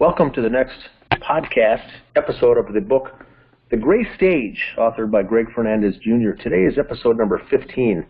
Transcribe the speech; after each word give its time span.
Welcome 0.00 0.32
to 0.34 0.42
the 0.42 0.48
next 0.48 0.78
podcast 1.10 1.90
episode 2.14 2.56
of 2.56 2.72
the 2.72 2.80
book, 2.80 3.08
The 3.72 3.76
Gray 3.76 4.06
Stage, 4.14 4.62
authored 4.78 5.10
by 5.10 5.24
Greg 5.24 5.46
Fernandez 5.52 5.96
Jr. 5.96 6.40
Today 6.40 6.70
is 6.70 6.78
episode 6.78 7.18
number 7.18 7.42
15. 7.50 8.06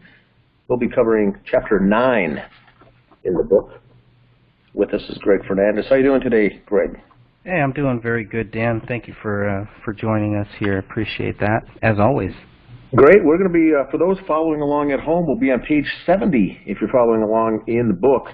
We'll 0.68 0.78
be 0.78 0.90
covering 0.90 1.38
chapter 1.50 1.80
9 1.80 2.44
in 3.24 3.32
the 3.32 3.42
book. 3.42 3.80
With 4.74 4.92
us 4.92 5.00
is 5.08 5.16
Greg 5.22 5.46
Fernandez. 5.48 5.86
How 5.88 5.94
are 5.94 5.98
you 6.00 6.04
doing 6.04 6.20
today, 6.20 6.60
Greg? 6.66 7.00
Hey, 7.44 7.58
I'm 7.58 7.72
doing 7.72 8.02
very 8.02 8.24
good, 8.24 8.50
Dan. 8.52 8.82
Thank 8.86 9.08
you 9.08 9.14
for 9.22 9.48
uh, 9.48 9.64
for 9.82 9.94
joining 9.94 10.36
us 10.36 10.48
here. 10.60 10.76
Appreciate 10.76 11.40
that, 11.40 11.60
as 11.80 11.98
always. 11.98 12.32
Great. 12.94 13.24
We're 13.24 13.38
going 13.38 13.50
to 13.50 13.58
be, 13.58 13.72
uh, 13.74 13.90
for 13.90 13.96
those 13.96 14.18
following 14.26 14.60
along 14.60 14.92
at 14.92 15.00
home, 15.00 15.26
we'll 15.26 15.38
be 15.38 15.50
on 15.50 15.60
page 15.60 15.86
70 16.04 16.64
if 16.66 16.82
you're 16.82 16.90
following 16.90 17.22
along 17.22 17.64
in 17.66 17.88
the 17.88 17.94
book. 17.94 18.28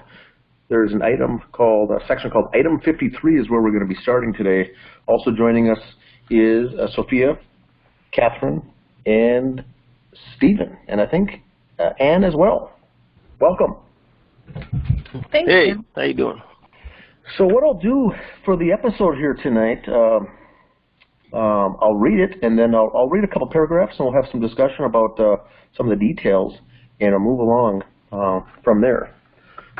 There's 0.67 0.93
an 0.93 1.01
item 1.03 1.41
called, 1.51 1.91
a 1.91 2.05
section 2.07 2.31
called 2.31 2.45
Item 2.53 2.79
53 2.83 3.39
is 3.39 3.49
where 3.49 3.61
we're 3.61 3.69
going 3.71 3.87
to 3.87 3.93
be 3.93 3.99
starting 4.01 4.33
today. 4.33 4.71
Also 5.07 5.31
joining 5.31 5.69
us 5.69 5.77
is 6.31 6.73
uh, 6.79 6.87
Sophia, 6.95 7.37
Catherine, 8.11 8.63
and 9.05 9.63
Stephen, 10.35 10.75
and 10.87 10.99
I 10.99 11.05
think 11.05 11.41
uh, 11.77 11.91
Anne 11.99 12.23
as 12.23 12.33
well. 12.35 12.73
Welcome. 13.39 13.75
Thank 15.31 15.49
Hey, 15.49 15.67
you. 15.67 15.85
how 15.95 16.01
you 16.03 16.13
doing? 16.15 16.41
So 17.37 17.45
what 17.45 17.63
I'll 17.63 17.79
do 17.79 18.11
for 18.43 18.57
the 18.57 18.71
episode 18.71 19.15
here 19.17 19.33
tonight, 19.35 19.87
um, 19.87 20.27
um, 21.39 21.77
I'll 21.81 21.95
read 21.95 22.19
it, 22.19 22.37
and 22.43 22.57
then 22.57 22.73
I'll, 22.73 22.91
I'll 22.95 23.09
read 23.09 23.23
a 23.23 23.27
couple 23.27 23.47
paragraphs, 23.49 23.95
and 23.99 24.07
we'll 24.07 24.15
have 24.19 24.31
some 24.31 24.41
discussion 24.41 24.85
about 24.85 25.19
uh, 25.19 25.37
some 25.77 25.91
of 25.91 25.99
the 25.99 26.05
details, 26.13 26.53
and 27.01 27.13
I'll 27.13 27.19
move 27.19 27.39
along 27.39 27.83
uh, 28.11 28.39
from 28.63 28.81
there. 28.81 29.14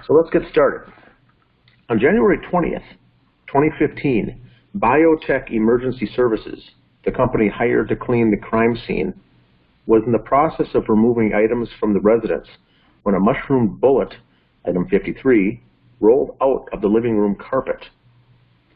So 0.04 0.14
let's 0.14 0.30
get 0.30 0.44
started. 0.52 0.92
On 1.90 2.00
January 2.00 2.38
20th, 2.52 2.84
2015, 3.48 4.40
Biotech 4.78 5.52
Emergency 5.52 6.08
Services, 6.16 6.72
the 7.06 7.12
company 7.12 7.48
hired 7.48 7.88
to 7.90 7.96
clean 7.96 8.30
the 8.30 8.38
crime 8.38 8.78
scene, 8.88 9.14
was 9.88 10.04
in 10.06 10.12
the 10.12 10.20
process 10.20 10.68
of 10.74 10.90
removing 10.90 11.34
items 11.34 11.70
from 11.80 11.94
the 11.94 12.00
residence 12.00 12.48
when 13.04 13.16
a 13.16 13.20
mushroom 13.20 13.78
bullet, 13.80 14.14
item 14.68 14.88
53, 14.90 15.62
rolled 16.00 16.36
out 16.42 16.68
of 16.74 16.82
the 16.82 16.88
living 16.88 17.18
room 17.18 17.36
carpet. 17.36 17.86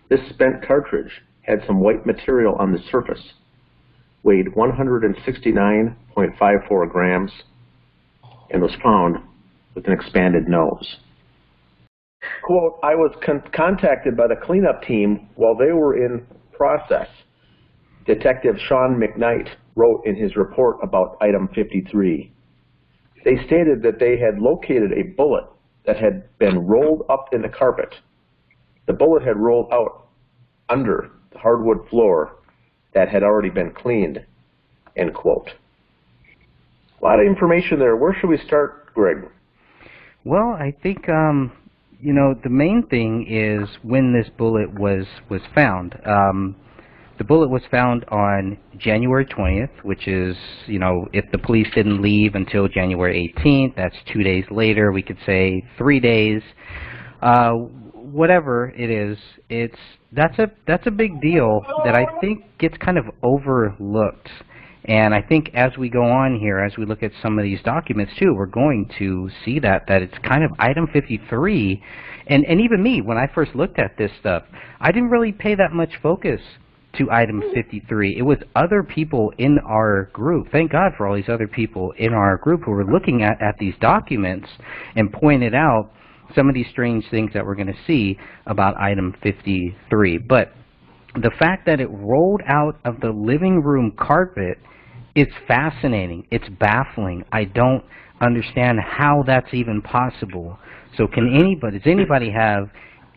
This 0.10 0.20
spent 0.30 0.66
cartridge 0.66 1.22
had 1.42 1.64
some 1.68 1.80
white 1.80 2.06
material 2.06 2.56
on 2.56 2.72
the 2.72 2.80
surface, 2.92 3.34
weighed 4.24 4.54
169.54 4.56 6.92
grams, 6.92 7.32
and 8.52 8.62
was 8.62 8.76
found 8.82 9.18
with 9.76 9.86
an 9.88 9.94
expanded 9.94 10.48
nose. 10.48 10.98
Quote, 12.44 12.80
I 12.84 12.96
was 12.96 13.16
con 13.24 13.44
contacted 13.54 14.18
by 14.18 14.28
the 14.28 14.36
cleanup 14.36 14.82
team 14.84 15.30
while 15.36 15.56
they 15.56 15.72
were 15.72 15.96
in 15.96 16.26
process. 16.52 17.08
Detective 18.06 18.56
Sean 18.68 19.00
McKnight 19.00 19.50
wrote 19.76 20.04
in 20.06 20.16
his 20.16 20.36
report 20.36 20.78
about 20.82 21.18
item 21.22 21.48
53. 21.54 22.32
They 23.24 23.38
stated 23.46 23.84
that 23.84 24.00
they 24.00 24.18
had 24.18 24.40
located 24.40 24.92
a 24.94 25.14
bullet 25.16 25.46
that 25.86 25.98
had 25.98 26.38
been 26.40 26.66
rolled 26.66 27.06
up 27.10 27.30
in 27.32 27.42
the 27.42 27.50
carpet. 27.50 27.96
The 28.88 28.94
bullet 28.94 29.24
had 29.24 29.38
rolled 29.38 29.72
out 29.72 30.08
under 30.70 31.12
the 31.32 31.40
hardwood 31.40 31.88
floor 31.90 32.36
that 32.94 33.10
had 33.10 33.24
already 33.24 33.50
been 33.50 33.72
cleaned, 33.72 34.26
end 34.96 35.14
quote. 35.14 35.52
A 37.00 37.06
lot 37.06 37.20
of 37.20 37.26
information 37.26 37.80
there. 37.80 37.96
Where 37.96 38.14
should 38.14 38.30
we 38.30 38.38
start, 38.38 38.94
Greg? 38.94 39.30
Well, 40.26 40.50
I 40.50 40.76
think 40.84 41.08
um, 41.08 41.52
you 42.00 42.14
know 42.14 42.34
the 42.44 42.50
main 42.50 42.88
thing 42.88 43.26
is 43.30 43.70
when 43.84 44.14
this 44.14 44.30
bullet 44.38 44.74
was 44.80 45.06
was 45.30 45.42
found. 45.54 45.96
Um, 46.06 46.56
the 47.18 47.26
bullet 47.26 47.50
was 47.50 47.62
found 47.70 48.06
on 48.06 48.58
January 48.78 49.26
20th, 49.26 49.84
which 49.84 50.08
is, 50.08 50.38
you 50.68 50.80
know, 50.80 51.06
if 51.12 51.30
the 51.34 51.38
police 51.38 51.68
didn't 51.76 52.02
leave 52.02 52.34
until 52.34 52.70
January 52.70 53.36
18th, 53.38 53.76
that's 53.76 53.96
two 54.12 54.24
days 54.24 54.46
later. 54.50 54.94
We 54.94 55.02
could 55.02 55.18
say 55.26 55.66
three 55.78 56.00
days. 56.00 56.42
Uh, 57.22 57.52
whatever 57.94 58.70
it 58.70 58.90
is, 58.90 59.18
it's 59.50 59.78
that's 60.14 60.40
a 60.40 60.50
that's 60.66 60.88
a 60.88 60.92
big 60.92 61.22
deal 61.22 61.60
that 61.84 61.94
I 61.94 62.06
think 62.22 62.46
gets 62.58 62.78
kind 62.78 62.98
of 62.98 63.06
overlooked. 63.22 64.30
And 64.86 65.14
I 65.14 65.22
think 65.22 65.52
as 65.54 65.78
we 65.78 65.90
go 65.90 66.04
on 66.04 66.40
here, 66.40 66.60
as 66.60 66.78
we 66.78 66.86
look 66.86 67.04
at 67.04 67.12
some 67.22 67.38
of 67.38 67.44
these 67.44 67.62
documents 67.64 68.14
too, 68.18 68.34
we're 68.34 68.46
going 68.46 68.90
to 68.98 69.30
see 69.44 69.60
that 69.60 69.88
that 69.88 70.02
it's 70.02 70.18
kind 70.20 70.44
of 70.44 70.52
item 70.60 70.88
53. 70.88 71.84
And 72.28 72.46
and 72.46 72.62
even 72.62 72.82
me, 72.82 73.02
when 73.02 73.18
I 73.18 73.28
first 73.28 73.56
looked 73.56 73.78
at 73.80 73.98
this 73.98 74.12
stuff, 74.20 74.44
I 74.80 74.92
didn't 74.92 75.10
really 75.10 75.32
pay 75.32 75.56
that 75.56 75.74
much 75.74 75.92
focus 76.02 76.42
to 76.98 77.12
item 77.12 77.42
mm-hmm. 77.42 77.54
53. 77.54 78.18
It 78.18 78.22
was 78.22 78.38
other 78.56 78.84
people 78.84 79.34
in 79.38 79.60
our 79.60 80.06
group. 80.14 80.52
Thank 80.52 80.72
God 80.72 80.94
for 80.98 81.08
all 81.08 81.16
these 81.16 81.30
other 81.30 81.48
people 81.48 81.92
in 81.98 82.14
our 82.14 82.38
group 82.38 82.64
who 82.64 82.72
were 82.72 82.86
looking 82.86 83.22
at, 83.24 83.42
at 83.42 83.58
these 83.60 83.76
documents 83.80 84.48
and 84.96 85.12
pointed 85.12 85.54
out 85.54 85.92
some 86.36 86.48
of 86.48 86.56
these 86.56 86.68
strange 86.70 87.06
things 87.10 87.32
that 87.34 87.46
we're 87.46 87.56
going 87.56 87.68
to 87.68 87.80
see 87.86 88.18
about 88.46 88.78
item 88.78 89.16
53. 89.22 90.18
But 90.20 90.54
the 91.16 91.32
fact 91.40 91.66
that 91.66 91.80
it 91.80 91.90
rolled 91.90 92.42
out 92.48 92.80
of 92.86 93.00
the 93.02 93.10
living 93.10 93.62
room 93.64 93.92
carpet 93.98 94.60
it's 95.16 95.34
fascinating. 95.48 96.28
It's 96.32 96.48
baffling. 96.60 97.26
I 97.32 97.46
don't 97.46 97.84
understand 98.22 98.80
how 98.80 99.24
that's 99.26 99.54
even 99.54 99.82
possible. 99.82 100.58
So 100.98 101.08
can 101.08 101.34
anybody, 101.34 101.80
does 101.80 101.92
anybody 101.92 102.32
have 102.32 102.70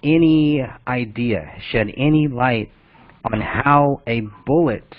any 0.03 0.65
idea, 0.89 1.53
shed 1.71 1.89
any 1.97 2.29
light 2.29 2.71
on 3.33 3.41
how 3.41 4.03
a 4.07 4.23
bullet, 4.47 4.95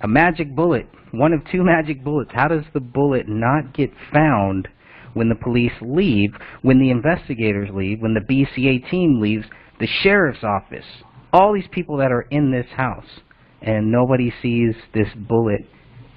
a 0.00 0.08
magic 0.08 0.54
bullet, 0.54 0.86
one 1.10 1.34
of 1.34 1.40
two 1.50 1.62
magic 1.62 2.02
bullets, 2.02 2.30
how 2.32 2.48
does 2.48 2.64
the 2.72 2.80
bullet 2.80 3.28
not 3.28 3.74
get 3.74 3.90
found 4.12 4.68
when 5.12 5.28
the 5.28 5.34
police 5.34 5.72
leave, 5.82 6.34
when 6.62 6.78
the 6.78 6.90
investigators 6.90 7.68
leave, 7.74 8.00
when 8.00 8.14
the 8.14 8.20
BCA 8.20 8.88
team 8.90 9.20
leaves, 9.20 9.44
the 9.80 9.86
sheriff's 9.86 10.42
office, 10.42 10.86
all 11.32 11.52
these 11.52 11.68
people 11.70 11.96
that 11.98 12.12
are 12.12 12.22
in 12.30 12.50
this 12.50 12.66
house, 12.76 13.20
and 13.60 13.90
nobody 13.90 14.32
sees 14.42 14.74
this 14.94 15.08
bullet 15.16 15.66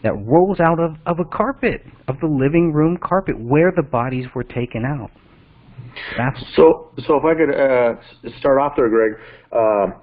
that 0.03 0.13
rolls 0.25 0.59
out 0.59 0.79
of, 0.79 0.95
of 1.05 1.19
a 1.19 1.25
carpet, 1.25 1.81
of 2.07 2.19
the 2.19 2.27
living 2.27 2.71
room 2.73 2.97
carpet, 2.97 3.35
where 3.39 3.71
the 3.75 3.81
bodies 3.81 4.25
were 4.35 4.43
taken 4.43 4.85
out. 4.85 5.09
That's 6.17 6.39
So, 6.55 6.91
so 7.07 7.17
if 7.17 7.23
I 7.23 7.33
could 7.33 7.51
uh, 7.53 8.37
start 8.39 8.59
off 8.59 8.73
there, 8.75 8.89
Greg, 8.89 9.13
uh, 9.51 9.97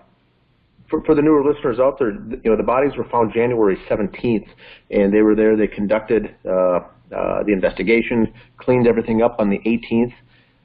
for, 0.89 1.03
for 1.05 1.15
the 1.15 1.23
newer 1.23 1.44
listeners 1.44 1.79
out 1.79 1.99
there, 1.99 2.12
you 2.12 2.50
know, 2.50 2.56
the 2.56 2.62
bodies 2.62 2.93
were 2.97 3.09
found 3.11 3.33
January 3.33 3.77
17th, 3.89 4.47
and 4.91 5.12
they 5.12 5.23
were 5.23 5.34
there. 5.34 5.56
They 5.56 5.67
conducted 5.67 6.34
uh, 6.44 6.50
uh, 6.50 7.43
the 7.44 7.53
investigation, 7.53 8.33
cleaned 8.59 8.87
everything 8.87 9.23
up 9.23 9.37
on 9.39 9.50
the 9.50 9.59
18th. 9.61 10.12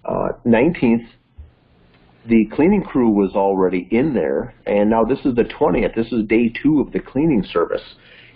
Uh, 0.06 0.30
19th, 0.46 1.08
the 2.28 2.46
cleaning 2.54 2.84
crew 2.84 3.10
was 3.10 3.32
already 3.36 3.88
in 3.92 4.14
there, 4.14 4.54
and 4.66 4.90
now 4.90 5.04
this 5.06 5.20
is 5.20 5.36
the 5.36 5.44
20th. 5.44 5.96
This 5.96 6.12
is 6.12 6.26
day 6.28 6.50
two 6.62 6.82
of 6.82 6.92
the 6.92 7.00
cleaning 7.00 7.44
service. 7.44 7.82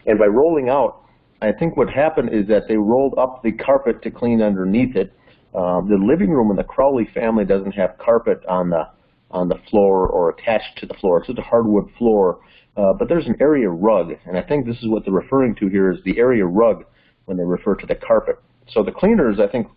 And 0.06 0.18
by 0.18 0.26
rolling 0.26 0.70
out, 0.70 1.04
I 1.42 1.52
think 1.52 1.76
what 1.76 1.90
happened 1.90 2.30
is 2.34 2.48
that 2.48 2.68
they 2.68 2.78
rolled 2.78 3.16
up 3.18 3.44
the 3.44 3.52
carpet 3.52 4.02
to 4.04 4.12
clean 4.12 4.42
underneath 4.42 4.96
it. 4.96 5.14
Uh, 5.54 5.82
the 5.82 5.98
living 5.98 6.30
room 6.30 6.50
in 6.52 6.56
the 6.56 6.64
Crowley 6.64 7.10
family 7.14 7.44
doesn't 7.44 7.74
have 7.74 7.98
carpet 7.98 8.42
on 8.48 8.70
the 8.70 8.88
on 9.32 9.48
the 9.48 9.60
floor 9.70 10.08
or 10.08 10.30
attached 10.30 10.78
to 10.78 10.86
the 10.86 10.94
floor. 10.96 11.18
It's 11.18 11.28
just 11.28 11.40
a 11.40 11.42
hardwood 11.42 11.90
floor, 11.98 12.42
uh, 12.76 12.92
but 12.94 13.08
there's 13.08 13.28
an 13.28 13.38
area 13.40 13.70
rug, 13.70 14.12
and 14.26 14.38
I 14.38 14.42
think 14.42 14.66
this 14.66 14.76
is 14.78 14.90
what 14.90 15.06
they're 15.06 15.14
referring 15.14 15.56
to 15.56 15.68
here 15.68 15.90
is 15.90 16.00
the 16.04 16.20
area 16.20 16.46
rug 16.46 16.84
when 17.26 17.38
they 17.38 17.46
refer 17.46 17.76
to 17.76 17.88
the 17.88 17.96
carpet. 17.96 18.40
So 18.68 18.84
the 18.84 18.92
cleaners, 18.92 19.40
I 19.40 19.48
think, 19.48 19.68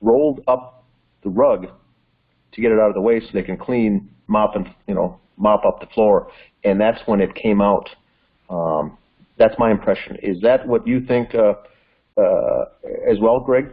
rolled 0.00 0.40
up 0.48 0.84
the 1.22 1.30
rug 1.30 1.68
to 2.54 2.60
get 2.60 2.70
it 2.72 2.78
out 2.78 2.88
of 2.88 2.94
the 2.94 3.00
way 3.00 3.20
so 3.20 3.26
they 3.32 3.42
can 3.42 3.56
clean, 3.56 4.08
mop, 4.26 4.54
and 4.56 4.66
you 4.86 4.94
know, 4.94 5.18
mop 5.36 5.64
up 5.64 5.80
the 5.80 5.86
floor, 5.86 6.30
and 6.64 6.80
that's 6.80 7.00
when 7.06 7.20
it 7.20 7.34
came 7.34 7.60
out. 7.60 7.88
Um, 8.50 8.96
that's 9.38 9.54
my 9.58 9.70
impression. 9.70 10.16
Is 10.22 10.40
that 10.42 10.66
what 10.66 10.86
you 10.86 11.00
think 11.00 11.34
uh, 11.34 11.54
uh, 12.20 12.64
as 13.10 13.18
well, 13.20 13.40
Greg? 13.40 13.66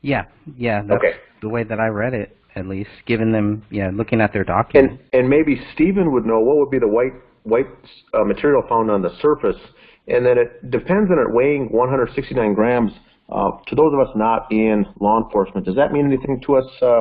yeah, 0.00 0.24
yeah. 0.56 0.82
That's 0.82 0.98
Okay. 1.02 1.14
the 1.40 1.48
way 1.48 1.62
that 1.64 1.78
I 1.78 1.86
read 1.88 2.14
it, 2.14 2.36
at 2.56 2.66
least, 2.66 2.90
given 3.06 3.30
them, 3.32 3.62
yeah, 3.70 3.90
looking 3.92 4.20
at 4.20 4.32
their 4.32 4.42
And 4.42 4.48
documents. 4.48 5.02
and 5.12 5.28
maybe 5.28 5.60
Stephen 5.74 6.12
would 6.12 6.26
know 6.26 6.40
what 6.40 6.56
would 6.56 6.70
be 6.70 6.78
the 6.80 6.88
white 6.88 7.12
white 7.44 7.66
uh, 8.14 8.24
material 8.24 8.62
found 8.68 8.90
on 8.90 9.02
the 9.02 9.10
surface, 9.20 9.60
and 10.08 10.24
then 10.26 10.38
it 10.38 10.70
depends 10.70 11.10
on 11.10 11.18
it 11.18 11.32
weighing 11.32 11.66
169 11.70 12.54
grams. 12.54 12.92
Uh, 13.30 13.52
to 13.66 13.74
those 13.74 13.92
of 13.94 14.00
us 14.00 14.08
not 14.14 14.46
in 14.50 14.84
law 15.00 15.22
enforcement, 15.22 15.64
does 15.64 15.74
that 15.76 15.92
mean 15.92 16.04
anything 16.06 16.40
to 16.44 16.56
us, 16.56 16.66
uh, 16.82 17.00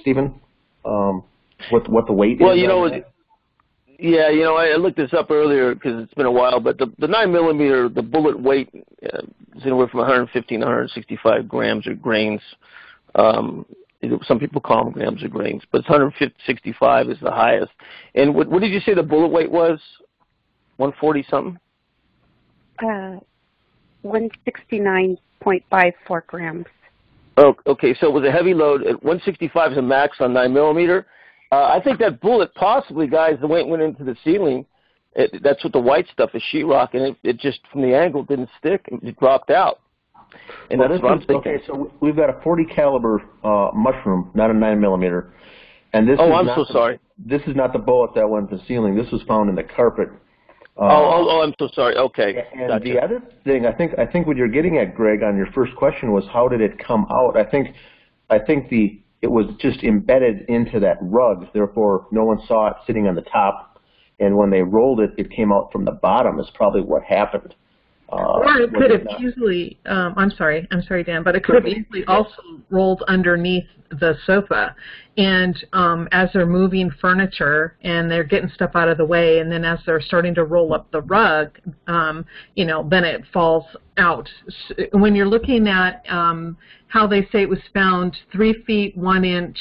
Stephen? 0.00 0.40
Um, 0.84 1.22
what 1.70 1.88
what 1.88 2.06
the 2.06 2.12
weight 2.12 2.38
Well, 2.40 2.50
is? 2.50 2.52
Well, 2.52 2.56
you 2.56 2.68
know, 2.68 2.84
it- 2.86 3.06
yeah, 3.98 4.28
you 4.28 4.42
know, 4.42 4.56
I 4.56 4.70
I 4.70 4.76
looked 4.76 4.96
this 4.96 5.14
up 5.14 5.30
earlier 5.30 5.72
because 5.74 6.02
it's 6.02 6.12
been 6.14 6.26
a 6.26 6.32
while, 6.32 6.58
but 6.60 6.78
the 6.78 6.92
the 6.98 7.06
nine 7.06 7.30
millimeter, 7.32 7.88
the 7.88 8.02
bullet 8.02 8.38
weight 8.40 8.68
uh, 8.74 9.22
is 9.56 9.62
anywhere 9.62 9.86
from 9.88 10.00
115 10.00 10.60
to 10.60 10.66
165 10.66 11.48
grams 11.48 11.86
or 11.86 11.94
grains. 11.94 12.40
Um, 13.14 13.64
Some 14.26 14.38
people 14.40 14.60
call 14.60 14.84
them 14.84 14.92
grams 14.92 15.22
or 15.22 15.28
grains, 15.28 15.62
but 15.70 15.78
it's 15.78 15.88
165 15.88 17.08
is 17.08 17.18
the 17.20 17.30
highest. 17.30 17.72
And 18.14 18.34
what, 18.34 18.48
what 18.48 18.60
did 18.60 18.72
you 18.72 18.80
say 18.80 18.92
the 18.94 19.02
bullet 19.02 19.28
weight 19.28 19.50
was? 19.50 19.80
140 20.76 21.24
something? 21.30 21.58
Uh, 22.82 23.20
169.54 24.04 26.26
grams. 26.26 26.66
Oh, 27.36 27.54
okay. 27.66 27.94
So 28.00 28.06
it 28.08 28.12
was 28.12 28.24
a 28.24 28.30
heavy 28.30 28.54
load. 28.54 28.82
At 28.82 29.02
165 29.02 29.72
is 29.72 29.78
a 29.78 29.82
max 29.82 30.18
on 30.20 30.32
nine 30.32 30.52
millimeter. 30.52 31.06
Uh, 31.52 31.64
I 31.66 31.80
think 31.82 31.98
that 32.00 32.20
bullet 32.20 32.54
possibly, 32.54 33.06
guys, 33.06 33.34
the 33.40 33.46
way 33.46 33.60
it 33.60 33.66
went 33.66 33.82
into 33.82 34.04
the 34.04 34.16
ceiling, 34.24 34.66
it, 35.14 35.42
that's 35.42 35.62
what 35.62 35.72
the 35.72 35.80
white 35.80 36.06
stuff 36.12 36.30
is 36.34 36.42
sheetrock, 36.52 36.94
and 36.94 37.02
it, 37.02 37.16
it 37.22 37.38
just 37.38 37.60
from 37.70 37.82
the 37.82 37.94
angle 37.94 38.24
didn't 38.24 38.48
stick. 38.58 38.84
It 38.88 39.18
dropped 39.18 39.50
out. 39.50 39.80
And 40.70 40.80
Well, 40.80 40.88
that's 40.88 41.02
what 41.02 41.12
I'm 41.12 41.18
thinking. 41.20 41.52
Okay, 41.52 41.64
so 41.66 41.92
we've 42.00 42.16
got 42.16 42.28
a 42.30 42.40
40 42.42 42.64
caliber 42.64 43.22
uh, 43.44 43.70
mushroom, 43.74 44.30
not 44.34 44.50
a 44.50 44.54
9 44.54 44.80
millimeter. 44.80 45.32
And 45.92 46.08
this 46.08 46.16
Oh, 46.18 46.26
is 46.26 46.32
I'm 46.34 46.46
not 46.46 46.56
so 46.56 46.64
the- 46.64 46.72
sorry. 46.72 46.98
This 47.16 47.42
is 47.46 47.54
not 47.54 47.72
the 47.72 47.78
bullet 47.78 48.10
that 48.16 48.28
went 48.28 48.50
to 48.50 48.56
the 48.56 48.62
ceiling. 48.66 48.96
This 48.96 49.08
was 49.12 49.22
found 49.28 49.48
in 49.48 49.54
the 49.54 49.62
carpet. 49.62 50.08
Uh, 50.76 50.82
oh, 50.82 50.86
oh, 50.88 51.28
oh, 51.30 51.40
I'm 51.42 51.54
so 51.58 51.68
sorry. 51.72 51.96
Okay, 51.96 52.44
And 52.52 52.68
gotcha. 52.68 52.84
the 52.84 53.00
other 53.00 53.22
thing, 53.44 53.64
I 53.64 53.72
think, 53.72 53.96
I 53.96 54.06
think 54.06 54.26
what 54.26 54.36
you're 54.36 54.48
getting 54.48 54.78
at, 54.78 54.94
Greg, 54.94 55.22
on 55.22 55.36
your 55.36 55.46
first 55.52 55.74
question 55.76 56.10
was 56.10 56.24
how 56.32 56.48
did 56.48 56.60
it 56.60 56.78
come 56.78 57.06
out? 57.10 57.36
I 57.36 57.44
think, 57.44 57.68
I 58.28 58.38
think 58.40 58.68
the 58.70 59.00
it 59.24 59.30
was 59.30 59.46
just 59.58 59.82
embedded 59.82 60.42
into 60.50 60.78
that 60.80 60.98
rug. 61.00 61.46
Therefore, 61.54 62.06
no 62.10 62.24
one 62.24 62.40
saw 62.46 62.66
it 62.66 62.76
sitting 62.86 63.08
on 63.08 63.14
the 63.14 63.22
top. 63.22 63.80
And 64.20 64.36
when 64.36 64.50
they 64.50 64.60
rolled 64.60 65.00
it, 65.00 65.12
it 65.16 65.30
came 65.30 65.50
out 65.50 65.72
from 65.72 65.86
the 65.86 65.92
bottom. 65.92 66.38
Is 66.38 66.50
probably 66.52 66.82
what 66.82 67.02
happened. 67.02 67.54
Uh, 68.12 68.16
Or 68.16 68.60
it 68.60 68.72
could 68.72 68.90
have 68.90 69.06
easily, 69.20 69.78
um, 69.86 70.14
I'm 70.16 70.30
sorry, 70.30 70.68
I'm 70.70 70.82
sorry, 70.82 71.04
Dan, 71.04 71.22
but 71.22 71.34
it 71.34 71.44
could 71.44 71.56
have 71.56 71.66
easily 71.66 72.04
also 72.06 72.34
rolled 72.70 73.02
underneath 73.08 73.66
the 73.90 74.16
sofa. 74.26 74.74
And 75.16 75.56
um, 75.72 76.08
as 76.12 76.28
they're 76.32 76.46
moving 76.46 76.90
furniture 77.00 77.76
and 77.82 78.10
they're 78.10 78.24
getting 78.24 78.50
stuff 78.50 78.72
out 78.74 78.88
of 78.88 78.98
the 78.98 79.04
way, 79.04 79.38
and 79.38 79.50
then 79.50 79.64
as 79.64 79.78
they're 79.86 80.00
starting 80.00 80.34
to 80.34 80.44
roll 80.44 80.74
up 80.74 80.90
the 80.90 81.02
rug, 81.02 81.58
um, 81.86 82.24
you 82.56 82.64
know, 82.64 82.86
then 82.88 83.04
it 83.04 83.22
falls 83.32 83.64
out. 83.96 84.28
When 84.92 85.14
you're 85.14 85.26
looking 85.26 85.68
at 85.68 86.04
um, 86.08 86.56
how 86.88 87.06
they 87.06 87.22
say 87.32 87.42
it 87.42 87.48
was 87.48 87.60
found 87.72 88.16
three 88.32 88.62
feet 88.64 88.96
one 88.96 89.24
inch 89.24 89.58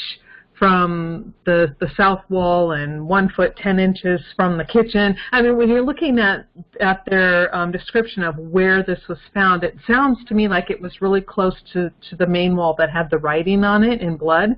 from 0.57 1.33
the 1.45 1.75
the 1.79 1.89
south 1.97 2.21
wall 2.29 2.71
and 2.73 3.07
one 3.07 3.29
foot 3.29 3.55
ten 3.57 3.79
inches 3.79 4.21
from 4.35 4.57
the 4.57 4.63
kitchen. 4.63 5.15
I 5.31 5.41
mean, 5.41 5.57
when 5.57 5.69
you're 5.69 5.81
looking 5.81 6.19
at 6.19 6.47
at 6.79 7.03
their 7.09 7.53
um, 7.55 7.71
description 7.71 8.23
of 8.23 8.37
where 8.37 8.83
this 8.83 8.99
was 9.09 9.17
found, 9.33 9.63
it 9.63 9.75
sounds 9.87 10.19
to 10.25 10.33
me 10.33 10.47
like 10.47 10.69
it 10.69 10.81
was 10.81 11.01
really 11.01 11.21
close 11.21 11.55
to 11.73 11.91
to 12.09 12.15
the 12.15 12.27
main 12.27 12.55
wall 12.55 12.75
that 12.77 12.89
had 12.89 13.09
the 13.09 13.17
writing 13.17 13.63
on 13.63 13.83
it 13.83 14.01
in 14.01 14.17
blood. 14.17 14.55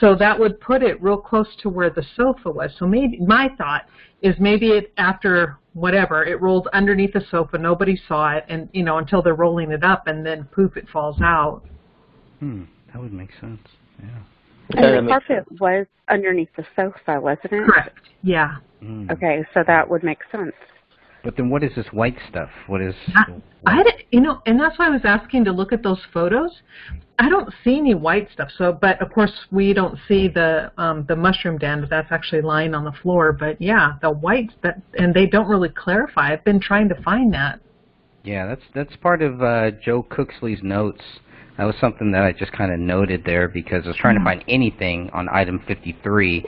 So 0.00 0.14
that 0.16 0.38
would 0.38 0.60
put 0.60 0.82
it 0.82 1.00
real 1.02 1.18
close 1.18 1.48
to 1.62 1.68
where 1.68 1.90
the 1.90 2.04
sofa 2.16 2.50
was. 2.50 2.72
So 2.78 2.86
maybe 2.86 3.18
my 3.20 3.48
thought 3.56 3.86
is 4.22 4.34
maybe 4.38 4.70
it 4.70 4.92
after 4.96 5.58
whatever 5.74 6.24
it 6.24 6.40
rolled 6.40 6.68
underneath 6.72 7.12
the 7.12 7.24
sofa, 7.30 7.58
nobody 7.58 8.00
saw 8.08 8.34
it, 8.36 8.44
and 8.48 8.68
you 8.72 8.82
know 8.82 8.98
until 8.98 9.22
they're 9.22 9.34
rolling 9.34 9.70
it 9.70 9.84
up, 9.84 10.06
and 10.06 10.24
then 10.24 10.44
poof, 10.44 10.76
it 10.76 10.88
falls 10.88 11.20
out. 11.22 11.62
Hmm, 12.40 12.64
that 12.92 13.00
would 13.00 13.12
make 13.12 13.30
sense. 13.40 13.60
Yeah. 14.02 14.18
Yeah, 14.74 14.80
that 14.80 14.98
And 14.98 15.06
the 15.06 15.10
carpet 15.10 15.60
was 15.60 15.86
underneath 16.08 16.48
the 16.56 16.64
sofa, 16.74 17.20
wasn't 17.20 17.52
it? 17.52 17.66
Correct. 17.66 18.00
Yeah. 18.22 18.56
Hmm. 18.80 19.10
Okay, 19.10 19.44
so 19.54 19.62
that 19.66 19.88
would 19.88 20.02
make 20.02 20.18
sense. 20.30 20.52
But 21.24 21.36
then 21.36 21.50
what 21.50 21.64
is 21.64 21.72
this 21.74 21.86
white 21.92 22.16
stuff? 22.28 22.50
What 22.68 22.80
is... 22.80 22.94
I, 23.14 23.24
I 23.66 23.76
had, 23.76 23.86
you 24.12 24.20
know, 24.20 24.40
and 24.46 24.60
that's 24.60 24.78
why 24.78 24.86
I 24.86 24.90
was 24.90 25.00
asking 25.04 25.44
to 25.46 25.52
look 25.52 25.72
at 25.72 25.82
those 25.82 26.00
photos. 26.14 26.52
I 27.18 27.28
don't 27.28 27.52
see 27.64 27.78
any 27.78 27.94
white 27.94 28.28
stuff. 28.32 28.48
So, 28.56 28.72
but 28.72 29.00
of 29.02 29.12
course 29.12 29.32
we 29.50 29.72
don't 29.72 29.98
see 30.06 30.28
the 30.28 30.70
um, 30.78 31.04
the 31.08 31.16
mushroom 31.16 31.58
den 31.58 31.86
that's 31.88 32.12
actually 32.12 32.42
lying 32.42 32.74
on 32.74 32.84
the 32.84 32.92
floor. 33.02 33.32
But 33.32 33.60
yeah, 33.60 33.94
the 34.02 34.10
whites 34.10 34.52
that, 34.62 34.80
and 34.98 35.12
they 35.14 35.26
don't 35.26 35.48
really 35.48 35.70
clarify. 35.70 36.32
I've 36.32 36.44
been 36.44 36.60
trying 36.60 36.88
to 36.90 37.02
find 37.02 37.32
that. 37.32 37.60
Yeah, 38.22 38.46
that's 38.46 38.62
that's 38.74 38.96
part 38.96 39.22
of 39.22 39.42
uh, 39.42 39.70
Joe 39.82 40.02
Cooksley's 40.02 40.62
notes. 40.62 41.02
That 41.58 41.64
was 41.64 41.74
something 41.80 42.12
that 42.12 42.22
I 42.22 42.32
just 42.32 42.52
kind 42.52 42.72
of 42.72 42.78
noted 42.78 43.24
there 43.24 43.48
because 43.48 43.84
I 43.84 43.88
was 43.88 43.96
trying 43.96 44.18
to 44.18 44.24
find 44.24 44.44
anything 44.48 45.10
on 45.12 45.28
item 45.30 45.62
53, 45.66 46.44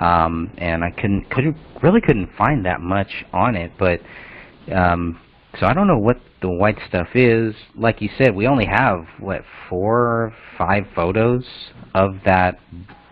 um, 0.00 0.50
and 0.56 0.82
I 0.82 0.90
couldn't 0.90 1.30
couldn't 1.30 1.56
really 1.82 2.00
couldn't 2.00 2.30
find 2.36 2.64
that 2.64 2.80
much 2.80 3.24
on 3.32 3.54
it. 3.54 3.72
But 3.78 4.00
um, 4.74 5.20
so 5.60 5.66
I 5.66 5.74
don't 5.74 5.86
know 5.86 5.98
what 5.98 6.18
the 6.40 6.48
white 6.48 6.78
stuff 6.88 7.08
is. 7.14 7.54
Like 7.74 8.00
you 8.00 8.08
said, 8.16 8.34
we 8.34 8.46
only 8.46 8.66
have 8.66 9.06
what 9.18 9.42
four, 9.68 9.98
or 9.98 10.34
five 10.56 10.84
photos 10.94 11.44
of 11.94 12.16
that 12.24 12.58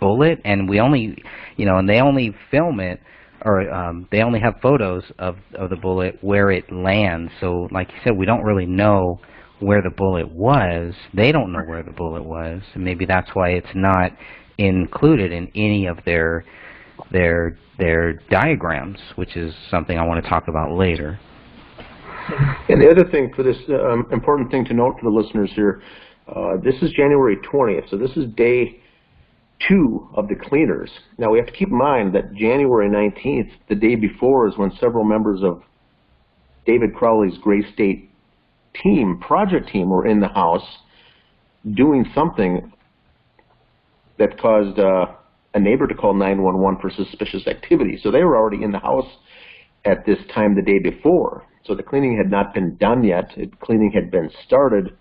bullet, 0.00 0.40
and 0.44 0.68
we 0.68 0.80
only, 0.80 1.22
you 1.56 1.66
know, 1.66 1.78
and 1.78 1.88
they 1.88 2.00
only 2.00 2.34
film 2.50 2.80
it 2.80 3.00
or 3.44 3.70
um, 3.70 4.08
they 4.10 4.22
only 4.22 4.40
have 4.40 4.54
photos 4.62 5.04
of, 5.18 5.36
of 5.54 5.68
the 5.68 5.76
bullet 5.76 6.16
where 6.22 6.50
it 6.50 6.72
lands. 6.72 7.30
So, 7.40 7.68
like 7.70 7.88
you 7.88 7.98
said, 8.02 8.16
we 8.16 8.24
don't 8.24 8.42
really 8.42 8.64
know 8.64 9.20
where 9.60 9.82
the 9.82 9.90
bullet 9.90 10.30
was. 10.30 10.94
They 11.12 11.32
don't 11.32 11.52
know 11.52 11.60
where 11.60 11.82
the 11.82 11.92
bullet 11.92 12.24
was, 12.24 12.62
and 12.74 12.84
maybe 12.84 13.06
that's 13.06 13.30
why 13.34 13.50
it's 13.50 13.74
not 13.74 14.12
included 14.58 15.32
in 15.32 15.50
any 15.54 15.86
of 15.86 15.98
their 16.04 16.44
their 17.10 17.58
their 17.78 18.14
diagrams, 18.30 18.98
which 19.16 19.36
is 19.36 19.54
something 19.70 19.98
I 19.98 20.06
want 20.06 20.22
to 20.22 20.28
talk 20.28 20.48
about 20.48 20.72
later. 20.72 21.18
And 22.68 22.80
the 22.80 22.90
other 22.90 23.04
thing 23.10 23.32
for 23.34 23.42
this, 23.42 23.56
um, 23.68 24.06
important 24.10 24.50
thing 24.50 24.64
to 24.66 24.74
note 24.74 24.96
for 24.98 25.10
the 25.10 25.16
listeners 25.16 25.50
here, 25.54 25.82
uh, 26.28 26.56
this 26.56 26.74
is 26.80 26.90
January 26.92 27.36
20th, 27.36 27.90
so 27.90 27.98
this 27.98 28.12
is 28.16 28.24
day 28.34 28.80
two 29.68 30.08
of 30.14 30.28
the 30.28 30.34
cleaners. 30.34 30.90
Now 31.18 31.30
we 31.30 31.38
have 31.38 31.46
to 31.46 31.52
keep 31.52 31.68
in 31.68 31.76
mind 31.76 32.14
that 32.14 32.34
January 32.34 32.88
19th, 32.88 33.50
the 33.68 33.74
day 33.74 33.94
before, 33.94 34.48
is 34.48 34.56
when 34.56 34.72
several 34.80 35.04
members 35.04 35.42
of 35.42 35.62
David 36.66 36.94
Crowley's 36.94 37.36
Gray 37.38 37.62
State 37.72 38.10
team, 38.82 39.20
project 39.20 39.68
team, 39.68 39.88
were 39.90 40.06
in 40.06 40.20
the 40.20 40.28
house 40.28 40.66
doing 41.74 42.04
something 42.14 42.72
that 44.18 44.38
caused 44.40 44.78
uh, 44.78 45.06
a 45.54 45.60
neighbor 45.60 45.86
to 45.86 45.94
call 45.94 46.14
911 46.14 46.80
for 46.80 46.90
suspicious 46.90 47.46
activity. 47.46 47.98
So 48.02 48.10
they 48.10 48.24
were 48.24 48.36
already 48.36 48.62
in 48.62 48.72
the 48.72 48.78
house 48.78 49.08
at 49.84 50.04
this 50.06 50.18
time 50.34 50.54
the 50.54 50.62
day 50.62 50.78
before. 50.78 51.44
So 51.64 51.74
the 51.74 51.82
cleaning 51.82 52.16
had 52.16 52.30
not 52.30 52.52
been 52.52 52.76
done 52.76 53.04
yet. 53.04 53.30
It, 53.36 53.58
cleaning 53.60 53.90
had 53.92 54.10
been 54.10 54.30
started, 54.46 54.96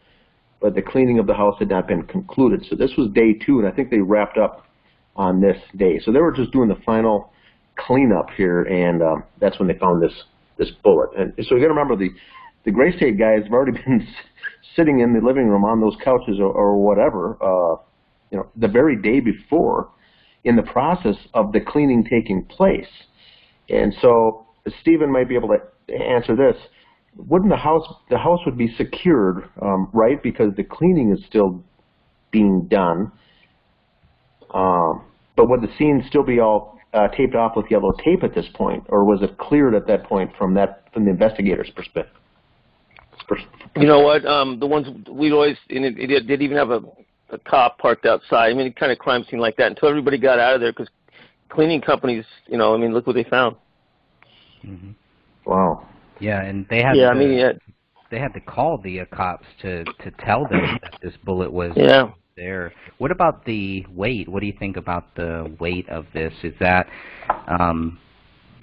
but 0.62 0.76
the 0.76 0.82
cleaning 0.82 1.20
of 1.20 1.28
the 1.28 1.34
house 1.34 1.56
had 1.60 1.70
not 1.70 1.88
been 1.88 2.04
concluded. 2.04 2.66
So 2.70 2.76
this 2.76 2.92
was 2.98 3.10
day 3.14 3.34
two, 3.34 3.60
and 3.60 3.68
I 3.68 3.72
think 3.72 3.90
they 3.90 4.00
wrapped 4.00 4.38
up 4.38 4.66
on 5.16 5.42
this 5.42 5.58
day. 5.76 6.00
So 6.00 6.12
they 6.12 6.20
were 6.20 6.32
just 6.32 6.52
doing 6.52 6.70
the 6.70 6.80
final 6.86 7.32
cleanup 7.78 8.30
here, 8.36 8.64
and 8.64 9.02
um, 9.02 9.24
that's 9.40 9.60
when 9.60 9.68
they 9.68 9.78
found 9.78 10.02
this 10.02 10.14
this 10.58 10.70
bullet. 10.84 11.10
And 11.18 11.34
so 11.46 11.56
you 11.56 11.62
got 11.62 11.68
to 11.68 11.74
remember 11.74 11.96
the 11.96 12.10
the 12.66 12.72
Gray 12.72 12.96
State 12.96 13.18
guys 13.18 13.44
have 13.44 13.54
already 13.54 13.72
been 13.86 14.08
sitting 14.76 15.00
in 15.00 15.14
the 15.14 15.20
living 15.20 15.48
room 15.48 15.66
on 15.66 15.80
those 15.82 15.96
couches 16.04 16.38
or, 16.40 16.52
or 16.52 16.82
whatever, 16.82 17.38
uh, 17.42 17.76
you 18.32 18.38
know, 18.38 18.50
the 18.56 18.68
very 18.68 18.96
day 19.00 19.20
before, 19.20 19.90
in 20.44 20.56
the 20.56 20.64
process 20.64 21.16
of 21.34 21.52
the 21.52 21.60
cleaning 21.60 22.04
taking 22.04 22.44
place. 22.46 22.88
And 23.70 23.94
so 24.02 24.46
Stephen 24.82 25.12
might 25.12 25.30
be 25.30 25.36
able 25.36 25.50
to 25.50 25.94
answer 25.94 26.36
this. 26.36 26.56
Wouldn't 27.16 27.52
the 27.52 27.58
house 27.58 27.86
the 28.10 28.18
house 28.18 28.40
would 28.46 28.58
be 28.58 28.74
secured, 28.76 29.48
um, 29.62 29.90
right? 29.94 30.22
Because 30.22 30.56
the 30.56 30.64
cleaning 30.64 31.12
is 31.12 31.24
still 31.28 31.64
being 32.32 32.68
done. 32.68 33.12
Um, 34.54 35.06
but 35.36 35.48
would 35.50 35.62
the 35.62 35.70
scene 35.78 36.04
still 36.08 36.24
be 36.24 36.40
all 36.40 36.80
uh, 36.94 37.08
taped 37.10 37.36
off 37.36 37.54
with 37.56 37.68
yellow 37.70 37.92
tape 38.04 38.24
at 38.24 38.34
this 38.34 38.46
point, 38.56 38.84
or 38.90 39.04
was 39.04 39.22
it 39.22 39.38
cleared 39.38 39.76
at 39.76 39.88
that 39.88 40.04
point 40.06 40.32
from 40.38 40.56
that 40.56 40.88
from 40.94 41.06
the 41.06 41.12
investigator's 41.12 41.70
perspective? 41.76 42.23
You 43.76 43.88
know 43.88 44.00
what? 44.00 44.26
Um, 44.26 44.60
the 44.60 44.68
ones 44.68 44.88
we 45.10 45.32
always 45.32 45.58
and 45.70 45.86
it, 45.86 45.96
it 45.98 46.28
did 46.28 46.42
even 46.42 46.58
have 46.58 46.70
a, 46.70 46.82
a 47.30 47.38
cop 47.40 47.78
parked 47.80 48.06
outside. 48.06 48.50
I 48.50 48.54
mean, 48.54 48.72
kind 48.74 48.92
of 48.92 49.00
crime 49.00 49.26
scene 49.30 49.40
like 49.40 49.58
that 49.58 49.68
until 49.68 49.90
everybody 49.90 50.18
got 50.18 50.40
out 50.40 50.56
of 50.56 50.62
there 50.62 50.72
because 50.72 50.90
cleaning 51.50 51.82
companies, 51.82 52.26
you 52.48 52.58
know, 52.58 52.74
I 52.74 52.78
mean, 52.78 52.94
look 52.94 53.08
what 53.08 53.16
they 53.16 53.24
found. 53.24 53.56
hmm 54.62 54.92
Wow. 55.46 55.88
Yeah, 56.20 56.42
and 56.42 56.66
they 56.70 56.82
had 56.82 56.96
Yeah, 56.96 57.10
I 57.10 57.14
mean, 57.16 57.34
yeah, 57.34 57.52
they 58.14 58.20
had 58.20 58.34
to 58.34 58.40
call 58.40 58.78
the 58.78 59.02
uh, 59.02 59.06
cops 59.12 59.46
to 59.64 59.84
to 59.84 60.12
tell 60.20 60.48
them 60.48 60.62
that 60.84 61.00
this 61.02 61.14
bullet 61.26 61.52
was 61.52 61.74
yeah. 61.76 62.12
there. 62.38 62.72
What 63.00 63.12
about 63.12 63.44
the 63.46 63.86
weight? 63.90 64.30
What 64.30 64.40
do 64.42 64.46
you 64.46 64.56
think 64.58 64.78
about 64.78 65.16
the 65.16 65.54
weight 65.60 65.90
of 65.90 66.06
this? 66.14 66.34
Is 66.44 66.54
that, 66.60 66.88
um, 67.48 68.00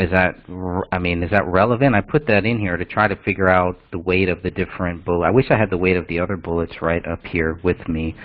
is 0.01 0.11
that, 0.11 0.37
r- 0.49 0.87
I 0.91 0.99
mean, 0.99 1.23
is 1.23 1.31
that 1.31 1.47
relevant? 1.47 1.95
I 1.95 2.01
put 2.01 2.27
that 2.29 2.45
in 2.47 2.59
here 2.59 2.77
to 2.77 2.85
try 2.85 3.07
to 3.07 3.17
figure 3.17 3.49
out 3.49 3.77
the 3.93 3.99
weight 3.99 4.29
of 4.29 4.43
the 4.43 4.51
different 4.51 5.05
bullet. 5.05 5.27
I 5.27 5.31
wish 5.31 5.47
I 5.51 5.57
had 5.59 5.71
the 5.71 5.77
weight 5.77 5.97
of 5.97 6.07
the 6.09 6.19
other 6.21 6.37
bullets 6.37 6.81
right 6.81 7.05
up 7.07 7.25
here 7.27 7.61
with 7.63 7.87
me, 7.89 8.17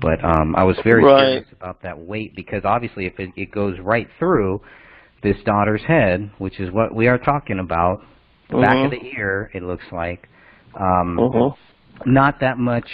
but 0.00 0.24
um, 0.24 0.56
I 0.56 0.64
was 0.64 0.76
very 0.82 1.04
Right. 1.04 1.18
curious 1.42 1.46
about 1.52 1.82
that 1.82 1.98
weight 1.98 2.34
because 2.34 2.64
obviously 2.64 3.06
if 3.06 3.20
it, 3.20 3.30
it 3.36 3.50
goes 3.52 3.78
right 3.80 4.08
through 4.18 4.62
this 5.22 5.36
daughter's 5.44 5.82
head, 5.82 6.30
which 6.38 6.58
is 6.58 6.70
what 6.72 6.94
we 6.94 7.06
are 7.06 7.18
talking 7.18 7.58
about, 7.58 8.02
the 8.48 8.56
back 8.60 8.84
of 8.86 8.90
Mhm. 8.90 9.00
the 9.02 9.06
ear, 9.18 9.50
it 9.52 9.62
looks 9.62 9.84
like. 9.92 10.28
Um, 10.74 11.18
Mhm. 11.18 11.54
not 12.06 12.40
that 12.40 12.56
much 12.56 12.88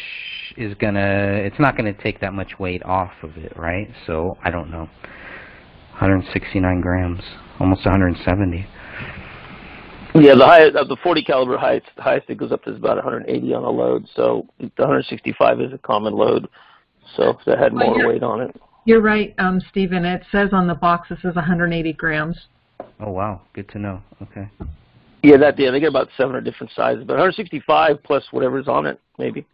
is 0.57 0.75
gonna, 0.75 1.41
it's 1.45 1.61
not 1.61 1.77
gonna 1.77 1.93
take 1.93 2.19
that 2.21 2.33
much 2.35 2.59
weight 2.59 2.83
off 2.85 3.13
of 3.23 3.37
it, 3.37 3.53
right? 3.57 3.89
So, 4.07 4.37
I 4.43 4.51
don't 4.51 4.71
know. 4.71 4.89
169 5.99 6.81
grams, 6.83 7.21
almost 7.59 7.87
170. 7.87 8.67
Yeah, 10.15 10.35
the 10.35 10.45
high, 10.45 10.69
uh, 10.69 10.85
the 10.85 10.97
40 11.03 11.23
caliber 11.25 11.57
highest, 11.57 11.87
the 11.97 12.03
highest 12.03 12.29
it 12.29 12.37
goes 12.37 12.53
up 12.53 12.65
to 12.65 12.71
is 12.71 12.77
about 12.77 12.97
180 12.97 13.55
on 13.55 13.65
a 13.65 13.71
load. 13.71 14.07
So 14.15 14.47
the 14.59 14.71
165 14.77 15.61
is 15.61 15.73
a 15.73 15.79
common 15.79 16.15
load. 16.15 16.49
So 17.17 17.31
if 17.31 17.39
that 17.47 17.59
had 17.59 17.73
more 17.73 17.99
yeah. 17.99 18.09
weight 18.09 18.23
on 18.23 18.43
it. 18.43 18.55
You're 18.85 19.01
right, 19.01 19.35
um, 19.39 19.61
Stephen. 19.71 20.05
It 20.05 20.23
says 20.31 20.51
on 20.53 20.67
the 20.67 20.75
box 20.75 21.09
this 21.09 21.19
is 21.21 21.35
180 21.35 21.93
grams. 21.95 22.39
Oh 23.01 23.11
wow, 23.11 23.41
good 23.55 23.69
to 23.71 23.79
know. 23.79 24.03
Okay. 24.23 24.49
Yeah, 25.23 25.39
that 25.39 25.59
yeah, 25.59 25.71
they 25.71 25.81
get 25.81 25.89
about 25.89 26.09
700 26.17 26.45
different 26.45 26.73
sizes, 26.77 27.05
but 27.05 27.15
165 27.15 28.03
plus 28.03 28.25
whatever's 28.31 28.69
on 28.69 28.87
it, 28.87 29.01
maybe. 29.19 29.47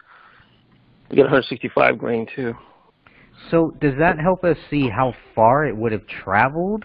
You 1.08 1.16
get 1.16 1.22
165 1.22 1.98
grain 1.98 2.26
too. 2.34 2.54
So 3.50 3.72
does 3.80 3.94
that 3.98 4.18
help 4.18 4.44
us 4.44 4.56
see 4.70 4.88
how 4.88 5.14
far 5.34 5.66
it 5.66 5.76
would 5.76 5.92
have 5.92 6.06
traveled 6.06 6.84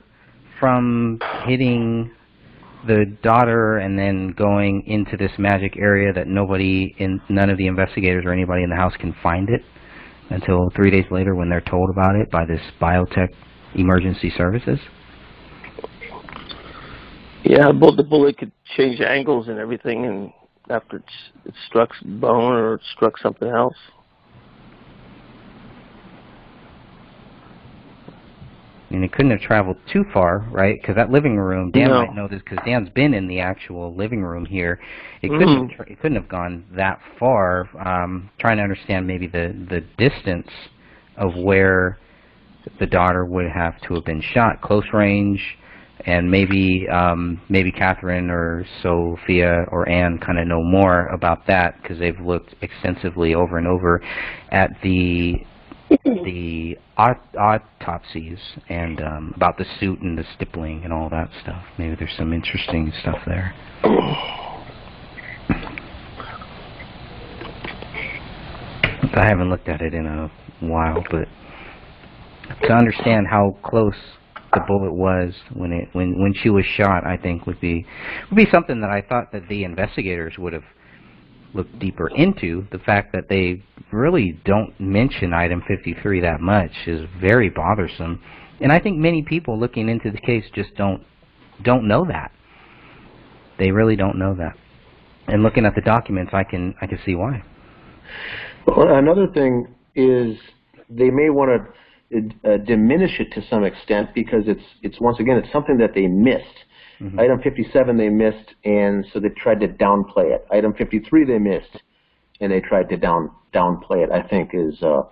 from 0.60 1.20
hitting 1.46 2.12
the 2.86 3.06
daughter 3.22 3.78
and 3.78 3.98
then 3.98 4.34
going 4.38 4.84
into 4.86 5.18
this 5.18 5.32
magic 5.38 5.78
area 5.78 6.14
that 6.14 6.28
nobody 6.28 6.96
in 6.98 7.22
none 7.30 7.50
of 7.50 7.58
the 7.58 7.68
investigators 7.68 8.24
or 8.26 8.32
anybody 8.32 8.64
in 8.64 8.70
the 8.70 8.76
house 8.76 8.94
can 9.00 9.16
find 9.22 9.50
it 9.50 9.62
until 10.30 10.70
three 10.76 10.92
days 10.92 11.06
later 11.12 11.36
when 11.36 11.50
they're 11.50 11.62
told 11.62 11.90
about 11.90 12.16
it 12.16 12.30
by 12.32 12.46
this 12.46 12.62
biotech 12.82 13.30
emergency 13.76 14.32
services? 14.38 14.80
Yeah, 17.44 17.72
but 17.72 17.96
the 17.96 18.04
bullet 18.04 18.38
could 18.38 18.52
change 18.76 19.00
angles 19.00 19.48
and 19.48 19.58
everything, 19.58 20.06
and 20.06 20.32
after 20.70 20.98
it's, 20.98 21.14
it 21.46 21.54
struck 21.68 21.92
bone 22.04 22.54
or 22.54 22.76
it 22.76 22.82
struck 22.96 23.18
something 23.18 23.48
else. 23.48 23.76
Mean, 28.90 29.04
it 29.04 29.12
couldn't 29.12 29.32
have 29.32 29.42
traveled 29.42 29.78
too 29.92 30.06
far, 30.14 30.46
right? 30.50 30.78
Because 30.80 30.96
that 30.96 31.12
living 31.12 31.36
room, 31.36 31.72
Dan 31.72 31.90
No. 31.90 32.00
might 32.06 32.16
know 32.16 32.28
this 32.28 32.42
because 32.42 32.60
Dan's 32.66 32.90
been 32.90 33.14
in 33.14 33.28
the 33.28 33.40
actual 33.42 33.94
living 33.94 34.24
room 34.24 34.46
here. 34.46 34.80
It 35.22 35.30
couldn't, 35.30 35.48
have, 35.48 35.68
Mhm. 35.68 35.76
tra- 35.76 35.86
it 35.90 36.00
couldn't 36.00 36.16
have 36.16 36.30
gone 36.30 36.64
that 36.72 37.02
far. 37.20 37.68
Um, 37.78 38.30
trying 38.40 38.58
to 38.58 38.64
understand 38.64 39.06
maybe 39.06 39.28
the 39.28 39.54
the 39.70 39.82
distance 39.98 40.50
of 41.18 41.36
where 41.36 41.98
the 42.80 42.86
daughter 42.86 43.26
would 43.26 43.50
have 43.50 43.80
to 43.82 43.96
have 43.96 44.06
been 44.06 44.22
shot, 44.22 44.62
close 44.62 44.94
range, 44.94 45.58
and 46.06 46.30
maybe 46.32 46.88
um, 46.88 47.42
maybe 47.50 47.72
Catherine 47.72 48.30
or 48.30 48.66
Sophia 48.82 49.66
or 49.70 49.88
Anne 49.90 50.18
kind 50.20 50.40
of 50.40 50.48
know 50.48 50.64
more 50.64 51.08
about 51.08 51.46
that 51.48 51.82
because 51.82 52.00
they've 52.00 52.20
looked 52.22 52.56
extensively 52.62 53.36
over 53.36 53.58
and 53.58 53.68
over 53.68 54.02
at 54.52 54.80
the 54.82 55.46
the 56.04 56.78
aut- 56.98 57.36
autopsies 57.36 58.40
and 58.70 59.02
um, 59.02 59.34
about 59.36 59.58
the 59.58 59.66
suit 59.80 60.02
and 60.02 60.18
the 60.18 60.26
stippling 60.36 60.84
and 60.84 60.92
all 60.92 61.10
that 61.10 61.30
stuff. 61.42 61.64
Maybe 61.78 61.96
there's 61.96 62.16
some 62.18 62.34
interesting 62.34 62.92
stuff 63.02 63.20
there. 63.26 63.54
I 69.14 69.26
haven't 69.26 69.50
looked 69.50 69.68
at 69.70 69.82
it 69.82 69.94
in 69.94 70.06
a 70.06 70.30
while, 70.60 71.04
but 71.10 71.28
to 72.68 72.74
understand 72.74 73.28
how 73.28 73.58
close 73.64 73.96
the 74.54 74.62
bullet 74.68 74.94
was 74.94 75.34
when 75.54 75.72
it 75.72 75.90
when 75.94 76.20
when 76.22 76.34
she 76.34 76.50
was 76.50 76.66
shot, 76.66 77.06
I 77.06 77.18
think 77.18 77.46
would 77.46 77.60
be 77.60 77.86
would 78.30 78.36
be 78.36 78.48
something 78.52 78.82
that 78.82 78.90
I 78.90 79.02
thought 79.02 79.32
that 79.32 79.48
the 79.48 79.64
investigators 79.64 80.38
would 80.38 80.54
have 80.54 80.64
looked 81.54 81.78
deeper 81.80 82.10
into. 82.10 82.68
The 82.72 82.80
fact 82.80 83.14
that 83.14 83.30
they 83.30 83.64
really 83.92 84.40
don't 84.46 84.78
mention 84.80 85.34
item 85.34 85.64
53 85.68 86.22
that 86.22 86.42
much 86.42 86.72
is 86.86 87.08
very 87.20 87.50
bothersome, 87.50 88.22
and 88.60 88.72
I 88.72 88.80
think 88.80 88.98
many 88.98 89.22
people 89.22 89.60
looking 89.60 89.90
into 89.90 90.12
the 90.12 90.20
case 90.20 90.46
just 90.54 90.76
don't 90.76 91.04
don't 91.64 91.88
know 91.88 92.06
that. 92.06 92.32
They 93.58 93.72
really 93.72 93.96
don't 93.96 94.18
know 94.18 94.36
that. 94.36 94.56
And 95.28 95.44
looking 95.44 95.66
at 95.66 95.76
the 95.76 95.82
documents, 95.82 96.32
I 96.34 96.44
can 96.44 96.76
I 96.82 96.88
can 96.88 97.00
see 97.06 97.16
why. 97.16 97.44
Well, 98.66 98.96
another 98.96 99.28
thing 99.28 99.68
is 99.96 100.38
they 100.90 101.10
may 101.10 101.30
want 101.30 101.52
to 101.52 101.74
uh, 102.46 102.58
diminish 102.66 103.20
it 103.20 103.32
to 103.34 103.46
some 103.50 103.64
extent 103.64 104.10
because 104.14 104.44
it's 104.48 104.64
it's 104.82 105.00
once 105.02 105.20
again 105.20 105.38
it's 105.38 105.52
something 105.52 105.78
that 105.78 105.94
they 105.94 106.08
missed. 106.08 106.46
Mhm. 107.02 107.20
Item 107.20 107.42
57 107.42 107.98
they 107.98 108.10
missed, 108.10 108.56
and 108.66 109.06
so 109.14 109.20
they 109.20 109.30
tried 109.30 109.60
to 109.60 109.68
downplay 109.68 110.32
it. 110.34 110.48
Item 110.50 110.74
53 110.74 111.26
they 111.26 111.38
missed, 111.38 111.84
and 112.42 112.52
they 112.52 112.60
tried 112.60 112.90
to 112.90 112.98
down 112.98 113.30
downplay 113.54 114.04
it. 114.04 114.12
I 114.12 114.22
think 114.22 114.52
is 114.54 114.82
uh, 114.82 115.04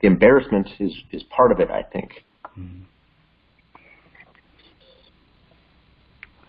the 0.00 0.06
embarrassment 0.06 0.68
is 0.78 0.92
is 1.10 1.22
part 1.24 1.50
of 1.50 1.60
it. 1.60 1.70
I 1.70 1.82
think. 1.82 2.24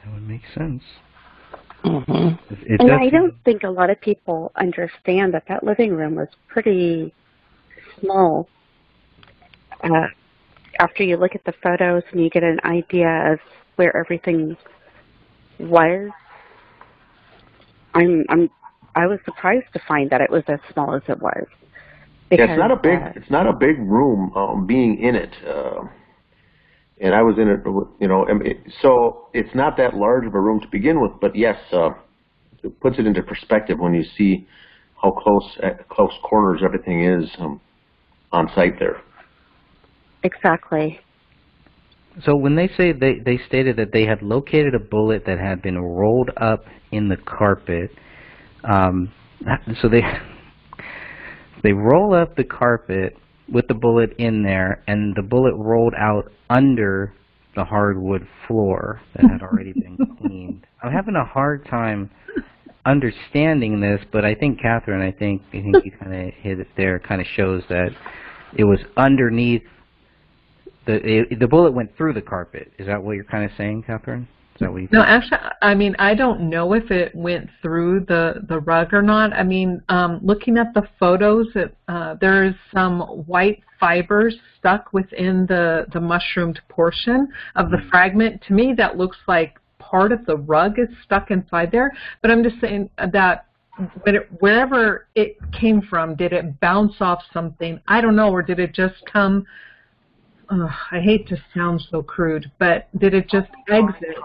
That 0.04 0.14
would 0.14 0.28
make 0.28 0.42
sense. 0.54 0.84
hmm 1.84 2.36
It, 2.50 2.60
it 2.64 2.82
And 2.82 2.92
I 2.92 3.10
don't 3.10 3.36
think 3.46 3.64
a 3.64 3.70
lot 3.70 3.90
of 3.90 4.00
people 4.02 4.52
understand 4.56 5.34
that 5.34 5.46
that 5.48 5.64
living 5.64 5.96
room 5.96 6.16
was 6.16 6.28
pretty 6.48 7.14
small. 8.00 8.48
Uh, 9.84 10.08
after 10.80 11.04
you 11.04 11.18
look 11.18 11.36
at 11.36 11.44
the 11.46 11.54
photos 11.64 12.04
and 12.12 12.22
you 12.22 12.30
get 12.30 12.44
an 12.44 12.60
idea 12.64 13.32
of 13.32 13.40
where 13.76 13.96
everything 13.96 14.56
was, 15.60 16.12
I'm 17.94 18.26
I'm 18.30 18.50
I 18.96 19.08
was 19.08 19.20
surprised 19.26 19.66
to 19.74 19.82
find 19.88 20.10
that 20.10 20.22
it 20.22 20.30
was 20.30 20.44
as 20.48 20.60
small 20.72 20.94
as 20.94 21.02
it 21.08 21.22
was. 21.22 21.46
Yeah, 22.32 22.46
it's 22.46 22.58
not 22.58 22.72
a 22.72 22.76
big 22.76 23.00
uh, 23.00 23.12
it's 23.16 23.30
not 23.30 23.48
a 23.48 23.54
big 23.54 23.78
room 23.80 24.32
um, 24.36 24.66
being 24.66 25.00
in 25.00 25.16
it. 25.16 25.34
Uh, 25.48 25.84
and 27.00 27.14
I 27.14 27.22
was 27.22 27.38
in 27.38 27.50
it, 27.50 27.62
you 28.00 28.08
know, 28.08 28.26
so 28.82 29.28
it's 29.34 29.54
not 29.54 29.78
that 29.78 29.96
large 29.96 30.26
of 30.26 30.36
a 30.36 30.40
room 30.40 30.62
to 30.62 30.68
begin 30.68 31.02
with. 31.02 31.12
But 31.20 31.36
yes, 31.36 31.58
uh, 31.72 31.90
it 32.64 32.80
puts 32.80 32.98
it 32.98 33.06
into 33.06 33.22
perspective 33.22 33.80
when 33.80 33.94
you 33.94 34.04
see 34.18 34.48
how 35.02 35.12
close 35.12 35.58
at 35.62 35.90
close 35.90 36.14
quarters 36.24 36.62
everything 36.64 37.04
is 37.04 37.30
um, 37.40 37.60
on 38.32 38.50
site 38.56 38.80
there. 38.80 39.02
exactly. 40.24 41.00
So 42.26 42.36
when 42.36 42.56
they 42.56 42.68
say 42.78 42.92
they 42.92 43.20
they 43.20 43.40
stated 43.48 43.78
that 43.78 43.92
they 43.92 44.06
had 44.06 44.22
located 44.22 44.76
a 44.76 44.80
bullet 44.80 45.26
that 45.26 45.40
had 45.40 45.62
been 45.62 45.80
rolled 45.80 46.30
up 46.38 46.66
in 46.92 47.10
the 47.10 47.18
carpet, 47.18 47.92
um, 48.64 49.12
so 49.82 49.90
they 49.90 50.04
they 51.64 51.74
roll 51.74 52.14
up 52.14 52.36
the 52.36 52.44
carpet 52.44 53.18
with 53.52 53.68
the 53.68 53.74
bullet 53.74 54.14
in 54.18 54.44
there, 54.44 54.84
and 54.88 55.16
the 55.16 55.22
bullet 55.22 55.56
rolled 55.56 55.94
out 55.98 56.32
under 56.50 57.14
the 57.56 57.64
hardwood 57.64 58.28
floor 58.48 59.02
that 59.16 59.30
had 59.30 59.42
already 59.42 59.74
been 59.74 59.98
cleaned. 60.20 60.66
I'm 60.82 60.92
having 60.92 61.16
a 61.16 61.26
hard 61.26 61.66
time 61.66 62.10
understanding 62.86 63.80
this, 63.80 64.02
but 64.12 64.26
I 64.26 64.36
think 64.36 64.60
Catherine, 64.60 65.02
I 65.02 65.12
think 65.12 65.42
I 65.50 65.62
think 65.62 65.86
you 65.86 65.92
kind 65.92 66.14
of 66.14 66.34
hit 66.34 66.60
it 66.60 66.68
there. 66.78 67.00
Kind 67.00 67.22
of 67.22 67.28
shows 67.28 67.64
that 67.70 67.90
it 68.56 68.66
was 68.66 68.80
underneath 68.98 69.64
the 70.86 70.96
it, 71.32 71.40
the 71.40 71.48
bullet 71.48 71.72
went 71.72 71.96
through 71.98 72.14
the 72.14 72.22
carpet. 72.22 72.72
Is 72.78 72.88
that 72.88 73.02
what 73.02 73.14
you're 73.14 73.24
kind 73.24 73.46
of 73.46 73.52
saying, 73.58 73.84
Catherine? 73.84 74.28
Is 74.56 74.60
that 74.60 74.72
what 74.72 74.82
you? 74.82 74.88
No, 74.92 75.02
actually, 75.02 75.40
I 75.62 75.74
mean, 75.74 75.96
I 75.98 76.14
don't 76.14 76.50
know 76.50 76.74
if 76.74 76.92
it 76.92 77.14
went 77.16 77.50
through 77.62 78.02
the 78.02 78.46
the 78.48 78.60
rug 78.60 78.94
or 78.94 79.02
not. 79.02 79.34
I 79.34 79.44
mean, 79.44 79.82
um, 79.90 80.20
looking 80.22 80.58
at 80.58 80.74
the 80.74 80.84
photos, 81.00 81.48
it, 81.56 81.76
uh, 81.88 82.16
there 82.22 82.44
is 82.44 82.54
some 82.74 83.02
white 83.26 83.64
fibers 83.80 84.36
stuck 84.58 84.94
within 84.94 85.46
the 85.48 85.86
the 85.94 86.00
mushroomed 86.00 86.60
portion 86.70 87.30
of 87.56 87.72
the 87.72 87.80
fragment. 87.90 88.42
To 88.48 88.54
me, 88.54 88.74
that 88.78 88.98
looks 88.98 89.18
like 89.28 89.60
part 89.80 90.12
of 90.12 90.26
the 90.26 90.38
rug 90.38 90.80
is 90.80 90.88
stuck 91.04 91.32
inside 91.32 91.72
there. 91.72 91.92
But 92.22 92.32
I'm 92.32 92.44
just 92.44 92.60
saying 92.62 92.90
that 93.12 93.46
it, 94.06 94.28
wherever 94.40 95.08
it 95.16 95.38
came 95.52 95.82
from, 95.82 96.16
did 96.16 96.34
it 96.34 96.60
bounce 96.60 96.96
off 97.00 97.24
something? 97.34 97.80
I 97.88 98.02
don't 98.02 98.16
know, 98.16 98.30
or 98.32 98.42
did 98.42 98.60
it 98.60 98.74
just 98.74 98.96
come? 99.12 99.46
Ugh, 100.54 100.70
I 100.92 101.00
hate 101.00 101.28
to 101.30 101.38
sound 101.54 101.82
so 101.90 102.04
crude, 102.04 102.52
but 102.60 102.88
did 103.00 103.14
it 103.14 103.28
just 103.30 103.50
exit 103.70 104.18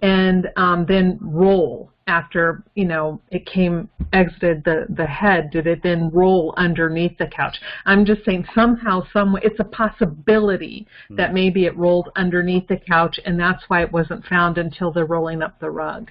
and 0.00 0.48
um, 0.56 0.84
then 0.86 1.18
roll 1.20 1.90
after 2.08 2.64
you 2.74 2.84
know 2.84 3.20
it 3.30 3.46
came 3.46 3.88
exited 4.12 4.62
the 4.64 4.86
the 4.90 5.06
head? 5.06 5.50
Did 5.50 5.66
it 5.66 5.82
then 5.82 6.10
roll 6.10 6.54
underneath 6.56 7.18
the 7.18 7.26
couch? 7.26 7.56
I'm 7.86 8.04
just 8.04 8.24
saying 8.24 8.46
somehow, 8.54 9.02
some 9.12 9.32
way, 9.32 9.40
it's 9.42 9.58
a 9.58 9.64
possibility 9.64 10.86
that 11.10 11.34
maybe 11.34 11.64
it 11.64 11.76
rolled 11.76 12.10
underneath 12.14 12.68
the 12.68 12.76
couch, 12.76 13.18
and 13.24 13.38
that's 13.38 13.64
why 13.68 13.82
it 13.82 13.92
wasn't 13.92 14.24
found 14.26 14.58
until 14.58 14.92
they're 14.92 15.06
rolling 15.06 15.42
up 15.42 15.58
the 15.58 15.70
rug. 15.70 16.10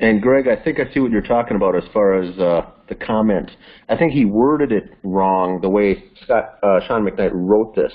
And 0.00 0.22
Greg, 0.22 0.46
I 0.46 0.62
think 0.62 0.78
I 0.78 0.92
see 0.92 1.00
what 1.00 1.10
you're 1.10 1.22
talking 1.22 1.56
about 1.56 1.76
as 1.76 1.82
far 1.92 2.20
as 2.20 2.38
uh, 2.38 2.70
the 2.88 2.94
comment. 2.94 3.50
I 3.88 3.96
think 3.96 4.12
he 4.12 4.24
worded 4.24 4.70
it 4.70 4.96
wrong 5.02 5.60
the 5.60 5.68
way 5.68 6.04
Scott 6.22 6.58
uh, 6.62 6.80
Sean 6.86 7.04
McKnight 7.04 7.30
wrote 7.32 7.74
this. 7.74 7.92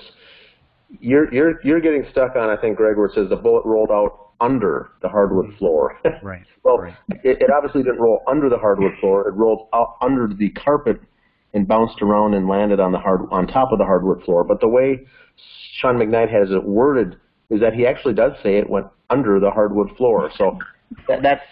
You're 1.00 1.34
you're 1.34 1.60
you're 1.64 1.80
getting 1.80 2.06
stuck 2.12 2.36
on 2.36 2.50
I 2.50 2.58
think 2.58 2.78
Greg 2.78 2.98
where 2.98 3.08
it 3.08 3.14
says 3.16 3.30
the 3.30 3.36
bullet 3.36 3.66
rolled 3.66 3.90
out 3.90 4.32
under 4.42 4.90
the 5.02 5.10
hardwood 5.10 5.56
floor. 5.58 5.98
Right. 6.22 6.44
well, 6.64 6.78
right. 6.78 6.96
it, 7.24 7.42
it 7.42 7.50
obviously 7.50 7.84
didn't 7.84 8.00
roll 8.00 8.22
under 8.28 8.50
the 8.50 8.58
hardwood 8.58 8.94
floor. 9.00 9.28
It 9.28 9.34
rolled 9.34 9.68
out 9.74 9.98
under 10.02 10.28
the 10.28 10.50
carpet 10.52 11.02
and 11.54 11.68
bounced 11.68 12.02
around 12.02 12.34
and 12.34 12.48
landed 12.48 12.80
on 12.80 12.92
the 12.92 13.00
hard 13.00 13.22
on 13.32 13.48
top 13.48 13.72
of 13.72 13.78
the 13.78 13.86
hardwood 13.86 14.24
floor. 14.24 14.44
But 14.44 14.62
the 14.62 14.68
way 14.68 15.06
Sean 15.80 15.98
McKnight 15.98 16.32
has 16.32 16.52
it 16.52 16.64
worded 16.64 17.18
is 17.50 17.60
that 17.62 17.74
he 17.74 17.86
actually 17.86 18.14
does 18.14 18.34
say 18.42 18.58
it 18.58 18.70
went 18.70 18.88
under 19.10 19.40
the 19.40 19.52
hardwood 19.52 19.96
floor. 19.98 20.32
So 20.38 20.58
that, 21.08 21.22
that's 21.22 21.44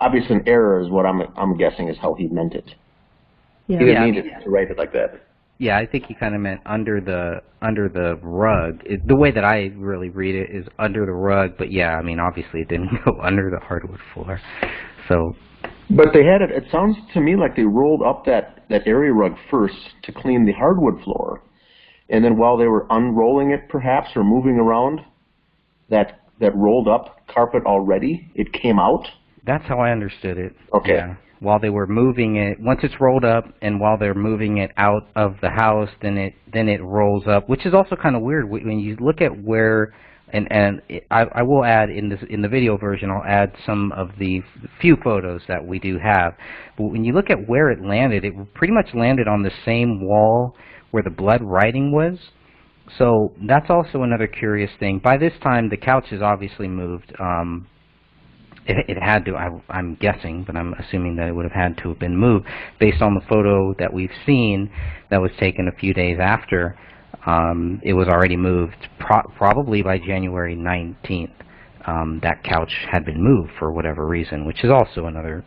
obviously 0.00 0.36
an 0.36 0.42
error, 0.48 0.80
is 0.80 0.90
what 0.90 1.06
I'm 1.06 1.22
I'm 1.36 1.56
guessing 1.56 1.88
is 1.88 1.96
how 1.98 2.14
he 2.14 2.28
meant 2.28 2.54
it. 2.54 2.74
He 3.66 3.76
didn't 3.76 3.88
Yeah. 3.88 4.04
mean 4.04 4.14
to, 4.14 4.44
to 4.44 4.50
write 4.50 4.70
it 4.70 4.78
like 4.78 4.92
that. 4.92 5.20
Yeah, 5.58 5.76
I 5.76 5.86
think 5.86 6.06
he 6.06 6.14
kind 6.14 6.34
of 6.36 6.40
meant 6.40 6.60
under 6.66 7.00
the 7.00 7.42
under 7.60 7.88
the 7.88 8.16
rug. 8.22 8.80
It, 8.86 9.06
the 9.08 9.16
way 9.16 9.32
that 9.32 9.44
I 9.44 9.72
really 9.76 10.08
read 10.08 10.34
it 10.36 10.50
is 10.50 10.66
under 10.78 11.04
the 11.04 11.12
rug, 11.12 11.56
but 11.58 11.72
yeah, 11.72 11.96
I 11.96 12.02
mean 12.02 12.20
obviously 12.20 12.60
it 12.60 12.68
didn't 12.68 12.90
go 13.04 13.18
under 13.20 13.50
the 13.50 13.58
hardwood 13.64 14.00
floor. 14.14 14.40
So 15.08 15.34
But 15.90 16.12
they 16.12 16.24
had 16.24 16.42
it. 16.42 16.50
It 16.50 16.64
sounds 16.70 16.96
to 17.14 17.20
me 17.20 17.34
like 17.36 17.56
they 17.56 17.64
rolled 17.64 18.02
up 18.02 18.24
that 18.26 18.62
that 18.68 18.86
area 18.86 19.12
rug 19.12 19.36
first 19.50 19.76
to 20.04 20.12
clean 20.12 20.44
the 20.44 20.52
hardwood 20.52 21.02
floor, 21.02 21.42
and 22.10 22.24
then 22.24 22.36
while 22.38 22.56
they 22.56 22.66
were 22.66 22.86
unrolling 22.90 23.50
it, 23.50 23.68
perhaps 23.68 24.10
or 24.14 24.22
moving 24.22 24.58
around, 24.60 25.00
that 25.88 26.20
that 26.40 26.54
rolled 26.54 26.86
up 26.86 27.26
carpet 27.26 27.64
already, 27.66 28.30
it 28.36 28.52
came 28.52 28.78
out. 28.78 29.08
That's 29.48 29.64
how 29.66 29.80
I 29.80 29.90
understood 29.90 30.38
it. 30.38 30.54
Okay. 30.72 30.94
Yeah. 30.94 31.14
While 31.40 31.58
they 31.58 31.70
were 31.70 31.86
moving 31.86 32.36
it, 32.36 32.60
once 32.60 32.80
it's 32.82 33.00
rolled 33.00 33.24
up, 33.24 33.44
and 33.62 33.80
while 33.80 33.96
they're 33.96 34.14
moving 34.14 34.58
it 34.58 34.72
out 34.76 35.08
of 35.16 35.36
the 35.40 35.50
house, 35.50 35.88
then 36.02 36.18
it 36.18 36.34
then 36.52 36.68
it 36.68 36.82
rolls 36.82 37.24
up, 37.26 37.48
which 37.48 37.64
is 37.64 37.74
also 37.74 37.96
kind 37.96 38.14
of 38.14 38.22
weird 38.22 38.48
when 38.50 38.78
you 38.78 38.96
look 39.00 39.20
at 39.20 39.42
where. 39.42 39.94
And 40.30 40.46
and 40.52 40.82
I, 41.10 41.22
I 41.32 41.42
will 41.42 41.64
add 41.64 41.88
in 41.88 42.10
this 42.10 42.20
in 42.28 42.42
the 42.42 42.48
video 42.48 42.76
version. 42.76 43.10
I'll 43.10 43.24
add 43.24 43.52
some 43.64 43.92
of 43.92 44.10
the 44.18 44.42
few 44.78 44.96
photos 45.02 45.40
that 45.48 45.66
we 45.66 45.78
do 45.78 45.98
have. 45.98 46.34
But 46.76 46.88
when 46.88 47.02
you 47.02 47.14
look 47.14 47.30
at 47.30 47.48
where 47.48 47.70
it 47.70 47.82
landed, 47.82 48.26
it 48.26 48.34
pretty 48.52 48.74
much 48.74 48.88
landed 48.92 49.26
on 49.26 49.42
the 49.42 49.52
same 49.64 50.04
wall 50.04 50.54
where 50.90 51.02
the 51.02 51.08
blood 51.08 51.40
writing 51.42 51.92
was. 51.92 52.18
So 52.98 53.32
that's 53.46 53.70
also 53.70 54.02
another 54.02 54.26
curious 54.26 54.70
thing. 54.78 55.00
By 55.02 55.16
this 55.16 55.32
time, 55.42 55.70
the 55.70 55.78
couch 55.78 56.06
is 56.12 56.20
obviously 56.20 56.68
moved. 56.68 57.14
Um, 57.18 57.66
it, 58.68 58.96
it 58.96 59.02
had 59.02 59.24
to, 59.24 59.34
I, 59.34 59.50
I'm 59.70 59.94
guessing, 59.96 60.44
but 60.44 60.54
I'm 60.54 60.74
assuming 60.74 61.16
that 61.16 61.28
it 61.28 61.32
would 61.32 61.44
have 61.44 61.52
had 61.52 61.78
to 61.78 61.88
have 61.88 61.98
been 61.98 62.16
moved 62.16 62.46
based 62.78 63.00
on 63.00 63.14
the 63.14 63.20
photo 63.22 63.74
that 63.78 63.92
we've 63.92 64.12
seen 64.26 64.70
that 65.10 65.20
was 65.20 65.30
taken 65.40 65.68
a 65.68 65.72
few 65.72 65.94
days 65.94 66.18
after. 66.20 66.78
Um, 67.26 67.80
it 67.82 67.94
was 67.94 68.06
already 68.08 68.36
moved, 68.36 68.88
pro- 69.00 69.30
probably 69.36 69.82
by 69.82 69.98
January 69.98 70.54
19th. 70.54 71.32
Um, 71.86 72.20
that 72.22 72.44
couch 72.44 72.72
had 72.90 73.06
been 73.06 73.22
moved 73.22 73.50
for 73.58 73.72
whatever 73.72 74.06
reason, 74.06 74.44
which 74.44 74.62
is 74.62 74.70
also 74.70 75.06
another 75.06 75.44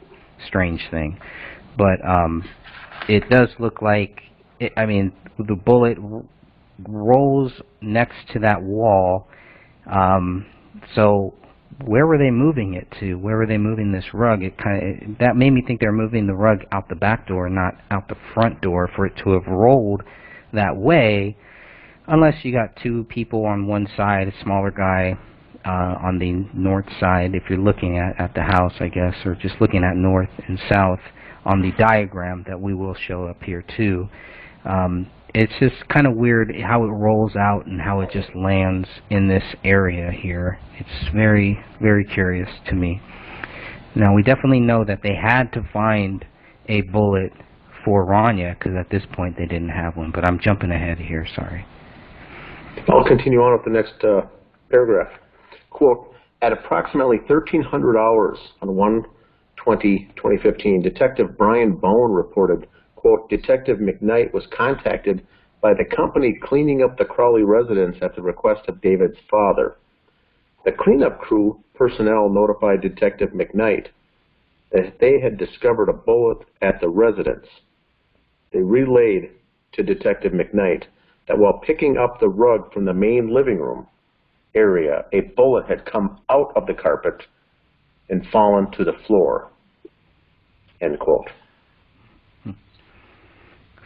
strange 0.48 0.82
thing. 0.90 1.20
But 1.78 2.04
um, 2.04 2.44
it 3.08 3.30
does 3.30 3.50
look 3.60 3.84
like, 3.84 4.22
it, 4.60 4.74
I 4.76 4.88
mean, 4.88 5.14
the 5.38 5.56
bullet 5.56 6.00
rolls 6.88 7.54
next 7.82 8.16
to 8.34 8.40
that 8.40 8.64
wall. 8.64 9.28
Um, 9.86 10.48
so 10.96 11.36
where 11.86 12.06
were 12.06 12.18
they 12.18 12.32
moving 12.32 12.74
it 12.74 12.88
to? 13.00 13.16
Where 13.16 13.38
were 13.38 13.46
they 13.46 13.58
moving 13.58 13.92
this 13.92 14.14
rug? 14.14 14.44
It 14.44 14.58
kind 14.58 15.12
of 15.12 15.18
that 15.20 15.36
made 15.36 15.52
me 15.52 15.64
think 15.66 15.80
they 15.80 15.88
were 15.88 15.92
moving 15.92 16.28
the 16.28 16.34
rug 16.34 16.60
out 16.72 16.90
the 16.90 16.96
back 16.96 17.28
door, 17.28 17.50
not 17.50 17.76
out 17.90 18.08
the 18.08 18.18
front 18.34 18.62
door, 18.62 18.90
for 18.96 19.06
it 19.06 19.14
to 19.24 19.32
have 19.32 19.48
rolled 19.48 20.04
that 20.54 20.76
way. 20.76 21.38
Unless 22.08 22.44
you 22.44 22.52
got 22.52 22.76
two 22.82 23.06
people 23.06 23.46
on 23.46 23.68
one 23.68 23.88
side, 23.96 24.28
a 24.28 24.44
smaller 24.44 24.72
guy 24.72 25.18
uh, 25.66 25.96
on 26.04 26.20
the 26.20 26.48
north 26.54 26.88
side, 27.00 27.36
if 27.36 27.44
you're 27.50 27.60
looking 27.60 27.98
at 27.98 28.20
at 28.20 28.34
the 28.34 28.42
house, 28.42 28.74
I 28.80 28.88
guess, 28.88 29.16
or 29.26 29.36
just 29.36 29.56
looking 29.62 29.84
at 29.84 29.96
north 29.96 30.30
and 30.48 30.60
south 30.70 31.00
on 31.46 31.62
the 31.62 31.72
diagram 31.78 32.44
that 32.48 32.60
we 32.60 32.74
will 32.74 32.96
show 32.96 33.26
up 33.26 33.42
here 33.44 33.64
too. 33.78 34.10
Um, 34.66 35.10
it's 35.34 35.54
just 35.60 35.88
kind 35.88 36.08
of 36.08 36.16
weird 36.16 36.54
how 36.62 36.84
it 36.84 36.90
rolls 36.90 37.36
out 37.36 37.66
and 37.66 37.80
how 37.80 38.02
it 38.02 38.10
just 38.12 38.36
lands 38.36 38.88
in 39.10 39.28
this 39.28 39.44
area 39.64 40.12
here. 40.12 40.60
It's 40.78 41.14
very, 41.14 41.64
very 41.82 42.04
curious 42.04 42.50
to 42.68 42.76
me. 42.76 43.02
Now, 43.96 44.14
we 44.14 44.24
definitely 44.24 44.60
know 44.60 44.84
that 44.86 45.02
they 45.04 45.16
had 45.16 45.52
to 45.54 45.68
find 45.72 46.26
a 46.68 46.82
bullet 46.82 47.32
for 47.84 48.06
Raniya, 48.06 48.58
because 48.58 48.76
at 48.76 48.90
this 48.90 49.04
point 49.14 49.38
they 49.38 49.46
didn't 49.46 49.70
have 49.70 49.98
one, 49.98 50.12
but 50.12 50.26
I'm 50.26 50.40
jumping 50.40 50.72
ahead 50.72 50.98
here, 51.00 51.28
sorry. 51.36 51.66
I'll 52.88 53.04
continue 53.04 53.40
on 53.42 53.54
with 53.54 53.66
the 53.66 53.72
next 53.72 54.04
uh, 54.04 54.22
paragraph. 54.70 55.12
Quote, 55.70 56.14
at 56.42 56.54
approximately 56.54 57.18
1300 57.18 57.98
hours 57.98 58.38
on 58.62 58.70
1-20-2015, 59.66 60.84
Detective 60.84 61.38
Brian 61.38 61.76
Bone 61.76 62.12
reported, 62.12 62.68
quote, 63.02 63.28
Detective 63.30 63.80
McKnight 63.80 64.32
was 64.32 64.46
contacted 64.56 65.26
by 65.60 65.74
the 65.74 65.84
company 65.84 66.38
cleaning 66.40 66.84
up 66.84 66.98
the 66.98 67.06
Crowley 67.06 67.42
residence 67.42 67.98
at 68.02 68.16
the 68.16 68.22
request 68.22 68.62
of 68.68 68.80
David's 68.82 69.18
father. 69.30 69.76
The 70.66 70.72
cleanup 70.72 71.20
crew 71.20 71.60
personnel 71.74 72.30
notified 72.30 72.82
Detective 72.82 73.32
McKnight 73.32 73.88
that 74.72 75.00
they 75.00 75.20
had 75.20 75.40
discovered 75.40 75.90
a 75.90 75.94
bullet 75.94 76.46
at 76.62 76.80
the 76.80 76.90
residence. 76.90 77.48
They 78.54 78.62
relayed 78.62 79.32
to 79.74 79.84
Detective 79.84 80.32
McKnight 80.32 80.84
that 81.28 81.40
while 81.40 81.60
picking 81.66 81.98
up 81.98 82.20
the 82.20 82.30
rug 82.30 82.72
from 82.72 82.86
the 82.86 82.94
main 82.94 83.34
living 83.34 83.58
room 83.58 83.88
area, 84.54 85.06
a 85.12 85.22
bullet 85.22 85.66
had 85.68 85.86
come 85.86 86.20
out 86.30 86.54
of 86.56 86.68
the 86.68 86.76
carpet 86.76 87.24
and 88.10 88.28
fallen 88.28 88.70
to 88.72 88.84
the 88.84 88.98
floor. 89.08 89.50
End 90.82 91.00
quote. 91.00 91.30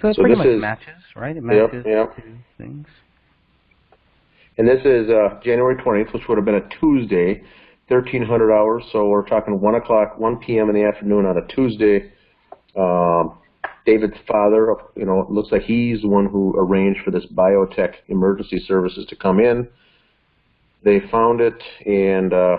So 0.06 0.10
it 0.10 0.16
So 0.18 0.22
pretty 0.22 0.36
this 0.36 0.38
much 0.38 0.48
is- 0.48 0.62
matches, 0.62 1.04
right? 1.16 1.32
It 1.36 1.44
Yep, 1.44 1.44
matches 1.74 1.86
yep. 1.88 2.16
two 2.16 2.38
things. 2.60 2.88
And 4.58 4.68
this 4.68 4.86
is 4.86 5.10
uh, 5.10 5.40
January 5.44 5.76
20th, 5.78 6.14
which 6.14 6.28
would 6.28 6.38
have 6.38 6.46
been 6.46 6.56
a 6.56 6.70
Tuesday, 6.80 7.42
1300 7.88 8.54
hours. 8.54 8.84
So 8.92 9.08
we're 9.10 9.26
talking 9.28 9.60
1 9.60 9.76
o'clock, 9.76 10.20
1 10.20 10.38
p.m. 10.38 10.70
in 10.70 10.76
the 10.76 10.84
afternoon 10.84 11.26
on 11.26 11.38
a 11.38 11.48
Tuesday. 11.48 12.12
Um, 12.76 13.34
David's 13.88 14.18
father, 14.28 14.76
you 14.96 15.06
know, 15.06 15.22
it 15.22 15.32
looks 15.32 15.52
like 15.52 15.64
he's 15.64 16.02
the 16.02 16.08
one 16.08 16.28
who 16.28 16.56
arranged 16.58 17.02
for 17.04 17.10
this 17.12 17.26
biotech 17.26 17.96
emergency 18.08 18.60
services 18.68 19.06
to 19.08 19.16
come 19.16 19.40
in. 19.40 19.68
They 20.84 21.00
found 21.12 21.42
it, 21.42 21.62
and 21.86 22.32
uh, 22.32 22.58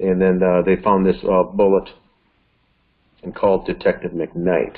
and 0.00 0.20
then 0.20 0.42
uh, 0.42 0.62
they 0.62 0.76
found 0.76 1.06
this 1.06 1.16
uh, 1.24 1.44
bullet 1.44 1.88
and 3.22 3.34
called 3.34 3.66
Detective 3.66 4.10
McKnight. 4.12 4.76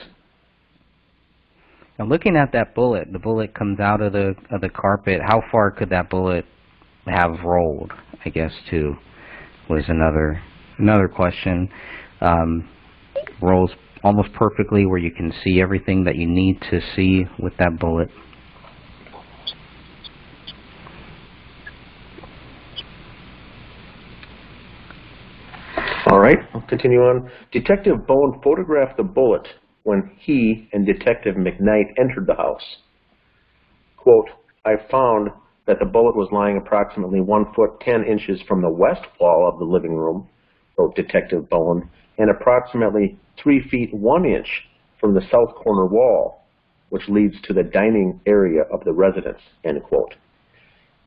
Looking 2.06 2.36
at 2.36 2.52
that 2.52 2.74
bullet, 2.74 3.12
the 3.12 3.18
bullet 3.18 3.54
comes 3.54 3.78
out 3.78 4.00
of 4.00 4.12
the 4.12 4.34
of 4.50 4.62
the 4.62 4.70
carpet. 4.70 5.20
How 5.22 5.42
far 5.52 5.70
could 5.70 5.90
that 5.90 6.08
bullet 6.08 6.46
have 7.06 7.40
rolled? 7.44 7.92
I 8.24 8.30
guess 8.30 8.52
too 8.70 8.96
was 9.68 9.84
another 9.88 10.42
another 10.78 11.08
question. 11.08 11.68
Um, 12.20 12.68
rolls 13.42 13.70
almost 14.02 14.32
perfectly 14.32 14.86
where 14.86 14.98
you 14.98 15.10
can 15.10 15.32
see 15.44 15.60
everything 15.60 16.04
that 16.04 16.16
you 16.16 16.26
need 16.26 16.60
to 16.70 16.80
see 16.96 17.26
with 17.38 17.56
that 17.58 17.78
bullet. 17.78 18.08
All 26.10 26.18
right, 26.18 26.38
I'll 26.54 26.62
continue 26.62 27.00
on. 27.00 27.30
Detective 27.52 28.06
Bowen 28.06 28.40
photographed 28.42 28.96
the 28.96 29.02
bullet 29.02 29.46
when 29.82 30.10
he 30.18 30.68
and 30.72 30.86
Detective 30.86 31.36
McKnight 31.36 31.94
entered 31.98 32.26
the 32.26 32.34
house. 32.34 32.76
Quote, 33.96 34.30
I 34.64 34.76
found 34.90 35.30
that 35.66 35.78
the 35.78 35.86
bullet 35.86 36.16
was 36.16 36.32
lying 36.32 36.56
approximately 36.56 37.20
one 37.20 37.52
foot 37.54 37.80
ten 37.80 38.04
inches 38.04 38.40
from 38.42 38.60
the 38.60 38.70
west 38.70 39.06
wall 39.18 39.48
of 39.48 39.58
the 39.58 39.64
living 39.64 39.94
room, 39.94 40.28
wrote 40.76 40.96
Detective 40.96 41.48
Bone, 41.48 41.88
and 42.18 42.30
approximately 42.30 43.18
three 43.42 43.66
feet 43.68 43.92
one 43.94 44.24
inch 44.24 44.68
from 45.00 45.14
the 45.14 45.26
south 45.30 45.54
corner 45.54 45.86
wall, 45.86 46.44
which 46.90 47.08
leads 47.08 47.40
to 47.42 47.52
the 47.52 47.62
dining 47.62 48.20
area 48.26 48.62
of 48.62 48.84
the 48.84 48.92
residence, 48.92 49.40
end 49.64 49.82
quote. 49.82 50.14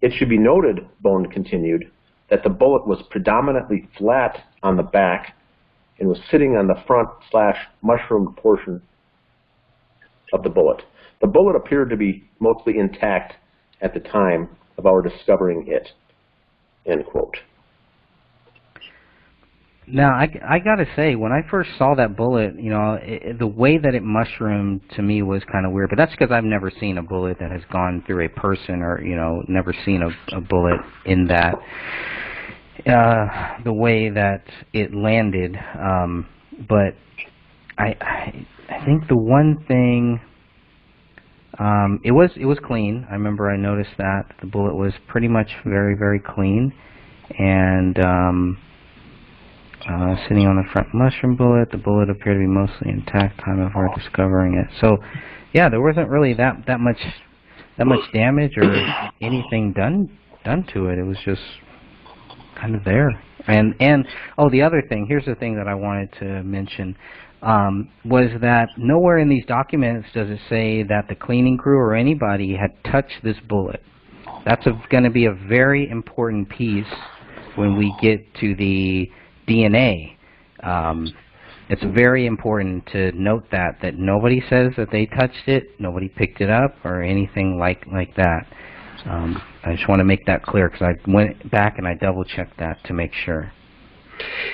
It 0.02 0.14
should 0.14 0.30
be 0.30 0.38
noted, 0.38 0.88
Bone 1.02 1.30
continued, 1.30 1.92
that 2.30 2.44
the 2.44 2.50
bullet 2.50 2.88
was 2.88 3.04
predominantly 3.10 3.88
flat 3.98 4.44
on 4.64 4.78
the 4.78 4.84
back 4.84 5.36
and 6.04 6.10
was 6.10 6.20
sitting 6.30 6.58
on 6.58 6.68
the 6.68 6.76
front 6.86 7.08
slash 7.32 7.56
mushroom 7.82 8.36
portion 8.36 8.82
of 10.34 10.44
the 10.44 10.50
bullet. 10.50 10.84
The 11.22 11.28
bullet 11.28 11.56
appeared 11.56 11.90
to 11.92 11.96
be 11.96 12.26
mostly 12.42 12.78
intact 12.78 13.36
at 13.80 13.94
the 13.94 14.02
time 14.02 14.50
of 14.78 14.86
our 14.86 15.02
discovering 15.02 15.64
it. 15.66 15.92
End 16.86 17.06
quote. 17.06 17.38
Now, 19.88 20.10
I, 20.10 20.28
I 20.46 20.60
gotta 20.60 20.86
say, 20.94 21.16
when 21.16 21.32
I 21.32 21.42
first 21.50 21.70
saw 21.78 21.96
that 21.96 22.18
bullet, 22.18 22.60
you 22.60 22.70
know, 22.70 23.00
it, 23.02 23.40
the 23.40 23.48
way 23.48 23.78
that 23.78 23.96
it 23.96 24.04
mushroomed 24.04 24.82
to 24.98 25.02
me 25.02 25.22
was 25.22 25.42
kind 25.50 25.66
of 25.66 25.72
weird. 25.72 25.90
But 25.90 25.98
that's 25.98 26.12
because 26.12 26.32
I've 26.32 26.44
never 26.44 26.70
seen 26.82 26.98
a 26.98 27.04
bullet 27.04 27.38
that 27.40 27.52
has 27.52 27.62
gone 27.72 28.04
through 28.06 28.26
a 28.26 28.30
person, 28.30 28.82
or 28.82 29.02
you 29.02 29.16
know, 29.16 29.42
never 29.48 29.74
seen 29.86 30.02
a, 30.02 30.38
a 30.38 30.42
bullet 30.42 30.82
in 31.06 31.28
that 31.28 31.56
uh, 32.88 33.58
the 33.64 33.74
way 33.74 34.10
that 34.10 34.44
it 34.74 34.94
landed. 34.94 35.58
Um, 35.80 36.28
but 36.68 36.96
I, 37.78 37.96
I 38.02 38.48
I 38.70 38.86
think 38.86 39.08
the 39.08 39.18
one 39.18 39.64
thing, 39.68 40.22
um, 41.60 42.00
it 42.04 42.12
was 42.12 42.32
it 42.36 42.46
was 42.46 42.60
clean. 42.66 43.06
I 43.10 43.14
remember 43.14 43.50
I 43.50 43.58
noticed 43.58 43.92
that 43.98 44.34
the 44.42 44.48
bullet 44.48 44.76
was 44.76 44.94
pretty 45.08 45.28
much 45.28 45.52
very 45.66 45.96
very 45.96 46.20
clean, 46.20 46.74
and 47.38 47.98
um, 48.00 48.58
uh, 49.90 50.16
sitting 50.28 50.48
on 50.48 50.56
the 50.56 50.64
front 50.72 50.94
mushroom 50.94 51.36
bullet, 51.36 51.72
the 51.72 51.78
bullet 51.78 52.10
appeared 52.10 52.36
to 52.36 52.40
be 52.40 52.48
mostly 52.48 52.90
intact. 52.90 53.40
Time 53.44 53.60
of 53.60 53.76
our 53.76 53.94
discovering 53.96 54.56
it. 54.56 54.68
So, 54.80 54.98
yeah, 55.54 55.70
there 55.70 55.82
wasn't 55.82 56.10
really 56.10 56.34
that 56.36 56.66
that 56.68 56.80
much 56.80 57.00
that 57.78 57.86
much 57.86 58.12
damage 58.14 58.54
or 58.58 58.74
anything 59.22 59.74
done 59.74 60.18
done 60.46 60.66
to 60.74 60.88
it. 60.88 60.98
It 60.98 61.04
was 61.04 61.18
just 61.26 61.42
kind 62.64 62.76
of 62.76 62.84
there. 62.84 63.22
And 63.48 63.76
and 63.80 64.08
oh, 64.38 64.50
the 64.50 64.62
other 64.62 64.82
thing. 64.82 65.06
Here's 65.08 65.26
the 65.26 65.36
thing 65.36 65.56
that 65.58 65.68
I 65.68 65.76
wanted 65.76 66.14
to 66.20 66.44
mention. 66.44 66.96
Um, 67.42 67.90
was 68.06 68.30
that 68.40 68.70
nowhere 68.78 69.18
in 69.18 69.28
these 69.28 69.46
documents 69.46 70.08
does 70.14 70.30
it 70.30 70.40
say 70.48 70.84
that 70.84 71.10
the 71.10 71.16
cleaning 71.16 71.58
crew 71.58 71.78
or 71.78 71.94
anybody 71.94 72.56
had 72.56 72.72
touched 72.90 73.22
this 73.22 73.36
bullet. 73.50 73.84
That's 74.46 74.66
going 74.90 75.04
to 75.04 75.10
be 75.10 75.26
a 75.26 75.34
very 75.34 75.90
important 75.90 76.48
piece 76.48 76.88
when 77.56 77.78
we 77.78 77.94
get 78.02 78.34
to 78.36 78.56
the 78.56 79.12
DNA. 79.46 80.16
Um, 80.64 81.14
it's 81.68 81.84
very 81.94 82.28
important 82.28 82.86
to 82.94 83.12
note 83.12 83.44
that 83.52 83.80
that 83.82 83.96
nobody 83.96 84.42
says 84.50 84.72
that 84.78 84.90
they 84.90 85.06
touched 85.06 85.48
it, 85.48 85.82
nobody 85.82 86.08
picked 86.08 86.40
it 86.40 86.50
up, 86.50 86.76
or 86.86 87.04
anything 87.04 87.60
like 87.60 87.86
like 87.92 88.16
that. 88.16 88.48
Um, 89.06 89.42
I 89.66 89.76
just 89.76 89.88
want 89.88 90.00
to 90.00 90.06
make 90.06 90.26
that 90.26 90.44
clear 90.44 90.70
because 90.70 90.82
I 90.82 91.12
went 91.12 91.50
back 91.50 91.78
and 91.78 91.88
I 91.88 91.94
double 91.94 92.24
checked 92.24 92.60
that 92.60 92.84
to 92.86 92.94
make 92.94 93.14
sure. 93.14 93.52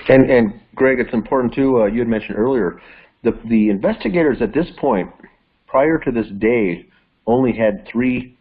And, 0.08 0.30
and 0.30 0.62
Greg, 0.76 1.00
it's 1.00 1.14
important 1.14 1.54
too, 1.54 1.82
uh, 1.82 1.86
you 1.86 2.00
had 2.00 2.08
mentioned 2.08 2.38
earlier, 2.38 2.80
the, 3.24 3.32
the 3.50 3.70
investigators 3.70 4.38
at 4.42 4.54
this 4.54 4.68
point, 4.80 5.10
prior 5.68 5.98
to 6.00 6.12
this 6.12 6.28
day, 6.40 6.86
only 7.28 7.52
had 7.52 7.88
three 7.92 8.38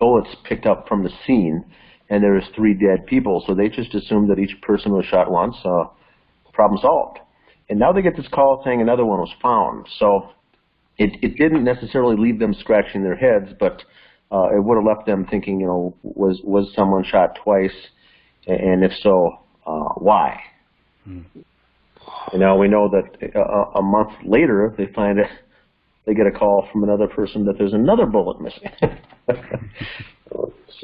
bullets 0.00 0.30
picked 0.44 0.66
up 0.66 0.88
from 0.88 1.02
the 1.02 1.10
scene, 1.26 1.64
and 2.08 2.22
there 2.22 2.32
was 2.32 2.44
three 2.54 2.74
dead 2.74 3.06
people, 3.06 3.42
so 3.46 3.54
they 3.54 3.68
just 3.68 3.94
assumed 3.94 4.30
that 4.30 4.38
each 4.38 4.60
person 4.62 4.92
was 4.92 5.04
shot 5.06 5.30
once, 5.30 5.56
uh, 5.64 5.84
problem 6.52 6.80
solved. 6.80 7.18
And 7.68 7.78
now 7.78 7.92
they 7.92 8.02
get 8.02 8.16
this 8.16 8.28
call 8.28 8.62
saying 8.64 8.80
another 8.80 9.04
one 9.04 9.20
was 9.20 9.32
found, 9.42 9.86
so 9.98 10.30
it, 10.98 11.16
it 11.22 11.36
didn't 11.36 11.64
necessarily 11.64 12.16
leave 12.16 12.38
them 12.38 12.54
scratching 12.54 13.02
their 13.02 13.16
heads, 13.16 13.52
but 13.58 13.82
uh, 14.32 14.48
it 14.54 14.62
would 14.62 14.76
have 14.76 14.84
left 14.84 15.06
them 15.06 15.26
thinking, 15.30 15.60
you 15.60 15.66
know, 15.66 15.96
was, 16.02 16.40
was 16.42 16.72
someone 16.74 17.04
shot 17.04 17.38
twice, 17.42 17.74
and 18.46 18.84
if 18.84 18.92
so, 19.02 19.38
uh, 19.66 19.94
why? 19.96 20.40
Hmm. 21.04 21.20
And 22.32 22.40
now 22.40 22.58
we 22.58 22.68
know 22.68 22.88
that 22.88 23.34
a, 23.34 23.78
a 23.78 23.82
month 23.82 24.10
later 24.24 24.74
they 24.76 24.86
find 24.94 25.18
it, 25.18 25.28
they 26.06 26.14
get 26.14 26.26
a 26.26 26.30
call 26.30 26.68
from 26.72 26.84
another 26.84 27.06
person 27.08 27.44
that 27.46 27.58
there's 27.58 27.72
another 27.72 28.06
bullet 28.06 28.40
missing. 28.40 28.70
uh, 29.28 29.36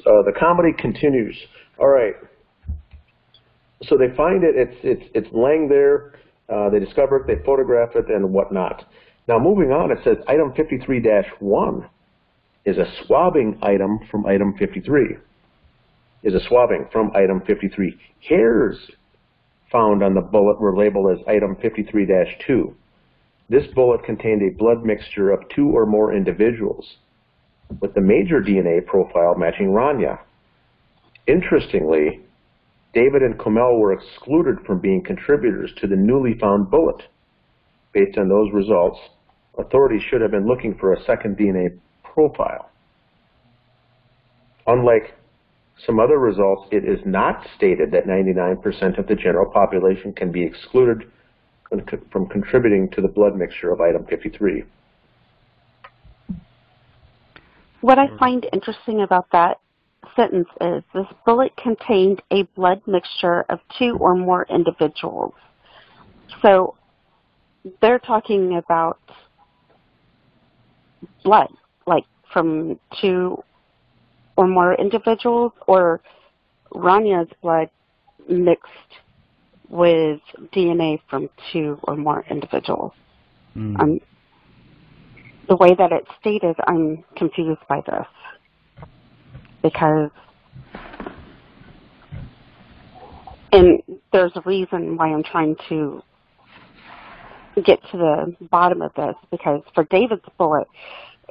the 0.05 0.33
comedy 0.39 0.73
continues. 0.77 1.37
All 1.79 1.89
right. 1.89 2.15
So 3.85 3.97
they 3.97 4.15
find 4.17 4.45
it. 4.45 4.55
It's 4.57 4.77
it's 4.83 5.11
it's 5.15 5.29
laying 5.33 5.69
there. 5.69 6.15
Uh, 6.49 6.71
they 6.71 6.79
discover 6.79 7.19
it. 7.19 7.27
They 7.27 7.45
photograph 7.45 7.91
it 7.97 8.09
and 8.09 8.33
whatnot. 8.33 8.85
Now 9.29 9.39
moving 9.39 9.71
on, 9.71 9.91
it 9.91 9.99
says 10.05 10.17
item 10.27 10.53
53-1 10.53 11.89
is 12.65 12.79
a 12.79 12.87
swabbing 13.05 13.59
item 13.63 14.01
from 14.11 14.27
item 14.27 14.55
53 14.59 15.17
is 16.23 16.35
a 16.35 16.41
swabbing 16.49 16.87
from 16.93 17.11
item 17.15 17.41
53. 17.47 17.99
Hairs 18.29 18.79
found 19.71 20.03
on 20.03 20.15
the 20.15 20.21
bullet 20.21 20.61
were 20.61 20.77
labeled 20.77 21.19
as 21.19 21.27
item 21.27 21.57
53-2. 21.57 22.75
This 23.49 23.67
bullet 23.75 24.05
contained 24.05 24.43
a 24.43 24.57
blood 24.57 24.85
mixture 24.85 25.31
of 25.31 25.49
two 25.49 25.71
or 25.71 25.85
more 25.85 26.15
individuals, 26.15 26.97
with 27.81 27.95
the 27.95 28.01
major 28.01 28.41
DNA 28.41 28.85
profile 28.87 29.35
matching 29.37 29.69
Raniya. 29.69 30.19
Interestingly, 31.27 32.21
David 32.95 33.23
and 33.23 33.39
Komel 33.39 33.79
were 33.79 33.93
excluded 33.93 34.65
from 34.67 34.79
being 34.79 35.03
contributors 35.03 35.73
to 35.79 35.87
the 35.87 35.97
newly 35.97 36.39
found 36.39 36.71
bullet. 36.71 37.03
Based 37.93 38.19
on 38.19 38.29
those 38.29 38.53
results, 38.53 38.99
authorities 39.59 40.03
should 40.03 40.21
have 40.21 40.31
been 40.31 40.47
looking 40.47 40.77
for 40.79 40.93
a 40.93 41.03
second 41.05 41.37
DNA 41.37 41.79
profile. 42.13 42.71
Unlike 44.67 45.15
some 45.87 45.99
other 45.99 46.19
results, 46.19 46.69
it 46.71 46.85
is 46.85 47.01
not 47.05 47.47
stated 47.57 47.91
that 47.93 48.07
99% 48.07 48.99
of 48.99 49.07
the 49.07 49.15
general 49.15 49.51
population 49.51 50.13
can 50.13 50.31
be 50.31 50.45
excluded 50.45 51.11
from 52.11 52.27
contributing 52.27 52.89
to 52.91 53.01
the 53.01 53.09
blood 53.09 53.35
mixture 53.35 53.73
of 53.73 53.81
item 53.81 54.05
53. 54.07 54.65
What 57.81 57.99
I 57.99 58.07
find 58.19 58.47
interesting 58.53 59.01
about 59.01 59.27
that 59.33 59.59
sentence 60.15 60.49
is 60.61 60.83
this 60.95 61.07
bullet 61.25 61.57
contained 61.57 62.23
a 62.31 62.43
blood 62.55 62.83
mixture 62.87 63.45
of 63.49 63.59
two 63.79 63.97
or 63.99 64.15
more 64.15 64.47
individuals. 64.51 65.35
So 66.43 66.77
they're 67.81 67.99
talking 67.99 68.57
about 68.57 69.01
blood, 71.25 71.49
from 72.33 72.79
two 73.01 73.43
or 74.37 74.47
more 74.47 74.75
individuals, 74.75 75.53
or 75.67 76.01
Rania's 76.73 77.31
blood 77.43 77.69
mixed 78.29 78.71
with 79.69 80.21
DNA 80.55 81.01
from 81.09 81.29
two 81.53 81.79
or 81.85 81.97
more 81.97 82.25
individuals. 82.31 82.93
Mm. 83.57 83.81
Um, 83.81 84.01
the 85.49 85.57
way 85.57 85.75
that 85.75 85.93
it's 85.93 86.09
stated, 86.21 86.57
I'm 86.67 87.05
confused 87.17 87.61
by 87.69 87.81
this 87.87 88.07
because, 89.63 90.11
and 93.53 93.83
there's 94.13 94.33
a 94.37 94.41
reason 94.43 94.97
why 94.97 95.09
I'm 95.09 95.23
trying 95.23 95.57
to 95.69 96.03
get 97.65 97.81
to 97.91 97.99
the 97.99 98.37
bottom 98.51 98.81
of 98.81 98.95
this 98.95 99.15
because 99.31 99.63
for 99.75 99.85
David's 99.85 100.23
bullet, 100.39 100.67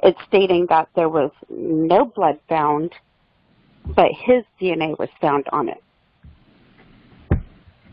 it's 0.02 0.18
stating 0.26 0.66
that 0.68 0.88
there 0.96 1.08
was 1.08 1.30
no 1.48 2.04
blood 2.04 2.38
found, 2.48 2.92
but 3.94 4.10
his 4.12 4.44
DNA 4.60 4.98
was 4.98 5.08
found 5.20 5.46
on 5.52 5.68
it. 5.68 5.82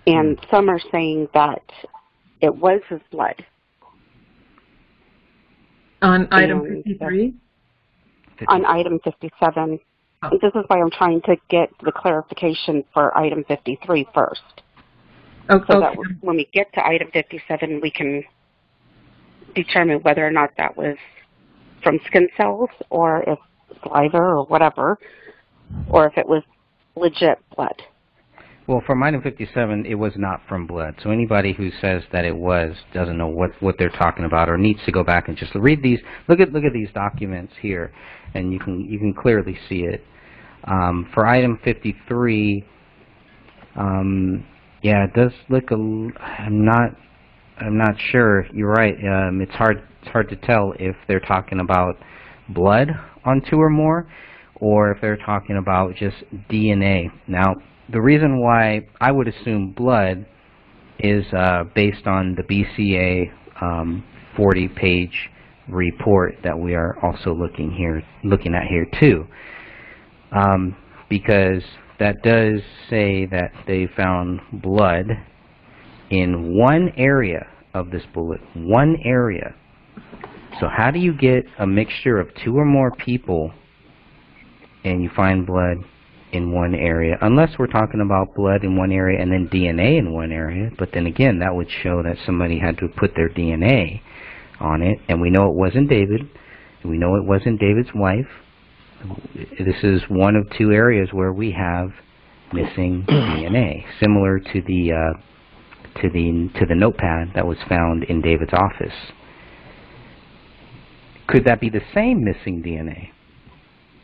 And 0.08 0.39
some 0.50 0.69
are 0.69 0.80
saying 0.91 1.28
that 1.34 1.62
it 2.41 2.56
was 2.56 2.82
his 2.89 3.02
blood. 3.12 3.45
On 6.02 6.28
item 6.32 6.62
And, 6.62 6.80
uh, 6.80 6.89
53? 6.89 7.34
on 8.48 8.65
item 8.65 9.00
57. 9.04 9.80
Oh. 10.24 10.30
This 10.41 10.52
is 10.56 10.63
why 10.67 10.80
I'm 10.80 10.91
trying 10.91 11.22
to 11.24 11.36
get 11.50 11.69
the 11.84 11.91
clarification 11.91 12.84
for 12.93 13.15
item 13.17 13.43
53 13.48 14.08
first. 14.13 14.41
Okay. 15.50 15.65
So 15.72 15.80
that 15.80 15.95
when 16.22 16.38
we 16.38 16.48
get 16.54 16.72
to 16.74 16.86
item 16.86 17.10
57, 17.12 17.80
we 17.82 17.91
can 17.91 18.24
determine 19.56 20.00
whether 20.02 20.26
or 20.26 20.32
not 20.32 20.52
that 20.58 20.76
was 20.78 20.98
from 21.84 22.00
skin 22.08 22.28
cells 22.38 22.70
or 22.89 23.24
if 23.28 23.39
saliva 23.84 24.18
or 24.18 24.46
whatever, 24.46 24.98
or 25.89 26.08
if 26.08 26.18
it 26.18 26.28
was 26.28 26.44
legit 26.96 27.39
blood. 27.56 27.82
Well, 28.68 28.84
from 28.86 29.02
item 29.02 29.24
57, 29.24 29.88
it 29.88 29.96
was 29.96 30.13
not 30.15 30.42
from 30.48 30.68
blood. 30.68 30.96
So 31.02 31.10
anybody 31.10 31.54
who 31.54 31.72
says 31.82 32.04
that 32.12 32.24
it 32.24 32.36
was 32.36 32.76
doesn't 32.94 33.18
know 33.18 33.28
what, 33.28 33.50
what 33.62 33.76
they're 33.80 33.89
talking 33.89 34.26
about, 34.26 34.48
or 34.48 34.60
needs 34.60 34.80
to 34.86 34.92
go 34.92 35.04
back 35.04 35.28
and 35.28 35.36
just 35.36 35.56
read 35.56 35.82
these. 35.82 36.00
Look 36.28 36.39
at 36.39 36.54
look 36.54 36.63
at 36.63 36.74
these 36.74 36.89
documents 36.94 37.54
here, 37.60 37.92
and 38.36 38.54
you 38.54 38.60
can 38.60 38.82
you 38.82 39.00
can 39.00 39.15
clearly 39.15 39.58
see 39.68 39.86
it. 39.86 40.06
Um, 40.65 41.10
for 41.15 41.26
item 41.26 41.60
53, 41.63 42.63
um, 43.76 44.46
yeah, 44.84 45.06
it 45.06 45.13
does 45.13 45.32
look 45.50 45.72
I'm 45.72 46.63
not 46.63 46.96
I'm 47.60 47.78
not 47.78 47.95
sure. 48.12 48.45
You're 48.54 48.72
right. 48.72 48.95
Um, 48.95 49.41
it's 49.41 49.52
hard 49.52 49.84
it's 50.02 50.12
hard 50.12 50.30
to 50.30 50.36
tell 50.38 50.74
if 50.80 50.95
they're 51.08 51.19
talking 51.19 51.60
about 51.60 51.98
blood 52.48 52.89
on 53.26 53.41
two 53.50 53.58
or 53.58 53.69
more, 53.69 54.10
or 54.56 54.91
if 54.91 55.02
they're 55.02 55.17
talking 55.17 55.58
about 55.58 55.95
just 55.95 56.17
DNA. 56.50 57.12
Now, 57.28 57.56
the 57.91 58.02
reason 58.02 58.39
why 58.39 58.88
I 59.02 59.12
would 59.12 59.28
assume 59.28 59.74
blood 59.74 60.26
is 61.00 61.26
uh, 61.34 61.65
based 61.76 62.08
on 62.08 62.36
the 62.36 62.43
BCA 62.43 63.32
um, 63.62 64.06
40-page 64.38 65.30
report 65.67 66.36
that 66.43 66.58
we 66.58 66.76
are 66.76 66.98
also 67.04 67.34
looking 67.34 67.72
here, 67.72 68.02
looking 68.24 68.56
at 68.56 68.63
here 68.67 68.88
too, 69.00 69.28
um, 70.32 70.76
because 71.10 71.63
that 72.00 72.22
does 72.24 72.62
say 72.89 73.26
that 73.26 73.52
they 73.67 73.88
found 73.98 74.39
blood 74.54 75.08
in 76.10 76.56
one 76.56 76.91
area 76.98 77.48
of 77.74 77.91
this 77.91 78.04
bullet, 78.13 78.41
one 78.54 78.98
area. 79.04 79.56
So 80.60 80.67
how 80.67 80.91
do 80.91 81.00
you 81.00 81.13
get 81.13 81.45
a 81.58 81.67
mixture 81.67 82.19
of 82.19 82.30
two 82.43 82.58
or 82.58 82.65
more 82.65 82.91
people 82.91 83.54
and 84.84 85.04
you 85.04 85.10
find 85.15 85.45
blood 85.45 85.78
in 86.32 86.52
one 86.52 86.76
area? 86.76 87.17
Unless 87.22 87.58
we're 87.58 87.67
talking 87.67 88.02
about 88.02 88.36
blood 88.36 88.63
in 88.63 88.76
one 88.76 88.91
area 88.91 89.22
and 89.22 89.32
then 89.32 89.48
DNA 89.48 89.98
in 89.98 90.13
one 90.13 90.32
area, 90.32 90.72
but 90.78 90.89
then 90.93 91.06
again, 91.06 91.39
that 91.39 91.56
would 91.56 91.69
show 91.84 92.02
that 92.04 92.17
somebody 92.26 92.60
had 92.60 92.78
to 92.80 92.88
put 92.88 93.15
their 93.15 93.30
DNA 93.30 94.02
on 94.60 94.82
it, 94.82 95.00
and 95.08 95.22
we 95.22 95.30
know 95.30 95.50
it 95.50 95.56
wasn't 95.56 95.89
David, 95.89 96.30
we 96.84 96.98
know 96.98 97.15
it 97.15 97.24
wasn't 97.24 97.60
David's 97.60 97.93
wife. 97.93 98.28
This 99.36 99.84
is 99.84 100.02
one 100.10 100.36
of 100.36 100.50
two 100.58 100.72
areas 100.72 101.10
where 101.13 101.32
we 101.32 101.52
have 101.52 101.91
missing 102.52 103.06
DNA, 103.08 103.86
similar 104.02 104.39
to 104.39 104.62
the 104.62 104.91
uh, 104.91 105.19
to 105.95 106.10
the 106.10 106.49
to 106.60 106.65
the 106.65 106.75
notepad 106.75 107.32
that 107.36 107.45
was 107.45 107.58
found 107.67 108.04
in 108.06 108.21
David's 108.21 108.54
office. 108.54 108.93
Could 111.28 111.45
that 111.45 111.60
be 111.62 111.69
the 111.69 111.82
same 111.93 112.23
missing 112.23 112.63
DNA? 112.63 113.10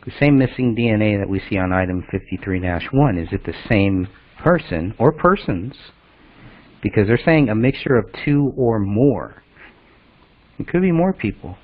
The 0.04 0.12
same 0.20 0.38
missing 0.38 0.76
DNA 0.76 1.18
that 1.18 1.28
we 1.28 1.40
see 1.50 1.58
on 1.58 1.72
item 1.72 2.06
53-1, 2.12 3.20
is 3.20 3.28
it 3.32 3.44
the 3.44 3.54
same 3.68 4.06
person 4.38 4.94
or 4.98 5.10
persons? 5.10 5.74
Because 6.80 7.08
they're 7.08 7.18
saying 7.24 7.48
a 7.48 7.54
mixture 7.56 7.96
of 7.96 8.04
two 8.24 8.52
or 8.56 8.78
more. 8.78 9.42
It 10.60 10.68
could 10.68 10.82
be 10.82 10.92
more 10.92 11.12
people. 11.12 11.58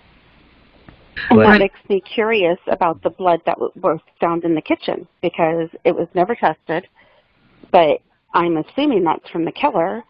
And 1.31 1.39
But- 1.39 1.47
that 1.53 1.59
makes 1.61 1.79
me 1.89 2.01
curious 2.01 2.59
about 2.67 3.01
the 3.03 3.11
blood 3.11 3.41
that 3.47 3.55
w- 3.55 3.73
was 3.81 4.01
found 4.21 4.45
in 4.45 4.57
the 4.57 4.63
kitchen 4.63 5.07
because 5.21 5.69
it 5.85 5.95
was 5.95 6.09
never 6.15 6.35
tested, 6.35 6.89
but 7.71 8.01
I'm 8.35 8.57
assuming 8.57 9.05
that's 9.05 9.29
from 9.31 9.45
the 9.45 9.53
killer. 9.53 10.03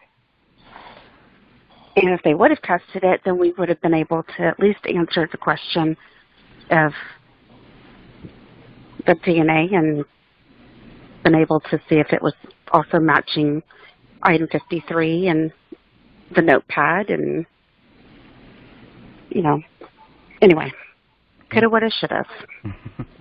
And 1.95 2.09
if 2.09 2.21
they 2.23 2.33
would 2.33 2.49
have 2.49 2.61
tested 2.61 3.03
it, 3.03 3.21
then 3.23 3.37
we 3.37 3.51
would 3.57 3.69
have 3.69 3.81
been 3.81 3.93
able 3.93 4.23
to 4.37 4.43
at 4.43 4.59
least 4.59 4.79
answer 4.85 5.27
the 5.31 5.37
question 5.37 5.95
of 6.71 6.91
the 9.05 9.13
DNA 9.13 9.73
and 9.75 10.03
been 11.23 11.35
able 11.35 11.59
to 11.59 11.77
see 11.89 11.95
if 11.95 12.11
it 12.11 12.21
was 12.21 12.33
also 12.71 12.99
matching 12.99 13.61
item 14.23 14.47
53 14.51 15.27
and 15.27 15.51
the 16.35 16.41
notepad 16.41 17.09
and, 17.09 17.45
you 19.29 19.43
know, 19.43 19.61
anyway. 20.41 20.71
Coulda, 21.51 21.69
woulda, 21.69 21.91
shoulda. 21.91 22.25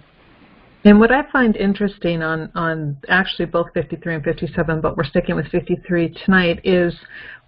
And 0.84 0.98
what 0.98 1.12
I 1.12 1.22
find 1.30 1.56
interesting 1.56 2.22
on, 2.22 2.50
on 2.54 2.96
actually 3.08 3.46
both 3.46 3.68
53 3.72 4.16
and 4.16 4.24
57, 4.24 4.80
but 4.80 4.96
we're 4.96 5.04
sticking 5.04 5.36
with 5.36 5.46
53 5.48 6.16
tonight, 6.24 6.60
is 6.64 6.94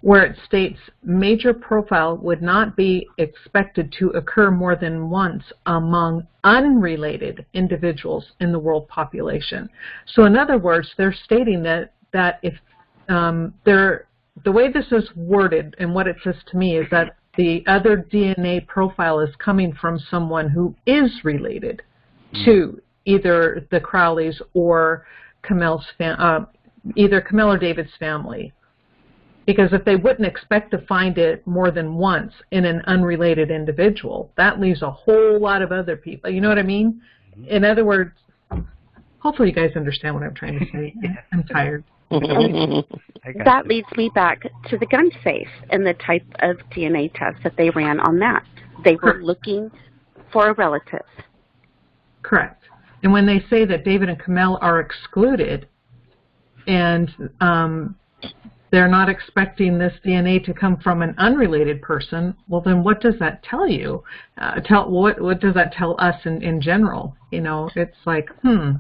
where 0.02 0.24
it 0.24 0.36
states 0.46 0.78
major 1.02 1.52
profile 1.52 2.16
would 2.18 2.42
not 2.42 2.76
be 2.76 3.08
expected 3.18 3.92
to 3.98 4.10
occur 4.10 4.50
more 4.50 4.76
than 4.76 5.08
once 5.08 5.42
among 5.66 6.26
unrelated 6.44 7.44
individuals 7.54 8.24
in 8.40 8.52
the 8.52 8.58
world 8.58 8.86
population. 8.88 9.68
So 10.06 10.24
in 10.24 10.36
other 10.36 10.58
words, 10.58 10.92
they're 10.96 11.16
stating 11.24 11.62
that, 11.64 11.94
that 12.12 12.38
if 12.42 12.54
um, 13.08 13.54
they're, 13.64 14.06
the 14.44 14.52
way 14.52 14.70
this 14.70 14.92
is 14.92 15.08
worded 15.16 15.74
and 15.78 15.94
what 15.94 16.06
it 16.06 16.16
says 16.22 16.36
to 16.50 16.56
me 16.56 16.76
is 16.76 16.86
that 16.90 17.16
the 17.36 17.64
other 17.66 18.06
DNA 18.12 18.64
profile 18.66 19.20
is 19.20 19.34
coming 19.38 19.72
from 19.72 19.98
someone 19.98 20.48
who 20.48 20.74
is 20.86 21.10
related 21.24 21.82
to 22.44 22.80
either 23.04 23.66
the 23.70 23.80
Crowleys 23.80 24.40
or 24.54 25.06
Komel's 25.42 25.86
fam- 25.98 26.16
uh, 26.18 26.44
either 26.96 27.20
Camille 27.20 27.52
or 27.52 27.58
David's 27.58 27.92
family. 27.98 28.52
Because 29.46 29.72
if 29.72 29.84
they 29.84 29.96
wouldn't 29.96 30.26
expect 30.26 30.70
to 30.70 30.78
find 30.86 31.18
it 31.18 31.46
more 31.46 31.70
than 31.70 31.96
once 31.96 32.32
in 32.50 32.64
an 32.64 32.80
unrelated 32.86 33.50
individual, 33.50 34.30
that 34.36 34.58
leaves 34.58 34.80
a 34.80 34.90
whole 34.90 35.38
lot 35.38 35.60
of 35.60 35.70
other 35.70 35.96
people. 35.96 36.30
You 36.30 36.40
know 36.40 36.48
what 36.48 36.58
I 36.58 36.62
mean? 36.62 37.02
In 37.46 37.62
other 37.62 37.84
words, 37.84 38.12
hopefully 39.18 39.48
you 39.50 39.54
guys 39.54 39.72
understand 39.76 40.14
what 40.14 40.24
I'm 40.24 40.34
trying 40.34 40.58
to 40.58 40.66
say. 40.72 40.94
I'm 41.32 41.44
tired. 41.44 41.84
That 42.10 43.64
you. 43.64 43.76
leads 43.76 43.88
me 43.96 44.10
back 44.14 44.42
to 44.68 44.76
the 44.76 44.84
gun 44.86 45.10
safe 45.24 45.48
and 45.70 45.86
the 45.86 45.94
type 45.94 46.26
of 46.40 46.58
DNA 46.76 47.10
test 47.14 47.42
that 47.42 47.56
they 47.56 47.70
ran 47.70 47.98
on 47.98 48.18
that. 48.18 48.44
They 48.84 48.96
were 49.02 49.20
looking 49.22 49.70
for 50.30 50.50
a 50.50 50.54
relative. 50.54 51.06
Correct. 52.22 52.63
And 53.04 53.12
when 53.12 53.26
they 53.26 53.44
say 53.50 53.66
that 53.66 53.84
David 53.84 54.08
and 54.08 54.18
Komel 54.18 54.58
are 54.62 54.80
excluded, 54.80 55.68
and 56.66 57.30
um, 57.42 57.96
they're 58.72 58.88
not 58.88 59.10
expecting 59.10 59.76
this 59.76 59.92
DNA 60.02 60.42
to 60.46 60.54
come 60.54 60.78
from 60.78 61.02
an 61.02 61.14
unrelated 61.18 61.82
person, 61.82 62.34
well, 62.48 62.62
then 62.62 62.82
what 62.82 63.02
does 63.02 63.14
that 63.20 63.42
tell 63.42 63.68
you? 63.68 64.02
Uh, 64.38 64.54
tell 64.60 64.90
what 64.90 65.20
what 65.20 65.38
does 65.38 65.52
that 65.52 65.72
tell 65.72 65.96
us 65.98 66.14
in 66.24 66.42
in 66.42 66.62
general? 66.62 67.14
You 67.30 67.42
know, 67.42 67.68
it's 67.76 67.98
like, 68.06 68.30
hmm. 68.40 68.72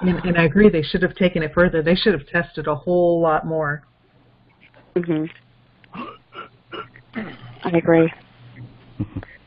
And, 0.00 0.18
and 0.24 0.36
I 0.36 0.42
agree, 0.42 0.68
they 0.68 0.82
should 0.82 1.02
have 1.02 1.14
taken 1.14 1.44
it 1.44 1.54
further. 1.54 1.80
They 1.80 1.94
should 1.94 2.14
have 2.14 2.26
tested 2.26 2.66
a 2.66 2.74
whole 2.74 3.20
lot 3.20 3.46
more. 3.46 3.84
hmm 4.96 5.26
I 7.14 7.70
agree. 7.70 8.12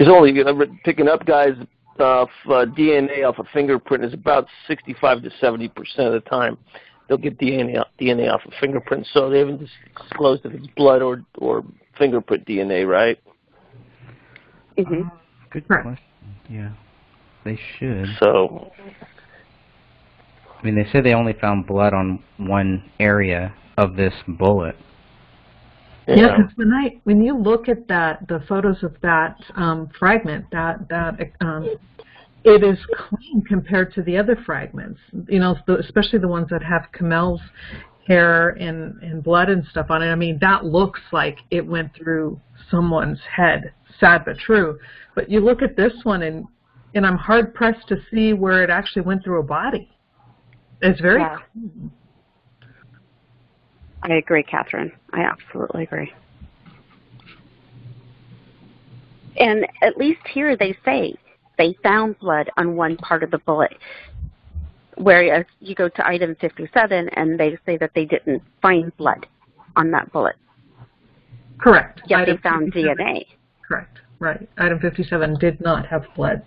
There's 0.00 0.10
only 0.10 0.42
uh, 0.42 0.54
picking 0.82 1.08
up 1.08 1.26
guys 1.26 1.52
off 1.98 2.30
uh, 2.46 2.64
DNA 2.64 3.28
off 3.28 3.38
a 3.38 3.44
fingerprint 3.52 4.02
is 4.02 4.14
about 4.14 4.46
65 4.66 5.22
to 5.24 5.30
70 5.38 5.68
percent 5.68 6.06
of 6.06 6.14
the 6.14 6.26
time. 6.26 6.56
They'll 7.06 7.18
get 7.18 7.38
DNA 7.38 7.84
DNA 8.00 8.32
off 8.32 8.40
a 8.46 8.50
fingerprint, 8.58 9.06
so 9.12 9.28
they 9.28 9.40
haven't 9.40 9.60
disclosed 9.98 10.46
if 10.46 10.54
it's 10.54 10.66
blood 10.68 11.02
or 11.02 11.22
or 11.36 11.66
fingerprint 11.98 12.46
DNA, 12.46 12.88
right? 12.88 13.18
hmm 14.78 15.02
Good 15.50 15.68
Correct. 15.68 15.84
question. 15.84 16.06
Yeah, 16.48 16.72
they 17.44 17.60
should. 17.78 18.06
So 18.20 18.72
I 20.58 20.64
mean, 20.64 20.76
they 20.76 20.86
said 20.90 21.04
they 21.04 21.12
only 21.12 21.34
found 21.34 21.66
blood 21.66 21.92
on 21.92 22.24
one 22.38 22.90
area 22.98 23.52
of 23.76 23.96
this 23.96 24.14
bullet. 24.26 24.76
Yeah, 26.16 26.36
because 26.36 26.56
when 26.56 26.72
I 26.72 27.00
when 27.04 27.22
you 27.22 27.36
look 27.36 27.68
at 27.68 27.86
that, 27.88 28.26
the 28.28 28.42
photos 28.48 28.82
of 28.82 28.96
that 29.02 29.36
um, 29.56 29.90
fragment, 29.98 30.46
that 30.52 30.88
that 30.88 31.18
um, 31.40 31.68
it 32.44 32.64
is 32.64 32.78
clean 32.96 33.42
compared 33.46 33.94
to 33.94 34.02
the 34.02 34.16
other 34.16 34.36
fragments. 34.46 35.00
You 35.28 35.40
know, 35.40 35.56
the, 35.66 35.78
especially 35.78 36.18
the 36.18 36.28
ones 36.28 36.48
that 36.50 36.62
have 36.62 36.88
Komel's 36.92 37.40
hair 38.06 38.50
and 38.50 39.00
and 39.02 39.22
blood 39.22 39.48
and 39.48 39.64
stuff 39.70 39.86
on 39.90 40.02
it. 40.02 40.10
I 40.10 40.14
mean, 40.14 40.38
that 40.40 40.64
looks 40.64 41.00
like 41.12 41.38
it 41.50 41.66
went 41.66 41.94
through 41.94 42.40
someone's 42.70 43.20
head. 43.36 43.72
Sad 43.98 44.24
but 44.24 44.38
true. 44.38 44.78
But 45.14 45.30
you 45.30 45.40
look 45.40 45.62
at 45.62 45.76
this 45.76 45.92
one, 46.02 46.22
and 46.22 46.46
and 46.94 47.06
I'm 47.06 47.16
hard 47.16 47.54
pressed 47.54 47.86
to 47.88 47.96
see 48.10 48.32
where 48.32 48.62
it 48.64 48.70
actually 48.70 49.02
went 49.02 49.24
through 49.24 49.40
a 49.40 49.44
body. 49.44 49.90
It's 50.82 51.00
very 51.00 51.20
Yeah. 51.20 51.38
I 54.02 54.14
agree, 54.14 54.42
Catherine. 54.42 54.92
I 55.12 55.22
absolutely 55.22 55.84
agree. 55.84 56.12
And 59.38 59.66
at 59.82 59.96
least 59.96 60.20
here 60.32 60.56
they 60.56 60.76
say 60.84 61.14
they 61.58 61.76
found 61.82 62.18
blood 62.18 62.50
on 62.56 62.76
one 62.76 62.96
part 62.96 63.22
of 63.22 63.30
the 63.30 63.38
bullet. 63.38 63.76
Whereas 64.96 65.46
you 65.60 65.74
go 65.74 65.88
to 65.88 66.06
item 66.06 66.36
57 66.40 67.08
and 67.10 67.38
they 67.38 67.56
say 67.64 67.76
that 67.78 67.92
they 67.94 68.04
didn't 68.04 68.42
find 68.60 68.94
blood 68.96 69.26
on 69.76 69.90
that 69.92 70.12
bullet. 70.12 70.36
correct. 71.58 72.02
Yet 72.06 72.26
they 72.26 72.36
found 72.38 72.72
DNA. 72.72 73.24
Correct. 73.66 73.98
Right. 74.18 74.48
Item 74.58 74.80
57 74.80 75.38
did 75.38 75.60
not 75.60 75.86
have 75.86 76.04
blood. 76.16 76.42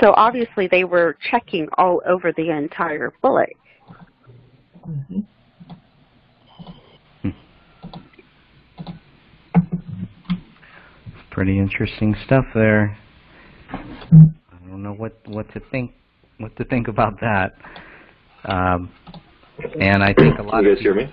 So 0.00 0.14
obviously 0.16 0.68
they 0.68 0.84
were 0.84 1.16
checking 1.30 1.68
all 1.76 2.00
over 2.06 2.32
the 2.32 2.50
entire 2.50 3.12
bullet. 3.22 3.52
hmm 4.84 5.20
Pretty 11.36 11.58
interesting 11.58 12.16
stuff 12.24 12.46
there. 12.54 12.96
I 13.70 13.76
don't 14.70 14.82
know 14.82 14.94
what 14.94 15.20
what 15.26 15.46
to 15.52 15.60
think 15.70 15.92
what 16.38 16.56
to 16.56 16.64
think 16.64 16.88
about 16.88 17.20
that. 17.20 17.56
Um, 18.46 18.90
and 19.78 20.02
I 20.02 20.14
think 20.14 20.38
a 20.38 20.42
lot 20.42 20.62
Can 20.62 20.64
you 20.64 20.74
guys 20.74 20.82
hear 20.82 20.94
me? 20.94 21.12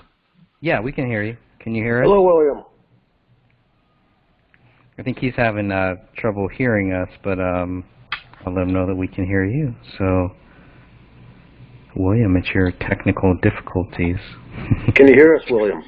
Yeah, 0.61 0.79
we 0.79 0.93
can 0.93 1.07
hear 1.07 1.23
you. 1.23 1.35
Can 1.59 1.75
you 1.75 1.83
hear 1.83 2.01
us? 2.01 2.07
Hello, 2.07 2.21
William. 2.21 2.63
I 4.97 5.03
think 5.03 5.17
he's 5.17 5.33
having 5.35 5.69
uh, 5.73 5.95
trouble 6.15 6.47
hearing 6.47 6.93
us, 6.93 7.09
but 7.21 7.37
um, 7.41 7.83
I'll 8.45 8.53
let 8.53 8.61
him 8.61 8.71
know 8.71 8.87
that 8.87 8.95
we 8.95 9.09
can 9.09 9.25
hear 9.25 9.43
you. 9.43 9.75
So, 9.97 10.29
William, 11.97 12.37
it's 12.37 12.47
your 12.55 12.71
technical 12.71 13.35
difficulties. 13.41 14.19
Can 14.95 15.09
you 15.09 15.15
hear 15.15 15.35
us, 15.35 15.43
William? 15.49 15.83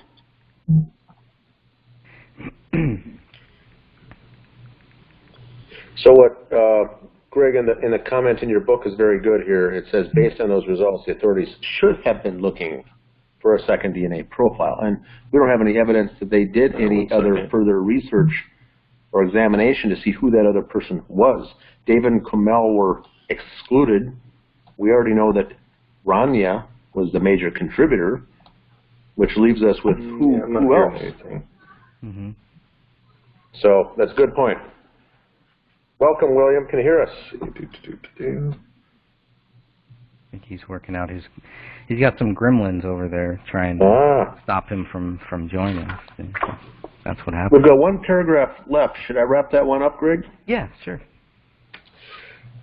So 5.97 6.12
what 6.13 6.51
uh, 6.51 6.93
Greg 7.31 7.55
in 7.55 7.65
the 7.65 7.77
in 7.79 7.91
the 7.91 7.99
comment 7.99 8.41
in 8.41 8.49
your 8.49 8.60
book 8.62 8.81
is 8.86 8.93
very 8.95 9.19
good 9.21 9.41
here. 9.45 9.71
It 9.71 9.86
says 9.91 10.08
based 10.13 10.39
on 10.41 10.49
those 10.49 10.67
results, 10.67 11.05
the 11.05 11.13
authorities 11.13 11.53
should 11.79 11.97
have 12.05 12.23
been 12.23 12.39
looking 12.41 12.84
for 13.41 13.55
a 13.55 13.62
second 13.65 13.95
DNA 13.95 14.27
profile, 14.29 14.79
and 14.81 14.97
we 15.31 15.39
don't 15.39 15.49
have 15.49 15.62
any 15.62 15.77
evidence 15.77 16.12
that 16.19 16.29
they 16.29 16.45
did 16.45 16.75
any 16.75 17.08
other 17.12 17.47
further 17.51 17.81
research 17.81 18.31
or 19.12 19.23
examination 19.23 19.89
to 19.89 19.95
see 20.01 20.12
who 20.12 20.31
that 20.31 20.45
other 20.49 20.62
person 20.63 21.01
was. 21.08 21.47
David 21.86 22.12
and 22.12 22.25
Komel 22.25 22.75
were 22.75 23.03
excluded. 23.29 24.12
We 24.77 24.89
already 24.89 25.13
know 25.13 25.31
that 25.34 25.53
Raniya 26.05 26.65
was 26.93 27.12
the 27.13 27.19
major 27.19 27.51
contributor, 27.51 28.23
which 29.15 29.29
leaves 29.38 29.62
us 29.63 29.77
with 29.86 29.97
who, 29.97 30.34
Yeah, 30.34 30.39
who 30.47 30.73
hearing 30.73 30.93
else? 30.93 31.13
anything. 32.03 32.36
So 33.62 33.93
that's 33.97 34.12
a 34.12 34.15
good 34.15 34.34
point. 34.36 34.58
Welcome, 35.99 36.36
William. 36.36 36.65
Can 36.67 36.79
you 36.79 36.86
hear 36.86 37.01
us? 37.01 37.10
I 38.27 40.31
think 40.31 40.43
he's 40.45 40.67
working 40.67 40.95
out 40.95 41.10
his. 41.10 41.23
He's 41.88 41.99
got 41.99 42.17
some 42.17 42.36
gremlins 42.36 42.84
over 42.84 43.08
there 43.08 43.39
trying 43.49 43.77
to 43.79 43.86
Ah, 43.86 44.39
stop 44.43 44.67
him 44.69 44.88
from 44.91 45.19
from 45.29 45.47
joining. 45.47 45.88
That's 47.05 47.19
what 47.25 47.36
happened. 47.36 47.62
we've 47.62 47.69
got 47.69 47.77
one 47.77 48.01
paragraph 48.05 48.49
left. 48.67 48.97
Should 49.05 49.17
I 49.17 49.21
wrap 49.21 49.51
that 49.51 49.65
one 49.65 49.84
up, 49.84 49.99
Greg? 49.99 50.25
Yeah, 50.47 50.67
sure. 50.84 50.99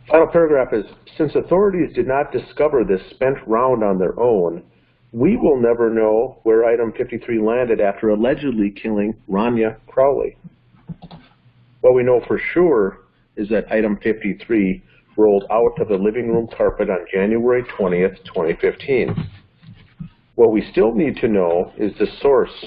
Final 0.09 0.27
paragraph 0.27 0.73
is, 0.73 0.85
since 1.17 1.33
authorities 1.37 1.95
did 1.95 2.09
not 2.09 2.33
discover 2.33 2.83
this 2.85 3.01
spent 3.11 3.37
round 3.47 3.85
on 3.85 3.99
their 3.99 4.19
own, 4.19 4.65
we 5.13 5.37
will 5.37 5.61
never 5.61 5.89
know 5.89 6.39
where 6.43 6.65
item 6.65 6.93
53 6.99 7.41
landed 7.41 7.81
after 7.81 8.09
allegedly 8.11 8.71
killing 8.73 9.15
Raniya 9.31 9.77
Crowley. 9.87 10.37
What 11.83 11.95
we 11.95 12.03
know 12.03 12.21
for 12.27 12.41
sure 12.53 12.99
is 13.37 13.49
that 13.49 13.71
item 13.71 13.99
53 14.03 14.83
rolled 15.17 15.45
out 15.51 15.81
of 15.81 15.89
the 15.89 15.97
living 15.97 16.29
room 16.29 16.49
carpet 16.57 16.91
on 16.91 17.07
January 17.13 17.63
20th, 17.79 18.17
2015. 18.25 19.15
What 20.35 20.53
we 20.53 20.67
still 20.71 20.95
need 20.95 21.17
to 21.17 21.29
know 21.29 21.73
is 21.77 21.93
the 21.99 22.07
source 22.21 22.67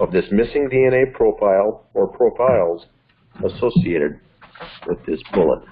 of 0.00 0.10
this 0.10 0.24
missing 0.30 0.68
DNA 0.72 1.12
profile 1.12 1.86
or 1.94 2.08
profiles 2.08 2.86
associated 3.44 4.18
with 4.86 5.04
this 5.06 5.20
bullet. 5.32 5.62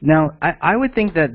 Now, 0.00 0.36
I, 0.42 0.54
I 0.60 0.76
would 0.76 0.94
think 0.94 1.14
that 1.14 1.30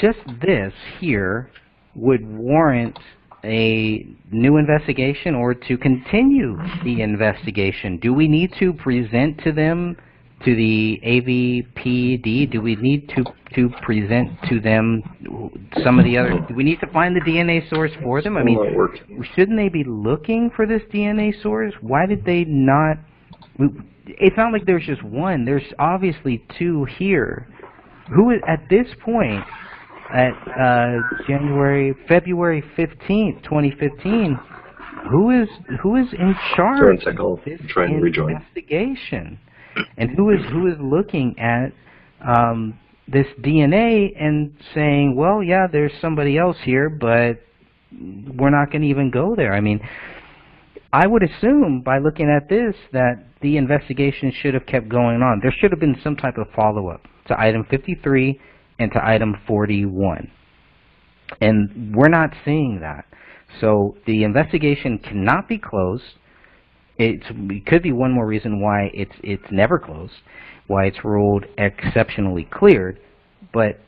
just 0.00 0.18
this 0.40 0.72
here 1.00 1.50
would 1.94 2.26
warrant 2.26 2.98
a 3.44 4.06
new 4.30 4.56
investigation 4.56 5.34
or 5.34 5.54
to 5.54 5.76
continue 5.78 6.56
the 6.84 7.02
investigation. 7.02 7.98
Do 7.98 8.12
we 8.12 8.28
need 8.28 8.52
to 8.58 8.72
present 8.72 9.42
to 9.44 9.52
them, 9.52 9.96
to 10.44 10.54
the 10.54 11.00
AVPD, 11.04 12.50
do 12.50 12.60
we 12.60 12.76
need 12.76 13.08
to, 13.10 13.24
to 13.54 13.70
present 13.82 14.30
to 14.48 14.60
them 14.60 15.02
some 15.82 15.98
of 15.98 16.04
the 16.04 16.18
other, 16.18 16.44
do 16.48 16.54
we 16.54 16.64
need 16.64 16.80
to 16.80 16.86
find 16.88 17.16
the 17.16 17.20
DNA 17.20 17.68
source 17.70 17.92
for 18.02 18.20
them? 18.20 18.36
I 18.36 18.42
mean, 18.42 18.58
shouldn't 19.34 19.56
they 19.56 19.68
be 19.68 19.84
looking 19.84 20.50
for 20.54 20.66
this 20.66 20.82
DNA 20.92 21.40
source? 21.42 21.72
Why 21.80 22.06
did 22.06 22.24
they 22.24 22.44
not? 22.44 22.98
It's 24.06 24.36
not 24.36 24.52
like 24.52 24.66
there's 24.66 24.86
just 24.86 25.02
one. 25.02 25.44
There's 25.44 25.72
obviously 25.78 26.44
two 26.58 26.84
here. 26.98 27.48
Who, 28.14 28.32
at 28.46 28.68
this 28.70 28.86
point, 29.04 29.44
at 30.12 30.32
uh, 30.32 30.98
January, 31.26 31.94
February 32.08 32.62
fifteenth, 32.76 33.42
2015, 33.42 34.38
who 35.10 35.30
is 35.30 35.48
who 35.82 35.96
is 35.96 36.06
in 36.12 36.34
charge 36.54 37.04
of 37.06 37.40
this 37.44 37.60
rejoin. 37.76 38.32
investigation, 38.32 39.38
and 39.96 40.10
who 40.10 40.30
is 40.30 40.40
who 40.50 40.66
is 40.66 40.76
looking 40.80 41.38
at 41.38 41.72
um, 42.26 42.78
this 43.08 43.26
DNA 43.40 44.10
and 44.20 44.52
saying, 44.74 45.14
well, 45.14 45.42
yeah, 45.42 45.66
there's 45.70 45.92
somebody 46.00 46.38
else 46.38 46.56
here, 46.64 46.88
but 46.88 47.40
we're 47.92 48.50
not 48.50 48.70
going 48.70 48.82
to 48.82 48.88
even 48.88 49.10
go 49.10 49.34
there. 49.36 49.52
I 49.52 49.60
mean, 49.60 49.80
I 50.92 51.06
would 51.06 51.22
assume 51.22 51.82
by 51.82 51.98
looking 51.98 52.28
at 52.28 52.48
this 52.48 52.74
that 52.92 53.24
the 53.42 53.56
investigation 53.56 54.32
should 54.42 54.54
have 54.54 54.66
kept 54.66 54.88
going 54.88 55.22
on. 55.22 55.40
There 55.40 55.54
should 55.60 55.70
have 55.70 55.80
been 55.80 55.96
some 56.02 56.16
type 56.16 56.36
of 56.38 56.48
follow-up 56.54 57.06
to 57.28 57.40
item 57.40 57.64
53 57.70 58.40
and 58.78 58.92
to 58.92 59.04
item 59.04 59.36
41. 59.46 60.30
And 61.40 61.94
we're 61.94 62.08
not 62.08 62.30
seeing 62.44 62.80
that. 62.80 63.04
So 63.60 63.96
the 64.06 64.24
investigation 64.24 64.98
cannot 64.98 65.48
be 65.48 65.58
closed. 65.58 66.04
It's, 66.98 67.26
it 67.30 67.66
could 67.66 67.82
be 67.82 67.92
one 67.92 68.12
more 68.12 68.26
reason 68.26 68.60
why 68.60 68.90
it's, 68.94 69.14
it's 69.22 69.50
never 69.50 69.78
closed, 69.78 70.14
why 70.66 70.86
it's 70.86 71.04
ruled 71.04 71.44
exceptionally 71.58 72.48
cleared. 72.50 73.00
But 73.52 73.80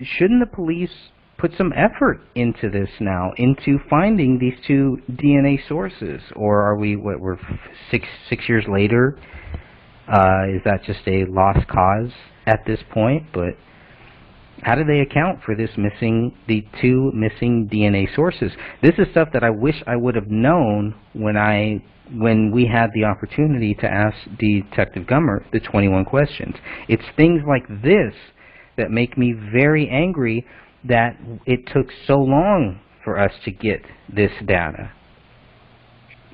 shouldn't 0.00 0.40
the 0.40 0.54
police 0.54 1.10
put 1.38 1.52
some 1.56 1.72
effort 1.74 2.20
into 2.34 2.70
this 2.70 2.88
now, 3.00 3.32
into 3.36 3.78
finding 3.90 4.38
these 4.38 4.54
two 4.66 4.98
DNA 5.10 5.58
sources? 5.68 6.20
Or 6.36 6.62
are 6.62 6.76
we, 6.76 6.96
what, 6.96 7.20
we're 7.20 7.38
six, 7.90 8.06
six 8.28 8.48
years 8.48 8.64
later? 8.68 9.18
Uh, 10.08 10.46
is 10.48 10.62
that 10.64 10.82
just 10.84 11.06
a 11.06 11.24
lost 11.26 11.66
cause 11.68 12.10
at 12.46 12.64
this 12.66 12.80
point? 12.92 13.24
But 13.32 13.56
how 14.62 14.76
do 14.76 14.84
they 14.84 15.00
account 15.00 15.40
for 15.44 15.56
this 15.56 15.70
missing, 15.76 16.32
the 16.46 16.64
two 16.80 17.10
missing 17.14 17.68
DNA 17.70 18.14
sources? 18.14 18.52
This 18.80 18.94
is 18.96 19.08
stuff 19.10 19.28
that 19.32 19.42
I 19.42 19.50
wish 19.50 19.82
I 19.86 19.96
would 19.96 20.14
have 20.14 20.30
known 20.30 20.94
when 21.14 21.36
I, 21.36 21.82
when 22.12 22.52
we 22.52 22.66
had 22.66 22.90
the 22.94 23.04
opportunity 23.04 23.74
to 23.74 23.86
ask 23.86 24.16
Detective 24.38 25.06
Gummer 25.06 25.42
the 25.52 25.58
21 25.58 26.04
questions. 26.04 26.54
It's 26.88 27.02
things 27.16 27.42
like 27.46 27.66
this 27.82 28.14
that 28.76 28.92
make 28.92 29.18
me 29.18 29.32
very 29.32 29.88
angry 29.88 30.46
that 30.84 31.16
it 31.44 31.66
took 31.66 31.88
so 32.06 32.18
long 32.18 32.80
for 33.04 33.18
us 33.18 33.32
to 33.44 33.50
get 33.50 33.82
this 34.08 34.32
data. 34.46 34.92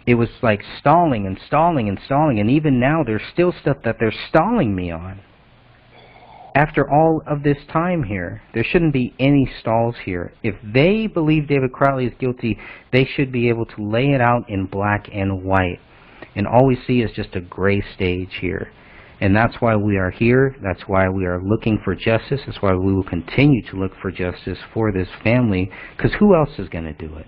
It 0.06 0.14
was 0.14 0.28
like 0.42 0.62
stalling 0.78 1.26
and 1.26 1.38
stalling 1.46 1.88
and 1.88 1.98
stalling, 2.04 2.40
and 2.40 2.50
even 2.50 2.78
now 2.78 3.02
there's 3.04 3.22
still 3.32 3.54
stuff 3.60 3.78
that 3.84 3.96
they're 3.98 4.14
stalling 4.28 4.74
me 4.74 4.90
on. 4.90 5.20
After 6.58 6.90
all 6.90 7.22
of 7.24 7.44
this 7.44 7.58
time 7.72 8.02
here, 8.02 8.42
there 8.52 8.64
shouldn't 8.64 8.92
be 8.92 9.14
any 9.20 9.48
stalls 9.60 9.94
here. 10.04 10.32
If 10.42 10.56
they 10.74 11.06
believe 11.06 11.46
David 11.46 11.72
Crowley 11.72 12.06
is 12.06 12.12
guilty, 12.18 12.58
they 12.92 13.04
should 13.04 13.30
be 13.30 13.48
able 13.48 13.64
to 13.64 13.88
lay 13.88 14.06
it 14.06 14.20
out 14.20 14.50
in 14.50 14.66
black 14.66 15.08
and 15.14 15.44
white. 15.44 15.78
And 16.34 16.48
all 16.48 16.66
we 16.66 16.76
see 16.84 17.00
is 17.00 17.12
just 17.14 17.36
a 17.36 17.40
gray 17.40 17.80
stage 17.94 18.38
here. 18.40 18.72
And 19.20 19.36
that's 19.36 19.54
why 19.60 19.76
we 19.76 19.98
are 19.98 20.10
here. 20.10 20.56
That's 20.60 20.82
why 20.88 21.08
we 21.08 21.26
are 21.26 21.40
looking 21.40 21.78
for 21.84 21.94
justice. 21.94 22.40
That's 22.44 22.60
why 22.60 22.74
we 22.74 22.92
will 22.92 23.04
continue 23.04 23.62
to 23.70 23.76
look 23.76 23.92
for 24.02 24.10
justice 24.10 24.58
for 24.74 24.90
this 24.90 25.08
family. 25.22 25.70
Because 25.96 26.10
who 26.18 26.34
else 26.34 26.58
is 26.58 26.68
going 26.68 26.86
to 26.86 26.92
do 26.92 27.18
it? 27.18 27.26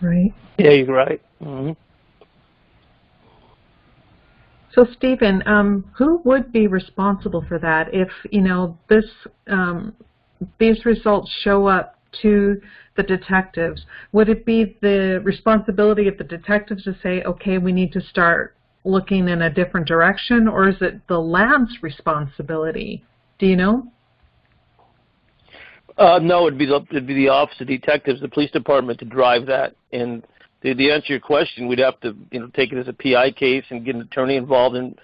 Right. 0.00 0.32
Yeah, 0.56 0.70
you're 0.70 0.94
right. 0.94 1.20
hmm 1.42 1.72
So 4.78 4.86
Stephen, 4.96 5.42
um, 5.44 5.90
who 5.96 6.22
would 6.24 6.52
be 6.52 6.68
responsible 6.68 7.44
for 7.48 7.58
that 7.58 7.92
if 7.92 8.08
you 8.30 8.40
know 8.40 8.78
this 8.88 9.06
um, 9.48 9.92
these 10.60 10.84
results 10.84 11.28
show 11.42 11.66
up 11.66 11.98
to 12.22 12.60
the 12.96 13.02
detectives? 13.02 13.84
Would 14.12 14.28
it 14.28 14.46
be 14.46 14.78
the 14.80 15.20
responsibility 15.24 16.06
of 16.06 16.16
the 16.16 16.22
detectives 16.22 16.84
to 16.84 16.96
say, 17.02 17.24
okay, 17.24 17.58
we 17.58 17.72
need 17.72 17.92
to 17.94 18.00
start 18.00 18.56
looking 18.84 19.28
in 19.28 19.42
a 19.42 19.50
different 19.52 19.88
direction, 19.88 20.46
or 20.46 20.68
is 20.68 20.76
it 20.80 21.04
the 21.08 21.18
lab's 21.18 21.82
responsibility? 21.82 23.02
Do 23.40 23.46
you 23.46 23.56
know? 23.56 23.90
Uh, 25.96 26.20
no, 26.22 26.46
it'd 26.46 26.56
be 26.56 26.66
the 26.66 26.86
it'd 26.88 27.04
be 27.04 27.14
the 27.14 27.30
office 27.30 27.60
of 27.60 27.66
detectives, 27.66 28.20
the 28.20 28.28
police 28.28 28.52
department 28.52 29.00
to 29.00 29.06
drive 29.06 29.44
that. 29.46 29.74
And 29.92 30.22
to, 30.62 30.74
to 30.74 30.90
answer 30.90 31.12
your 31.12 31.20
question, 31.20 31.68
we'd 31.68 31.78
have 31.78 32.00
to 32.00 32.16
you 32.30 32.40
know 32.40 32.48
take 32.54 32.72
it 32.72 32.78
as 32.78 32.88
a 32.88 32.92
PI 32.92 33.32
case 33.32 33.64
and 33.70 33.84
get 33.84 33.94
an 33.94 34.02
attorney 34.02 34.36
involved 34.36 34.76
and 34.76 34.98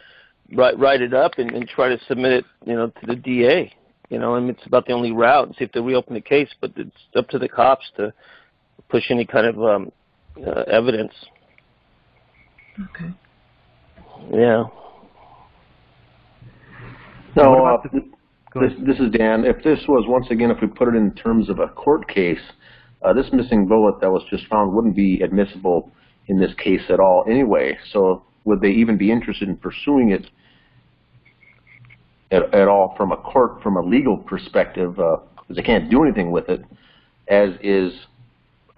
write 0.54 0.78
write 0.78 1.00
it 1.02 1.14
up 1.14 1.32
and, 1.38 1.50
and 1.52 1.68
try 1.68 1.88
to 1.88 1.98
submit 2.06 2.32
it 2.32 2.44
you 2.66 2.74
know 2.74 2.88
to 2.88 3.06
the 3.06 3.16
DA. 3.16 3.72
You 4.10 4.18
know, 4.18 4.34
I 4.34 4.40
mean 4.40 4.50
it's 4.50 4.66
about 4.66 4.86
the 4.86 4.92
only 4.92 5.12
route 5.12 5.46
and 5.46 5.56
see 5.56 5.64
if 5.64 5.72
they 5.72 5.80
reopen 5.80 6.14
the 6.14 6.20
case. 6.20 6.48
But 6.60 6.72
it's 6.76 6.96
up 7.16 7.28
to 7.30 7.38
the 7.38 7.48
cops 7.48 7.84
to 7.96 8.12
push 8.88 9.04
any 9.10 9.24
kind 9.24 9.46
of 9.46 9.62
um, 9.62 9.92
uh, 10.46 10.62
evidence. 10.62 11.12
Okay. 12.78 13.10
Yeah. 14.32 14.64
No, 17.36 17.50
What 17.50 17.58
uh, 17.58 17.62
about 17.62 17.92
the- 17.92 18.14
Go 18.52 18.60
this, 18.60 18.72
this 18.86 19.00
is 19.00 19.10
Dan. 19.10 19.44
If 19.44 19.64
this 19.64 19.80
was, 19.88 20.04
once 20.06 20.26
again, 20.30 20.52
if 20.52 20.58
we 20.62 20.68
put 20.68 20.86
it 20.86 20.94
in 20.94 21.12
terms 21.14 21.50
of 21.50 21.58
a 21.58 21.66
court 21.66 22.06
case, 22.08 22.38
uh, 23.04 23.12
this 23.12 23.26
missing 23.32 23.66
bullet 23.66 24.00
that 24.00 24.10
was 24.10 24.22
just 24.30 24.46
found 24.46 24.72
wouldn't 24.72 24.96
be 24.96 25.20
admissible 25.20 25.90
in 26.28 26.40
this 26.40 26.52
case 26.54 26.80
at 26.88 26.98
all 26.98 27.24
anyway. 27.28 27.76
So 27.92 28.22
would 28.44 28.60
they 28.60 28.70
even 28.70 28.96
be 28.96 29.12
interested 29.12 29.48
in 29.48 29.56
pursuing 29.56 30.10
it 30.10 30.26
at, 32.30 32.52
at 32.54 32.66
all 32.66 32.94
from 32.96 33.12
a 33.12 33.16
court, 33.16 33.62
from 33.62 33.76
a 33.76 33.82
legal 33.82 34.16
perspective, 34.16 34.94
because 34.96 35.56
they 35.56 35.62
can't 35.62 35.90
do 35.90 36.02
anything 36.02 36.30
with 36.30 36.48
it, 36.48 36.64
as 37.28 37.50
is 37.62 37.92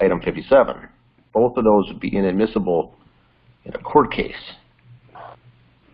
item 0.00 0.20
57. 0.20 0.88
Both 1.32 1.56
of 1.56 1.64
those 1.64 1.86
would 1.88 2.00
be 2.00 2.14
inadmissible 2.16 2.94
in 3.64 3.74
a 3.74 3.78
court 3.78 4.12
case. 4.12 4.34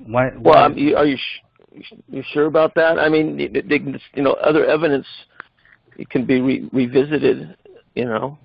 Why, 0.06 0.30
Well, 0.30 0.54
why- 0.54 0.64
um, 0.64 0.78
you, 0.78 0.96
are 0.96 1.06
you 1.06 1.16
sh- 1.16 1.92
you 2.08 2.22
sure 2.32 2.46
about 2.46 2.74
that? 2.74 2.98
I 2.98 3.08
mean, 3.08 3.36
they, 3.36 3.48
they, 3.60 3.80
you 4.14 4.22
know, 4.22 4.32
other 4.34 4.66
evidence 4.66 5.06
it 5.96 6.08
can 6.10 6.24
be 6.24 6.40
re- 6.40 6.68
revisited. 6.72 7.56
You 7.94 8.06
know. 8.06 8.38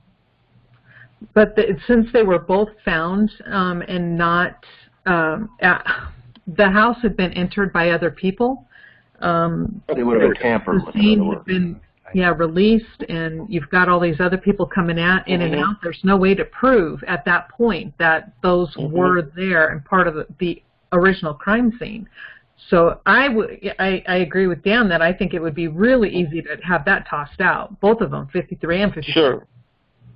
But 1.33 1.55
the, 1.55 1.79
since 1.87 2.07
they 2.13 2.23
were 2.23 2.39
both 2.39 2.69
found 2.85 3.31
um, 3.45 3.81
and 3.81 4.17
not, 4.17 4.63
um, 5.05 5.49
at, 5.61 5.85
the 6.55 6.69
house 6.69 6.97
had 7.01 7.17
been 7.17 7.33
entered 7.33 7.73
by 7.73 7.89
other 7.89 8.11
people. 8.11 8.65
Um, 9.19 9.81
They 9.93 10.03
would 10.03 10.21
have 10.21 10.33
been 10.33 10.41
tampered 10.41 10.85
with. 10.85 10.95
in 10.95 11.01
scene 11.01 11.31
had 11.31 11.45
been 11.45 11.81
yeah, 12.13 12.33
released 12.35 13.03
and 13.09 13.45
you've 13.49 13.69
got 13.69 13.89
all 13.89 13.99
these 13.99 14.19
other 14.19 14.37
people 14.37 14.65
coming 14.65 14.99
at, 14.99 15.27
in 15.27 15.41
and 15.41 15.53
Mhm. 15.53 15.63
out, 15.63 15.75
there's 15.83 16.03
no 16.03 16.15
way 16.15 16.33
to 16.35 16.45
prove 16.45 17.03
at 17.05 17.25
that 17.25 17.49
point 17.49 17.93
that 17.97 18.31
those 18.41 18.73
Mhm. 18.75 18.91
were 18.91 19.21
there 19.21 19.69
and 19.69 19.83
part 19.83 20.07
of 20.07 20.15
the, 20.15 20.25
the 20.39 20.61
original 20.93 21.33
crime 21.33 21.71
scene. 21.77 22.07
So 22.69 22.99
I 23.05 23.29
would, 23.29 23.59
I, 23.79 24.03
I 24.07 24.15
agree 24.17 24.47
with 24.47 24.63
Dan 24.63 24.89
that 24.89 25.01
I 25.01 25.13
think 25.13 25.33
it 25.33 25.41
would 25.41 25.55
be 25.55 25.67
really 25.67 26.09
easy 26.09 26.41
to 26.41 26.57
have 26.63 26.83
that 26.85 27.07
tossed 27.07 27.39
out, 27.39 27.79
both 27.79 28.01
of 28.01 28.11
them, 28.11 28.27
53 28.33 28.81
and 28.81 28.93
54. 28.93 29.13
Sure. 29.13 29.47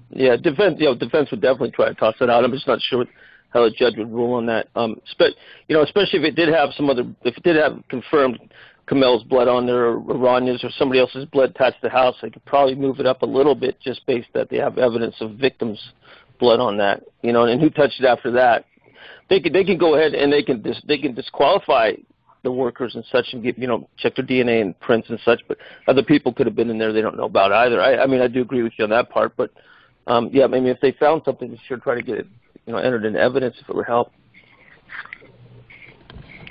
Yeah, 0.09 0.35
defense. 0.35 0.75
You 0.79 0.87
know, 0.87 0.95
defense 0.95 1.31
would 1.31 1.41
definitely 1.41 1.71
try 1.71 1.87
to 1.87 1.95
toss 1.95 2.15
that 2.19 2.29
out. 2.29 2.43
I'm 2.43 2.51
just 2.51 2.67
not 2.67 2.81
sure 2.81 3.05
how 3.51 3.63
the 3.63 3.71
judge 3.71 3.97
would 3.97 4.11
rule 4.11 4.33
on 4.33 4.45
that. 4.47 4.67
Um, 4.75 4.99
spe- 5.05 5.35
you 5.67 5.75
know, 5.75 5.83
especially 5.83 6.19
if 6.19 6.25
it 6.25 6.35
did 6.35 6.49
have 6.49 6.71
some 6.75 6.89
other, 6.89 7.03
if 7.23 7.37
it 7.37 7.43
did 7.43 7.55
have 7.55 7.81
confirmed 7.89 8.39
Komel's 8.87 9.23
blood 9.23 9.47
on 9.47 9.65
there, 9.65 9.85
or 9.85 9.99
Raniya's, 9.99 10.63
or 10.63 10.69
somebody 10.71 10.99
else's 10.99 11.25
blood 11.25 11.51
attached 11.51 11.81
to 11.81 11.87
the 11.87 11.89
house, 11.89 12.15
they 12.21 12.29
could 12.29 12.43
probably 12.45 12.75
move 12.75 12.99
it 12.99 13.05
up 13.05 13.21
a 13.21 13.25
little 13.25 13.55
bit 13.55 13.79
just 13.79 14.05
based 14.05 14.27
that 14.33 14.49
they 14.49 14.57
have 14.57 14.77
evidence 14.77 15.15
of 15.21 15.35
victims' 15.35 15.79
blood 16.39 16.59
on 16.59 16.77
that. 16.77 17.03
You 17.21 17.31
know, 17.31 17.43
and 17.43 17.61
who 17.61 17.69
touched 17.69 18.01
it 18.01 18.05
after 18.05 18.31
that? 18.31 18.65
They 19.29 19.39
could 19.39 19.53
they 19.53 19.63
can 19.63 19.77
go 19.77 19.95
ahead 19.95 20.13
and 20.13 20.31
they 20.31 20.43
can 20.43 20.61
dis- 20.61 20.83
they 20.87 20.97
can 20.97 21.13
disqualify 21.13 21.93
the 22.43 22.51
workers 22.51 22.95
and 22.95 23.05
such 23.11 23.27
and 23.33 23.43
get 23.43 23.57
you 23.57 23.67
know 23.67 23.87
check 23.97 24.15
their 24.15 24.25
DNA 24.25 24.61
and 24.61 24.79
prints 24.79 25.09
and 25.09 25.19
such, 25.23 25.41
but 25.47 25.57
other 25.87 26.03
people 26.03 26.33
could 26.33 26.47
have 26.47 26.55
been 26.55 26.69
in 26.69 26.77
there 26.77 26.93
they 26.93 27.01
don't 27.01 27.17
know 27.17 27.25
about 27.25 27.51
either. 27.51 27.81
I, 27.81 28.03
I 28.03 28.07
mean 28.07 28.21
I 28.21 28.27
do 28.27 28.41
agree 28.41 28.63
with 28.63 28.73
you 28.77 28.83
on 28.83 28.89
that 28.91 29.09
part, 29.09 29.35
but 29.37 29.51
um, 30.07 30.29
yeah, 30.33 30.47
maybe 30.47 30.69
if 30.69 30.79
they 30.81 30.91
found 30.93 31.21
something, 31.25 31.51
they 31.51 31.59
should 31.67 31.81
try 31.81 31.95
to 31.95 32.01
get 32.01 32.17
it 32.17 32.27
you 32.65 32.73
know 32.73 32.79
entered 32.79 33.05
in 33.05 33.15
evidence 33.15 33.55
if 33.61 33.69
it 33.69 33.75
would 33.75 33.87
help. 33.87 34.11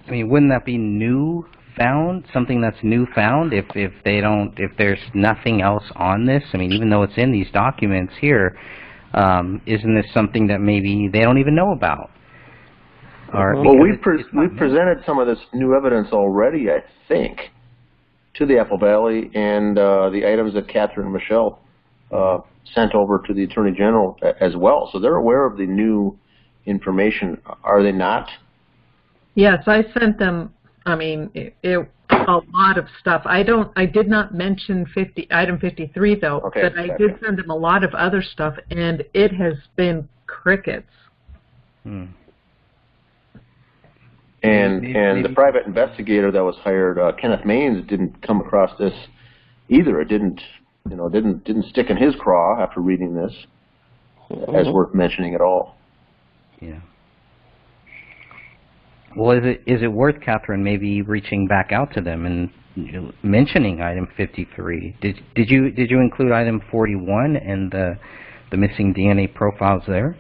I 0.07 0.11
mean, 0.11 0.29
wouldn't 0.29 0.51
that 0.51 0.65
be 0.65 0.77
new 0.77 1.47
found? 1.77 2.25
Something 2.33 2.61
that's 2.61 2.79
new 2.83 3.07
found 3.15 3.53
if 3.53 3.65
if 3.75 3.93
they 4.05 4.21
don't 4.21 4.53
if 4.59 4.73
there's 4.77 5.01
nothing 5.15 5.63
else 5.63 5.85
on 5.97 6.27
this? 6.27 6.43
I 6.53 6.57
mean, 6.57 6.73
even 6.73 6.91
though 6.91 7.03
it's 7.03 7.17
in 7.17 7.33
these 7.33 7.51
documents 7.53 8.13
here, 8.21 8.59
um, 9.15 9.61
isn't 9.67 9.95
this 9.95 10.07
something 10.15 10.47
that 10.49 10.61
maybe 10.61 11.09
they 11.13 11.21
don't 11.21 11.39
even 11.39 11.55
know 11.55 11.73
about? 11.73 12.11
Or 13.33 13.55
Well, 13.63 13.77
we 13.79 13.91
it's- 13.91 14.03
pre- 14.03 14.25
we 14.33 14.47
new. 14.49 14.57
presented 14.57 15.05
some 15.05 15.19
of 15.19 15.27
this 15.27 15.39
new 15.53 15.75
evidence 15.75 16.09
already, 16.13 16.71
I 16.71 16.83
think, 17.09 17.51
to 18.35 18.47
the 18.47 18.59
Apple 18.59 18.79
Valley 18.79 19.31
and 19.35 19.79
uh, 19.79 20.11
the 20.11 20.27
items 20.27 20.55
that 20.55 20.69
Catherine 20.69 21.07
and 21.07 21.15
Michelle 21.15 21.61
uh, 22.13 22.39
sent 22.75 22.95
over 22.95 23.23
to 23.27 23.33
the 23.35 23.45
Attorney 23.45 23.73
General 23.73 24.17
a- 24.23 24.43
as 24.43 24.57
well. 24.57 24.89
So 24.93 24.99
they're 24.99 25.17
aware 25.17 25.45
of 25.47 25.57
the 25.57 25.67
new 25.67 26.19
information, 26.67 27.41
are 27.65 27.83
they 27.83 27.93
not? 27.93 28.29
Yes, 29.35 29.63
I 29.67 29.85
sent 29.99 30.19
them, 30.19 30.53
I 30.87 30.97
mean, 30.97 31.31
it, 31.35 31.55
it, 31.63 31.89
a 32.11 32.41
lot 32.53 32.77
of 32.79 32.87
stuff. 33.01 33.23
I 33.25 33.43
don't, 33.45 33.71
I 33.77 33.87
did 33.87 34.09
not 34.09 34.35
mention 34.35 34.87
50, 34.87 35.29
item 35.31 35.59
53 35.59 36.17
though, 36.17 36.41
Okay, 36.41 36.63
but 36.63 36.79
I 36.79 36.89
gotcha. 36.89 36.99
did 37.09 37.21
send 37.25 37.39
them 37.39 37.51
a 37.51 37.55
lot 37.57 37.85
of 37.85 37.95
other 37.95 38.23
stuff 38.23 38.55
and 38.71 39.05
it 39.15 39.33
has 39.33 39.55
been 39.77 40.09
crickets. 40.27 40.91
Hmm. 41.85 42.07
And 44.43 44.81
Maybe- 44.81 44.99
and 44.99 45.25
the 45.25 45.29
private 45.31 45.67
investigator 45.67 46.31
that 46.31 46.43
was 46.43 46.57
hired, 46.57 46.99
uh, 46.99 47.13
Kenneth 47.13 47.43
Maines, 47.45 47.87
didn't 47.87 48.23
come 48.23 48.41
across 48.41 48.77
this 48.79 48.95
either. 49.69 50.01
It 50.01 50.09
didn't, 50.09 50.41
you 50.89 50.97
know, 50.97 51.09
didn't 51.09 51.45
didn't 51.45 51.65
stick 51.65 51.91
in 51.91 51.97
his 51.97 52.15
craw 52.17 52.61
after 52.63 52.81
reading 52.81 53.15
this 53.15 53.47
as 54.31 54.67
Mhm. 54.67 54.73
worth 54.73 54.95
mentioning 54.95 55.35
at 55.35 55.41
all. 55.41 55.77
Yeah. 56.61 56.81
Well, 59.17 59.33
is 59.33 59.45
it 59.45 59.63
is 59.67 59.83
it 59.83 59.93
worth 59.93 60.21
Catherine 60.21 60.63
maybe 60.63 61.03
reaching 61.03 61.47
back 61.47 61.73
out 61.73 61.93
to 61.95 62.01
them 62.01 62.25
and 62.27 62.49
mentioning 63.23 63.83
item 63.83 64.07
53? 64.17 64.95
Did 65.01 65.21
did 65.35 65.51
you 65.51 65.71
did 65.71 65.91
you 65.91 66.01
include 66.01 66.33
item 66.33 66.61
41 66.71 67.37
and 67.37 67.71
the 67.71 67.99
the 68.51 68.57
missing 68.57 68.95
DNA 68.95 69.27
profiles 69.27 69.83
there? 69.87 70.17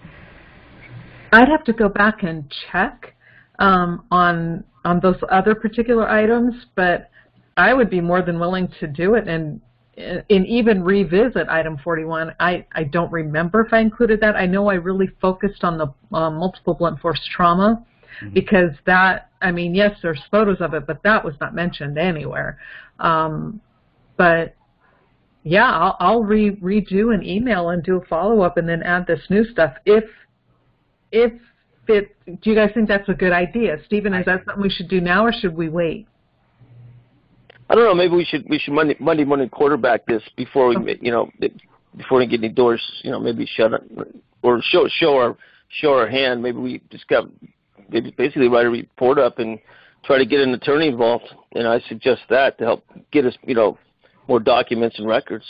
I'd 1.32 1.48
have 1.48 1.64
to 1.64 1.72
go 1.72 1.88
back 1.88 2.22
and 2.24 2.44
check 2.70 3.14
um, 3.60 4.04
on 4.10 4.64
on 4.84 4.98
those 5.00 5.16
other 5.30 5.54
particular 5.54 6.08
items, 6.08 6.54
but 6.74 7.10
I 7.56 7.74
would 7.74 7.90
be 7.90 8.00
more 8.00 8.22
than 8.22 8.40
willing 8.40 8.68
to 8.80 8.86
do 8.86 9.14
it 9.14 9.28
and 9.28 9.60
and 9.96 10.46
even 10.46 10.82
revisit 10.82 11.48
item 11.50 11.76
41. 11.84 12.34
I, 12.40 12.64
I 12.72 12.84
don't 12.84 13.12
remember 13.12 13.60
if 13.60 13.72
I 13.72 13.80
included 13.80 14.20
that. 14.20 14.34
I 14.34 14.46
know 14.46 14.70
I 14.70 14.74
really 14.74 15.08
focused 15.20 15.62
on 15.62 15.76
the 15.76 16.16
um, 16.16 16.36
multiple 16.36 16.72
blunt 16.72 17.00
force 17.00 17.20
trauma 17.34 17.84
because 18.32 18.70
that, 18.86 19.30
I 19.42 19.50
mean, 19.50 19.74
yes, 19.74 19.98
there's 20.02 20.20
photos 20.30 20.60
of 20.60 20.72
it, 20.74 20.86
but 20.86 21.02
that 21.02 21.22
was 21.22 21.34
not 21.40 21.54
mentioned 21.54 21.98
anywhere. 21.98 22.58
Um, 22.98 23.60
but 24.16 24.54
yeah, 25.42 25.70
I'll, 25.70 25.96
I'll 26.00 26.22
re- 26.22 26.56
redo 26.56 27.14
an 27.14 27.22
email 27.22 27.70
and 27.70 27.82
do 27.82 27.96
a 27.96 28.04
follow 28.06 28.42
up 28.42 28.56
and 28.56 28.68
then 28.68 28.82
add 28.82 29.06
this 29.06 29.20
new 29.28 29.44
stuff 29.44 29.74
if 29.84 30.04
if 31.12 31.32
it. 31.88 32.16
Do 32.26 32.50
you 32.50 32.56
guys 32.56 32.70
think 32.74 32.88
that's 32.88 33.08
a 33.08 33.14
good 33.14 33.32
idea, 33.32 33.78
Stephen? 33.86 34.14
Is 34.14 34.26
that 34.26 34.44
something 34.44 34.62
we 34.62 34.70
should 34.70 34.88
do 34.88 35.00
now 35.00 35.24
or 35.24 35.32
should 35.32 35.56
we 35.56 35.68
wait? 35.68 36.06
I 37.68 37.74
don't 37.74 37.84
know. 37.84 37.94
Maybe 37.94 38.14
we 38.14 38.24
should 38.24 38.44
we 38.48 38.58
should 38.58 38.74
Monday 38.74 38.96
Monday 38.98 39.24
morning 39.24 39.48
quarterback 39.48 40.04
this 40.06 40.22
before 40.36 40.68
we 40.68 40.76
ma- 40.76 41.00
you 41.00 41.12
know 41.12 41.30
before 41.96 42.18
we 42.18 42.26
get 42.26 42.40
any 42.40 42.48
doors 42.48 42.82
you 43.04 43.10
know 43.12 43.20
maybe 43.20 43.46
shut 43.46 43.72
up 43.72 43.82
or 44.42 44.60
show 44.60 44.88
show 44.88 45.16
our 45.16 45.36
show 45.68 45.92
our 45.92 46.08
hand. 46.08 46.42
Maybe 46.42 46.58
we 46.58 46.82
just 46.90 47.06
got 47.06 47.28
maybe 47.88 48.12
basically 48.16 48.48
write 48.48 48.66
a 48.66 48.70
report 48.70 49.18
up 49.18 49.38
and 49.38 49.58
try 50.04 50.18
to 50.18 50.26
get 50.26 50.40
an 50.40 50.52
attorney 50.52 50.88
involved. 50.88 51.32
And 51.52 51.68
I 51.68 51.78
suggest 51.88 52.22
that 52.28 52.58
to 52.58 52.64
help 52.64 52.84
get 53.12 53.24
us 53.24 53.34
you 53.44 53.54
know 53.54 53.78
more 54.26 54.40
documents 54.40 54.98
and 54.98 55.06
records. 55.06 55.46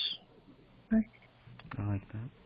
I 1.78 1.82
like 1.86 2.06
that. 2.12 2.39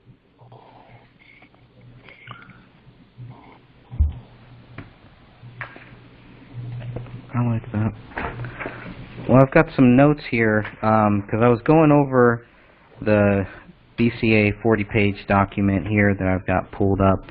I 7.35 7.43
like 7.43 7.73
that. 7.73 7.93
Well, 9.29 9.43
I've 9.43 9.51
got 9.51 9.67
some 9.75 9.97
notes 9.97 10.23
here 10.31 10.65
because 10.81 11.41
I 11.43 11.49
was 11.49 11.61
going 11.65 11.91
over 11.91 12.47
the 13.01 13.45
BCA 13.99 14.63
40-page 14.63 15.27
document 15.27 15.89
here 15.89 16.15
that 16.15 16.29
I've 16.29 16.47
got 16.47 16.71
pulled 16.71 17.01
up, 17.01 17.25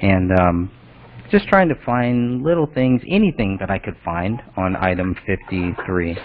and 0.00 0.32
um, 0.32 0.70
just 1.30 1.48
trying 1.48 1.68
to 1.68 1.74
find 1.84 2.42
little 2.42 2.66
things, 2.66 3.02
anything 3.06 3.58
that 3.60 3.70
I 3.70 3.78
could 3.78 3.96
find 4.04 4.40
on 4.56 4.74
item 4.76 5.16
53, 5.26 6.16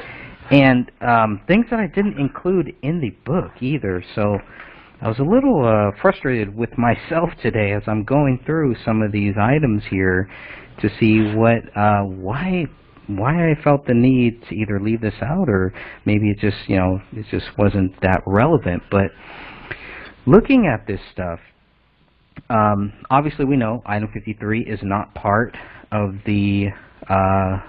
and 0.51 0.91
um, 1.01 1.41
things 1.47 1.65
that 1.69 1.79
I 1.79 1.87
didn't 1.87 2.17
include 2.17 2.75
in 2.81 3.01
the 3.01 3.09
book 3.25 3.51
either. 3.59 4.03
So 4.15 4.37
I 5.01 5.07
was 5.09 5.19
a 5.19 5.23
little 5.23 5.65
uh, 5.65 5.91
frustrated 6.01 6.55
with 6.55 6.69
myself 6.77 7.29
today 7.41 7.73
as 7.73 7.83
I'm 7.87 8.03
going 8.05 8.41
through 8.45 8.75
some 8.85 9.01
of 9.01 9.11
these 9.11 9.33
items 9.37 9.83
here 9.89 10.29
to 10.81 10.89
see 10.99 11.33
what 11.35 11.75
uh, 11.75 12.03
why 12.03 12.67
why 13.07 13.51
I 13.51 13.55
felt 13.63 13.85
the 13.87 13.93
need 13.93 14.43
to 14.49 14.55
either 14.55 14.79
leave 14.79 15.01
this 15.01 15.15
out 15.21 15.49
or 15.49 15.73
maybe 16.05 16.29
it 16.29 16.39
just 16.39 16.57
you 16.67 16.75
know 16.75 17.01
it 17.13 17.25
just 17.31 17.57
wasn't 17.57 17.99
that 18.01 18.21
relevant. 18.25 18.83
But 18.91 19.11
looking 20.25 20.67
at 20.67 20.85
this 20.87 20.99
stuff, 21.11 21.39
um, 22.49 22.93
obviously 23.09 23.45
we 23.45 23.57
know 23.57 23.81
item 23.85 24.09
53 24.13 24.61
is 24.65 24.79
not 24.83 25.13
part 25.15 25.57
of 25.91 26.15
the 26.25 26.67
uh, 27.09 27.59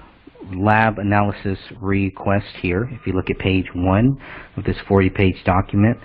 lab 0.55 0.99
analysis 0.99 1.59
request 1.81 2.47
here. 2.61 2.89
If 2.93 3.07
you 3.07 3.13
look 3.13 3.31
at 3.31 3.39
page 3.39 3.67
one 3.75 4.21
of 4.57 4.65
this 4.65 4.77
40-page 4.89 5.45
document, 5.45 5.99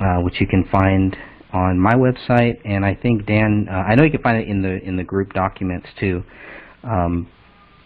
uh, 0.00 0.18
which 0.18 0.40
you 0.40 0.46
can 0.46 0.64
find 0.70 1.16
on 1.52 1.78
my 1.78 1.94
website, 1.94 2.60
and 2.64 2.84
I 2.84 2.94
think 2.94 3.26
Dan, 3.26 3.68
uh, 3.70 3.74
I 3.74 3.94
know 3.94 4.04
you 4.04 4.10
can 4.10 4.22
find 4.22 4.38
it 4.38 4.48
in 4.48 4.62
the 4.62 4.82
in 4.82 4.96
the 4.96 5.04
group 5.04 5.32
documents 5.32 5.86
too, 6.00 6.22
um, 6.82 7.28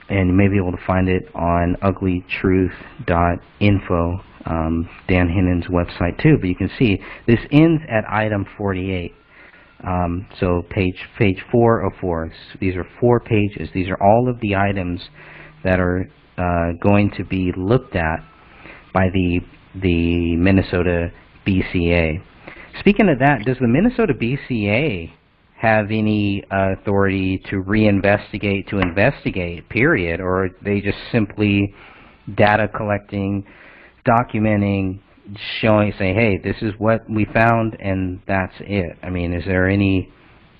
and 0.08 0.28
you 0.28 0.34
may 0.34 0.48
be 0.48 0.56
able 0.56 0.72
to 0.72 0.82
find 0.86 1.08
it 1.08 1.28
on 1.34 1.76
uglytruth.info, 1.82 4.20
um, 4.46 4.88
Dan 5.08 5.28
Hennen's 5.28 5.66
website 5.66 6.22
too. 6.22 6.38
But 6.40 6.48
you 6.48 6.54
can 6.54 6.70
see 6.78 6.98
this 7.26 7.40
ends 7.50 7.82
at 7.88 8.04
item 8.08 8.46
48. 8.56 9.12
Um, 9.84 10.26
so 10.40 10.62
page 10.70 10.96
page 11.18 11.44
four 11.50 11.84
of 11.84 11.92
four. 12.00 12.32
These 12.60 12.76
are 12.76 12.86
four 12.98 13.20
pages. 13.20 13.68
These 13.74 13.88
are 13.88 14.02
all 14.02 14.26
of 14.28 14.40
the 14.40 14.56
items 14.56 15.02
that 15.64 15.80
are 15.80 16.08
uh, 16.38 16.72
going 16.80 17.10
to 17.18 17.24
be 17.24 17.52
looked 17.56 17.96
at 17.96 18.20
by 18.94 19.08
the 19.12 19.40
the 19.74 20.36
Minnesota 20.36 21.10
BCA. 21.46 22.22
Speaking 22.80 23.08
of 23.08 23.18
that, 23.18 23.44
does 23.44 23.58
the 23.60 23.68
Minnesota 23.68 24.14
BCA 24.14 25.10
have 25.56 25.86
any 25.86 26.44
uh, 26.50 26.72
authority 26.72 27.42
to 27.50 27.62
reinvestigate, 27.62 28.68
to 28.68 28.78
investigate, 28.78 29.68
period, 29.68 30.20
or 30.20 30.50
they 30.62 30.80
just 30.80 30.98
simply 31.10 31.74
data 32.34 32.68
collecting, 32.68 33.44
documenting, 34.06 35.00
showing, 35.60 35.94
saying, 35.98 36.14
hey, 36.14 36.38
this 36.38 36.56
is 36.60 36.74
what 36.78 37.08
we 37.08 37.24
found 37.32 37.74
and 37.80 38.20
that's 38.26 38.54
it? 38.60 38.98
I 39.02 39.08
mean, 39.08 39.32
is 39.32 39.44
there 39.46 39.68
any, 39.68 40.12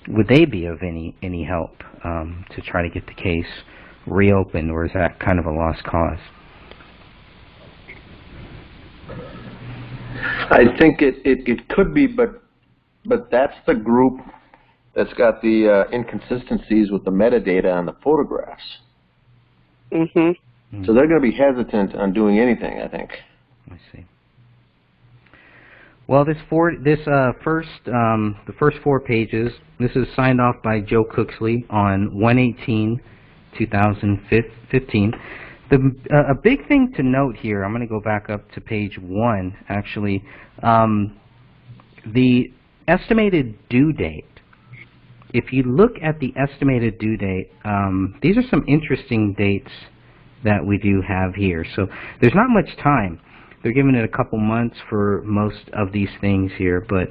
would 0.09 0.29
they 0.29 0.47
be 0.47 0.65
of 0.65 0.83
any, 0.83 1.15
any 1.23 1.45
help 1.45 1.83
um, 2.03 2.47
to 2.55 2.63
try 2.63 2.83
to 2.83 2.89
get 2.89 3.07
the 3.07 3.15
case 3.15 3.47
reopened, 4.07 4.71
or 4.71 4.87
is 4.87 4.93
that 4.95 5.21
kind 5.21 5.39
of 5.39 5.45
a 5.45 5.51
lost 5.51 5.83
cause? 5.85 6.19
I 10.51 10.65
think 10.79 11.03
it, 11.03 11.17
it, 11.25 11.47
it 11.47 11.69
could 11.69 11.93
be, 11.93 12.07
but, 12.07 12.43
but 13.05 13.31
that's 13.31 13.57
the 13.67 13.75
group 13.75 14.21
that's 14.97 15.13
got 15.13 15.43
the 15.43 15.87
uh, 15.87 15.95
inconsistencies 15.95 16.91
with 16.91 17.05
the 17.05 17.11
metadata 17.11 17.73
on 17.73 17.85
the 17.87 17.95
photographs. 18.03 18.79
Mm-hmm. 19.93 20.85
So 20.85 20.93
they're 20.93 21.07
going 21.07 21.21
to 21.21 21.31
be 21.31 21.37
hesitant 21.37 21.95
on 21.95 22.13
doing 22.13 22.41
anything, 22.41 22.81
I 22.81 22.89
think. 22.89 23.11
I 23.71 23.77
see. 23.93 24.07
Well, 26.09 26.25
this 26.25 26.39
four, 26.49 26.73
this 26.83 27.01
uh, 27.07 27.33
first, 27.45 27.69
um, 27.89 28.37
the 28.47 28.53
first 28.55 28.79
four 28.83 29.01
pages, 29.01 29.53
this 29.79 29.91
is 29.97 30.07
signed 30.17 30.41
off 30.41 30.57
by 30.63 30.81
Joe 30.81 31.05
Cooksley 31.05 31.65
on 31.71 32.11
118-2015. 33.61 35.13
The 35.69 35.97
uh, 36.13 36.31
a 36.31 36.35
big 36.35 36.67
thing 36.69 36.93
to 36.97 37.03
note 37.03 37.37
here, 37.37 37.65
I'm 37.65 37.73
going 37.73 37.81
to 37.81 37.89
go 37.89 38.01
back 38.01 38.31
up 38.31 38.51
to 38.53 38.61
page 38.61 38.99
one, 39.01 39.57
actually. 39.69 40.25
Um, 40.63 41.19
the 42.07 42.53
estimated 42.87 43.59
due 43.69 43.93
date. 43.93 44.25
If 45.33 45.53
you 45.53 45.63
look 45.65 45.93
at 46.03 46.19
the 46.21 46.33
estimated 46.37 46.99
due 46.99 47.17
date, 47.17 47.51
um, 47.65 48.19
these 48.23 48.37
are 48.37 48.49
some 48.51 48.65
interesting 48.69 49.35
dates 49.35 49.71
that 50.45 50.65
we 50.65 50.79
do 50.79 51.03
have 51.03 51.35
here. 51.35 51.65
So 51.75 51.89
there's 52.21 52.35
not 52.35 52.49
much 52.49 52.77
time. 52.83 53.21
They're 53.63 53.73
giving 53.73 53.95
it 53.95 54.05
a 54.05 54.17
couple 54.17 54.39
months 54.39 54.77
for 54.89 55.23
most 55.25 55.69
of 55.73 55.93
these 55.93 56.11
things 56.21 56.53
here, 56.57 56.87
but 56.89 57.09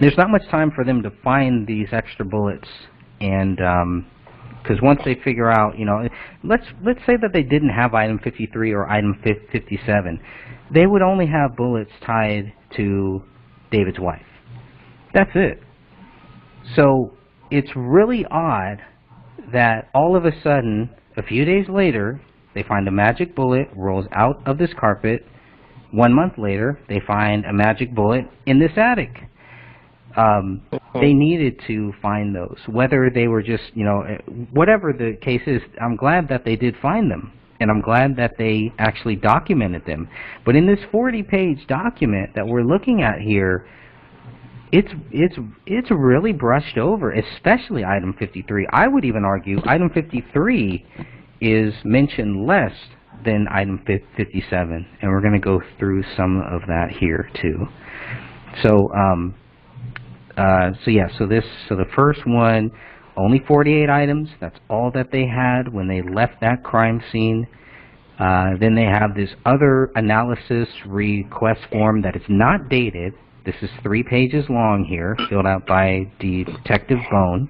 there's 0.00 0.16
not 0.16 0.30
much 0.30 0.46
time 0.50 0.70
for 0.70 0.84
them 0.84 1.02
to 1.02 1.10
find 1.22 1.66
these 1.66 1.88
extra 1.92 2.24
bullets 2.24 2.68
and 3.20 3.56
because 4.62 4.82
once 4.82 5.00
they 5.04 5.14
figure 5.24 5.50
out, 5.50 5.78
you 5.78 5.84
know, 5.84 6.08
let's 6.42 6.66
let's 6.84 6.98
say 7.06 7.14
that 7.20 7.32
they 7.32 7.42
didn't 7.42 7.68
have 7.68 7.94
item 7.94 8.18
53 8.18 8.72
or 8.72 8.88
item 8.88 9.18
57, 9.22 10.20
they 10.74 10.86
would 10.86 11.02
only 11.02 11.26
have 11.26 11.56
bullets 11.56 11.92
tied 12.04 12.52
to 12.76 13.22
David's 13.70 14.00
wife. 14.00 14.26
That's 15.14 15.30
it. 15.34 15.62
So 16.74 17.12
it's 17.50 17.70
really 17.76 18.24
odd 18.30 18.82
that 19.52 19.88
all 19.94 20.16
of 20.16 20.24
a 20.24 20.32
sudden, 20.42 20.90
a 21.16 21.22
few 21.22 21.44
days 21.44 21.68
later, 21.68 22.20
they 22.54 22.62
find 22.62 22.88
a 22.88 22.90
magic 22.90 23.34
bullet 23.34 23.68
rolls 23.76 24.06
out 24.12 24.42
of 24.46 24.58
this 24.58 24.70
carpet. 24.78 25.24
One 25.92 26.12
month 26.12 26.34
later, 26.38 26.80
they 26.88 27.00
find 27.06 27.44
a 27.44 27.52
magic 27.52 27.94
bullet 27.94 28.24
in 28.46 28.58
this 28.58 28.72
attic. 28.76 29.28
Um, 30.16 30.62
they 30.94 31.12
needed 31.12 31.60
to 31.66 31.92
find 32.00 32.34
those, 32.34 32.56
whether 32.66 33.10
they 33.14 33.28
were 33.28 33.42
just, 33.42 33.64
you 33.74 33.84
know, 33.84 34.00
eh, 34.00 34.16
whatever 34.50 34.94
the 34.94 35.16
case 35.20 35.42
is. 35.46 35.60
I'm 35.80 35.94
glad 35.94 36.28
that 36.30 36.44
they 36.46 36.56
did 36.56 36.74
find 36.80 37.10
them, 37.10 37.32
and 37.60 37.70
I'm 37.70 37.82
glad 37.82 38.16
that 38.16 38.32
they 38.38 38.72
actually 38.78 39.16
documented 39.16 39.84
them. 39.84 40.08
But 40.46 40.56
in 40.56 40.66
this 40.66 40.78
40-page 40.90 41.66
document 41.66 42.30
that 42.34 42.46
we're 42.46 42.62
looking 42.62 43.02
at 43.02 43.20
here, 43.20 43.66
it's 44.72 44.92
it's 45.10 45.36
it's 45.66 45.90
really 45.90 46.32
brushed 46.32 46.78
over, 46.78 47.12
especially 47.12 47.84
item 47.84 48.14
53. 48.18 48.66
I 48.72 48.88
would 48.88 49.04
even 49.04 49.24
argue 49.24 49.58
item 49.66 49.90
53 49.90 50.84
is 51.40 51.74
mentioned 51.84 52.46
less 52.46 52.72
than 53.24 53.46
item 53.50 53.82
57, 53.86 54.86
and 55.00 55.10
we're 55.10 55.20
going 55.20 55.32
to 55.32 55.38
go 55.38 55.60
through 55.78 56.02
some 56.16 56.40
of 56.40 56.62
that 56.68 56.90
here 56.98 57.30
too. 57.40 57.66
So, 58.62 58.92
um, 58.94 59.34
uh, 60.36 60.70
so 60.84 60.90
yeah, 60.90 61.08
so 61.18 61.26
this, 61.26 61.44
so 61.68 61.76
the 61.76 61.86
first 61.94 62.26
one, 62.26 62.70
only 63.16 63.42
48 63.46 63.88
items. 63.88 64.28
That's 64.40 64.58
all 64.68 64.90
that 64.92 65.10
they 65.10 65.26
had 65.26 65.72
when 65.72 65.88
they 65.88 66.02
left 66.02 66.40
that 66.40 66.62
crime 66.62 67.02
scene. 67.10 67.46
Uh, 68.18 68.52
then 68.60 68.74
they 68.74 68.84
have 68.84 69.14
this 69.14 69.30
other 69.44 69.90
analysis 69.94 70.68
request 70.86 71.60
form 71.70 72.02
that 72.02 72.16
is 72.16 72.22
not 72.28 72.68
dated. 72.68 73.14
This 73.46 73.54
is 73.62 73.70
three 73.80 74.02
pages 74.02 74.44
long 74.50 74.84
here, 74.88 75.16
filled 75.30 75.46
out 75.46 75.68
by 75.68 76.10
Detective 76.18 76.98
Bone. 77.08 77.48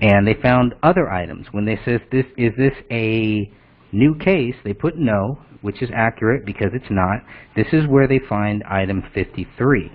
And 0.00 0.26
they 0.26 0.34
found 0.34 0.74
other 0.82 1.08
items. 1.08 1.46
When 1.52 1.64
they 1.64 1.78
says 1.84 2.00
this 2.10 2.26
is 2.36 2.52
this 2.58 2.74
a 2.90 3.48
new 3.92 4.18
case, 4.18 4.56
they 4.64 4.74
put 4.74 4.98
no, 4.98 5.38
which 5.60 5.80
is 5.80 5.90
accurate 5.94 6.44
because 6.44 6.70
it's 6.72 6.90
not. 6.90 7.20
This 7.54 7.68
is 7.72 7.86
where 7.86 8.08
they 8.08 8.18
find 8.28 8.64
item 8.64 9.04
53. 9.14 9.92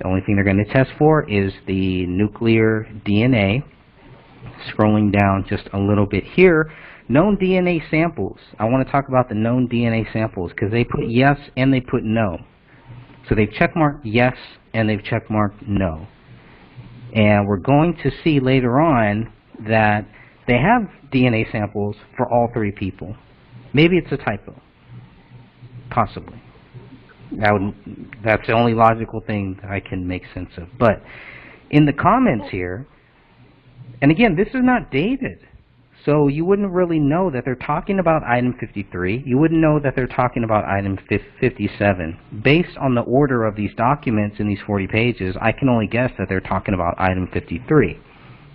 The 0.00 0.06
only 0.06 0.22
thing 0.22 0.34
they're 0.34 0.44
going 0.44 0.64
to 0.64 0.72
test 0.72 0.90
for 0.98 1.22
is 1.30 1.52
the 1.68 2.04
nuclear 2.06 2.84
DNA. 3.06 3.62
Scrolling 4.72 5.16
down 5.16 5.46
just 5.48 5.68
a 5.72 5.78
little 5.78 6.06
bit 6.06 6.24
here, 6.24 6.72
known 7.08 7.36
DNA 7.36 7.80
samples. 7.92 8.38
I 8.58 8.64
want 8.64 8.84
to 8.84 8.90
talk 8.90 9.06
about 9.06 9.28
the 9.28 9.36
known 9.36 9.68
DNA 9.68 10.12
samples 10.12 10.50
because 10.50 10.72
they 10.72 10.82
put 10.82 11.08
yes 11.08 11.38
and 11.56 11.72
they 11.72 11.80
put 11.80 12.02
no. 12.02 12.38
So 13.28 13.34
they've 13.34 13.48
checkmarked 13.48 14.00
yes 14.04 14.36
and 14.72 14.88
they've 14.88 15.00
checkmarked 15.00 15.66
no. 15.66 16.06
And 17.14 17.46
we're 17.46 17.56
going 17.56 17.96
to 18.02 18.10
see 18.22 18.40
later 18.40 18.80
on 18.80 19.32
that 19.66 20.06
they 20.46 20.58
have 20.58 20.90
DNA 21.12 21.50
samples 21.50 21.96
for 22.16 22.30
all 22.30 22.50
three 22.52 22.72
people. 22.72 23.16
Maybe 23.72 23.96
it's 23.96 24.12
a 24.12 24.16
typo. 24.16 24.60
Possibly. 25.90 26.40
That 27.32 27.52
would, 27.52 27.74
that's 28.24 28.46
the 28.46 28.52
only 28.52 28.74
logical 28.74 29.20
thing 29.20 29.58
I 29.68 29.80
can 29.80 30.06
make 30.06 30.22
sense 30.32 30.50
of. 30.56 30.68
But 30.78 31.02
in 31.70 31.84
the 31.86 31.92
comments 31.92 32.46
here, 32.50 32.86
and 34.00 34.10
again, 34.10 34.36
this 34.36 34.48
is 34.48 34.62
not 34.62 34.90
dated. 34.90 35.46
So 36.06 36.28
you 36.28 36.44
wouldn't 36.44 36.70
really 36.70 37.00
know 37.00 37.30
that 37.30 37.44
they're 37.44 37.56
talking 37.56 37.98
about 37.98 38.22
item 38.22 38.54
53. 38.60 39.24
You 39.26 39.38
wouldn't 39.38 39.60
know 39.60 39.80
that 39.82 39.94
they're 39.96 40.06
talking 40.06 40.44
about 40.44 40.64
item 40.64 40.96
57. 41.08 42.16
Based 42.44 42.78
on 42.80 42.94
the 42.94 43.00
order 43.02 43.44
of 43.44 43.56
these 43.56 43.74
documents 43.76 44.36
in 44.38 44.46
these 44.46 44.60
40 44.64 44.86
pages, 44.86 45.36
I 45.42 45.50
can 45.50 45.68
only 45.68 45.88
guess 45.88 46.12
that 46.16 46.28
they're 46.28 46.40
talking 46.40 46.74
about 46.74 46.94
item 46.96 47.28
53. 47.32 47.98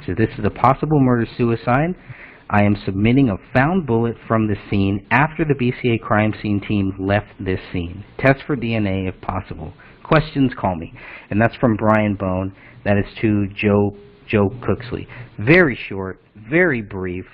So 0.08 0.14
this 0.18 0.30
is 0.40 0.46
a 0.46 0.50
possible 0.50 1.02
murder-suicide. 1.02 1.94
I 2.50 2.64
am 2.64 2.78
submitting 2.86 3.30
a 3.30 3.38
found 3.54 3.86
bullet 3.86 4.16
from 4.30 4.48
the 4.48 4.56
scene 4.70 5.06
after 5.12 5.44
the 5.44 5.54
BCA 5.54 6.02
crime 6.02 6.34
scene 6.42 6.62
team 6.66 6.94
left 7.00 7.34
this 7.38 7.60
scene. 7.74 8.06
Test 8.18 8.44
for 8.48 8.56
DNA 8.56 9.10
if 9.10 9.20
possible. 9.22 9.74
Questions, 10.04 10.54
call 10.58 10.76
me. 10.76 10.94
And 11.30 11.42
that's 11.42 11.56
from 11.58 11.76
Brian 11.76 12.16
Bone. 12.16 12.56
That 12.86 12.98
is 12.98 13.06
to 13.22 13.48
Joe 13.54 13.96
Joe 14.28 14.50
Cooksley. 14.50 15.08
Very 15.38 15.76
short, 15.76 16.22
very 16.50 16.82
brief. 16.82 17.26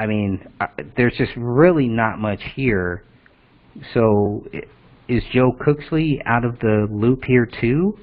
I 0.00 0.06
mean, 0.06 0.48
uh, 0.58 0.66
there's 0.96 1.12
just 1.18 1.32
really 1.36 1.86
not 1.86 2.18
much 2.18 2.40
here. 2.56 3.04
So, 3.92 4.46
is 5.08 5.22
Joe 5.30 5.52
Cooksley 5.52 6.22
out 6.24 6.42
of 6.42 6.58
the 6.60 6.88
loop 6.90 7.24
here 7.24 7.46
too? 7.60 7.98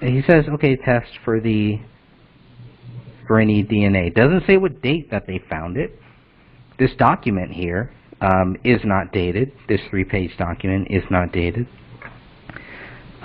He 0.00 0.22
says, 0.24 0.44
okay, 0.54 0.76
test 0.76 1.10
for 1.24 1.40
the 1.40 1.80
for 3.26 3.40
any 3.40 3.64
DNA. 3.64 4.14
Doesn't 4.14 4.46
say 4.46 4.56
what 4.56 4.80
date 4.82 5.10
that 5.10 5.26
they 5.26 5.42
found 5.50 5.76
it. 5.76 5.98
This 6.78 6.92
document 6.96 7.50
here 7.50 7.92
um, 8.20 8.56
is 8.62 8.80
not 8.84 9.12
dated. 9.12 9.50
This 9.68 9.80
three-page 9.90 10.30
document 10.38 10.86
is 10.90 11.02
not 11.10 11.32
dated. 11.32 11.66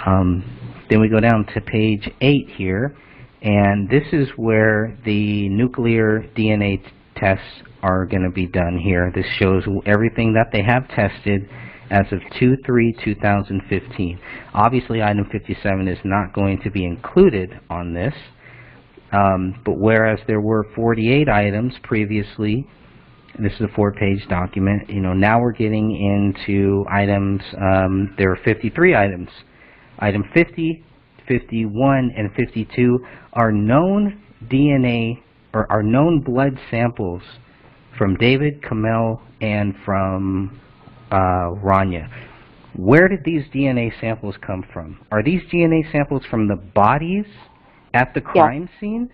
Um, 0.07 0.43
then 0.89 0.99
we 0.99 1.07
go 1.07 1.19
down 1.19 1.45
to 1.53 1.61
page 1.61 2.09
8 2.19 2.49
here, 2.57 2.97
and 3.43 3.87
this 3.87 4.07
is 4.11 4.27
where 4.37 4.97
the 5.05 5.49
nuclear 5.49 6.25
DNA 6.35 6.81
tests 7.21 7.45
are 7.83 8.05
going 8.05 8.23
to 8.23 8.31
be 8.31 8.47
done 8.47 8.79
here. 8.83 9.11
This 9.13 9.25
shows 9.37 9.63
everything 9.85 10.33
that 10.33 10.47
they 10.51 10.63
have 10.63 10.87
tested 10.89 11.47
as 11.89 12.05
of 12.11 12.19
2-3-2015. 12.39 14.19
Obviously, 14.53 15.03
item 15.03 15.27
57 15.31 15.87
is 15.87 15.99
not 16.03 16.33
going 16.33 16.59
to 16.61 16.71
be 16.71 16.85
included 16.85 17.59
on 17.69 17.93
this. 17.93 18.13
Um, 19.11 19.61
but 19.65 19.77
whereas 19.77 20.19
there 20.25 20.39
were 20.39 20.65
48 20.73 21.27
items 21.27 21.73
previously, 21.83 22.65
this 23.39 23.53
is 23.53 23.61
a 23.61 23.67
four-page 23.75 24.27
document, 24.29 24.89
you 24.89 25.01
know, 25.01 25.13
now 25.13 25.39
we're 25.39 25.51
getting 25.51 25.91
into 25.91 26.85
items, 26.89 27.41
um, 27.59 28.13
there 28.17 28.31
are 28.31 28.39
53 28.43 28.95
items. 28.95 29.29
Item 29.99 30.23
50, 30.33 30.83
51, 31.27 32.11
and 32.15 32.33
52 32.35 33.05
are 33.33 33.51
known 33.51 34.21
DNA, 34.47 35.21
or 35.53 35.71
are 35.71 35.83
known 35.83 36.21
blood 36.21 36.59
samples 36.69 37.21
from 37.97 38.15
David, 38.15 38.61
Komel, 38.61 39.21
and 39.41 39.75
from 39.83 40.59
uh, 41.11 41.51
Raniya. 41.61 42.09
Where 42.75 43.07
did 43.07 43.23
these 43.25 43.43
DNA 43.53 43.91
samples 43.99 44.35
come 44.45 44.65
from? 44.71 44.99
Are 45.11 45.21
these 45.21 45.41
DNA 45.51 45.91
samples 45.91 46.23
from 46.29 46.47
the 46.47 46.55
bodies 46.55 47.25
at 47.93 48.13
the 48.13 48.21
crime 48.21 48.69
scene? 48.79 49.09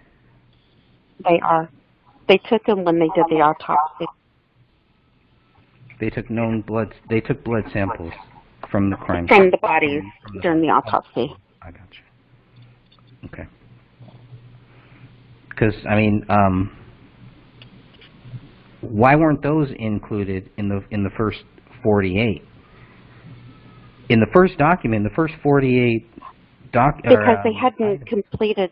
They 1.24 1.40
are. 1.42 1.70
They 2.28 2.38
took 2.50 2.64
them 2.66 2.84
when 2.84 3.00
they 3.00 3.10
did 3.16 3.26
the 3.30 3.42
autopsy. 3.42 4.06
They 6.00 6.12
took 6.12 6.30
known 6.30 6.62
blood. 6.62 6.94
They 7.10 7.22
took 7.22 7.44
blood 7.44 7.64
samples 7.74 8.14
from 8.70 8.90
the 8.90 8.98
crime 8.98 9.28
From 9.28 9.50
the 9.50 9.58
bodies 9.58 10.04
during 10.42 10.62
the 10.62 10.70
autopsy. 10.70 11.36
I 11.62 11.72
got 11.72 11.88
you. 11.92 13.30
Okay. 13.30 13.48
Because 15.58 15.74
I 15.89 15.95
mean, 15.95 16.26
um, 16.30 16.78
why 18.82 19.16
weren't 19.16 19.41
those 19.41 19.70
included 19.80 20.51
in 20.58 20.70
the 20.70 20.84
in 20.91 21.03
the 21.03 21.10
first 21.18 21.39
48? 21.84 22.43
in 24.10 24.20
the 24.20 24.28
first 24.34 24.58
document, 24.58 25.03
the 25.03 25.16
first 25.16 25.34
48 25.43 26.05
doc... 26.72 26.95
or, 27.03 27.10
Because 27.10 27.38
they 27.43 27.49
um, 27.49 27.55
hadn't 27.55 28.08
completed, 28.08 28.72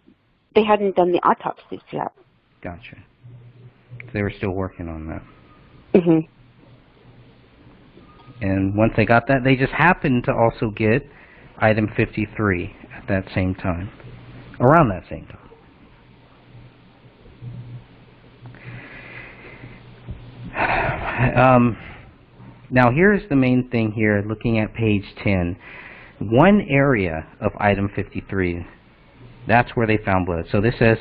they 0.54 0.64
hadn't 0.64 0.96
done 0.96 1.12
the 1.12 1.20
autopsies 1.20 1.82
yet. 1.92 2.12
Gotcha. 2.62 2.98
So 4.00 4.08
they 4.14 4.22
were 4.22 4.34
still 4.36 4.52
working 4.52 4.88
on 4.88 5.08
that. 5.08 6.02
hmm 6.02 6.20
And 8.42 8.76
once 8.76 8.94
they 8.96 9.06
got 9.06 9.28
that, 9.28 9.44
they 9.44 9.56
just 9.56 9.74
happened 9.74 10.24
to 10.26 10.34
also 10.34 10.72
get 10.72 11.04
item 11.58 11.90
53 11.96 12.76
at 12.96 13.08
that 13.08 13.26
same 13.34 13.56
time, 13.56 13.90
around 14.60 14.90
that 14.90 15.04
same 15.10 15.26
time. 15.26 15.45
Um, 20.56 21.78
now 22.70 22.92
here's 22.92 23.28
the 23.30 23.36
main 23.36 23.70
thing 23.70 23.92
here, 23.92 24.24
looking 24.28 24.60
at 24.60 24.74
page 24.74 25.04
10. 25.24 25.58
One 26.20 26.66
area 26.70 27.28
of 27.42 27.52
item 27.60 27.90
53, 27.96 28.66
that's 29.48 29.72
where 29.76 29.88
they 29.88 29.98
found 29.98 30.26
blood. 30.26 30.46
So 30.52 30.62
this 30.62 30.76
says, 30.80 30.98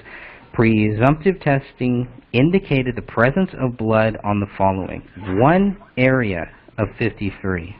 presumptive 0.52 1.40
testing 1.40 2.08
indicated 2.32 2.96
the 2.96 3.02
presence 3.02 3.50
of 3.60 3.76
blood 3.76 4.18
on 4.24 4.40
the 4.40 4.46
following. 4.58 5.08
One 5.38 5.78
area 5.96 6.50
of 6.78 6.88
53. 6.98 7.76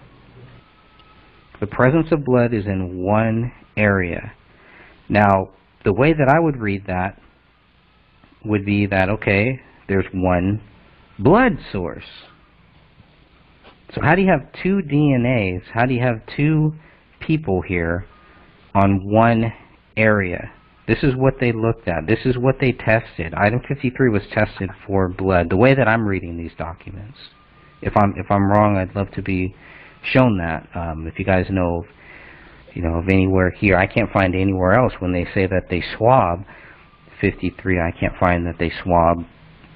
The 1.61 1.67
presence 1.67 2.07
of 2.13 2.25
blood 2.25 2.55
is 2.55 2.67
in 2.67 3.03
one 3.03 3.53
area. 3.77 4.33
Now, 5.09 5.51
the 5.85 5.93
way 5.93 6.13
that 6.13 6.29
I 6.29 6.39
would 6.39 6.57
read 6.57 6.87
that 6.87 7.21
would 8.45 8.65
be 8.65 8.87
that, 8.87 9.09
okay, 9.09 9.61
there's 9.89 10.07
one 10.13 10.61
blood 11.19 11.59
source. 11.73 12.05
So 13.95 14.01
how 14.03 14.15
do 14.15 14.23
you 14.23 14.29
have 14.29 14.51
two 14.63 14.81
DNAs? 14.83 15.63
How 15.73 15.87
do 15.87 15.95
you 15.95 16.01
have 16.01 16.21
two 16.37 16.75
people 17.21 17.63
here 17.63 18.07
on 18.75 19.09
one 19.09 19.53
area? 19.97 20.53
This 20.87 21.03
is 21.03 21.15
what 21.17 21.35
they 21.41 21.53
looked 21.53 21.89
at. 21.89 22.07
This 22.07 22.19
is 22.25 22.37
what 22.37 22.57
they 22.61 22.73
tested. 22.73 23.33
Item 23.35 23.61
53 23.67 24.11
was 24.11 24.23
tested 24.33 24.71
for 24.87 25.09
blood. 25.09 25.49
The 25.49 25.57
way 25.57 25.75
that 25.75 25.89
I'm 25.89 26.07
reading 26.07 26.37
these 26.37 26.53
documents. 26.59 27.17
If 27.81 27.97
I'm 27.97 28.15
if 28.17 28.31
I'm 28.31 28.51
wrong, 28.51 28.77
I'd 28.77 28.95
love 28.95 29.11
to 29.13 29.23
be 29.23 29.55
shown 30.03 30.39
that. 30.39 30.69
Um, 30.75 31.07
if 31.07 31.19
you 31.19 31.25
guys 31.25 31.47
know, 31.51 31.87
you 32.75 32.83
know, 32.83 32.97
of 32.97 33.09
anywhere 33.09 33.51
here, 33.51 33.77
I 33.77 33.87
can't 33.87 34.11
find 34.11 34.35
anywhere 34.35 34.73
else 34.73 34.95
when 34.99 35.13
they 35.13 35.27
say 35.35 35.47
that 35.47 35.69
they 35.71 35.83
swab 35.97 36.45
53. 37.21 37.81
I 37.81 37.91
can't 37.91 38.17
find 38.19 38.47
that 38.47 38.59
they 38.59 38.73
swab 38.83 39.25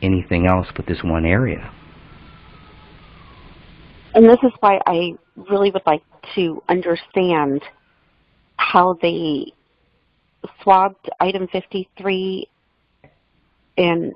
anything 0.02 0.46
else 0.46 0.66
but 0.74 0.86
this 0.86 1.02
one 1.02 1.24
area. 1.24 1.72
And 4.14 4.28
this 4.28 4.38
is 4.42 4.52
why 4.60 4.80
I 4.86 5.14
really 5.50 5.70
would 5.70 5.86
like 5.86 6.02
to 6.34 6.62
understand 6.68 7.62
how 8.56 8.98
they 9.00 9.52
swabbed 10.62 11.08
item 11.20 11.48
53 11.48 12.48
and 13.76 14.12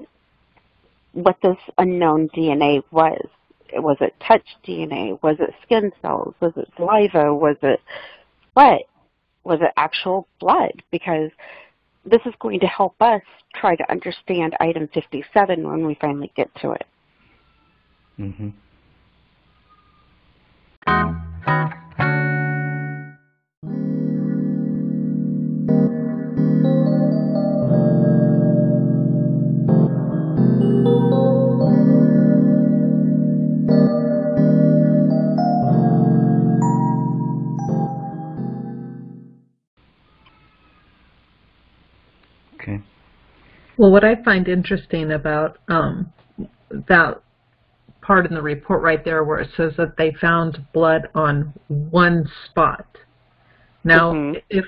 what 1.13 1.37
this 1.43 1.57
unknown 1.79 2.29
DNA 2.31 2.83
was. 2.91 3.27
Was 3.75 3.97
it 4.01 4.15
touch 4.27 4.45
DNA? 4.67 5.23
Was 5.23 5.37
it 5.41 5.55
skin 5.63 5.93
cells? 6.03 6.35
Was 6.41 6.53
it 6.57 6.69
saliva? 6.77 7.35
Was 7.35 7.57
it 7.63 7.81
what? 8.55 8.83
Was 9.45 9.61
it 9.61 9.73
actual 9.77 10.27
blood? 10.41 10.83
Because 10.91 11.31
this 12.05 12.21
is 12.27 12.35
going 12.41 12.61
to 12.61 12.67
help 12.67 13.01
us 13.01 13.23
try 13.55 13.77
to 13.77 13.91
understand 13.91 14.57
item 14.61 14.89
57 14.93 15.69
when 15.69 15.87
we 15.87 15.97
finally 16.01 16.33
get 16.37 16.51
to 16.61 16.73
it. 16.73 16.87
hmm 18.17 18.49
Well, 43.83 43.91
what 43.91 44.05
I 44.05 44.15
find 44.23 44.47
interesting 44.47 45.11
about 45.11 45.59
um, 45.67 46.13
that 46.71 47.21
part 48.01 48.27
in 48.27 48.33
the 48.33 48.41
report 48.41 48.81
right 48.81 49.05
there 49.05 49.25
where 49.25 49.41
it 49.41 49.51
says 49.57 49.73
that 49.77 49.97
they 49.97 50.13
found 50.21 50.65
blood 50.73 51.09
on 51.17 51.53
one 51.67 52.31
spot. 52.45 52.87
Now, 53.83 54.13
Mhm. 54.13 54.41
if 54.51 54.67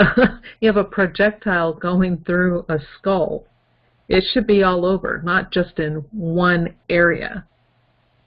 you 0.60 0.66
have 0.66 0.78
a 0.78 0.82
projectile 0.82 1.74
going 1.74 2.24
through 2.26 2.64
a 2.68 2.80
skull, 2.98 3.44
it 4.08 4.24
should 4.32 4.48
be 4.48 4.64
all 4.64 4.84
over, 4.84 5.22
not 5.22 5.52
just 5.52 5.78
in 5.78 6.04
one 6.10 6.74
area. 6.90 7.44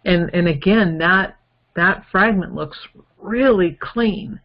And 0.06 0.30
and 0.34 0.48
again, 0.48 1.00
that 1.00 1.36
that 1.76 2.06
fragment 2.14 2.56
looks 2.56 2.80
really 3.18 3.74
clean. 3.74 4.40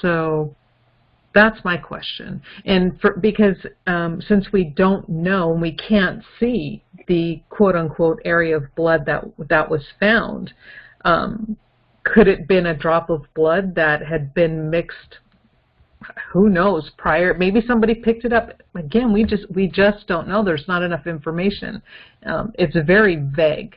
So 0.00 0.54
that's 1.36 1.62
my 1.64 1.76
question. 1.76 2.40
And 2.64 2.98
for, 3.00 3.18
because 3.18 3.56
um, 3.86 4.22
since 4.26 4.46
we 4.52 4.64
don't 4.64 5.06
know 5.08 5.52
and 5.52 5.60
we 5.60 5.72
can't 5.72 6.24
see 6.40 6.82
the 7.08 7.42
quote 7.50 7.76
unquote 7.76 8.20
area 8.24 8.56
of 8.56 8.74
blood 8.74 9.04
that 9.06 9.24
that 9.50 9.70
was 9.70 9.84
found, 10.00 10.54
um, 11.04 11.56
could 12.04 12.26
it 12.26 12.48
been 12.48 12.66
a 12.66 12.74
drop 12.74 13.10
of 13.10 13.26
blood 13.34 13.74
that 13.74 14.04
had 14.04 14.32
been 14.32 14.70
mixed? 14.70 15.18
Who 16.32 16.48
knows? 16.48 16.90
Prior, 16.96 17.34
maybe 17.34 17.60
somebody 17.66 17.94
picked 17.94 18.24
it 18.24 18.32
up. 18.32 18.62
Again, 18.74 19.12
we 19.12 19.24
just 19.24 19.50
we 19.50 19.68
just 19.68 20.06
don't 20.06 20.28
know. 20.28 20.42
There's 20.42 20.66
not 20.66 20.82
enough 20.82 21.06
information. 21.06 21.82
Um, 22.24 22.52
it's 22.58 22.76
very 22.86 23.16
vague. 23.16 23.76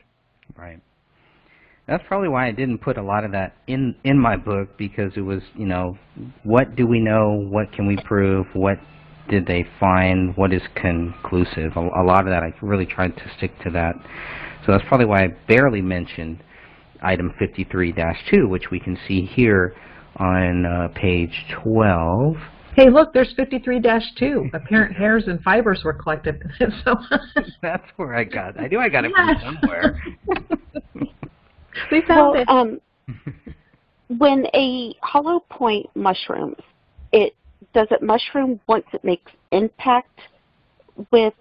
That's 1.90 2.04
probably 2.06 2.28
why 2.28 2.46
I 2.46 2.52
didn't 2.52 2.78
put 2.78 2.98
a 2.98 3.02
lot 3.02 3.24
of 3.24 3.32
that 3.32 3.56
in 3.66 3.96
in 4.04 4.16
my 4.16 4.36
book 4.36 4.78
because 4.78 5.12
it 5.16 5.22
was, 5.22 5.42
you 5.56 5.66
know, 5.66 5.98
what 6.44 6.76
do 6.76 6.86
we 6.86 7.00
know? 7.00 7.32
What 7.32 7.72
can 7.72 7.84
we 7.88 7.96
prove? 8.04 8.46
What 8.52 8.78
did 9.28 9.44
they 9.48 9.66
find? 9.80 10.36
What 10.36 10.52
is 10.52 10.62
conclusive? 10.76 11.72
A, 11.74 11.80
a 11.80 12.04
lot 12.04 12.20
of 12.20 12.26
that 12.26 12.44
I 12.44 12.54
really 12.62 12.86
tried 12.86 13.16
to 13.16 13.22
stick 13.36 13.50
to 13.64 13.70
that. 13.70 13.96
So 14.64 14.70
that's 14.70 14.84
probably 14.86 15.06
why 15.06 15.24
I 15.24 15.28
barely 15.48 15.82
mentioned 15.82 16.44
item 17.02 17.34
53-2, 17.40 18.48
which 18.48 18.70
we 18.70 18.78
can 18.78 18.96
see 19.08 19.22
here 19.22 19.74
on 20.16 20.66
uh, 20.66 20.88
page 20.94 21.46
12. 21.64 22.36
Hey, 22.76 22.88
look, 22.88 23.12
there's 23.12 23.34
53-2. 23.34 24.54
Apparent 24.54 24.94
hairs 24.96 25.24
and 25.26 25.42
fibers 25.42 25.82
were 25.84 25.94
collected. 25.94 26.40
so 26.84 26.94
That's 27.62 27.86
where 27.96 28.14
I 28.14 28.22
got. 28.22 28.60
I 28.60 28.68
knew 28.68 28.78
I 28.78 28.88
got 28.88 29.04
it 29.04 29.12
Yes. 29.16 29.42
from 29.42 29.58
somewhere. 29.60 30.02
we 31.90 32.02
found 32.02 32.32
well, 32.32 32.34
it. 32.34 32.48
um, 32.48 32.80
when 34.18 34.46
a 34.54 34.94
hollow 35.02 35.40
point 35.50 35.86
mushrooms, 35.94 36.56
it 37.12 37.34
does 37.74 37.88
it 37.90 38.02
mushroom 38.02 38.60
once 38.66 38.84
it 38.92 39.04
makes 39.04 39.30
impact 39.52 40.18
with 41.12 41.34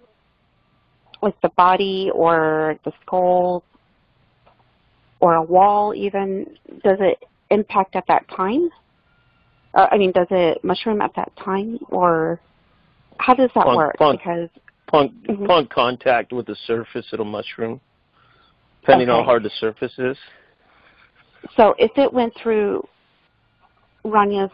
with 1.21 1.33
the 1.41 1.49
body 1.49 2.09
or 2.13 2.77
the 2.85 2.91
skull 3.01 3.63
or 5.19 5.35
a 5.35 5.43
wall 5.43 5.93
even? 5.95 6.45
Does 6.83 6.97
it 7.01 7.23
impact 7.49 7.95
at 7.95 8.05
that 8.07 8.25
time? 8.29 8.69
Uh, 9.73 9.87
I 9.91 9.97
mean, 9.97 10.11
does 10.11 10.27
it 10.31 10.63
mushroom 10.63 11.01
at 11.01 11.13
that 11.15 11.31
time, 11.35 11.77
or 11.89 12.39
how 13.17 13.33
does 13.33 13.49
that 13.53 13.61
Upon- 13.61 13.75
work? 13.75 13.95
upon- 13.95 14.15
Because 14.17 14.49
Upon, 14.87 15.09
Mhm. 15.29 15.45
upon 15.45 15.67
contact 15.67 16.33
with 16.33 16.47
the 16.47 16.55
surface, 16.55 17.05
it'll 17.13 17.23
mushroom, 17.23 17.79
depending 18.81 19.09
on 19.09 19.19
how 19.19 19.25
hard 19.25 19.43
the 19.43 19.49
surface 19.59 19.93
is. 19.97 20.17
So 21.55 21.75
if 21.77 21.91
it 21.97 22.11
went 22.11 22.33
through 22.41 22.85
Raniya's 24.05 24.51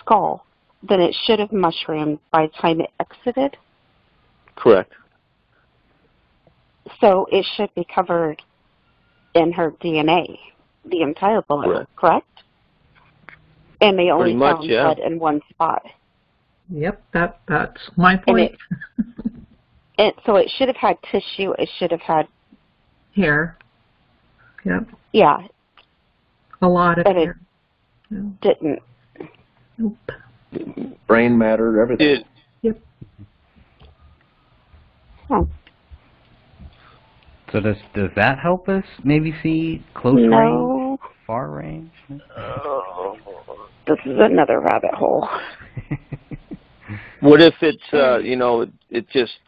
skull, 0.00 0.44
then 0.88 1.00
it 1.00 1.14
should 1.26 1.38
have 1.38 1.52
mushroomed 1.52 2.18
by 2.32 2.46
the 2.46 2.52
time 2.60 2.80
it 2.80 2.90
exited. 3.00 3.56
Correct. 4.56 4.92
So 7.00 7.26
it 7.30 7.46
should 7.56 7.72
be 7.74 7.86
covered 7.94 8.42
in 9.34 9.52
her 9.52 9.72
DNA, 9.82 10.38
the 10.84 11.02
entire 11.02 11.42
bullet, 11.42 11.86
correct? 11.96 12.26
And 13.80 13.98
they 13.98 14.10
only 14.10 14.24
Pretty 14.32 14.36
much, 14.36 14.56
found 14.56 14.68
yeah. 14.70 14.82
blood 14.84 14.98
in 14.98 15.18
one 15.18 15.40
spot. 15.50 15.82
Yep, 16.72 17.02
that 17.14 17.40
that's 17.48 17.80
my 17.96 18.12
And 18.12 18.24
point. 18.26 18.52
it, 18.98 19.06
and 19.98 20.12
so 20.24 20.36
it 20.36 20.50
should 20.56 20.68
have 20.68 20.76
had 20.76 20.98
tissue. 21.10 21.52
It 21.58 21.68
should 21.78 21.90
have 21.90 22.00
had, 22.00 22.28
Hair. 23.16 23.56
Yep, 24.64 24.88
yeah, 25.12 25.38
a 26.62 26.68
lot 26.68 26.98
of 26.98 27.06
And 27.06 27.18
it- 27.18 27.24
hair. 27.24 27.38
Yeah. 28.10 28.18
didn't. 28.42 28.82
Nope. 29.78 29.96
Brain 31.06 31.38
matter, 31.38 31.80
everything. 31.80 32.24
It, 32.62 32.82
Oh, 35.32 35.46
So 37.52 37.60
does 37.60 37.76
does 37.94 38.10
that 38.16 38.38
help 38.40 38.68
us 38.68 38.84
maybe 39.04 39.32
see 39.44 39.84
close 39.94 40.16
range, 40.28 40.98
far 41.26 41.50
range? 41.50 41.90
oh, 42.36 43.16
this 43.86 43.98
is 44.04 44.18
another 44.18 44.60
rabbit 44.60 44.92
hole. 44.94 45.28
What 47.20 47.40
if 47.40 47.54
it's 47.60 47.92
uh, 47.92 48.18
you 48.18 48.34
know 48.34 48.62
it, 48.62 48.70
it 48.90 49.08
just 49.10 49.38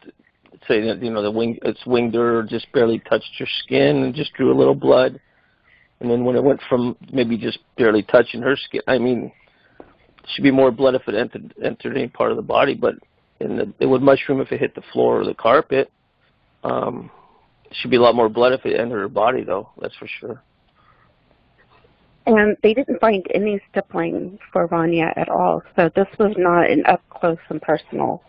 say 0.67 0.81
that 0.87 1.01
you 1.01 1.11
know 1.11 1.21
the 1.21 1.31
wing 1.31 1.57
its 1.61 1.85
winged 1.85 2.15
or 2.15 2.43
just 2.43 2.71
barely 2.71 2.99
touched 2.99 3.31
your 3.39 3.47
skin 3.63 4.03
and 4.03 4.15
just 4.15 4.33
drew 4.33 4.53
a 4.53 4.57
little 4.57 4.75
blood, 4.75 5.19
and 5.99 6.09
then 6.09 6.25
when 6.25 6.35
it 6.35 6.43
went 6.43 6.59
from 6.69 6.95
maybe 7.11 7.37
just 7.37 7.59
barely 7.77 8.03
touching 8.03 8.41
her 8.41 8.55
skin, 8.55 8.81
I 8.87 8.97
mean, 8.97 9.31
should 10.27 10.43
be 10.43 10.51
more 10.51 10.71
blood 10.71 10.95
if 10.95 11.07
it 11.07 11.15
entered 11.15 11.53
entered 11.63 11.97
any 11.97 12.07
part 12.07 12.31
of 12.31 12.37
the 12.37 12.43
body, 12.43 12.73
but 12.73 12.95
in 13.39 13.57
the 13.57 13.73
it 13.79 13.85
would 13.85 14.01
mushroom 14.01 14.41
if 14.41 14.51
it 14.51 14.59
hit 14.59 14.75
the 14.75 14.83
floor 14.91 15.21
or 15.21 15.25
the 15.25 15.33
carpet. 15.33 15.91
Um, 16.63 17.11
should 17.71 17.91
be 17.91 17.97
a 17.97 18.01
lot 18.01 18.15
more 18.15 18.29
blood 18.29 18.53
if 18.53 18.65
it 18.65 18.79
entered 18.79 18.99
her 18.99 19.09
body 19.09 19.43
though. 19.43 19.69
That's 19.81 19.95
for 19.95 20.07
sure. 20.19 20.41
And 22.25 22.55
they 22.63 22.73
didn't 22.73 23.01
find 23.01 23.25
any 23.33 23.59
stippling 23.69 24.39
for 24.51 24.69
Raniya 24.69 25.11
at 25.17 25.27
all, 25.27 25.61
so 25.75 25.89
this 25.93 26.07
was 26.17 26.33
not 26.37 26.69
an 26.69 26.85
up 26.85 27.01
close 27.09 27.37
and 27.49 27.61
personal. 27.61 28.23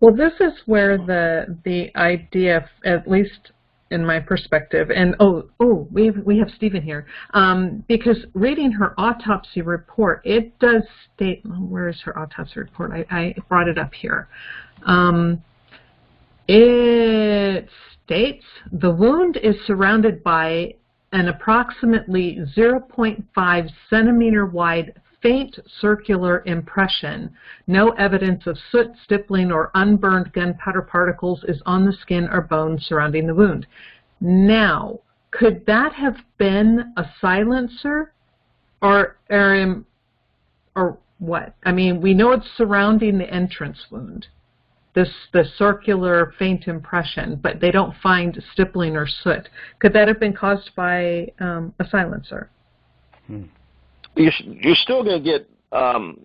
Well, 0.00 0.14
this 0.14 0.32
is 0.40 0.52
where 0.66 0.96
the 0.96 1.58
the 1.64 1.94
idea, 1.96 2.68
at 2.84 3.08
least 3.08 3.52
in 3.90 4.06
my 4.06 4.20
perspective, 4.20 4.90
and 4.90 5.14
oh, 5.20 5.50
oh, 5.58 5.88
we 5.90 6.06
have, 6.06 6.16
we 6.24 6.38
have 6.38 6.48
Stephen 6.56 6.80
here, 6.80 7.06
um, 7.34 7.84
because 7.88 8.16
reading 8.34 8.70
her 8.72 8.94
autopsy 8.98 9.62
report, 9.62 10.22
it 10.24 10.58
does 10.58 10.82
state. 11.14 11.42
Where 11.44 11.88
is 11.88 12.00
her 12.04 12.18
autopsy 12.18 12.60
report? 12.60 12.92
I, 12.92 13.04
I 13.10 13.34
brought 13.48 13.68
it 13.68 13.78
up 13.78 13.92
here. 13.92 14.28
Um, 14.86 15.42
it 16.48 17.68
states 18.04 18.44
the 18.72 18.90
wound 18.90 19.36
is 19.42 19.54
surrounded 19.66 20.22
by 20.24 20.74
an 21.12 21.28
approximately 21.28 22.38
0.5 22.56 23.70
centimeter 23.90 24.46
wide 24.46 24.94
faint 25.22 25.58
circular 25.80 26.42
impression. 26.46 27.30
No 27.66 27.90
evidence 27.90 28.46
of 28.46 28.58
soot, 28.70 28.90
stippling, 29.04 29.52
or 29.52 29.70
unburned 29.74 30.32
gunpowder 30.32 30.82
particles 30.82 31.44
is 31.48 31.60
on 31.66 31.84
the 31.84 31.92
skin 31.92 32.28
or 32.30 32.40
bones 32.40 32.86
surrounding 32.86 33.26
the 33.26 33.34
wound. 33.34 33.66
Now, 34.20 35.00
could 35.30 35.64
that 35.66 35.92
have 35.92 36.16
been 36.38 36.92
a 36.96 37.04
silencer 37.20 38.12
or, 38.82 39.16
or, 39.28 39.84
or 40.74 40.98
what? 41.18 41.54
I 41.64 41.72
mean, 41.72 42.00
we 42.00 42.14
know 42.14 42.32
it's 42.32 42.48
surrounding 42.56 43.18
the 43.18 43.32
entrance 43.32 43.78
wound 43.90 44.26
this 44.94 45.08
the 45.32 45.44
circular 45.56 46.34
faint 46.38 46.66
impression, 46.66 47.38
but 47.42 47.60
they 47.60 47.70
don't 47.70 47.94
find 48.02 48.42
stippling 48.52 48.96
or 48.96 49.06
soot. 49.06 49.48
Could 49.78 49.92
that 49.92 50.08
have 50.08 50.18
been 50.18 50.32
caused 50.32 50.70
by 50.74 51.32
um, 51.38 51.72
a 51.78 51.88
silencer? 51.88 52.50
You're 54.16 54.32
you're 54.44 54.74
still 54.76 55.02
going 55.04 55.22
to 55.22 55.24
get 55.24 55.48
um, 55.72 56.18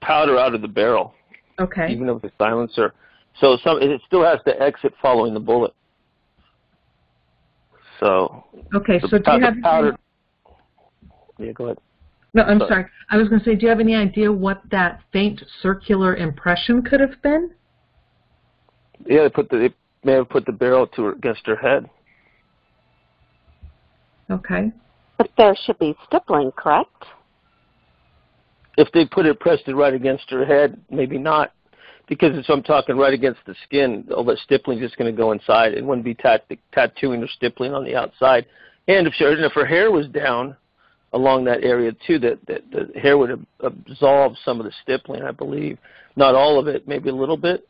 powder 0.00 0.38
out 0.38 0.54
of 0.54 0.62
the 0.62 0.68
barrel, 0.68 1.14
Okay. 1.60 1.90
even 1.90 2.06
with 2.12 2.24
a 2.24 2.32
silencer. 2.38 2.94
So 3.40 3.56
some 3.64 3.80
it 3.80 4.00
still 4.06 4.24
has 4.24 4.38
to 4.46 4.60
exit 4.60 4.94
following 5.00 5.34
the 5.34 5.40
bullet. 5.40 5.74
So 8.00 8.44
Okay. 8.74 9.00
So 9.00 9.18
do 9.18 9.32
you 9.32 9.40
have 9.40 9.54
powder. 9.62 9.96
Yeah, 11.38 11.52
go 11.52 11.64
ahead. 11.66 11.78
no? 12.34 12.42
I'm 12.42 12.58
sorry. 12.58 12.68
sorry. 12.70 12.86
I 13.10 13.16
was 13.16 13.28
going 13.28 13.40
to 13.40 13.44
say, 13.44 13.54
do 13.56 13.62
you 13.62 13.68
have 13.68 13.80
any 13.80 13.94
idea 13.94 14.30
what 14.30 14.62
that 14.70 15.00
faint 15.12 15.42
circular 15.60 16.16
impression 16.16 16.82
could 16.82 17.00
have 17.00 17.20
been? 17.22 17.50
Yeah, 19.06 19.22
they 19.22 19.28
put 19.30 19.48
the 19.48 19.56
they 19.58 19.74
may 20.04 20.12
have 20.12 20.28
put 20.28 20.46
the 20.46 20.52
barrel 20.52 20.86
to 20.88 21.04
her, 21.04 21.12
against 21.12 21.46
her 21.46 21.56
head. 21.56 21.88
Okay. 24.30 24.72
But 25.18 25.30
there 25.36 25.54
should 25.64 25.78
be 25.78 25.94
stippling, 26.06 26.52
correct? 26.52 27.04
If 28.76 28.90
they 28.92 29.04
put 29.04 29.26
it 29.26 29.38
pressed 29.40 29.68
it 29.68 29.74
right 29.74 29.92
against 29.92 30.30
her 30.30 30.44
head, 30.44 30.80
maybe 30.90 31.18
not, 31.18 31.52
because 32.08 32.36
it's 32.36 32.48
I'm 32.48 32.62
talking 32.62 32.96
right 32.96 33.12
against 33.12 33.40
the 33.46 33.54
skin. 33.64 34.06
All 34.14 34.24
that 34.24 34.38
stippling 34.38 34.78
is 34.78 34.84
just 34.84 34.98
going 34.98 35.12
to 35.12 35.16
go 35.16 35.32
inside. 35.32 35.74
It 35.74 35.84
wouldn't 35.84 36.04
be 36.04 36.14
tat- 36.14 36.46
tattooing 36.72 37.22
or 37.22 37.28
stippling 37.28 37.74
on 37.74 37.84
the 37.84 37.96
outside. 37.96 38.46
And 38.88 39.06
if 39.06 39.14
she, 39.14 39.24
and 39.24 39.44
if 39.44 39.52
her 39.52 39.66
hair 39.66 39.90
was 39.90 40.08
down 40.08 40.56
along 41.12 41.44
that 41.44 41.62
area 41.62 41.92
too, 42.06 42.18
that, 42.20 42.38
that 42.46 42.62
the 42.70 42.98
hair 42.98 43.18
would 43.18 43.30
ab- 43.30 43.46
absorb 43.60 44.34
some 44.44 44.58
of 44.58 44.66
the 44.66 44.72
stippling, 44.82 45.22
I 45.22 45.30
believe. 45.30 45.78
Not 46.16 46.34
all 46.34 46.58
of 46.58 46.66
it, 46.66 46.88
maybe 46.88 47.08
a 47.08 47.14
little 47.14 47.36
bit, 47.36 47.66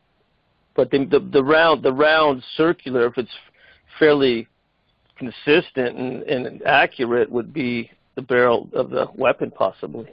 but 0.75 0.89
the 0.91 1.05
the, 1.05 1.19
the 1.19 1.43
round 1.43 1.83
the 1.83 1.93
round 1.93 2.43
circular, 2.57 3.05
if 3.07 3.17
it's 3.17 3.31
fairly 3.99 4.47
consistent 5.17 5.97
and, 5.97 6.23
and 6.23 6.63
accurate, 6.63 7.29
would 7.29 7.53
be 7.53 7.91
the 8.15 8.21
barrel 8.21 8.67
of 8.73 8.89
the 8.89 9.07
weapon 9.15 9.51
possibly. 9.51 10.07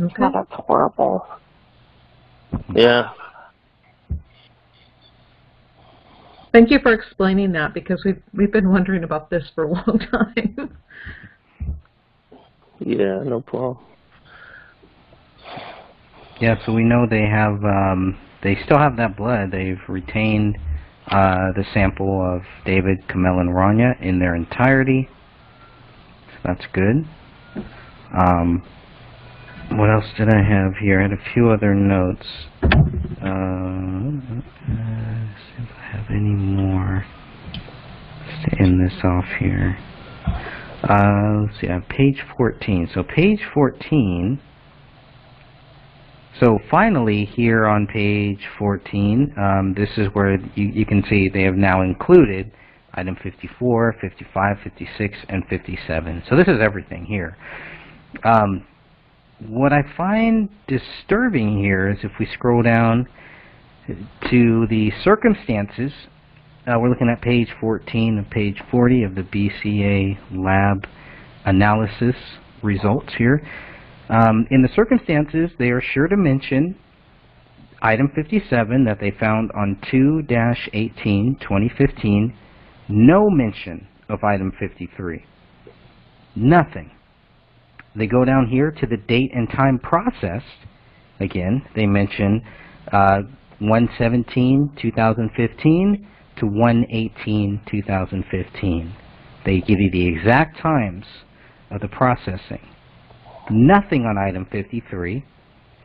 Okay. 0.00 0.14
God, 0.16 0.32
that's 0.34 0.52
horrible. 0.52 1.26
Yeah. 2.74 3.10
Thank 6.52 6.70
you 6.70 6.78
for 6.82 6.92
explaining 6.92 7.52
that 7.52 7.74
because 7.74 8.02
we've 8.04 8.22
we've 8.32 8.52
been 8.52 8.70
wondering 8.70 9.04
about 9.04 9.28
this 9.30 9.44
for 9.54 9.64
a 9.64 9.72
long 9.72 9.98
time. 10.10 10.76
Yeah, 12.80 13.22
no 13.24 13.40
problem. 13.40 13.78
Yeah, 16.40 16.64
so 16.64 16.72
we 16.72 16.84
know 16.84 17.04
they 17.08 17.26
have, 17.26 17.64
um, 17.64 18.16
they 18.44 18.56
still 18.64 18.78
have 18.78 18.96
that 18.96 19.16
blood. 19.16 19.50
They've 19.50 19.80
retained 19.88 20.56
uh, 21.08 21.52
the 21.52 21.64
sample 21.74 22.22
of 22.22 22.42
David, 22.64 22.98
Komel, 23.08 23.40
and 23.40 23.50
Raniya 23.50 24.00
in 24.00 24.20
their 24.20 24.36
entirety. 24.36 25.08
So 26.30 26.38
that's 26.44 26.64
good. 26.72 27.04
Um, 28.16 28.62
what 29.72 29.90
else 29.90 30.06
did 30.16 30.28
I 30.28 30.42
have 30.42 30.76
here? 30.76 31.00
I 31.00 31.02
had 31.02 31.12
a 31.12 31.32
few 31.34 31.50
other 31.50 31.74
notes. 31.74 32.26
Uh, 32.62 33.28
uh, 34.28 34.88
see 35.36 35.62
if 35.62 35.70
I 35.76 35.96
have 35.96 36.06
any 36.10 36.34
more. 36.34 37.04
To 38.44 38.62
end 38.62 38.80
this 38.80 38.98
off 39.02 39.24
here. 39.40 39.76
Uh, 40.82 41.42
let's 41.42 41.60
see, 41.60 41.68
I 41.68 41.74
have 41.74 41.88
page 41.88 42.22
14. 42.36 42.88
So 42.94 43.02
page 43.02 43.40
14 43.52 44.40
so 46.40 46.60
finally, 46.70 47.24
here 47.24 47.66
on 47.66 47.86
page 47.88 48.46
14, 48.58 49.34
um, 49.36 49.74
this 49.76 49.88
is 49.96 50.06
where 50.12 50.36
you, 50.54 50.68
you 50.68 50.86
can 50.86 51.02
see 51.08 51.28
they 51.28 51.42
have 51.42 51.56
now 51.56 51.82
included 51.82 52.52
item 52.94 53.16
54, 53.22 53.96
55, 54.00 54.56
56, 54.62 55.18
and 55.28 55.44
57. 55.48 56.22
So 56.28 56.36
this 56.36 56.46
is 56.46 56.60
everything 56.60 57.04
here. 57.06 57.36
Um, 58.22 58.64
what 59.46 59.72
I 59.72 59.82
find 59.96 60.48
disturbing 60.66 61.58
here 61.58 61.88
is 61.90 61.98
if 62.02 62.10
we 62.18 62.26
scroll 62.34 62.62
down 62.62 63.06
to 64.30 64.66
the 64.68 64.90
circumstances, 65.02 65.92
uh, 66.66 66.76
we're 66.78 66.88
looking 66.88 67.08
at 67.08 67.22
page 67.22 67.48
14 67.60 68.18
of 68.18 68.28
page 68.30 68.60
40 68.70 69.04
of 69.04 69.14
the 69.14 69.22
BCA 69.22 70.18
lab 70.32 70.88
analysis 71.44 72.16
results 72.62 73.14
here. 73.16 73.40
Um, 74.08 74.48
in 74.50 74.62
the 74.62 74.68
circumstances, 74.74 75.50
they 75.58 75.70
are 75.70 75.80
sure 75.80 76.08
to 76.08 76.16
mention 76.16 76.76
item 77.80 78.10
57 78.14 78.84
that 78.84 78.98
they 79.00 79.12
found 79.12 79.50
on 79.52 79.78
2-18-2015, 79.92 82.34
no 82.88 83.30
mention 83.30 83.86
of 84.08 84.24
item 84.24 84.52
53. 84.58 85.24
Nothing. 86.34 86.90
They 87.98 88.06
go 88.06 88.24
down 88.24 88.48
here 88.48 88.70
to 88.70 88.86
the 88.86 88.96
date 88.96 89.32
and 89.34 89.50
time 89.50 89.78
processed. 89.78 90.46
Again, 91.20 91.66
they 91.74 91.84
mention 91.86 92.42
uh, 92.92 93.22
1-17-2015 93.60 96.06
to 96.36 96.46
1-18-2015. 96.46 98.92
They 99.44 99.60
give 99.60 99.80
you 99.80 99.90
the 99.90 100.06
exact 100.06 100.60
times 100.60 101.04
of 101.70 101.80
the 101.80 101.88
processing 101.88 102.60
nothing 103.50 104.04
on 104.04 104.18
item 104.18 104.46
53. 104.50 105.24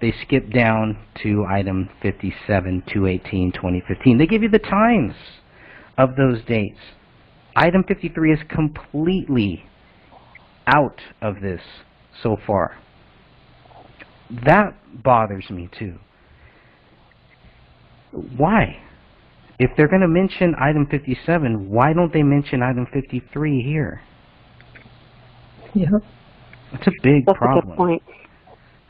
They 0.01 0.13
skip 0.25 0.51
down 0.51 0.97
to 1.23 1.45
item 1.45 1.89
57, 2.01 2.83
218, 2.91 3.51
2015. 3.53 4.17
They 4.17 4.27
give 4.27 4.43
you 4.43 4.49
the 4.49 4.59
times 4.59 5.13
of 5.97 6.15
those 6.15 6.43
dates. 6.45 6.79
Item 7.55 7.83
53 7.87 8.33
is 8.33 8.39
completely 8.49 9.65
out 10.67 10.99
of 11.21 11.41
this 11.41 11.61
so 12.21 12.37
far. 12.45 12.77
That 14.45 14.75
bothers 15.03 15.49
me 15.49 15.69
too. 15.77 15.97
Why? 18.11 18.79
If 19.59 19.71
they're 19.77 19.87
going 19.87 20.01
to 20.01 20.07
mention 20.07 20.55
item 20.59 20.87
57, 20.89 21.69
why 21.69 21.93
don't 21.93 22.11
they 22.11 22.23
mention 22.23 22.61
item 22.61 22.87
53 22.91 23.61
here? 23.61 24.01
yeah. 25.73 25.87
It's 26.73 26.87
a 26.87 26.91
big 27.03 27.25
That's 27.25 27.37
a 27.39 27.61
good 27.61 27.75
point. 27.75 28.03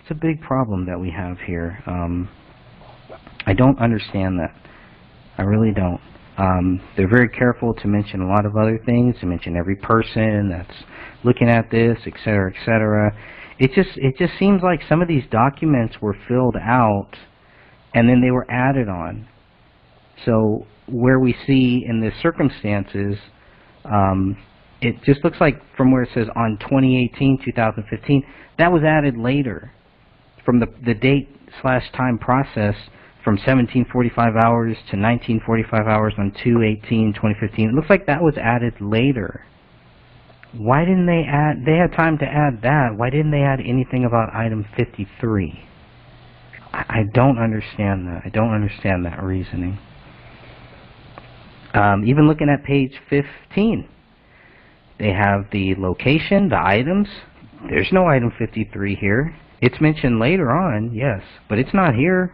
It's 0.01 0.11
a 0.11 0.15
big 0.15 0.41
problem 0.41 0.85
that 0.85 0.99
we 0.99 1.11
have 1.11 1.37
here. 1.39 1.81
Um, 1.85 2.29
I 3.45 3.53
don't 3.53 3.77
understand 3.79 4.39
that. 4.39 4.55
I 5.37 5.43
really 5.43 5.73
don't. 5.73 5.99
Um, 6.37 6.81
they're 6.95 7.09
very 7.09 7.29
careful 7.29 7.73
to 7.75 7.87
mention 7.87 8.21
a 8.21 8.27
lot 8.27 8.45
of 8.45 8.57
other 8.57 8.79
things, 8.85 9.15
to 9.19 9.25
mention 9.25 9.55
every 9.55 9.75
person 9.75 10.49
that's 10.49 10.83
looking 11.23 11.49
at 11.49 11.71
this, 11.71 11.97
et 12.05 12.13
cetera, 12.23 12.51
et 12.51 12.65
cetera. 12.65 13.15
It 13.59 13.71
just 13.73 13.97
it 13.97 14.17
just 14.17 14.37
seems 14.39 14.61
like 14.61 14.81
some 14.87 15.01
of 15.01 15.07
these 15.07 15.23
documents 15.29 15.95
were 16.01 16.15
filled 16.27 16.55
out 16.55 17.11
and 17.93 18.09
then 18.09 18.21
they 18.21 18.31
were 18.31 18.49
added 18.49 18.89
on. 18.89 19.27
So 20.25 20.65
where 20.87 21.19
we 21.19 21.35
see 21.45 21.85
in 21.87 22.01
the 22.01 22.11
circumstances, 22.21 23.17
um, 23.85 24.37
it 24.81 25.01
just 25.03 25.23
looks 25.23 25.37
like 25.39 25.61
from 25.77 25.91
where 25.91 26.03
it 26.03 26.09
says 26.13 26.27
on 26.35 26.57
2018, 26.59 27.39
2015, 27.45 28.23
that 28.57 28.71
was 28.71 28.83
added 28.83 29.17
later 29.17 29.71
from 30.43 30.59
the 30.59 30.67
the 30.85 30.93
date 30.93 31.29
slash 31.61 31.83
time 31.91 32.17
process 32.17 32.75
from 33.23 33.35
1745 33.35 34.35
hours 34.35 34.75
to 34.89 34.97
1945 34.99 35.87
hours 35.87 36.13
on 36.17 36.31
218 36.43 37.13
2015 37.13 37.69
it 37.69 37.73
looks 37.73 37.89
like 37.89 38.05
that 38.05 38.21
was 38.21 38.35
added 38.37 38.73
later 38.81 39.45
why 40.57 40.85
didn't 40.85 41.07
they 41.07 41.23
add 41.27 41.65
they 41.65 41.77
had 41.77 41.93
time 41.93 42.17
to 42.19 42.25
add 42.25 42.61
that. 42.61 42.95
Why 42.95 43.09
didn't 43.09 43.31
they 43.31 43.41
add 43.41 43.59
anything 43.59 44.05
about 44.05 44.33
item 44.33 44.65
53 44.77 45.65
I, 46.71 46.85
I 46.89 47.03
don't 47.11 47.37
understand 47.37 48.07
that. 48.07 48.21
I 48.25 48.29
don't 48.29 48.53
understand 48.53 49.05
that 49.05 49.21
reasoning. 49.21 49.79
Um, 51.73 52.05
even 52.05 52.27
looking 52.27 52.49
at 52.49 52.63
page 52.63 52.93
15 53.09 53.89
they 54.99 55.11
have 55.11 55.45
the 55.51 55.75
location 55.75 56.49
the 56.49 56.61
items. 56.61 57.07
There's 57.69 57.89
no 57.91 58.07
item 58.07 58.31
53 58.37 58.95
here. 58.95 59.35
It's 59.61 59.81
mentioned 59.81 60.19
later 60.19 60.51
on 60.51 60.93
yes 60.93 61.23
but 61.49 61.57
it's 61.57 61.73
not 61.73 61.95
here. 61.95 62.33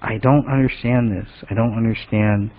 I 0.00 0.18
don't 0.18 0.46
understand 0.48 1.10
this. 1.10 1.28
I 1.50 1.54
don't 1.54 1.76
understand. 1.76 2.50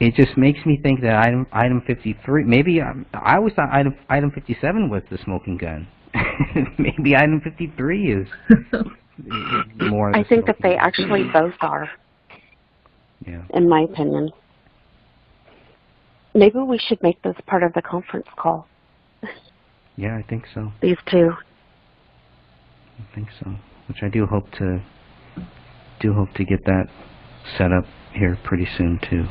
It 0.00 0.14
just 0.14 0.36
makes 0.36 0.64
me 0.66 0.78
think 0.82 1.00
that 1.02 1.16
item 1.24 1.46
item 1.52 1.80
53. 1.86 2.44
Maybe 2.44 2.80
um, 2.80 3.06
I 3.14 3.36
always 3.36 3.54
thought 3.54 3.68
item 3.72 3.96
item 4.08 4.30
57 4.30 4.88
was 4.90 5.02
the 5.10 5.18
smoking 5.24 5.56
gun. 5.56 5.86
maybe 6.78 7.16
item 7.16 7.40
53 7.40 8.12
is 8.12 8.28
more. 9.78 10.14
I 10.14 10.24
think 10.24 10.46
that 10.46 10.56
they 10.62 10.70
gun. 10.76 10.78
actually 10.80 11.24
both 11.32 11.54
are, 11.60 11.88
Yeah. 13.26 13.42
in 13.50 13.68
my 13.68 13.82
opinion. 13.82 14.30
Maybe 16.34 16.58
we 16.58 16.78
should 16.78 17.00
make 17.02 17.22
this 17.22 17.36
part 17.46 17.62
of 17.62 17.72
the 17.74 17.82
conference 17.82 18.26
call. 18.36 18.66
Yeah, 19.96 20.16
I 20.16 20.22
think 20.22 20.46
so. 20.52 20.72
These 20.82 20.96
two. 21.08 21.30
I 22.98 23.14
think 23.14 23.28
so. 23.42 23.54
Which 23.86 23.98
I 24.02 24.08
do 24.08 24.26
hope 24.26 24.50
to 24.58 24.82
do 26.00 26.12
hope 26.12 26.32
to 26.34 26.44
get 26.44 26.64
that 26.64 26.86
set 27.56 27.70
up 27.72 27.84
here 28.12 28.36
pretty 28.42 28.66
soon 28.76 28.98
too. 29.08 29.26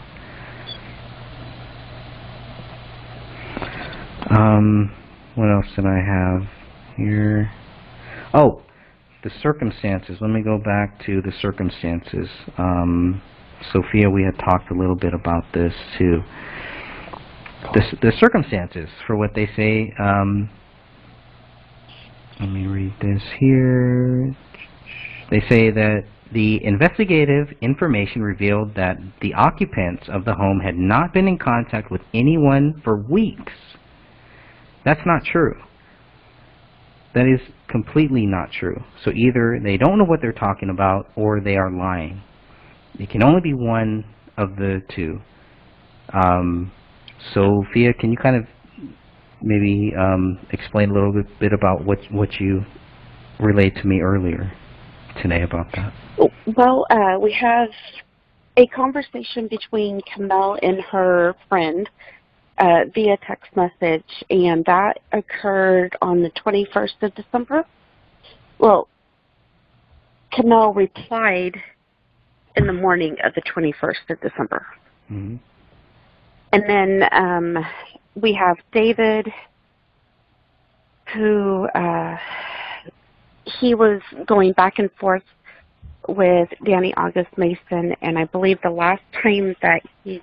Um, 4.63 4.91
what 5.35 5.49
else 5.51 5.65
did 5.75 5.85
I 5.85 5.99
have 5.99 6.47
here? 6.95 7.51
Oh, 8.33 8.61
the 9.23 9.31
circumstances. 9.41 10.17
Let 10.21 10.29
me 10.29 10.41
go 10.41 10.57
back 10.57 11.05
to 11.05 11.21
the 11.21 11.33
circumstances. 11.41 12.29
Um, 12.57 13.21
Sophia, 13.71 14.09
we 14.09 14.23
had 14.23 14.37
talked 14.39 14.71
a 14.71 14.73
little 14.73 14.95
bit 14.95 15.13
about 15.13 15.43
this 15.53 15.73
too. 15.97 16.21
The, 17.73 17.81
the 18.01 18.11
circumstances 18.19 18.89
for 19.05 19.15
what 19.17 19.31
they 19.35 19.49
say. 19.55 19.93
Um, 19.99 20.49
let 22.39 22.49
me 22.49 22.65
read 22.65 22.93
this 23.01 23.21
here. 23.39 24.35
They 25.29 25.41
say 25.49 25.71
that 25.71 26.05
the 26.31 26.63
investigative 26.63 27.49
information 27.61 28.21
revealed 28.21 28.75
that 28.75 28.97
the 29.21 29.33
occupants 29.33 30.03
of 30.07 30.25
the 30.25 30.33
home 30.33 30.59
had 30.59 30.75
not 30.77 31.13
been 31.13 31.27
in 31.27 31.37
contact 31.37 31.91
with 31.91 32.01
anyone 32.13 32.81
for 32.83 32.95
weeks. 32.95 33.53
That's 34.85 35.01
not 35.05 35.23
true. 35.23 35.55
That 37.13 37.27
is 37.27 37.39
completely 37.67 38.25
not 38.25 38.51
true. 38.51 38.83
So 39.03 39.11
either 39.11 39.59
they 39.63 39.77
don't 39.77 39.97
know 39.97 40.05
what 40.05 40.21
they're 40.21 40.31
talking 40.31 40.69
about 40.69 41.09
or 41.15 41.39
they 41.39 41.55
are 41.55 41.71
lying. 41.71 42.21
It 42.99 43.09
can 43.09 43.23
only 43.23 43.41
be 43.41 43.53
one 43.53 44.05
of 44.37 44.55
the 44.55 44.81
two. 44.95 45.19
Um, 46.13 46.71
Sophia, 47.33 47.93
can 47.93 48.11
you 48.11 48.17
kind 48.17 48.35
of 48.35 48.45
maybe 49.41 49.93
um, 49.97 50.39
explain 50.51 50.89
a 50.89 50.93
little 50.93 51.13
bit, 51.13 51.39
bit 51.39 51.53
about 51.53 51.85
what 51.85 51.99
what 52.11 52.39
you 52.39 52.65
relayed 53.39 53.75
to 53.75 53.87
me 53.87 54.01
earlier 54.01 54.51
today 55.21 55.43
about 55.43 55.67
that? 55.73 55.93
Well, 56.55 56.85
uh, 56.89 57.19
we 57.19 57.33
have 57.33 57.69
a 58.57 58.67
conversation 58.67 59.47
between 59.47 60.01
Komel 60.01 60.59
and 60.61 60.81
her 60.91 61.35
friend 61.49 61.89
uh, 62.57 62.85
via 62.93 63.17
text 63.25 63.55
message, 63.55 64.23
and 64.29 64.63
that 64.65 64.99
occurred 65.11 65.95
on 66.01 66.21
the 66.21 66.29
21st 66.31 67.01
of 67.01 67.15
December. 67.15 67.65
Well, 68.59 68.87
Komel 70.31 70.75
replied 70.75 71.61
in 72.55 72.67
the 72.67 72.73
morning 72.73 73.15
of 73.23 73.33
the 73.33 73.41
21st 73.41 74.09
of 74.09 74.21
December. 74.21 74.65
hmm 75.07 75.35
And 76.51 76.63
then 76.67 77.03
um, 77.11 77.65
we 78.15 78.33
have 78.33 78.57
David, 78.71 79.31
who 81.13 81.67
uh, 81.75 82.17
he 83.59 83.75
was 83.75 84.01
going 84.25 84.53
back 84.53 84.79
and 84.79 84.89
forth 84.99 85.23
with 86.07 86.49
Danny 86.65 86.93
August 86.95 87.37
Mason, 87.37 87.95
and 88.01 88.17
I 88.17 88.25
believe 88.25 88.59
the 88.61 88.69
last 88.69 89.01
time 89.21 89.55
that 89.61 89.81
he 90.03 90.21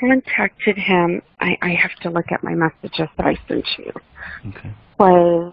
contacted 0.00 0.76
him, 0.76 1.22
I, 1.40 1.56
I 1.62 1.70
have 1.70 1.92
to 2.02 2.10
look 2.10 2.32
at 2.32 2.42
my 2.42 2.54
messages 2.54 3.08
that 3.16 3.26
I 3.26 3.36
sent 3.48 3.66
you, 3.78 3.92
Okay. 4.48 4.70
was 4.98 5.52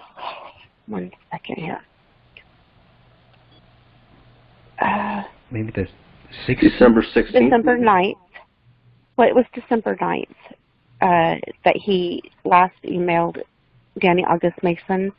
one 0.88 1.12
second 1.32 1.56
here. 1.58 1.82
Uh, 4.80 5.24
Maybe 5.52 5.72
the 5.72 5.88
sixth. 6.48 6.64
December 6.64 7.02
16th. 7.04 7.32
December 7.34 7.78
9th. 7.78 8.16
Well, 9.18 9.28
it 9.28 9.36
was 9.36 9.46
December 9.54 9.96
9th 9.98 10.26
uh, 11.02 11.36
that 11.66 11.76
he 11.76 12.24
last 12.46 12.76
emailed 12.84 13.38
Danny 14.00 14.24
August 14.26 14.58
Mason. 14.64 15.12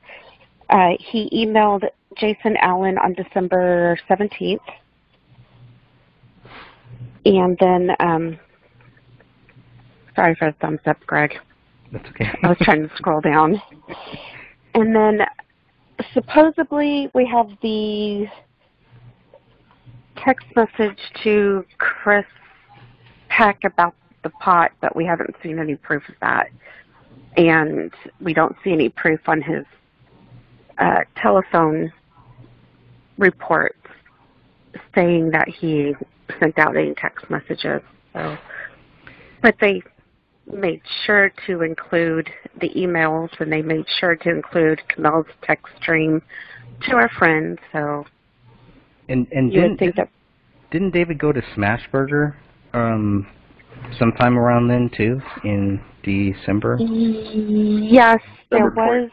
Uh, 0.71 0.93
he 0.99 1.29
emailed 1.33 1.85
Jason 2.17 2.57
Allen 2.61 2.97
on 2.99 3.13
December 3.13 3.99
17th. 4.09 4.59
And 7.25 7.57
then, 7.61 7.91
um, 8.01 8.39
sorry 10.15 10.35
for 10.35 10.51
the 10.51 10.57
thumbs 10.61 10.81
up, 10.87 10.99
Greg. 11.07 11.35
That's 11.93 12.09
okay. 12.09 12.31
I 12.43 12.49
was 12.49 12.59
trying 12.63 12.89
to 12.89 12.95
scroll 12.97 13.21
down. 13.21 13.61
And 14.75 14.95
then 14.95 15.21
supposedly 16.15 17.11
we 17.15 17.27
have 17.27 17.49
the 17.63 18.27
text 20.17 20.47
message 20.57 20.99
to 21.23 21.65
Chris 21.79 22.25
Peck 23.29 23.65
about 23.65 23.95
the 24.23 24.31
pot, 24.31 24.73
but 24.81 24.95
we 24.95 25.05
haven't 25.05 25.35
seen 25.43 25.59
any 25.59 25.77
proof 25.77 26.03
of 26.09 26.15
that. 26.21 26.49
And 27.37 27.93
we 28.21 28.35
don't 28.35 28.57
see 28.63 28.73
any 28.73 28.89
proof 28.89 29.21
on 29.27 29.41
his 29.41 29.65
uh, 30.79 31.01
telephone 31.17 31.93
reports 33.19 33.79
saying 34.95 35.31
that 35.31 35.49
he 35.49 35.95
sent 36.41 36.59
out 36.59 36.77
any 36.77 36.95
text 36.95 37.29
messages. 37.31 37.81
So, 38.13 38.37
but 39.43 39.57
they 39.61 39.83
made 40.53 40.83
sure 41.07 41.33
to 41.47 41.63
include 41.63 42.29
the 42.61 42.71
emails 42.71 43.29
and 43.41 43.53
they 43.53 43.63
made 43.63 43.87
sure 43.99 44.17
to 44.17 44.31
include 44.31 44.81
Komel's 44.95 45.27
text 45.43 45.67
stream 45.81 46.23
to 46.89 46.97
our 46.97 47.09
friends. 47.19 47.59
So 47.73 48.05
and 49.09 49.27
and 49.33 49.53
you 49.53 49.61
didn't 49.61 49.79
think 49.79 49.97
that 49.97 50.09
didn't 50.71 50.93
David 50.93 51.19
go 51.19 51.33
to 51.33 51.41
Smashburger 51.57 52.35
um 52.75 53.27
sometime 53.99 54.39
around 54.39 54.69
then 54.69 54.91
too 54.97 55.21
in 55.45 55.81
December 56.03 56.79
yes, 56.81 58.19
there 58.51 58.71
was. 58.71 59.11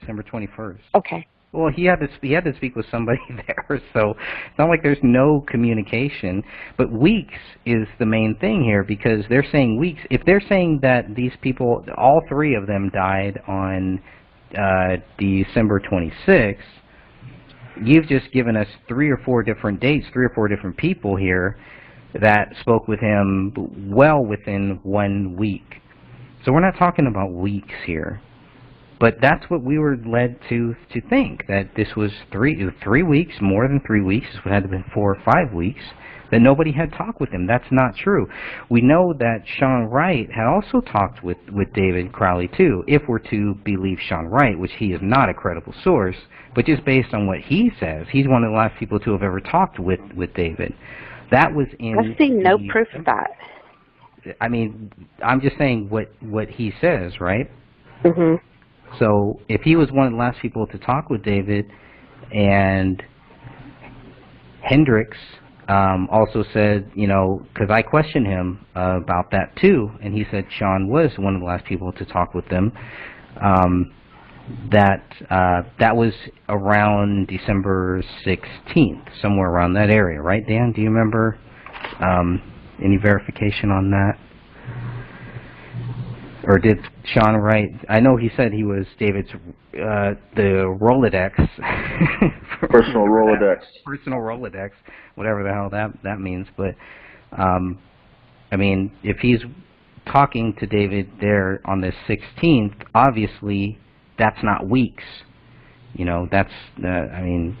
December 0.00 0.22
twenty 0.22 0.48
first. 0.56 0.82
Okay. 0.94 1.26
Well, 1.52 1.72
he 1.74 1.86
had 1.86 2.00
to 2.00 2.08
he 2.20 2.32
had 2.32 2.44
to 2.44 2.54
speak 2.56 2.76
with 2.76 2.86
somebody 2.90 3.20
there, 3.46 3.80
so 3.94 4.10
it's 4.10 4.58
not 4.58 4.68
like 4.68 4.82
there's 4.82 4.98
no 5.02 5.44
communication. 5.48 6.42
But 6.76 6.92
weeks 6.92 7.38
is 7.64 7.88
the 7.98 8.06
main 8.06 8.36
thing 8.38 8.62
here 8.62 8.84
because 8.84 9.24
they're 9.30 9.46
saying 9.50 9.78
weeks. 9.78 10.00
If 10.10 10.24
they're 10.26 10.42
saying 10.46 10.80
that 10.82 11.14
these 11.14 11.32
people, 11.40 11.84
all 11.96 12.20
three 12.28 12.54
of 12.54 12.66
them 12.66 12.90
died 12.90 13.40
on 13.48 14.00
uh, 14.56 14.96
December 15.18 15.80
26th, 15.80 16.56
you've 17.82 18.06
just 18.08 18.30
given 18.32 18.54
us 18.56 18.68
three 18.86 19.10
or 19.10 19.18
four 19.24 19.42
different 19.42 19.80
dates, 19.80 20.06
three 20.12 20.26
or 20.26 20.32
four 20.34 20.48
different 20.48 20.76
people 20.76 21.16
here 21.16 21.58
that 22.20 22.52
spoke 22.60 22.88
with 22.88 23.00
him 23.00 23.52
well 23.90 24.22
within 24.22 24.80
one 24.82 25.36
week. 25.36 25.76
So 26.44 26.52
we're 26.52 26.60
not 26.60 26.78
talking 26.78 27.06
about 27.06 27.32
weeks 27.32 27.74
here. 27.86 28.20
But 29.00 29.20
that's 29.20 29.48
what 29.48 29.62
we 29.62 29.78
were 29.78 29.96
led 29.96 30.40
to 30.48 30.74
to 30.92 31.00
think 31.08 31.46
that 31.46 31.74
this 31.76 31.94
was 31.96 32.10
three 32.32 32.68
three 32.82 33.02
weeks, 33.02 33.34
more 33.40 33.68
than 33.68 33.80
three 33.86 34.02
weeks. 34.02 34.26
Had 34.44 34.44
to 34.44 34.50
have 34.62 34.70
been 34.70 34.84
four 34.92 35.14
or 35.14 35.22
five 35.24 35.52
weeks 35.52 35.82
that 36.30 36.40
nobody 36.40 36.72
had 36.72 36.92
talked 36.92 37.20
with 37.20 37.30
him. 37.30 37.46
That's 37.46 37.70
not 37.70 37.96
true. 37.96 38.28
We 38.68 38.80
know 38.80 39.14
that 39.18 39.44
Sean 39.46 39.84
Wright 39.84 40.30
had 40.30 40.46
also 40.46 40.80
talked 40.80 41.22
with, 41.22 41.38
with 41.52 41.72
David 41.72 42.12
Crowley 42.12 42.48
too, 42.48 42.84
if 42.86 43.02
we're 43.08 43.18
to 43.30 43.54
believe 43.64 43.98
Sean 44.00 44.26
Wright, 44.26 44.58
which 44.58 44.72
he 44.78 44.92
is 44.92 45.00
not 45.02 45.28
a 45.28 45.34
credible 45.34 45.74
source, 45.82 46.16
but 46.54 46.66
just 46.66 46.84
based 46.84 47.14
on 47.14 47.26
what 47.26 47.38
he 47.40 47.70
says, 47.80 48.06
he's 48.10 48.26
one 48.28 48.44
of 48.44 48.50
the 48.50 48.56
last 48.56 48.78
people 48.78 48.98
to 49.00 49.12
have 49.12 49.22
ever 49.22 49.40
talked 49.40 49.78
with, 49.78 50.00
with 50.14 50.34
David. 50.34 50.74
That 51.30 51.54
was 51.54 51.66
in 51.78 51.98
I've 51.98 52.16
seen 52.18 52.42
no 52.42 52.58
the- 52.58 52.68
proof 52.68 52.88
of 52.94 53.04
that. 53.04 53.30
I 54.40 54.48
mean, 54.48 54.90
I'm 55.24 55.40
just 55.40 55.56
saying 55.56 55.88
what, 55.88 56.10
what 56.20 56.48
he 56.48 56.72
says, 56.80 57.20
right? 57.20 57.50
hmm 58.02 58.34
So 58.98 59.40
if 59.48 59.62
he 59.62 59.76
was 59.76 59.90
one 59.90 60.06
of 60.06 60.12
the 60.12 60.18
last 60.18 60.40
people 60.40 60.66
to 60.68 60.78
talk 60.78 61.10
with 61.10 61.22
David, 61.22 61.70
and 62.32 63.02
Hendricks 64.62 65.18
um, 65.68 66.08
also 66.10 66.44
said, 66.52 66.90
you 66.94 67.06
know, 67.06 67.46
because 67.52 67.70
I 67.70 67.82
questioned 67.82 68.26
him 68.26 68.66
uh, 68.74 68.98
about 69.02 69.30
that 69.32 69.54
too, 69.60 69.90
and 70.02 70.14
he 70.14 70.24
said 70.30 70.46
Sean 70.50 70.88
was 70.88 71.10
one 71.18 71.34
of 71.34 71.40
the 71.40 71.46
last 71.46 71.64
people 71.64 71.92
to 71.92 72.04
talk 72.04 72.34
with 72.34 72.48
them. 72.48 72.72
Um, 73.40 73.92
that 74.72 75.04
uh, 75.30 75.62
that 75.78 75.94
was 75.94 76.14
around 76.48 77.26
December 77.26 78.02
16th, 78.24 79.20
somewhere 79.20 79.50
around 79.50 79.74
that 79.74 79.90
area, 79.90 80.22
right, 80.22 80.46
Dan? 80.46 80.72
Do 80.72 80.80
you 80.80 80.88
remember 80.88 81.38
um, 82.00 82.40
any 82.82 82.96
verification 82.96 83.70
on 83.70 83.90
that? 83.90 84.14
Or 86.48 86.58
did 86.58 86.78
Sean 87.04 87.36
write? 87.36 87.72
I 87.90 88.00
know 88.00 88.16
he 88.16 88.30
said 88.34 88.54
he 88.54 88.64
was 88.64 88.86
David's 88.98 89.28
uh, 89.74 90.14
the 90.34 90.76
Rolodex. 90.80 91.34
Personal 92.70 93.02
Rolodex. 93.02 93.58
Personal 93.84 94.20
Rolodex, 94.20 94.70
whatever 95.14 95.42
the 95.42 95.52
hell 95.52 95.68
that 95.70 95.90
that 96.04 96.20
means. 96.20 96.46
But 96.56 96.74
um, 97.36 97.78
I 98.50 98.56
mean, 98.56 98.90
if 99.02 99.18
he's 99.18 99.40
talking 100.10 100.54
to 100.58 100.66
David 100.66 101.10
there 101.20 101.60
on 101.66 101.82
the 101.82 101.92
16th, 102.08 102.82
obviously 102.94 103.78
that's 104.18 104.42
not 104.42 104.66
weeks. 104.66 105.04
You 105.92 106.06
know, 106.06 106.28
that's 106.32 106.52
uh, 106.82 106.88
I 106.88 107.20
mean, 107.20 107.58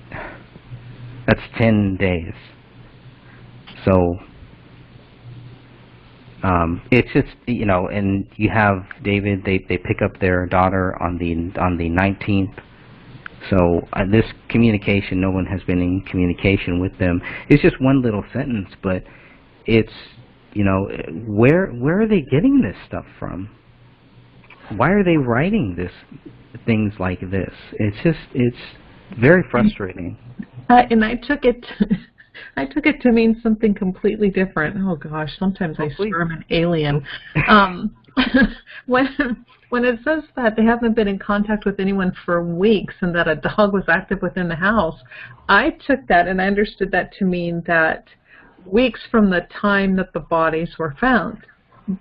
that's 1.26 1.42
10 1.58 1.98
days. 2.00 2.32
So 3.84 4.16
um, 6.42 6.82
it's 6.90 7.12
just 7.12 7.36
you 7.46 7.66
know, 7.66 7.88
and 7.88 8.26
you 8.36 8.50
have 8.50 8.84
David. 9.02 9.42
They 9.44 9.64
they 9.68 9.78
pick 9.78 10.02
up 10.02 10.20
their 10.20 10.46
daughter 10.46 11.00
on 11.02 11.18
the 11.18 11.60
on 11.60 11.76
the 11.76 11.88
19th. 11.88 12.62
So 13.50 13.86
uh, 13.92 14.04
this 14.10 14.24
communication, 14.48 15.20
no 15.20 15.30
one 15.30 15.46
has 15.46 15.62
been 15.62 15.80
in 15.80 16.02
communication 16.02 16.80
with 16.80 16.96
them. 16.98 17.22
It's 17.48 17.62
just 17.62 17.80
one 17.80 18.02
little 18.02 18.24
sentence, 18.32 18.68
but 18.82 19.04
it's 19.64 19.92
you 20.52 20.64
know, 20.64 20.88
where 21.26 21.68
where 21.68 22.00
are 22.00 22.06
they 22.08 22.22
getting 22.22 22.60
this 22.62 22.76
stuff 22.86 23.04
from? 23.18 23.50
Why 24.76 24.90
are 24.90 25.04
they 25.04 25.16
writing 25.16 25.74
this 25.76 25.92
things 26.66 26.94
like 26.98 27.20
this? 27.20 27.52
It's 27.74 27.96
just 28.02 28.18
it's 28.34 28.56
very 29.20 29.42
frustrating. 29.50 30.18
Uh, 30.68 30.82
and 30.90 31.02
I 31.02 31.14
took 31.14 31.44
it, 31.44 31.64
I 32.58 32.66
took 32.66 32.86
it 32.86 33.00
to 33.02 33.12
mean 33.12 33.38
something 33.40 33.72
completely 33.72 34.30
different. 34.30 34.76
Oh 34.80 34.96
gosh, 34.96 35.30
sometimes 35.38 35.76
I 35.78 35.90
swear 35.94 36.22
I'm 36.22 36.32
an 36.32 36.44
alien. 36.50 37.06
Um, 37.48 37.94
when 38.86 39.44
when 39.68 39.84
it 39.84 40.00
says 40.02 40.24
that 40.34 40.56
they 40.56 40.64
haven't 40.64 40.94
been 40.94 41.06
in 41.06 41.20
contact 41.20 41.64
with 41.64 41.78
anyone 41.78 42.12
for 42.24 42.42
weeks 42.42 42.94
and 43.00 43.14
that 43.14 43.28
a 43.28 43.36
dog 43.36 43.72
was 43.72 43.84
active 43.88 44.20
within 44.22 44.48
the 44.48 44.56
house, 44.56 44.98
I 45.48 45.70
took 45.86 46.04
that 46.08 46.26
and 46.26 46.42
I 46.42 46.46
understood 46.46 46.90
that 46.90 47.12
to 47.18 47.24
mean 47.24 47.62
that 47.68 48.08
weeks 48.66 49.00
from 49.08 49.30
the 49.30 49.46
time 49.60 49.94
that 49.96 50.12
the 50.12 50.20
bodies 50.20 50.70
were 50.78 50.96
found. 51.00 51.38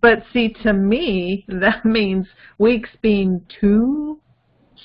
But 0.01 0.23
see, 0.33 0.55
to 0.63 0.73
me, 0.73 1.45
that 1.49 1.85
means 1.97 2.25
weeks 2.57 2.89
being 3.01 3.45
two 3.61 4.19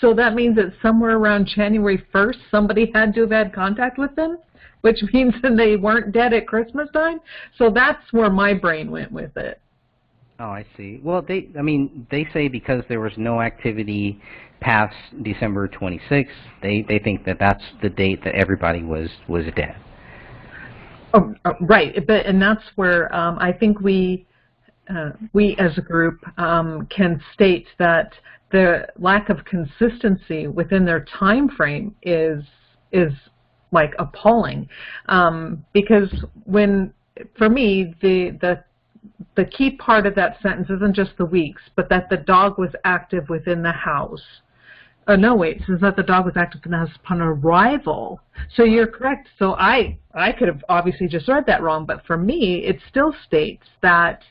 so 0.00 0.12
that 0.14 0.34
means 0.34 0.56
that 0.56 0.72
somewhere 0.82 1.16
around 1.16 1.46
January 1.46 2.04
1st, 2.12 2.36
somebody 2.50 2.90
had 2.92 3.14
to 3.14 3.20
have 3.20 3.30
had 3.30 3.54
contact 3.54 3.98
with 3.98 4.14
them, 4.16 4.38
which 4.82 5.02
means 5.12 5.34
that 5.42 5.56
they 5.56 5.76
weren't 5.76 6.12
dead 6.12 6.32
at 6.32 6.46
Christmas 6.46 6.88
time. 6.92 7.20
So 7.56 7.70
that's 7.70 8.12
where 8.12 8.30
my 8.30 8.54
brain 8.54 8.90
went 8.90 9.10
with 9.10 9.36
it. 9.36 9.60
Oh, 10.38 10.50
I 10.50 10.64
see. 10.76 11.00
Well, 11.02 11.22
they, 11.22 11.48
I 11.58 11.62
mean, 11.62 12.06
they 12.10 12.26
say 12.32 12.48
because 12.48 12.82
there 12.88 13.00
was 13.00 13.12
no 13.16 13.40
activity 13.40 14.20
past 14.60 14.96
December 15.22 15.68
26th, 15.68 16.26
they, 16.62 16.84
they 16.88 16.98
think 16.98 17.24
that 17.24 17.38
that's 17.38 17.62
the 17.82 17.88
date 17.88 18.22
that 18.24 18.34
everybody 18.34 18.82
was, 18.82 19.08
was 19.28 19.44
dead. 19.56 19.76
Oh, 21.14 21.34
uh, 21.44 21.52
right, 21.60 22.06
but 22.06 22.24
and 22.24 22.40
that's 22.40 22.62
where 22.76 23.14
um, 23.14 23.38
I 23.38 23.52
think 23.52 23.80
we 23.80 24.26
uh, 24.88 25.10
we 25.32 25.56
as 25.58 25.76
a 25.76 25.82
group 25.82 26.20
um, 26.38 26.86
can 26.86 27.20
state 27.34 27.66
that 27.78 28.14
the 28.50 28.86
lack 28.98 29.28
of 29.28 29.44
consistency 29.44 30.46
within 30.46 30.84
their 30.84 31.04
time 31.04 31.48
frame 31.50 31.94
is 32.02 32.42
is 32.92 33.12
like 33.72 33.94
appalling 33.98 34.68
um, 35.06 35.64
because 35.72 36.08
when 36.44 36.92
for 37.36 37.48
me 37.48 37.94
the 38.00 38.36
the 38.40 38.62
the 39.34 39.44
key 39.44 39.72
part 39.72 40.06
of 40.06 40.14
that 40.14 40.40
sentence 40.42 40.68
isn't 40.68 40.94
just 40.94 41.12
the 41.16 41.24
weeks, 41.24 41.62
but 41.74 41.88
that 41.88 42.08
the 42.10 42.18
dog 42.18 42.58
was 42.58 42.70
active 42.84 43.28
within 43.28 43.62
the 43.62 43.72
house. 43.72 44.22
Oh 45.08 45.16
no, 45.16 45.34
wait, 45.34 45.56
it 45.56 45.62
says 45.66 45.80
that 45.80 45.96
the 45.96 46.02
dog 46.02 46.26
was 46.26 46.36
active 46.36 46.60
in 46.64 46.70
the 46.70 46.76
house 46.76 46.94
upon 46.96 47.20
arrival. 47.20 48.20
So 48.54 48.62
you're 48.62 48.86
correct. 48.86 49.28
So 49.38 49.54
I 49.54 49.98
I 50.14 50.32
could 50.32 50.48
have 50.48 50.62
obviously 50.68 51.08
just 51.08 51.28
read 51.28 51.46
that 51.46 51.62
wrong, 51.62 51.86
but 51.86 52.04
for 52.06 52.16
me 52.16 52.64
it 52.64 52.78
still 52.88 53.14
states 53.26 53.66
that 53.80 54.22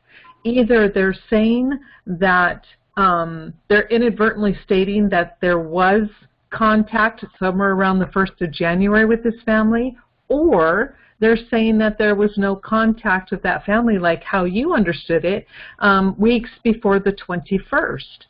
either 0.43 0.87
they're 0.87 1.15
saying 1.29 1.77
that 2.05 2.65
um, 2.97 3.53
they're 3.67 3.87
inadvertently 3.87 4.57
stating 4.63 5.09
that 5.09 5.37
there 5.41 5.59
was 5.59 6.07
contact 6.51 7.25
somewhere 7.39 7.71
around 7.71 7.99
the 7.99 8.07
first 8.07 8.33
of 8.41 8.51
January 8.51 9.05
with 9.05 9.23
this 9.23 9.41
family, 9.45 9.97
or 10.27 10.95
they're 11.19 11.37
saying 11.49 11.77
that 11.77 11.97
there 11.97 12.15
was 12.15 12.37
no 12.37 12.55
contact 12.55 13.31
with 13.31 13.41
that 13.43 13.65
family, 13.65 13.97
like 13.97 14.23
how 14.23 14.45
you 14.45 14.73
understood 14.73 15.23
it, 15.23 15.47
um, 15.79 16.15
weeks 16.17 16.49
before 16.63 16.99
the 16.99 17.13
21st. 17.13 18.25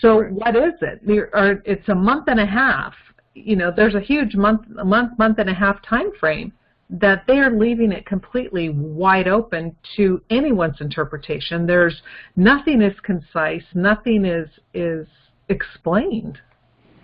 So 0.00 0.24
what 0.24 0.54
is 0.54 0.74
it? 0.82 1.06
There 1.06 1.34
are, 1.34 1.62
it's 1.64 1.88
a 1.88 1.94
month 1.94 2.28
and 2.28 2.38
a 2.38 2.46
half. 2.46 2.94
You 3.34 3.56
know, 3.56 3.72
there's 3.74 3.94
a 3.94 4.00
huge 4.00 4.34
month, 4.34 4.62
a 4.78 4.84
month, 4.84 5.18
month 5.18 5.38
and 5.38 5.48
a 5.48 5.54
half 5.54 5.82
time 5.82 6.10
frame 6.20 6.52
that 6.88 7.24
they 7.26 7.38
are 7.38 7.50
leaving 7.50 7.90
it 7.90 8.06
completely 8.06 8.68
wide 8.68 9.26
open 9.26 9.74
to 9.96 10.22
anyone's 10.30 10.80
interpretation. 10.80 11.66
There's 11.66 12.02
nothing 12.36 12.80
is 12.82 12.94
concise, 13.02 13.64
nothing 13.74 14.24
is 14.24 14.48
is 14.72 15.06
explained. 15.48 16.38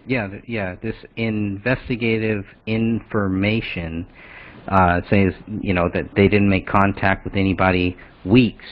Yeah, 0.07 0.28
yeah. 0.46 0.76
This 0.82 0.96
investigative 1.16 2.44
information 2.66 4.07
uh, 4.68 5.00
says, 5.09 5.32
you 5.61 5.74
know, 5.74 5.88
that 5.94 6.14
they 6.16 6.28
didn't 6.28 6.48
make 6.48 6.66
contact 6.66 7.24
with 7.24 7.34
anybody 7.36 7.96
weeks. 8.24 8.64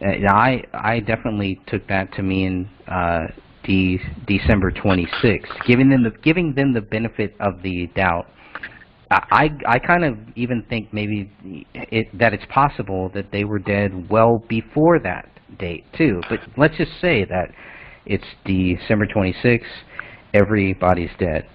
I 0.00 0.64
I 0.74 1.00
definitely 1.00 1.60
took 1.66 1.86
that 1.88 2.12
to 2.14 2.22
mean 2.22 2.68
uh, 2.88 3.28
de- 3.62 4.00
December 4.26 4.72
26th, 4.72 5.64
giving 5.66 5.90
them 5.90 6.02
the 6.02 6.10
giving 6.10 6.54
them 6.54 6.72
the 6.72 6.80
benefit 6.80 7.34
of 7.38 7.62
the 7.62 7.86
doubt. 7.94 8.26
I 9.10 9.50
I 9.66 9.78
kind 9.78 10.04
of 10.04 10.18
even 10.36 10.62
think 10.68 10.92
maybe 10.92 11.30
it, 11.74 12.18
that 12.18 12.32
it's 12.32 12.46
possible 12.48 13.10
that 13.10 13.30
they 13.30 13.44
were 13.44 13.58
dead 13.58 14.08
well 14.10 14.38
before 14.48 14.98
that 15.00 15.28
date 15.58 15.84
too. 15.96 16.22
But 16.28 16.40
let's 16.56 16.76
just 16.78 16.92
say 17.00 17.24
that 17.26 17.50
it's 18.06 18.24
December 18.44 19.06
26th, 19.06 19.62
everybody's 20.34 21.10
dead. 21.18 21.46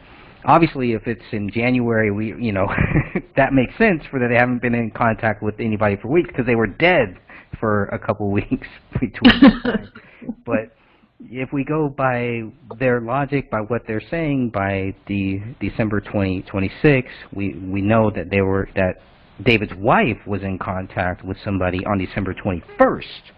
Obviously, 0.45 0.93
if 0.93 1.07
it's 1.07 1.25
in 1.32 1.49
January, 1.49 2.11
we 2.11 2.28
you 2.41 2.51
know 2.51 2.67
that 3.36 3.53
makes 3.53 3.78
sense 3.78 4.03
for 4.09 4.19
that 4.19 4.28
they 4.30 4.36
haven't 4.36 4.61
been 4.61 4.75
in 4.75 4.91
contact 4.91 5.43
with 5.43 5.55
anybody 5.59 5.97
for 5.97 6.07
weeks 6.07 6.30
because 6.30 6.45
they 6.45 6.55
were 6.55 6.67
dead 6.67 7.17
for 7.59 7.86
a 7.86 7.99
couple 7.99 8.32
weeks 8.32 8.67
between. 8.99 9.61
but 10.45 10.75
if 11.19 11.51
we 11.51 11.63
go 11.63 11.89
by 11.89 12.43
their 12.80 13.01
logic, 13.01 13.49
by 13.49 13.59
what 13.59 13.84
they're 13.88 14.03
saying, 14.09 14.51
by 14.51 14.95
the 15.07 15.41
December 15.59 15.99
2026, 15.99 17.09
we 17.34 17.55
we 17.55 17.82
know 17.82 18.11
that 18.11 18.30
they 18.30 18.41
were 18.41 18.69
that 18.75 19.01
David's 19.43 19.73
wife 19.75 20.17
was 20.25 20.41
in 20.41 20.57
contact 20.57 21.23
with 21.23 21.38
somebody 21.43 21.86
on 21.86 21.97
December 21.97 22.34
21st. 22.34 23.32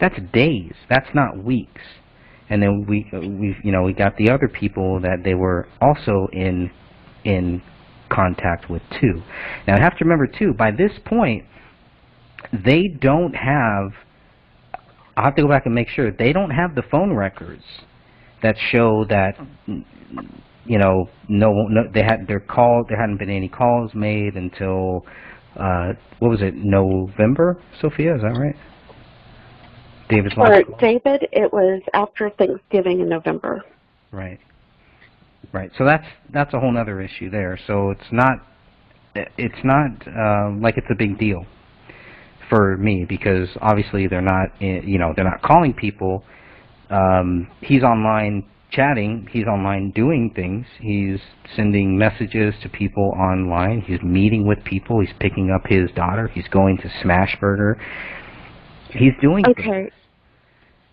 That's 0.00 0.18
days. 0.32 0.74
That's 0.88 1.08
not 1.14 1.38
weeks. 1.38 1.82
And 2.52 2.62
then 2.62 2.84
we 2.86 3.08
we 3.12 3.56
you 3.64 3.72
know 3.72 3.82
we 3.82 3.94
got 3.94 4.18
the 4.18 4.28
other 4.28 4.46
people 4.46 5.00
that 5.00 5.24
they 5.24 5.32
were 5.32 5.66
also 5.80 6.28
in 6.34 6.70
in 7.24 7.62
contact 8.10 8.68
with 8.68 8.82
too. 9.00 9.22
Now 9.66 9.76
I 9.76 9.80
have 9.80 9.96
to 9.96 10.04
remember 10.04 10.26
too. 10.26 10.52
By 10.52 10.70
this 10.70 10.92
point, 11.06 11.46
they 12.52 12.88
don't 12.88 13.34
have 13.34 13.94
I'll 15.16 15.24
have 15.24 15.36
to 15.36 15.42
go 15.42 15.48
back 15.48 15.64
and 15.64 15.74
make 15.74 15.88
sure 15.88 16.10
they 16.12 16.34
don't 16.34 16.50
have 16.50 16.74
the 16.74 16.82
phone 16.82 17.14
records 17.14 17.64
that 18.42 18.56
show 18.70 19.06
that 19.08 19.38
you 20.66 20.78
know 20.78 21.08
no, 21.30 21.68
no 21.68 21.84
they 21.90 22.02
had 22.02 22.26
their 22.28 22.40
call 22.40 22.84
there 22.86 23.00
hadn't 23.00 23.16
been 23.16 23.30
any 23.30 23.48
calls 23.48 23.94
made 23.94 24.34
until 24.34 25.06
uh, 25.56 25.92
what 26.18 26.30
was 26.30 26.40
it, 26.40 26.54
November, 26.54 27.60
Sophia, 27.80 28.14
is 28.14 28.22
that 28.22 28.38
right? 28.38 28.56
David's 30.12 30.34
For 30.34 30.48
last 30.48 30.66
call? 30.66 30.78
David, 30.78 31.28
it 31.32 31.52
was 31.52 31.82
after 31.94 32.30
Thanksgiving 32.30 33.00
in 33.00 33.08
November. 33.08 33.64
Right. 34.10 34.38
Right. 35.52 35.70
So 35.78 35.84
that's 35.84 36.06
that's 36.32 36.52
a 36.54 36.60
whole 36.60 36.76
other 36.76 37.00
issue 37.00 37.30
there. 37.30 37.58
So 37.66 37.90
it's 37.90 38.12
not 38.12 38.38
it's 39.14 39.64
not 39.64 39.90
uh, 40.06 40.50
like 40.60 40.76
it's 40.76 40.86
a 40.90 40.94
big 40.94 41.18
deal 41.18 41.46
for 42.48 42.76
me 42.76 43.04
because 43.08 43.48
obviously 43.60 44.06
they're 44.06 44.20
not 44.20 44.48
eh, 44.60 44.80
you 44.84 44.98
know 44.98 45.12
they're 45.14 45.24
not 45.24 45.42
calling 45.42 45.72
people. 45.72 46.24
Um, 46.90 47.48
he's 47.60 47.82
online 47.82 48.44
chatting. 48.70 49.28
He's 49.30 49.46
online 49.46 49.90
doing 49.90 50.32
things. 50.34 50.66
He's 50.80 51.20
sending 51.56 51.98
messages 51.98 52.54
to 52.62 52.68
people 52.68 53.14
online. 53.18 53.82
He's 53.82 54.02
meeting 54.02 54.46
with 54.46 54.62
people. 54.64 55.00
He's 55.00 55.14
picking 55.20 55.50
up 55.50 55.66
his 55.66 55.90
daughter. 55.92 56.28
He's 56.28 56.48
going 56.48 56.78
to 56.78 56.88
Smashburger. 57.02 57.76
He's 58.90 59.12
doing 59.20 59.44
things. 59.56 59.92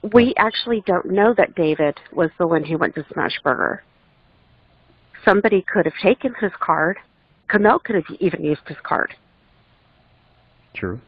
Okay. 0.04 0.12
We 0.14 0.34
actually 0.38 0.82
don't 0.86 1.08
know 1.08 1.34
that 1.38 1.56
David 1.56 1.98
was 2.12 2.30
the 2.38 2.48
one 2.48 2.64
who 2.64 2.78
went 2.78 2.96
to 2.96 3.04
Smashburger. 3.04 3.80
Somebody 5.26 5.62
could 5.62 5.86
have 5.86 5.96
taken 6.02 6.34
his 6.40 6.52
card. 6.60 6.98
Komel 7.50 7.84
could 7.84 7.96
have 7.96 8.06
even 8.20 8.44
used 8.44 8.62
his 8.68 8.78
card. 8.84 9.14
True. 10.74 11.00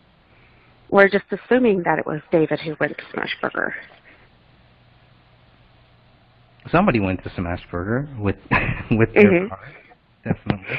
We're 0.89 1.08
just 1.08 1.26
assuming 1.32 1.84
that 1.84 2.00
it 2.00 2.06
was 2.06 2.20
David 2.32 2.60
who 2.60 2.76
went 2.80 2.98
to 2.98 3.04
Smashburger. 3.18 3.72
Somebody 6.70 7.00
went 7.00 7.24
to 7.24 7.30
Smashburger 7.30 8.20
with 8.20 8.36
with 8.92 9.14
their 9.14 9.32
Mhm. 9.32 9.50
card, 9.50 9.70
definitely. 10.24 10.78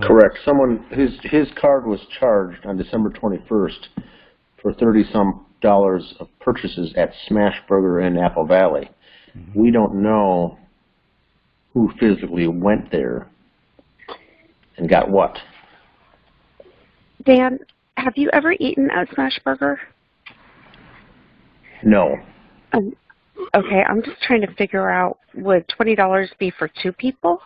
Correct. 0.00 0.38
Someone 0.44 0.84
his 0.90 1.18
his 1.24 1.48
card 1.60 1.84
was 1.86 2.00
charged 2.20 2.64
on 2.64 2.76
December 2.76 3.10
21st 3.10 3.88
for 4.68 4.74
30 4.74 5.04
some 5.12 5.46
dollars 5.62 6.14
of 6.20 6.28
purchases 6.40 6.92
at 6.96 7.10
Smashburger 7.28 8.06
in 8.06 8.18
Apple 8.18 8.44
Valley. 8.44 8.90
We 9.54 9.70
don't 9.70 10.02
know 10.02 10.58
who 11.72 11.90
physically 11.98 12.48
went 12.48 12.90
there 12.90 13.28
and 14.76 14.88
got 14.88 15.10
what. 15.10 15.38
Dan, 17.24 17.58
have 17.96 18.14
you 18.16 18.28
ever 18.32 18.52
eaten 18.52 18.90
at 18.90 19.08
Smashburger? 19.10 19.76
No. 21.82 22.16
Um, 22.72 22.94
okay, 23.54 23.82
I'm 23.88 24.02
just 24.02 24.20
trying 24.22 24.42
to 24.42 24.52
figure 24.54 24.90
out 24.90 25.18
would 25.34 25.66
twenty 25.68 25.94
dollars 25.94 26.30
be 26.38 26.52
for 26.58 26.68
two 26.82 26.92
people? 26.92 27.40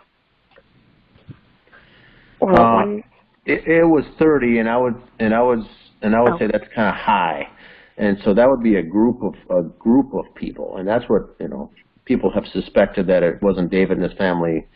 Or 2.40 2.58
Uh, 2.58 2.74
one 2.74 3.04
It, 3.44 3.66
it 3.66 3.84
was 3.84 4.04
30, 4.18 4.58
and 4.58 4.68
I 4.68 4.76
would 4.76 5.00
and 5.20 5.34
I 5.34 5.42
was 5.42 5.64
and 6.02 6.14
I 6.14 6.20
would 6.22 6.34
Oh. 6.34 6.38
say 6.38 6.46
that's 6.46 6.68
kind 6.74 6.88
of 6.88 6.94
high, 6.94 7.48
and 7.96 8.18
so 8.24 8.34
that 8.34 8.48
would 8.48 8.62
be 8.62 8.76
a 8.76 8.82
group 8.82 9.22
of 9.22 9.34
a 9.50 9.62
group 9.62 10.12
of 10.14 10.32
people, 10.34 10.76
and 10.76 10.86
that's 10.86 11.08
what 11.08 11.34
you 11.40 11.48
know 11.48 11.70
people 12.04 12.30
have 12.30 12.46
suspected 12.46 13.06
that 13.06 13.22
it 13.22 13.40
wasn't 13.42 13.70
David 13.70 13.98
and 13.98 14.02
his 14.08 14.18
family 14.18 14.66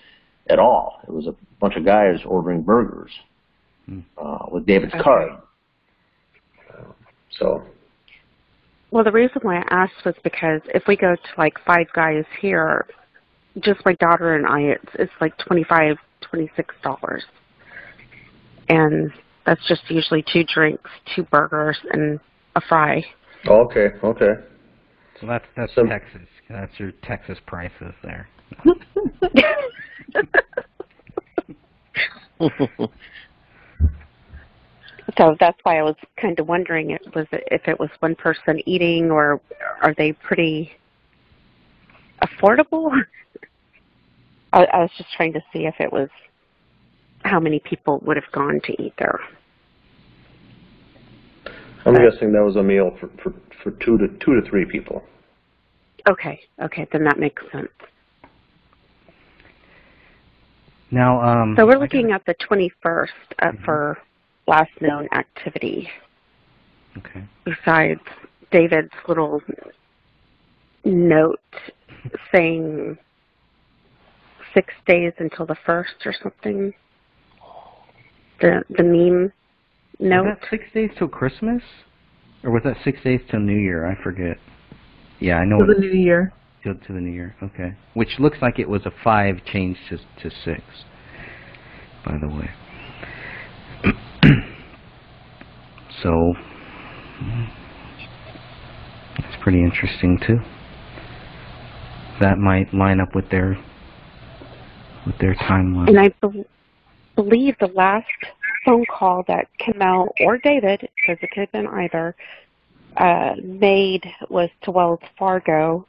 at 0.49 0.59
all. 0.59 1.01
It 1.09 1.12
was 1.12 1.27
a 1.27 1.35
bunch 1.61 1.74
of 1.77 1.85
guys 1.85 2.20
ordering 2.24 2.62
burgers 2.62 3.11
Hmm. 3.87 4.01
uh, 4.16 4.47
with 4.51 4.66
David's 4.66 4.95
Okay. 4.95 5.03
card. 5.03 5.33
So 7.31 7.62
Well, 8.93 9.05
the 9.05 9.12
reason 9.12 9.41
why 9.43 9.59
I 9.59 9.64
asked 9.70 10.05
was 10.05 10.14
because 10.22 10.62
if 10.74 10.87
we 10.87 10.97
go 10.97 11.16
to 11.16 11.29
like 11.37 11.59
Five 11.64 11.89
Guys 11.93 12.24
here, 12.41 12.87
just 13.61 13.85
my 13.85 13.95
daughter 13.95 14.35
and 14.37 14.47
I, 14.47 14.61
it's 14.61 14.95
it's 14.95 15.12
like 15.20 15.37
twenty 15.39 15.64
five, 15.64 15.99
twenty 16.20 16.49
six 16.57 16.74
dollars, 16.83 17.24
and 18.68 19.12
that's 19.47 19.64
just 19.68 19.82
usually 19.88 20.24
two 20.32 20.44
drinks, 20.44 20.90
two 21.14 21.22
burgers, 21.24 21.78
and 21.92 22.18
a 22.57 22.61
fry. 22.61 23.05
okay, 23.47 23.92
okay. 24.03 24.34
So 25.20 25.26
that's 25.26 25.44
that's 25.57 25.74
So- 25.74 25.86
Texas. 25.86 26.22
That's 26.49 26.78
your 26.78 26.92
Texas 27.03 27.38
prices 27.47 27.92
there. 28.05 28.28
so 35.18 35.36
that's 35.40 35.59
why 35.62 35.78
I 35.78 35.82
was 35.82 35.97
kind 36.20 36.38
of 36.38 36.47
wondering 36.47 36.90
it 36.90 37.03
was 37.14 37.26
if 37.32 37.66
it 37.66 37.78
was 37.80 37.90
one 38.01 38.14
person 38.14 38.61
eating 38.66 39.11
or 39.11 39.40
are 39.82 39.94
they 39.97 40.12
pretty 40.12 40.72
affordable? 42.22 42.90
I, 44.53 44.64
I 44.64 44.78
was 44.78 44.90
just 44.97 45.11
trying 45.16 45.32
to 45.32 45.40
see 45.53 45.66
if 45.66 45.74
it 45.80 45.92
was 45.92 46.09
how 47.24 47.40
many 47.40 47.59
people 47.59 47.99
would 48.07 48.16
have 48.16 48.30
gone 48.32 48.61
to 48.64 48.82
eat 48.82 48.94
there. 48.99 49.20
I'm 51.87 51.95
Right. 51.95 52.11
guessing 52.11 52.32
that 52.32 52.43
was 52.43 52.57
a 52.57 52.62
meal 52.62 52.91
for, 52.99 53.09
for 53.22 53.32
for 53.62 53.70
two 53.70 53.97
to 53.99 54.09
two 54.18 54.39
to 54.41 54.43
three 54.43 54.64
people. 54.64 55.05
Okay, 56.09 56.41
okay, 56.61 56.87
then 56.91 57.05
that 57.05 57.18
makes 57.18 57.43
sense. 57.53 57.70
Now, 60.91 61.20
um, 61.22 61.57
So 61.57 61.66
we're 61.66 61.78
looking 61.78 62.12
at 62.12 62.24
the 62.26 62.34
21st 62.34 63.11
uh, 63.41 63.53
Mhm. 63.53 63.64
for 63.64 63.99
last 64.47 64.70
known 64.80 65.09
activity. 65.12 65.91
Okay. 66.99 67.22
Besides 67.45 68.01
David's 68.51 68.93
little 69.09 69.43
note 70.84 71.41
saying 72.32 72.99
six 74.55 74.74
days 74.87 75.12
until 75.18 75.47
the 75.47 75.57
first 75.66 76.05
or 76.05 76.12
something. 76.12 76.74
The 78.41 78.64
the 78.70 78.82
meme 78.82 79.32
Was 79.99 80.38
that 80.40 80.49
six 80.51 80.64
days 80.74 80.90
till 80.99 81.09
Christmas, 81.09 81.62
or 82.44 82.51
was 82.51 82.62
that 82.64 82.76
six 82.84 83.03
days 83.03 83.20
till 83.30 83.40
New 83.40 83.57
Year? 83.57 83.86
I 83.86 84.01
forget. 84.03 84.38
Yeah, 85.20 85.36
I 85.36 85.44
know. 85.44 85.59
For 85.59 85.66
the 85.66 85.80
new 85.80 85.92
year. 85.92 86.32
Till 86.62 86.74
to 86.74 86.92
the 86.92 87.01
New 87.01 87.12
Year. 87.12 87.34
Okay. 87.42 87.74
Which 87.94 88.18
looks 88.18 88.38
like 88.42 88.59
it 88.59 88.68
was 88.68 88.84
a 88.84 88.92
five 89.03 89.44
changed 89.44 89.80
to 89.88 89.97
to 89.97 90.30
six. 90.44 90.62
By 92.05 92.18
the 92.18 92.28
way. 92.28 92.51
so 96.03 96.34
it's 99.18 99.42
pretty 99.42 99.62
interesting 99.62 100.18
too. 100.26 100.40
That 102.20 102.38
might 102.38 102.72
line 102.74 103.01
up 103.01 103.14
with 103.14 103.30
their 103.30 103.59
with 105.07 105.16
their 105.18 105.34
timeline. 105.34 105.88
And 105.88 105.99
I 105.99 106.09
bel 106.20 106.32
believe 107.14 107.57
the 107.61 107.68
last 107.68 108.05
phone 108.66 108.84
call 108.86 109.24
that 109.28 109.48
Komel 109.60 110.09
or 110.20 110.36
David, 110.36 110.80
because 110.97 111.16
it 111.22 111.30
could 111.30 111.40
have 111.40 111.52
been 111.52 111.68
either, 111.68 112.14
uh, 112.97 113.36
made 113.43 114.05
was 114.28 114.51
to 114.62 114.70
Wells 114.70 115.01
Fargo, 115.18 115.86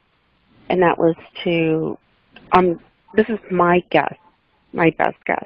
and 0.70 0.80
that 0.80 0.96
was 0.96 1.16
to, 1.44 1.98
um, 2.52 2.80
this 3.14 3.28
is 3.28 3.38
my 3.50 3.82
guess, 3.90 4.14
my 4.72 4.90
best 4.96 5.16
guess, 5.26 5.44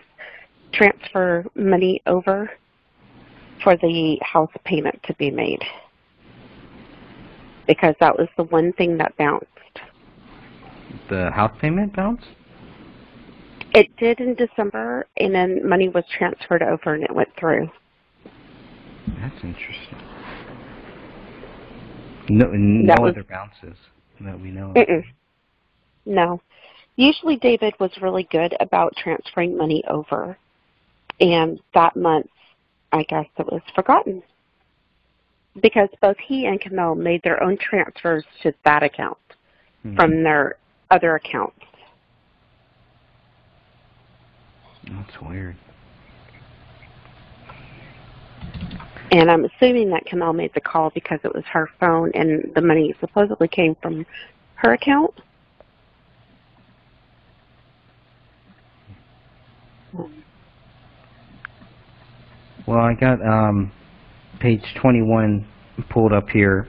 transfer 0.72 1.44
money 1.54 2.02
over 2.06 2.50
for 3.62 3.76
the 3.76 4.18
house 4.22 4.50
payment 4.64 5.00
to 5.04 5.14
be 5.14 5.30
made. 5.30 5.62
Because 7.66 7.94
that 8.00 8.18
was 8.18 8.28
the 8.36 8.44
one 8.44 8.72
thing 8.74 8.98
that 8.98 9.16
bounced. 9.16 9.46
the 11.08 11.30
house 11.30 11.52
payment 11.60 11.94
bounce? 11.94 12.22
It 13.74 13.94
did 13.96 14.20
in 14.20 14.34
December, 14.34 15.06
and 15.16 15.34
then 15.34 15.66
money 15.66 15.88
was 15.88 16.04
transferred 16.16 16.62
over 16.62 16.94
and 16.94 17.04
it 17.04 17.14
went 17.14 17.30
through. 17.38 17.70
That's 19.20 19.42
interesting. 19.42 19.98
No, 22.28 22.50
no 22.52 22.94
was- 23.00 23.12
other 23.12 23.24
bounces 23.24 23.76
that 24.20 24.38
we 24.38 24.50
know. 24.50 24.70
of. 24.70 24.76
Mm-mm. 24.76 25.04
No. 26.06 26.40
Usually 26.96 27.36
David 27.36 27.74
was 27.80 27.90
really 28.02 28.24
good 28.30 28.54
about 28.60 28.94
transferring 28.96 29.56
money 29.56 29.82
over. 29.88 30.36
And 31.20 31.58
that 31.74 31.96
month, 31.96 32.28
I 32.92 33.04
guess 33.04 33.26
it 33.38 33.46
was 33.46 33.62
forgotten. 33.74 34.22
Because 35.62 35.88
both 36.00 36.16
he 36.18 36.46
and 36.46 36.60
Komel 36.60 36.96
made 36.96 37.22
their 37.22 37.42
own 37.42 37.56
transfers 37.58 38.24
to 38.42 38.52
that 38.64 38.82
account 38.82 39.18
Hmm. 39.82 39.96
from 39.96 40.22
their 40.22 40.56
other 40.90 41.14
accounts. 41.16 41.58
That's 44.96 45.22
weird. 45.22 45.56
And 49.10 49.30
I'm 49.30 49.44
assuming 49.44 49.90
that 49.90 50.06
Komel 50.06 50.34
made 50.34 50.52
the 50.54 50.60
call 50.60 50.90
because 50.90 51.20
it 51.22 51.34
was 51.34 51.44
her 51.52 51.68
phone 51.78 52.10
and 52.14 52.50
the 52.54 52.62
money 52.62 52.94
supposedly 52.98 53.46
came 53.46 53.76
from 53.82 54.06
her 54.54 54.72
account. 54.72 55.12
Well, 62.66 62.78
I 62.78 62.94
got 62.94 63.20
um, 63.26 63.72
page 64.40 64.62
21 64.80 65.46
pulled 65.90 66.12
up 66.12 66.28
here, 66.30 66.68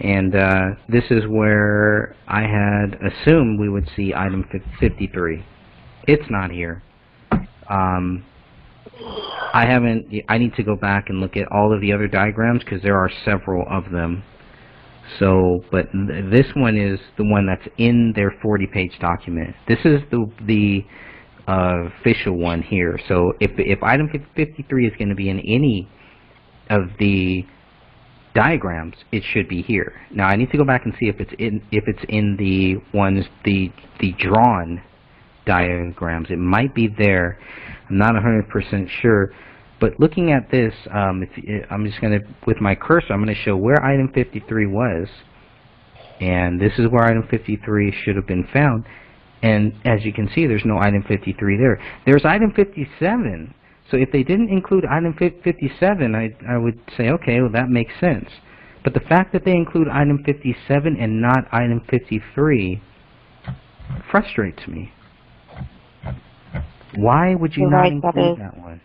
and 0.00 0.34
uh, 0.34 0.70
this 0.88 1.04
is 1.10 1.26
where 1.28 2.16
I 2.26 2.42
had 2.42 2.98
assumed 3.00 3.60
we 3.60 3.68
would 3.68 3.88
see 3.94 4.14
item 4.14 4.48
53. 4.80 5.44
It's 6.08 6.30
not 6.30 6.50
here. 6.50 6.82
Um, 7.68 8.24
I 9.52 9.66
haven't. 9.66 10.06
I 10.28 10.38
need 10.38 10.54
to 10.54 10.62
go 10.62 10.76
back 10.76 11.08
and 11.08 11.20
look 11.20 11.36
at 11.36 11.50
all 11.52 11.72
of 11.72 11.80
the 11.80 11.92
other 11.92 12.08
diagrams 12.08 12.62
because 12.64 12.82
there 12.82 12.96
are 12.96 13.10
several 13.24 13.66
of 13.68 13.90
them. 13.90 14.22
So, 15.18 15.64
but 15.70 15.90
th- 15.92 16.30
this 16.30 16.46
one 16.54 16.76
is 16.76 17.00
the 17.16 17.24
one 17.24 17.46
that's 17.46 17.66
in 17.78 18.12
their 18.14 18.30
40-page 18.44 18.98
document. 19.00 19.54
This 19.66 19.78
is 19.84 20.02
the 20.10 20.30
the 20.46 20.84
uh, 21.46 21.88
official 22.00 22.36
one 22.36 22.62
here. 22.62 22.98
So, 23.08 23.32
if 23.40 23.52
if 23.56 23.82
item 23.82 24.10
53 24.36 24.86
is 24.86 24.92
going 24.98 25.08
to 25.08 25.14
be 25.14 25.28
in 25.28 25.40
any 25.40 25.88
of 26.68 26.90
the 26.98 27.46
diagrams, 28.34 28.96
it 29.12 29.22
should 29.24 29.48
be 29.48 29.62
here. 29.62 29.94
Now, 30.10 30.28
I 30.28 30.36
need 30.36 30.50
to 30.50 30.58
go 30.58 30.64
back 30.64 30.84
and 30.84 30.94
see 31.00 31.08
if 31.08 31.20
it's 31.20 31.32
in 31.38 31.62
if 31.72 31.84
it's 31.88 32.04
in 32.08 32.36
the 32.36 32.76
ones 32.96 33.24
the 33.44 33.72
the 34.00 34.12
drawn 34.12 34.82
diagrams. 35.48 36.30
It 36.30 36.38
might 36.38 36.74
be 36.74 36.86
there. 36.86 37.38
I'm 37.88 37.96
not 37.96 38.14
100% 38.14 38.88
sure. 39.00 39.32
But 39.80 39.98
looking 39.98 40.30
at 40.32 40.50
this, 40.50 40.74
um, 40.92 41.22
if, 41.22 41.66
I'm 41.70 41.86
just 41.86 42.00
going 42.00 42.20
to, 42.20 42.26
with 42.46 42.60
my 42.60 42.74
cursor, 42.74 43.12
I'm 43.12 43.24
going 43.24 43.34
to 43.34 43.42
show 43.42 43.56
where 43.56 43.82
item 43.82 44.12
53 44.12 44.66
was. 44.66 45.08
And 46.20 46.60
this 46.60 46.72
is 46.78 46.88
where 46.88 47.04
item 47.04 47.26
53 47.30 47.94
should 48.04 48.16
have 48.16 48.26
been 48.26 48.46
found. 48.52 48.84
And 49.42 49.72
as 49.84 50.04
you 50.04 50.12
can 50.12 50.28
see, 50.34 50.46
there's 50.46 50.64
no 50.64 50.78
item 50.78 51.04
53 51.06 51.56
there. 51.56 51.80
There's 52.04 52.24
item 52.24 52.52
57. 52.52 53.54
So 53.90 53.96
if 53.96 54.12
they 54.12 54.22
didn't 54.22 54.50
include 54.50 54.84
item 54.84 55.14
57, 55.14 56.14
I, 56.14 56.36
I 56.46 56.58
would 56.58 56.78
say, 56.96 57.08
okay, 57.10 57.40
well, 57.40 57.52
that 57.52 57.70
makes 57.70 57.92
sense. 57.98 58.28
But 58.84 58.94
the 58.94 59.00
fact 59.00 59.32
that 59.32 59.44
they 59.44 59.52
include 59.52 59.88
item 59.88 60.22
57 60.24 60.96
and 60.96 61.22
not 61.22 61.46
item 61.52 61.82
53 61.88 62.82
frustrates 64.10 64.66
me. 64.66 64.92
Why 66.96 67.34
would 67.34 67.56
you 67.56 67.68
not 67.68 67.76
right, 67.78 68.02
that 68.02 68.08
include 68.14 68.32
is- 68.32 68.38
that 68.38 68.58
one? 68.58 68.80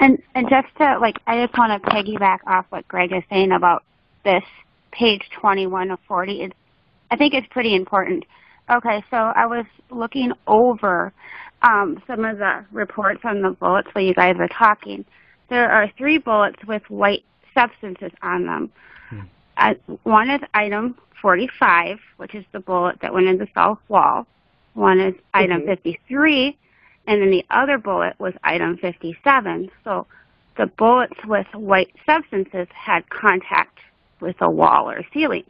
And 0.00 0.20
and 0.34 0.48
just 0.50 0.66
to 0.78 0.98
like, 0.98 1.18
I 1.28 1.44
just 1.46 1.56
want 1.56 1.80
to 1.80 1.90
piggyback 1.90 2.38
off 2.46 2.66
what 2.70 2.88
Greg 2.88 3.12
is 3.12 3.22
saying 3.30 3.52
about 3.52 3.84
this 4.24 4.42
page 4.90 5.22
21 5.40 5.92
of 5.92 6.00
40. 6.08 6.42
It's, 6.42 6.54
I 7.12 7.16
think 7.16 7.34
it's 7.34 7.46
pretty 7.48 7.74
important. 7.76 8.24
Okay, 8.68 9.04
so 9.10 9.16
I 9.16 9.46
was 9.46 9.64
looking 9.90 10.32
over 10.48 11.12
um, 11.62 12.02
some 12.08 12.24
of 12.24 12.38
the 12.38 12.64
reports 12.72 13.20
on 13.24 13.42
the 13.42 13.50
bullets 13.50 13.88
while 13.92 14.04
you 14.04 14.14
guys 14.14 14.36
were 14.36 14.48
talking. 14.48 15.04
There 15.48 15.70
are 15.70 15.88
three 15.96 16.18
bullets 16.18 16.64
with 16.66 16.82
white 16.88 17.24
substances 17.54 18.10
on 18.22 18.46
them. 18.46 18.72
Uh, 19.56 19.74
one 20.02 20.30
is 20.30 20.40
item 20.54 20.96
45, 21.20 21.98
which 22.16 22.34
is 22.34 22.44
the 22.52 22.60
bullet 22.60 22.98
that 23.02 23.12
went 23.12 23.26
in 23.26 23.36
the 23.38 23.46
south 23.54 23.78
wall. 23.88 24.26
One 24.74 24.98
is 24.98 25.14
item 25.34 25.66
53, 25.66 26.56
and 27.06 27.20
then 27.20 27.30
the 27.30 27.44
other 27.50 27.78
bullet 27.78 28.18
was 28.18 28.34
item 28.44 28.76
57. 28.76 29.70
So 29.84 30.06
the 30.56 30.66
bullets 30.66 31.18
with 31.26 31.46
white 31.54 31.94
substances 32.06 32.68
had 32.72 33.08
contact 33.10 33.78
with 34.20 34.36
a 34.40 34.50
wall 34.50 34.90
or 34.90 35.02
ceiling. 35.12 35.44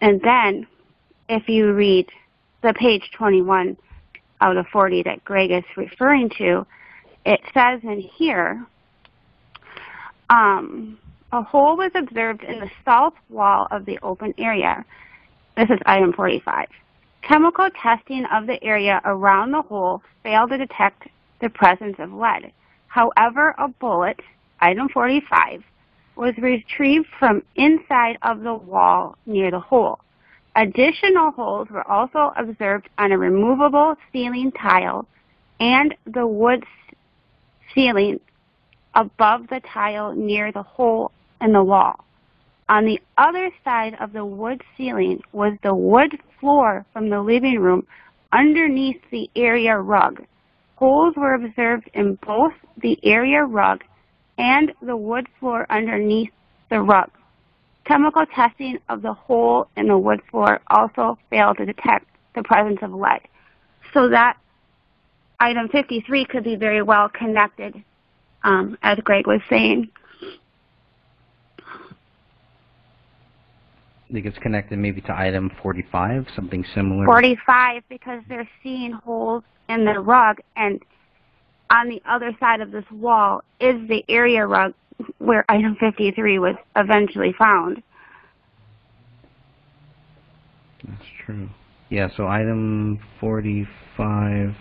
And 0.00 0.20
then 0.20 0.66
if 1.28 1.48
you 1.48 1.72
read 1.72 2.08
the 2.62 2.74
page 2.74 3.10
21 3.16 3.76
out 4.40 4.56
of 4.56 4.66
40 4.68 5.02
that 5.04 5.24
Greg 5.24 5.50
is 5.50 5.64
referring 5.76 6.30
to, 6.38 6.66
it 7.24 7.40
says 7.52 7.80
in 7.82 8.00
here, 8.00 8.64
um, 10.30 10.98
a 11.32 11.42
hole 11.42 11.76
was 11.76 11.90
observed 11.94 12.44
in 12.44 12.60
the 12.60 12.70
south 12.84 13.14
wall 13.28 13.66
of 13.70 13.84
the 13.84 13.98
open 14.02 14.34
area. 14.38 14.84
This 15.56 15.70
is 15.70 15.78
item 15.86 16.12
45. 16.12 16.68
Chemical 17.28 17.68
testing 17.82 18.24
of 18.32 18.46
the 18.46 18.62
area 18.62 19.00
around 19.04 19.50
the 19.50 19.62
hole 19.62 20.00
failed 20.22 20.50
to 20.50 20.58
detect 20.58 21.08
the 21.40 21.48
presence 21.48 21.96
of 21.98 22.12
lead. 22.12 22.52
However, 22.86 23.52
a 23.58 23.66
bullet, 23.66 24.20
item 24.60 24.88
45, 24.88 25.64
was 26.14 26.38
retrieved 26.38 27.08
from 27.18 27.42
inside 27.56 28.16
of 28.22 28.42
the 28.42 28.54
wall 28.54 29.16
near 29.26 29.50
the 29.50 29.58
hole. 29.58 29.98
Additional 30.54 31.32
holes 31.32 31.68
were 31.68 31.86
also 31.90 32.32
observed 32.36 32.88
on 32.96 33.10
a 33.10 33.18
removable 33.18 33.96
ceiling 34.12 34.52
tile 34.52 35.06
and 35.58 35.96
the 36.06 36.26
wood 36.26 36.64
ceiling 37.74 38.20
above 38.94 39.48
the 39.48 39.60
tile 39.72 40.14
near 40.14 40.52
the 40.52 40.62
hole 40.62 41.10
in 41.40 41.52
the 41.52 41.62
wall. 41.62 42.04
On 42.68 42.84
the 42.84 43.00
other 43.16 43.50
side 43.64 43.96
of 44.00 44.12
the 44.12 44.24
wood 44.24 44.62
ceiling 44.76 45.22
was 45.32 45.52
the 45.62 45.74
wood 45.74 46.18
floor 46.40 46.84
from 46.92 47.10
the 47.10 47.20
living 47.20 47.60
room 47.60 47.86
underneath 48.32 49.00
the 49.10 49.30
area 49.36 49.78
rug. 49.78 50.24
Holes 50.74 51.14
were 51.16 51.34
observed 51.34 51.88
in 51.94 52.16
both 52.26 52.52
the 52.82 52.98
area 53.04 53.44
rug 53.44 53.84
and 54.36 54.72
the 54.82 54.96
wood 54.96 55.28
floor 55.38 55.66
underneath 55.70 56.30
the 56.68 56.80
rug. 56.80 57.10
Chemical 57.84 58.26
testing 58.26 58.78
of 58.88 59.00
the 59.00 59.12
hole 59.12 59.68
in 59.76 59.86
the 59.86 59.96
wood 59.96 60.20
floor 60.30 60.60
also 60.66 61.18
failed 61.30 61.56
to 61.58 61.66
detect 61.66 62.06
the 62.34 62.42
presence 62.42 62.78
of 62.82 62.92
lead. 62.92 63.20
So 63.94 64.08
that 64.08 64.36
item 65.38 65.68
53 65.68 66.24
could 66.24 66.42
be 66.42 66.56
very 66.56 66.82
well 66.82 67.08
connected, 67.08 67.82
um, 68.42 68.76
as 68.82 68.98
Greg 68.98 69.26
was 69.28 69.40
saying. 69.48 69.88
I 74.08 74.12
think 74.12 74.26
it's 74.26 74.38
connected 74.38 74.78
maybe 74.78 75.00
to 75.02 75.18
item 75.18 75.50
45, 75.62 76.26
something 76.36 76.64
similar. 76.74 77.06
45 77.06 77.82
because 77.88 78.22
they're 78.28 78.48
seeing 78.62 78.92
holes 78.92 79.42
in 79.68 79.84
the 79.84 79.98
rug 79.98 80.38
and 80.54 80.80
on 81.70 81.88
the 81.88 82.00
other 82.08 82.32
side 82.38 82.60
of 82.60 82.70
this 82.70 82.84
wall 82.92 83.42
is 83.58 83.88
the 83.88 84.04
area 84.08 84.46
rug 84.46 84.74
where 85.18 85.44
item 85.48 85.76
53 85.80 86.38
was 86.38 86.54
eventually 86.76 87.34
found. 87.36 87.82
That's 90.86 91.02
true. 91.24 91.48
Yeah, 91.90 92.08
so 92.16 92.28
item 92.28 93.00
45. 93.18 94.54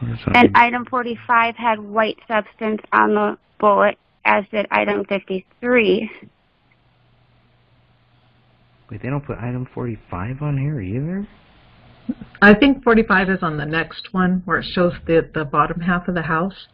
And 0.00 0.18
item- 0.36 0.52
item 0.54 0.84
45 0.84 1.56
had 1.56 1.80
white 1.80 2.18
substance 2.28 2.80
on 2.92 3.14
the 3.14 3.38
bullet, 3.58 3.98
as 4.24 4.44
did 4.52 4.66
item 4.70 5.04
53. 5.04 6.10
Wait, 8.94 9.02
they 9.02 9.10
don't 9.10 9.26
put 9.26 9.38
item 9.38 9.66
45 9.74 10.40
on 10.40 10.56
here 10.56 10.80
either? 10.80 11.26
I 12.40 12.54
think 12.54 12.84
45 12.84 13.28
is 13.28 13.38
on 13.42 13.56
the 13.56 13.66
next 13.66 14.14
one 14.14 14.40
where 14.44 14.58
it 14.58 14.66
shows 14.72 14.92
the, 15.04 15.28
the 15.34 15.44
bottom 15.44 15.80
half 15.80 16.06
of 16.06 16.14
the 16.14 16.22
house. 16.22 16.68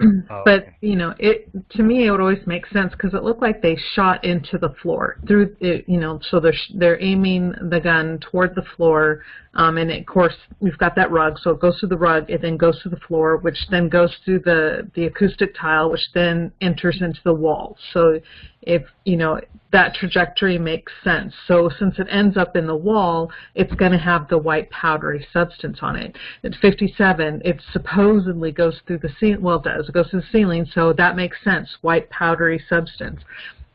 Oh, 0.00 0.42
But 0.44 0.62
okay. 0.62 0.76
you 0.80 0.96
know, 0.96 1.14
it 1.18 1.48
to 1.70 1.82
me 1.82 2.06
it 2.06 2.10
would 2.10 2.20
always 2.20 2.44
make 2.46 2.66
sense 2.66 2.92
because 2.92 3.14
it 3.14 3.22
looked 3.22 3.40
like 3.40 3.62
they 3.62 3.76
shot 3.94 4.24
into 4.24 4.58
the 4.58 4.70
floor 4.82 5.18
through 5.26 5.56
it. 5.60 5.88
You 5.88 5.98
know, 6.00 6.18
so 6.30 6.40
they're 6.40 6.52
sh- 6.52 6.72
they're 6.74 7.00
aiming 7.02 7.54
the 7.70 7.80
gun 7.80 8.18
toward 8.18 8.54
the 8.56 8.64
floor, 8.76 9.22
um, 9.54 9.78
and 9.78 9.92
of 9.92 10.04
course 10.06 10.34
we've 10.60 10.76
got 10.78 10.96
that 10.96 11.12
rug, 11.12 11.38
so 11.38 11.50
it 11.50 11.60
goes 11.60 11.78
through 11.78 11.90
the 11.90 11.96
rug, 11.96 12.28
it 12.28 12.42
then 12.42 12.56
goes 12.56 12.82
to 12.82 12.88
the 12.88 12.96
floor, 13.06 13.36
which 13.36 13.68
then 13.70 13.88
goes 13.88 14.12
through 14.24 14.40
the 14.40 14.90
the 14.94 15.04
acoustic 15.06 15.54
tile, 15.54 15.90
which 15.90 16.08
then 16.12 16.50
enters 16.60 17.00
into 17.00 17.20
the 17.24 17.34
wall. 17.34 17.76
So 17.92 18.20
if 18.62 18.82
you 19.04 19.16
know 19.16 19.40
that 19.74 19.92
trajectory 19.94 20.56
makes 20.56 20.92
sense. 21.02 21.34
So 21.48 21.68
since 21.80 21.98
it 21.98 22.06
ends 22.08 22.36
up 22.36 22.56
in 22.56 22.66
the 22.66 22.76
wall, 22.76 23.30
it's 23.56 23.74
going 23.74 23.90
to 23.90 23.98
have 23.98 24.28
the 24.28 24.38
white 24.38 24.70
powdery 24.70 25.26
substance 25.32 25.78
on 25.82 25.96
it. 25.96 26.16
At 26.44 26.54
57, 26.62 27.42
it 27.44 27.60
supposedly 27.72 28.52
goes 28.52 28.80
through 28.86 28.98
the 28.98 29.10
ceiling. 29.18 29.42
Well, 29.42 29.56
it 29.56 29.64
does. 29.64 29.83
It 29.88 29.92
goes 29.92 30.10
to 30.10 30.18
the 30.18 30.26
ceiling, 30.32 30.66
so 30.72 30.92
that 30.92 31.16
makes 31.16 31.36
sense. 31.42 31.68
White 31.82 32.08
powdery 32.10 32.62
substance. 32.68 33.20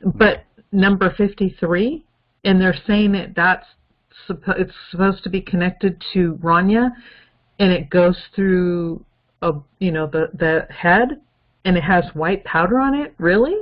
But 0.04 0.44
number 0.72 1.14
53, 1.16 2.04
and 2.46 2.62
they're 2.62 2.78
saying 2.88 3.14
that 3.14 3.36
that's 3.36 3.66
it's 4.30 4.74
supposed 4.92 5.24
to 5.24 5.30
be 5.30 5.42
connected 5.42 6.04
to 6.14 6.38
Raniya, 6.44 6.92
and 7.60 7.72
it 7.72 7.90
goes 7.90 8.18
through 8.36 9.04
a 9.42 9.54
you 9.80 9.92
know 9.92 10.08
the 10.08 10.30
the 10.34 10.68
head, 10.74 11.22
and 11.66 11.78
it 11.78 11.84
has 11.84 12.06
white 12.14 12.44
powder 12.44 12.80
on 12.80 12.96
it. 12.96 13.14
Really? 13.18 13.56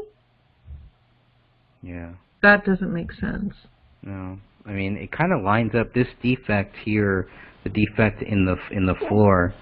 Yeah. 1.82 2.12
That 2.42 2.66
doesn't 2.66 2.94
make 2.94 3.12
sense. 3.14 3.54
No. 4.02 4.38
I 4.66 4.72
mean, 4.72 4.98
it 4.98 5.12
kind 5.12 5.32
of 5.32 5.44
lines 5.44 5.74
up 5.76 5.94
this 5.94 6.08
defect 6.22 6.76
here, 6.84 7.30
the 7.64 7.70
defect 7.70 8.22
in 8.22 8.46
the 8.46 8.58
in 8.72 8.86
the 8.86 8.96
floor. 9.08 9.54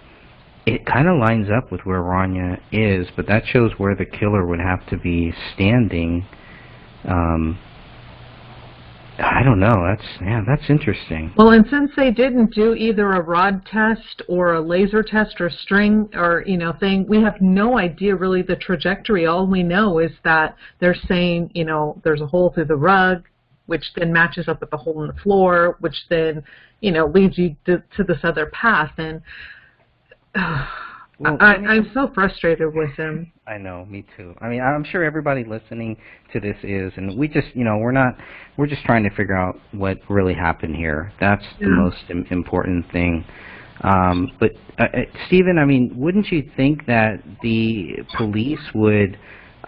It 0.66 0.86
kind 0.86 1.08
of 1.08 1.18
lines 1.18 1.48
up 1.50 1.72
with 1.72 1.82
where 1.82 2.02
Raniya 2.02 2.60
is, 2.72 3.08
but 3.16 3.28
that 3.28 3.44
shows 3.46 3.74
where 3.78 3.96
the 3.96 4.06
killer 4.06 4.46
would 4.46 4.60
have 4.60 4.86
to 4.88 4.98
be 4.98 5.34
standing. 5.54 6.26
Um, 7.08 7.60
I 9.18 9.44
don't 9.44 9.60
know. 9.60 9.86
That's 9.88 10.08
yeah, 10.22 10.42
that's 10.46 10.70
interesting. 10.70 11.32
Well, 11.38 11.52
and 11.52 11.66
since 11.70 11.92
they 11.96 12.12
didn't 12.12 12.54
do 12.54 12.74
either 12.74 13.12
a 13.14 13.22
rod 13.22 13.66
test 13.66 14.22
or 14.28 14.56
a 14.56 14.62
laser 14.62 15.04
test 15.04 15.40
or 15.40 15.50
string 15.50 16.10
or, 16.14 16.44
you 16.46 16.58
know, 16.58 16.74
thing, 16.74 17.06
we 17.08 17.22
have 17.22 17.40
no 17.40 17.78
idea 17.78 18.16
really 18.16 18.42
the 18.42 18.58
trajectory. 18.58 19.26
All 19.26 19.48
we 19.48 19.64
know 19.64 20.00
is 20.00 20.12
that 20.24 20.58
they're 20.80 20.98
saying, 21.08 21.52
you 21.54 21.64
know, 21.64 22.02
there's 22.04 22.22
a 22.22 22.28
hole 22.28 22.52
through 22.54 22.66
the 22.66 22.76
rug, 22.76 23.24
which 23.68 23.86
then 23.96 24.12
matches 24.12 24.50
up 24.50 24.60
with 24.60 24.72
the 24.72 24.78
hole 24.78 25.02
in 25.04 25.08
the 25.08 25.22
floor, 25.22 25.78
which 25.80 25.96
then, 26.10 26.44
you 26.82 26.92
know, 26.92 27.08
leads 27.08 27.38
you 27.38 27.56
to, 27.68 27.82
to 27.96 28.04
this 28.04 28.20
other 28.24 28.48
path. 28.48 28.92
And 28.98 29.22
Well, 31.18 31.38
I, 31.40 31.54
I'm 31.56 31.90
so 31.94 32.12
frustrated 32.14 32.76
with 32.76 32.90
him. 32.98 33.32
I 33.48 33.58
know, 33.58 33.86
me 33.86 34.04
too. 34.18 34.36
I 34.42 34.50
mean, 34.50 34.60
I'm 34.60 34.84
sure 34.84 35.02
everybody 35.02 35.46
listening 35.46 35.96
to 36.34 36.42
this 36.42 36.58
is, 36.62 36.92
and 36.98 37.18
we 37.18 37.30
just, 37.30 37.48
you 37.54 37.64
know, 37.64 37.78
we're 37.78 37.94
not, 37.94 38.18
we're 38.58 38.68
just 38.68 38.84
trying 38.84 39.04
to 39.04 39.10
figure 39.12 39.38
out 39.38 39.58
what 39.72 39.98
really 40.10 40.34
happened 40.34 40.76
here. 40.76 41.14
That's 41.22 41.46
the 41.62 41.70
most 41.70 42.04
Im- 42.10 42.28
important 42.32 42.92
thing. 42.92 43.24
Um, 43.82 44.32
but 44.42 44.52
uh, 44.78 44.84
uh, 44.84 45.02
Stephen, 45.28 45.58
I 45.58 45.64
mean, 45.64 45.94
wouldn't 45.96 46.28
you 46.34 46.52
think 46.58 46.86
that 46.88 47.24
the 47.42 48.00
police 48.18 48.60
would, 48.74 49.18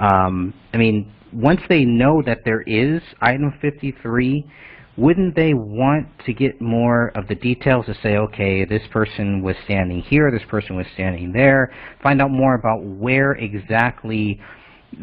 um, 0.01 0.53
I 0.73 0.77
mean, 0.77 1.13
once 1.31 1.61
they 1.69 1.85
know 1.85 2.21
that 2.25 2.39
there 2.43 2.61
is 2.63 3.01
item 3.21 3.53
53, 3.61 4.45
wouldn't 4.97 5.35
they 5.35 5.53
want 5.53 6.07
to 6.25 6.33
get 6.33 6.59
more 6.59 7.09
of 7.15 7.27
the 7.27 7.35
details 7.35 7.85
to 7.85 7.93
say, 8.01 8.17
okay, 8.17 8.65
this 8.65 8.81
person 8.91 9.43
was 9.43 9.55
standing 9.63 10.01
here, 10.01 10.31
this 10.31 10.47
person 10.49 10.75
was 10.75 10.87
standing 10.93 11.31
there, 11.31 11.71
find 12.01 12.21
out 12.21 12.31
more 12.31 12.55
about 12.55 12.83
where 12.83 13.33
exactly 13.33 14.41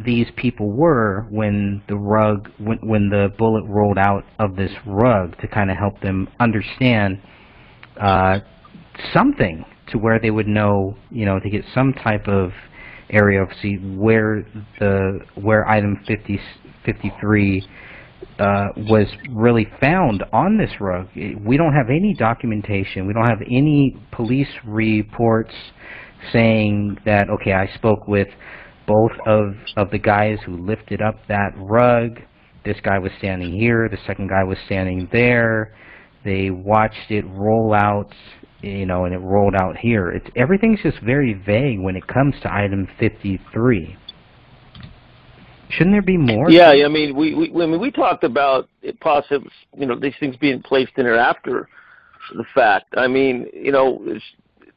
these 0.05 0.27
people 0.37 0.73
were 0.73 1.27
when 1.31 1.83
the 1.89 1.97
rug, 1.97 2.51
when, 2.59 2.79
when 2.83 3.09
the 3.09 3.29
bullet 3.39 3.65
rolled 3.67 3.99
out 3.99 4.25
of 4.41 4.57
this 4.57 4.73
rug 4.85 5.39
to 5.41 5.47
kind 5.47 5.71
of 5.71 5.77
help 5.77 6.01
them 6.01 6.29
understand 6.41 7.21
uh, 8.01 8.41
something 9.13 9.65
to 9.93 9.99
where 9.99 10.19
they 10.19 10.31
would 10.31 10.49
know, 10.49 10.97
you 11.11 11.25
know, 11.25 11.39
to 11.39 11.49
get 11.49 11.65
some 11.73 11.93
type 11.93 12.27
of 12.27 12.51
area 13.11 13.41
of 13.41 13.49
see 13.61 13.77
where 13.77 14.45
the 14.81 15.21
where 15.35 15.69
item 15.69 16.03
50, 16.07 16.41
53 16.85 17.69
uh, 18.39 18.69
was 18.77 19.07
really 19.31 19.69
found 19.81 20.25
on 20.33 20.59
this 20.59 20.81
rug. 20.81 21.09
We 21.15 21.57
don't 21.57 21.73
have 21.73 21.89
any 21.89 22.15
documentation. 22.15 23.07
We 23.07 23.13
don't 23.13 23.29
have 23.29 23.43
any 23.43 23.97
police 24.13 24.49
reports 24.65 25.55
saying 26.33 26.99
that, 27.05 27.29
okay, 27.31 27.53
I 27.53 27.73
spoke 27.75 28.09
with 28.09 28.29
both 28.87 29.13
of, 29.27 29.55
of 29.77 29.91
the 29.91 29.99
guys 29.99 30.39
who 30.45 30.57
lifted 30.57 31.01
up 31.01 31.17
that 31.29 31.53
rug. 31.57 32.21
This 32.65 32.77
guy 32.83 32.99
was 32.99 33.13
standing 33.19 33.53
here. 33.53 33.89
The 33.89 33.99
second 34.07 34.29
guy 34.29 34.43
was 34.43 34.59
standing 34.67 35.09
there. 35.13 35.75
They 36.25 36.51
watched 36.51 37.11
it 37.11 37.25
roll 37.29 37.75
out, 37.75 38.13
you 38.63 38.87
know, 38.87 39.05
and 39.05 39.15
it 39.15 39.19
rolled 39.19 39.55
out 39.55 39.77
here. 39.77 40.11
It's, 40.11 40.27
everything's 40.37 40.81
just 40.83 41.01
very 41.03 41.35
vague 41.35 41.81
when 41.81 41.97
it 41.97 42.07
comes 42.07 42.35
to 42.43 42.53
item 42.53 42.89
53. 42.99 43.97
Shouldn't 45.77 45.95
there 45.95 46.03
be 46.03 46.17
more? 46.17 46.51
Yeah, 46.51 46.71
I 46.71 46.89
mean, 46.89 47.17
we, 47.17 47.35
we 47.35 47.63
I 47.63 47.67
mean 47.67 47.81
we 47.81 47.91
talked 47.91 48.25
about 48.25 48.69
possible, 49.01 49.49
you 49.77 49.87
know, 49.87 49.99
these 49.99 50.15
things 50.21 50.37
being 50.37 50.63
placed 50.63 50.93
in 50.97 51.05
there 51.05 51.19
after 51.19 51.69
the 52.35 52.45
fact. 52.55 52.87
I 52.97 53.07
mean, 53.07 53.47
you 53.53 53.73
know, 53.73 54.03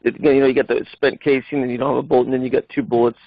it, 0.03 0.15
you 0.19 0.39
know, 0.39 0.47
you 0.47 0.53
got 0.53 0.67
the 0.67 0.85
spent 0.93 1.21
casing, 1.21 1.61
and 1.61 1.71
you 1.71 1.77
don't 1.77 1.95
have 1.95 2.03
a 2.03 2.07
bullet, 2.07 2.25
and 2.25 2.33
then 2.33 2.41
you 2.41 2.49
got 2.49 2.67
two 2.69 2.83
bullets, 2.83 3.19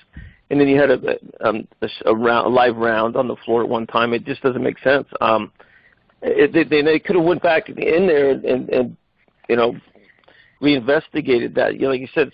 and 0.51 0.60
then 0.60 0.68
you 0.68 0.80
had 0.80 0.90
a 0.90 1.18
um, 1.47 1.66
a, 1.82 1.88
a, 2.06 2.14
round, 2.14 2.47
a 2.47 2.51
live 2.51 2.76
round 2.76 3.16
on 3.16 3.28
the 3.28 3.36
floor 3.44 3.62
at 3.62 3.68
one 3.68 3.86
time. 3.86 4.12
It 4.14 4.24
just 4.24 4.42
doesn't 4.42 4.62
make 4.62 4.78
sense. 4.80 5.06
Um, 5.20 5.52
it, 6.22 6.52
they, 6.52 6.82
they, 6.82 6.98
could 6.98 7.16
have 7.16 7.24
went 7.24 7.42
back 7.42 7.68
in 7.68 8.06
there 8.06 8.30
and, 8.30 8.68
and, 8.68 8.97
you 9.48 9.56
know, 9.56 9.74
reinvestigated 10.60 11.55
that. 11.55 11.74
You 11.74 11.82
know, 11.82 11.88
like 11.90 12.01
you 12.01 12.09
said, 12.14 12.30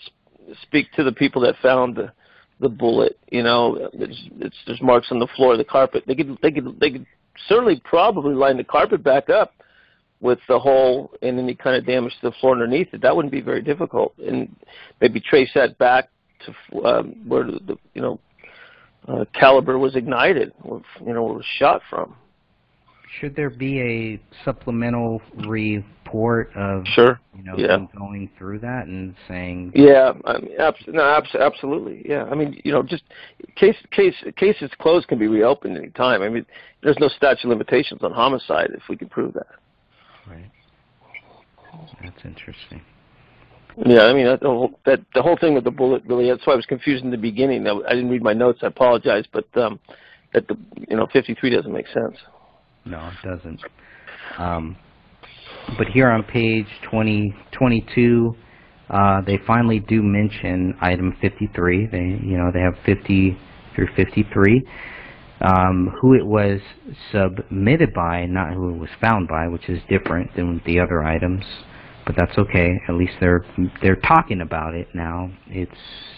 speak 0.63 0.91
to 0.93 1.05
the 1.05 1.13
people 1.13 1.41
that 1.43 1.55
found 1.63 1.97
the 1.97 2.13
the 2.61 2.69
bullet. 2.69 3.19
You 3.31 3.43
know, 3.43 3.91
it's, 3.93 4.19
it's 4.39 4.57
there's 4.67 4.83
marks 4.83 5.09
on 5.11 5.19
the 5.19 5.29
floor 5.37 5.57
the 5.57 5.65
carpet. 5.65 6.05
They 6.07 6.15
could 6.15 6.39
they 6.43 6.51
could 6.51 6.79
they 6.81 6.91
could 6.91 7.07
certainly 7.49 7.81
probably 7.85 8.35
line 8.35 8.57
the 8.57 8.65
carpet 8.65 9.03
back 9.03 9.29
up 9.29 9.53
with 10.21 10.39
the 10.49 10.59
hole 10.59 11.13
and 11.23 11.39
any 11.39 11.55
kind 11.55 11.77
of 11.77 11.87
damage 11.87 12.13
to 12.21 12.31
the 12.31 12.37
floor 12.41 12.55
underneath 12.55 12.89
it. 12.93 13.03
That 13.03 13.15
wouldn't 13.15 13.33
be 13.33 13.43
very 13.43 13.63
difficult, 13.63 14.15
and 14.19 14.55
maybe 15.01 15.21
trace 15.21 15.51
that 15.55 15.77
back 15.79 16.09
to 16.47 16.85
um, 16.85 17.17
where 17.27 17.45
the, 17.45 17.77
you 17.95 18.03
know 18.03 18.21
uh, 19.09 19.25
caliber 19.35 19.79
was 19.79 19.97
ignited, 19.97 20.53
or 20.63 20.83
you 21.05 21.13
know, 21.13 21.25
was 21.25 21.45
shot 21.59 21.83
from. 21.89 22.17
Should 23.21 23.35
there 23.37 23.51
be 23.51 23.81
a 23.81 24.21
supplemental 24.45 25.23
report 25.47 26.51
of 26.55 26.87
Sure. 26.89 27.19
you 27.37 27.43
know 27.45 27.57
Yeah. 27.57 27.79
going 27.97 28.29
through 28.37 28.59
that 28.61 28.87
and 28.87 29.15
saying 29.27 29.73
Yeah, 29.75 30.13
I 30.25 30.39
mean, 30.39 30.53
abs- 30.59 30.87
no, 30.89 31.03
abs- 31.03 31.35
absolutely. 31.35 32.03
Yeah, 32.09 32.25
I 32.31 32.35
mean, 32.35 32.61
you 32.65 32.73
know, 32.73 32.83
just 32.83 33.05
case 33.57 33.77
case 33.91 34.15
cases 34.37 34.71
closed 34.79 35.09
can 35.09 35.19
be 35.19 35.29
reopened 35.29 35.77
any 35.77 35.91
time. 35.91 36.23
I 36.23 36.29
mean, 36.29 36.45
there's 36.83 36.99
no 36.99 37.09
statute 37.09 37.45
of 37.45 37.51
limitations 37.51 38.03
on 38.03 38.13
homicide 38.13 38.71
if 38.75 38.89
we 38.89 38.97
can 38.97 39.09
prove 39.09 39.33
that. 39.35 39.47
right? 40.29 40.51
That's 42.03 42.25
interesting. 42.25 42.81
Yeah, 43.85 44.05
I 44.05 44.15
mean, 44.15 44.25
that, 44.27 44.41
the 44.41 44.49
whole, 44.49 44.81
that 44.87 45.01
the 45.15 45.23
whole 45.23 45.37
thing 45.37 45.55
with 45.55 45.65
the 45.65 45.71
bullet 45.71 46.03
really. 46.07 46.29
That's 46.31 46.47
why 46.47 46.55
I 46.55 46.57
was 46.57 46.67
confused 46.67 47.05
in 47.05 47.11
the 47.11 47.19
beginning. 47.19 47.67
I, 47.67 47.73
I 47.87 47.91
didn't 47.95 48.09
read 48.09 48.23
my 48.23 48.33
notes. 48.33 48.61
I 48.63 48.69
apologize, 48.69 49.25
but 49.33 49.45
um, 49.57 49.79
that 50.33 50.49
the 50.49 50.57
you 50.89 50.97
know 50.97 51.07
53 51.13 51.51
doesn't 51.51 51.73
make 51.73 51.87
sense. 51.89 52.17
No, 52.87 53.09
it 53.09 53.27
doesn't. 53.27 53.61
Um, 54.39 54.77
but 55.79 55.89
here 55.89 56.09
on 56.09 56.23
page 56.23 56.67
20, 56.91 57.35
22, 57.53 58.37
uh, 58.89 59.21
they 59.23 59.39
finally 59.47 59.81
do 59.81 60.03
mention 60.03 60.77
item 60.81 61.17
53. 61.21 61.87
They, 61.87 61.99
you 61.99 62.39
know, 62.39 62.51
they 62.53 62.61
have 62.61 62.75
50 62.85 63.37
through 63.75 63.89
53. 63.97 64.63
Um, 65.39 65.95
who 66.01 66.15
it 66.15 66.25
was 66.25 66.61
submitted 67.13 67.93
by, 67.93 68.25
not 68.25 68.55
who 68.55 68.75
it 68.75 68.79
was 68.79 68.89
found 69.03 69.29
by, 69.29 69.49
which 69.49 69.69
is 69.69 69.83
different 69.87 70.35
than 70.35 70.63
the 70.65 70.81
other 70.81 71.03
items. 71.03 71.45
But 72.07 72.15
that's 72.17 72.39
okay. 72.39 72.81
At 72.89 72.95
least 72.95 73.15
they're 73.21 73.45
they're 73.83 73.97
talking 73.97 74.41
about 74.41 74.75
it 74.75 74.89
now. 74.95 75.31
It's 75.49 75.73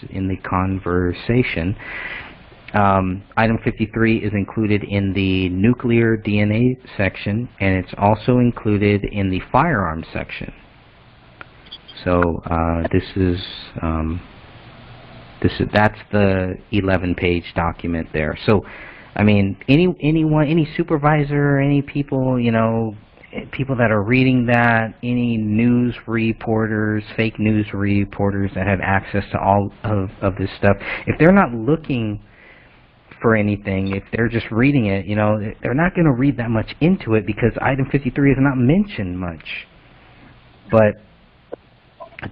in 0.09 0.29
the 0.29 0.37
conversation. 0.37 1.75
Um, 2.73 3.23
item 3.35 3.57
53 3.63 4.17
is 4.17 4.33
included 4.33 4.83
in 4.83 5.13
the 5.13 5.49
nuclear 5.49 6.17
DNA 6.17 6.77
section, 6.97 7.49
and 7.59 7.75
it's 7.75 7.93
also 7.97 8.37
included 8.37 9.05
in 9.05 9.29
the 9.29 9.41
firearms 9.51 10.05
section. 10.13 10.53
So 12.03 12.21
uh, 12.45 12.87
this 12.91 13.03
is 13.15 13.41
um, 13.81 14.21
this 15.41 15.51
is 15.59 15.67
that's 15.73 15.99
the 16.11 16.55
11-page 16.73 17.53
document 17.55 18.07
there. 18.13 18.37
So, 18.45 18.61
I 19.15 19.23
mean, 19.23 19.57
any 19.67 19.87
anyone, 20.01 20.47
any 20.47 20.67
supervisor, 20.77 21.57
any 21.57 21.81
people, 21.81 22.39
you 22.39 22.51
know, 22.51 22.95
eh, 23.33 23.45
people 23.51 23.75
that 23.77 23.91
are 23.91 24.03
reading 24.03 24.45
that, 24.45 24.93
any 25.01 25.37
news 25.37 25.95
reporters, 26.07 27.03
fake 27.15 27.39
news 27.39 27.65
reporters 27.73 28.51
that 28.55 28.67
have 28.67 28.79
access 28.81 29.23
to 29.31 29.39
all 29.39 29.71
of, 29.83 30.09
of 30.21 30.35
this 30.35 30.49
stuff, 30.57 30.77
if 31.07 31.17
they're 31.17 31.31
not 31.31 31.51
looking 31.51 32.21
for 33.21 33.35
anything, 33.35 33.95
if 33.95 34.03
they're 34.11 34.29
just 34.29 34.49
reading 34.51 34.87
it, 34.87 35.05
you 35.05 35.15
know, 35.15 35.39
they're 35.61 35.73
not 35.73 35.93
going 35.93 36.05
to 36.05 36.13
read 36.13 36.37
that 36.37 36.49
much 36.49 36.75
into 36.81 37.15
it 37.15 37.25
because 37.25 37.51
item 37.61 37.87
53 37.91 38.31
is 38.31 38.37
not 38.39 38.57
mentioned 38.57 39.19
much. 39.19 39.67
But 40.71 40.95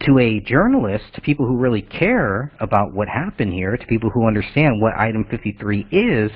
to 0.01 0.19
a 0.19 0.39
journalist, 0.41 1.05
to 1.15 1.21
people 1.21 1.45
who 1.45 1.57
really 1.57 1.81
care 1.81 2.51
about 2.59 2.93
what 2.93 3.07
happened 3.07 3.53
here, 3.53 3.77
to 3.77 3.85
people 3.87 4.09
who 4.09 4.27
understand 4.27 4.81
what 4.81 4.93
item 4.97 5.25
53 5.29 5.87
is, 5.91 6.31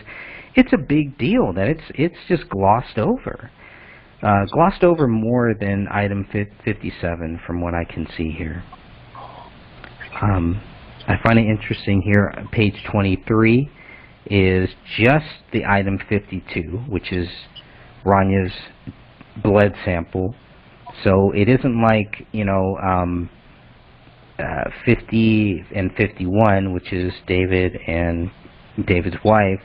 it's 0.56 0.73
a 0.73 0.78
big 0.78 1.18
deal 1.18 1.53
that 1.53 1.68
it's 1.68 1.84
it's 1.95 2.18
just 2.28 2.49
glossed 2.49 2.98
over. 2.98 3.52
Uh, 4.22 4.45
glossed 4.52 4.84
over 4.84 5.07
more 5.07 5.53
than 5.60 5.88
item 5.90 6.28
57 6.32 7.41
from 7.45 7.61
what 7.61 7.73
I 7.73 7.84
can 7.84 8.07
see 8.15 8.32
here. 8.32 8.64
Um, 10.22 10.61
I 11.07 11.15
find 11.23 11.40
it 11.40 11.48
interesting 11.48 12.02
here, 12.03 12.32
page 12.52 12.76
23 12.91 13.69
is 14.26 14.69
just 14.98 15.26
the 15.52 15.65
item 15.65 15.99
52, 16.10 16.61
which 16.88 17.11
is 17.11 17.27
Raniya's 18.06 18.53
blood 19.43 19.73
sample. 19.84 20.35
So 21.03 21.31
it 21.31 21.49
isn't 21.49 21.81
like, 21.81 22.27
you 22.31 22.45
know, 22.45 22.77
um, 22.77 23.30
uh, 24.39 24.69
50 24.85 25.65
and 25.76 25.91
51, 25.95 26.73
which 26.73 26.91
is 26.91 27.14
David 27.27 27.77
and 27.88 28.31
David's 28.85 29.18
wife. 29.23 29.61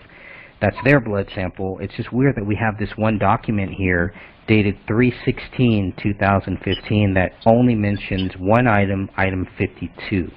That's 0.61 0.77
their 0.85 1.01
blood 1.01 1.29
sample. 1.35 1.79
It's 1.81 1.95
just 1.97 2.13
weird 2.13 2.37
that 2.37 2.47
we 2.47 2.55
have 2.57 2.79
this 2.79 2.91
one 2.97 3.19
document 3.19 3.73
here 3.73 4.15
dated 4.49 4.77
316-2015 4.89 7.15
that 7.15 7.33
only 7.45 7.75
mentions 7.75 8.33
one 8.39 8.69
item, 8.69 9.11
item 9.17 9.47
52. 9.59 10.31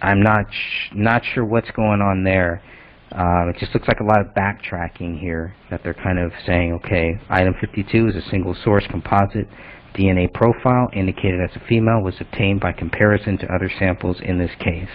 I'm 0.00 0.22
not 0.22 0.46
not 0.94 1.22
sure 1.34 1.44
what's 1.44 1.70
going 1.72 2.00
on 2.00 2.24
there. 2.24 2.62
Uh, 3.10 3.48
it 3.48 3.56
just 3.58 3.72
looks 3.72 3.88
like 3.88 4.00
a 4.00 4.04
lot 4.04 4.20
of 4.20 4.26
backtracking 4.34 5.18
here 5.18 5.54
that 5.70 5.82
they're 5.82 5.94
kind 5.94 6.18
of 6.18 6.30
saying, 6.46 6.74
okay, 6.74 7.18
item 7.30 7.54
52 7.58 8.08
is 8.08 8.16
a 8.16 8.28
single 8.28 8.54
source 8.62 8.84
composite 8.90 9.48
DNA 9.94 10.32
profile 10.32 10.88
indicated 10.92 11.40
as 11.40 11.56
a 11.56 11.66
female 11.66 12.02
was 12.02 12.14
obtained 12.20 12.60
by 12.60 12.72
comparison 12.72 13.38
to 13.38 13.46
other 13.52 13.70
samples 13.78 14.18
in 14.22 14.38
this 14.38 14.50
case. 14.60 14.88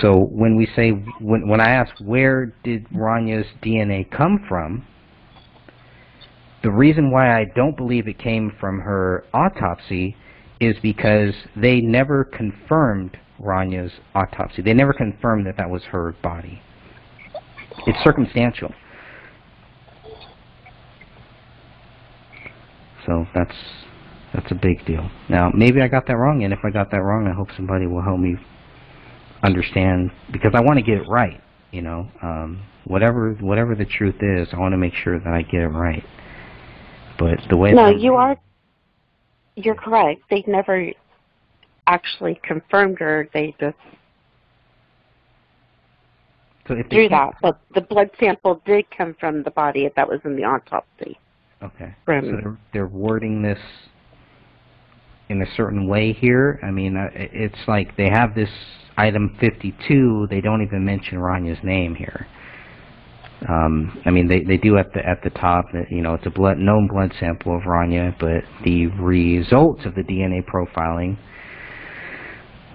So 0.00 0.12
when 0.30 0.56
we 0.56 0.68
say, 0.76 0.90
when, 1.20 1.48
when 1.48 1.60
I 1.60 1.70
ask 1.70 1.92
where 2.00 2.52
did 2.64 2.86
Raniya's 2.90 3.46
DNA 3.62 4.10
come 4.10 4.44
from, 4.48 4.86
the 6.62 6.70
reason 6.70 7.10
why 7.10 7.38
I 7.38 7.44
don't 7.54 7.76
believe 7.76 8.08
it 8.08 8.18
came 8.18 8.52
from 8.60 8.80
her 8.80 9.24
autopsy 9.32 10.16
is 10.66 10.76
because 10.82 11.34
they 11.56 11.80
never 11.80 12.24
confirmed 12.24 13.18
Raniya's 13.40 13.92
autopsy. 14.14 14.62
They 14.62 14.74
never 14.74 14.92
confirmed 14.92 15.46
that 15.46 15.56
that 15.56 15.70
was 15.70 15.82
her 15.84 16.14
body. 16.22 16.62
It's 17.86 18.02
circumstantial. 18.02 18.72
So 23.06 23.26
that's 23.34 23.54
that's 24.32 24.50
a 24.50 24.54
big 24.54 24.84
deal. 24.84 25.10
Now, 25.28 25.50
maybe 25.54 25.80
I 25.80 25.88
got 25.88 26.06
that 26.06 26.16
wrong, 26.16 26.42
and 26.42 26.52
if 26.52 26.60
I 26.64 26.70
got 26.70 26.90
that 26.90 27.02
wrong, 27.02 27.28
I 27.28 27.32
hope 27.32 27.48
somebody 27.56 27.86
will 27.86 28.02
help 28.02 28.18
me 28.18 28.36
understand 29.42 30.10
because 30.32 30.52
I 30.54 30.60
want 30.60 30.78
to 30.78 30.82
get 30.82 30.98
it 30.98 31.08
right. 31.08 31.40
You 31.70 31.82
know, 31.82 32.08
um, 32.22 32.62
whatever 32.84 33.32
whatever 33.34 33.74
the 33.74 33.84
truth 33.84 34.16
is, 34.20 34.48
I 34.52 34.58
want 34.58 34.72
to 34.72 34.78
make 34.78 34.94
sure 34.94 35.18
that 35.18 35.32
I 35.32 35.42
get 35.42 35.62
it 35.62 35.68
right. 35.68 36.04
But 37.18 37.38
the 37.48 37.56
way 37.56 37.72
No, 37.72 37.88
you 37.88 38.14
are. 38.14 38.38
You're 39.56 39.74
correct. 39.74 40.22
They 40.30 40.44
never 40.46 40.90
actually 41.86 42.40
confirmed 42.42 42.98
her. 42.98 43.28
They 43.32 43.54
just 43.60 43.76
so 46.66 46.74
if 46.74 46.88
can't- 46.88 47.10
that. 47.10 47.34
But 47.42 47.60
the 47.74 47.82
blood 47.82 48.10
sample 48.18 48.62
did 48.64 48.86
come 48.90 49.14
from 49.20 49.42
the 49.42 49.50
body 49.50 49.88
that 49.94 50.08
was 50.08 50.20
in 50.24 50.36
the 50.36 50.44
autopsy 50.44 51.18
Okay. 51.64 51.94
So 52.06 52.36
they're, 52.36 52.58
they're 52.72 52.86
wording 52.86 53.42
this 53.42 53.58
in 55.30 55.40
a 55.40 55.46
certain 55.56 55.88
way 55.88 56.12
here. 56.12 56.60
I 56.62 56.70
mean, 56.70 56.96
uh, 56.96 57.08
it's 57.14 57.58
like 57.66 57.96
they 57.96 58.10
have 58.10 58.34
this 58.34 58.50
item 58.98 59.36
52. 59.40 60.26
They 60.28 60.40
don't 60.40 60.62
even 60.62 60.84
mention 60.84 61.18
Raniya's 61.18 61.62
name 61.64 61.94
here. 61.94 62.26
Um, 63.48 64.00
I 64.06 64.10
mean, 64.10 64.28
they 64.28 64.42
they 64.42 64.56
do 64.56 64.78
at 64.78 64.92
the 64.94 65.06
at 65.06 65.22
the 65.22 65.30
top 65.30 65.66
you 65.90 66.00
know 66.00 66.14
it's 66.14 66.26
a 66.26 66.30
blood 66.30 66.58
known 66.58 66.86
blood 66.86 67.12
sample 67.20 67.56
of 67.56 67.64
Raniya, 67.64 68.18
but 68.18 68.44
the 68.64 68.86
results 68.86 69.84
of 69.84 69.94
the 69.94 70.02
DNA 70.02 70.44
profiling 70.44 71.18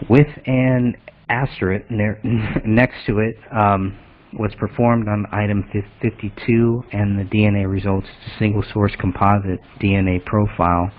with 0.07 0.27
an 0.45 0.95
asterisk 1.27 1.85
next 2.65 3.05
to 3.07 3.19
it 3.19 3.35
um, 3.51 3.97
was 4.33 4.53
performed 4.55 5.07
on 5.07 5.25
item 5.31 5.67
52, 6.01 6.83
and 6.91 7.19
the 7.19 7.23
DNA 7.23 7.69
results 7.69 8.07
is 8.07 8.33
a 8.33 8.39
single 8.39 8.63
source 8.73 8.93
composite 8.99 9.59
DNA 9.81 10.23
profile. 10.23 10.91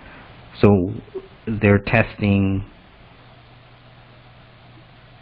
So 0.61 0.93
they're 1.47 1.79
testing 1.79 2.65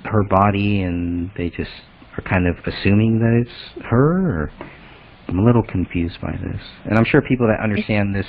her 0.04 0.22
body, 0.24 0.82
and 0.82 1.30
they 1.36 1.50
just 1.50 1.70
are 2.18 2.22
kind 2.22 2.46
of 2.46 2.56
assuming 2.66 3.18
that 3.20 3.44
it's 3.46 3.84
her. 3.86 4.50
I'm 5.28 5.38
a 5.38 5.44
little 5.44 5.62
confused 5.62 6.20
by 6.20 6.32
this, 6.32 6.60
and 6.84 6.98
I'm 6.98 7.04
sure 7.04 7.22
people 7.22 7.46
that 7.46 7.62
understand 7.62 8.14
this 8.14 8.26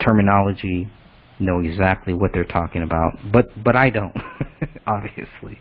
terminology 0.00 0.88
know 1.38 1.60
exactly 1.60 2.14
what 2.14 2.32
they're 2.32 2.44
talking 2.44 2.82
about, 2.82 3.18
but 3.32 3.50
but 3.62 3.76
I 3.76 3.90
don't, 3.90 4.16
obviously. 4.86 5.58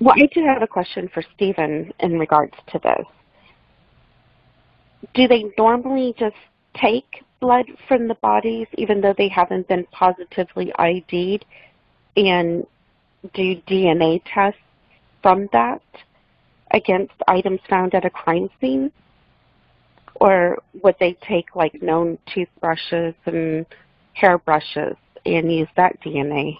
Well, 0.00 0.14
I 0.16 0.28
do 0.32 0.44
have 0.44 0.62
a 0.62 0.66
question 0.66 1.10
for 1.12 1.22
Stephen 1.34 1.92
in 2.00 2.18
regards 2.18 2.54
to 2.72 2.78
this. 2.78 3.06
Do 5.14 5.26
they 5.26 5.44
normally 5.58 6.14
just 6.18 6.36
take 6.80 7.24
blood 7.40 7.66
from 7.88 8.06
the 8.06 8.14
bodies, 8.16 8.66
even 8.74 9.00
though 9.00 9.14
they 9.16 9.28
haven't 9.28 9.68
been 9.68 9.86
positively 9.92 10.72
ID'd, 10.78 11.44
and 12.16 12.66
do 13.34 13.56
DNA 13.68 14.22
tests 14.32 14.60
from 15.22 15.48
that 15.52 15.82
against 16.76 17.14
items 17.26 17.60
found 17.68 17.94
at 17.94 18.04
a 18.04 18.10
crime 18.10 18.48
scene? 18.60 18.92
Or 20.16 20.58
would 20.82 20.94
they 21.00 21.16
take 21.26 21.56
like 21.56 21.82
known 21.82 22.18
toothbrushes 22.32 23.14
and 23.24 23.66
hairbrushes 24.12 24.96
and 25.24 25.52
use 25.52 25.68
that 25.76 26.00
DNA? 26.02 26.58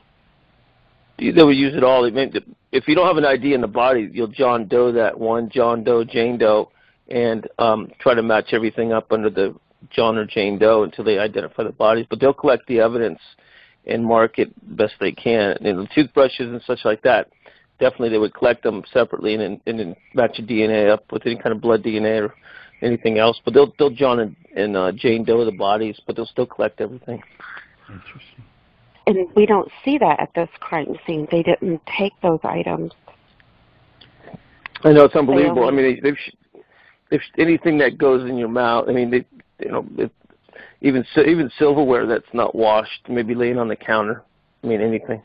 They 1.19 1.43
would 1.43 1.57
use 1.57 1.75
it 1.75 1.85
all. 1.85 2.05
If 2.73 2.89
you 2.89 2.95
don't 2.95 3.07
have 3.07 3.17
an 3.17 3.25
ID 3.25 3.55
in 3.55 3.61
the 3.61 3.67
body, 3.67 4.11
you'll 4.13 4.27
John 4.29 4.67
Doe 4.67 4.93
that 4.93 5.19
one, 5.19 5.49
John 5.49 5.85
Doe, 5.85 6.05
Jane 6.05 6.37
Doe, 6.37 6.71
and 7.09 7.49
um, 7.59 7.91
try 8.01 8.15
to 8.15 8.23
match 8.23 8.49
everything 8.53 8.93
up 8.93 9.13
under 9.13 9.31
the 9.31 9.55
John 9.91 10.19
or 10.19 10.27
Jane 10.27 10.59
Doe 10.59 10.83
until 10.83 11.05
they 11.05 11.19
identify 11.19 11.63
the 11.63 11.73
bodies. 11.73 12.07
But 12.11 12.21
they'll 12.21 12.35
collect 12.35 12.67
the 12.67 12.81
evidence 12.81 13.21
and 13.87 14.05
mark 14.05 14.39
it 14.39 14.53
best 14.77 14.95
they 15.01 15.13
can. 15.13 15.57
And 15.65 15.79
the 15.79 15.89
toothbrushes 15.95 16.53
and 16.53 16.61
such 16.67 16.81
like 16.85 17.03
that, 17.03 17.31
definitely 17.79 18.11
they 18.11 18.19
would 18.19 18.35
collect 18.35 18.63
them 18.63 18.83
separately 18.93 19.35
and 19.35 19.43
then, 19.43 19.61
and 19.67 19.79
then 19.79 19.97
match 20.15 20.37
the 20.37 20.43
DNA 20.43 20.91
up 20.91 21.11
with 21.13 21.27
any 21.27 21.37
kind 21.37 21.55
of 21.55 21.61
blood 21.61 21.83
DNA 21.83 22.23
or 22.23 22.35
anything 22.83 23.19
else. 23.19 23.41
But 23.45 23.55
they'll 23.55 23.73
they'll 23.79 23.91
John 23.91 24.21
and, 24.21 24.37
and 24.55 24.77
uh, 24.77 24.93
Jane 24.93 25.25
Doe 25.25 25.45
the 25.45 25.53
bodies, 25.53 25.99
but 26.07 26.17
they'll 26.17 26.27
still 26.27 26.47
collect 26.47 26.81
everything. 26.81 27.23
Interesting. 27.89 28.45
And 29.07 29.29
we 29.37 29.47
don't 29.47 29.71
see 29.85 29.99
that 29.99 30.19
at 30.19 30.35
this 30.35 30.49
crime 30.59 30.97
scene. 31.07 31.29
They 31.31 31.43
didn't 31.43 31.81
take 31.97 32.13
those 32.23 32.41
items. 32.43 32.93
I 34.83 34.93
know 34.93 35.05
it's 35.05 35.15
unbelievable. 35.15 35.65
I 35.65 35.69
only- 35.69 35.83
mean, 35.83 35.95
they, 36.03 36.11
they've, 36.11 36.63
if 37.11 37.23
anything 37.39 37.79
that 37.79 37.99
goes 37.99 38.29
in 38.29 38.37
your 38.37 38.49
mouth, 38.49 38.87
I 38.89 38.93
mean, 38.93 39.11
they, 39.11 39.25
you 39.65 39.71
know, 39.71 39.87
if, 39.97 40.11
even 40.81 41.05
si- 41.15 41.25
even 41.29 41.51
silverware 41.57 42.07
that's 42.07 42.27
not 42.33 42.55
washed, 42.55 43.09
maybe 43.09 43.35
laying 43.35 43.59
on 43.59 43.69
the 43.69 43.77
counter. 43.77 44.23
I 44.63 44.67
mean, 44.67 44.81
anything. 44.81 45.23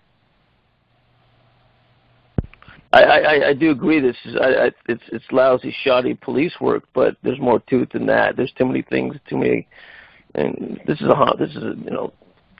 I, 2.93 3.03
I, 3.03 3.47
I- 3.49 3.53
do 3.53 3.72
agree. 3.72 3.99
This 3.99 4.18
is 4.26 4.35
I, 4.35 4.65
I, 4.65 4.72
it's 4.88 5.03
it's 5.11 5.26
lousy, 5.31 5.76
shoddy 5.84 6.13
police 6.13 6.53
work, 6.59 6.84
but 6.93 7.15
there's 7.23 7.39
more 7.39 7.59
to 7.59 7.81
it 7.84 7.93
than 7.93 8.05
that. 8.07 8.35
There's 8.35 8.51
too 8.57 8.65
many 8.65 8.81
things, 8.81 9.15
too 9.30 9.38
many, 9.38 9.68
and 10.35 10.80
this 10.85 10.99
is 10.99 11.07
a 11.07 11.35
this 11.38 11.51
is 11.51 11.63
a, 11.63 11.76
you 11.84 11.91
know, 11.91 12.13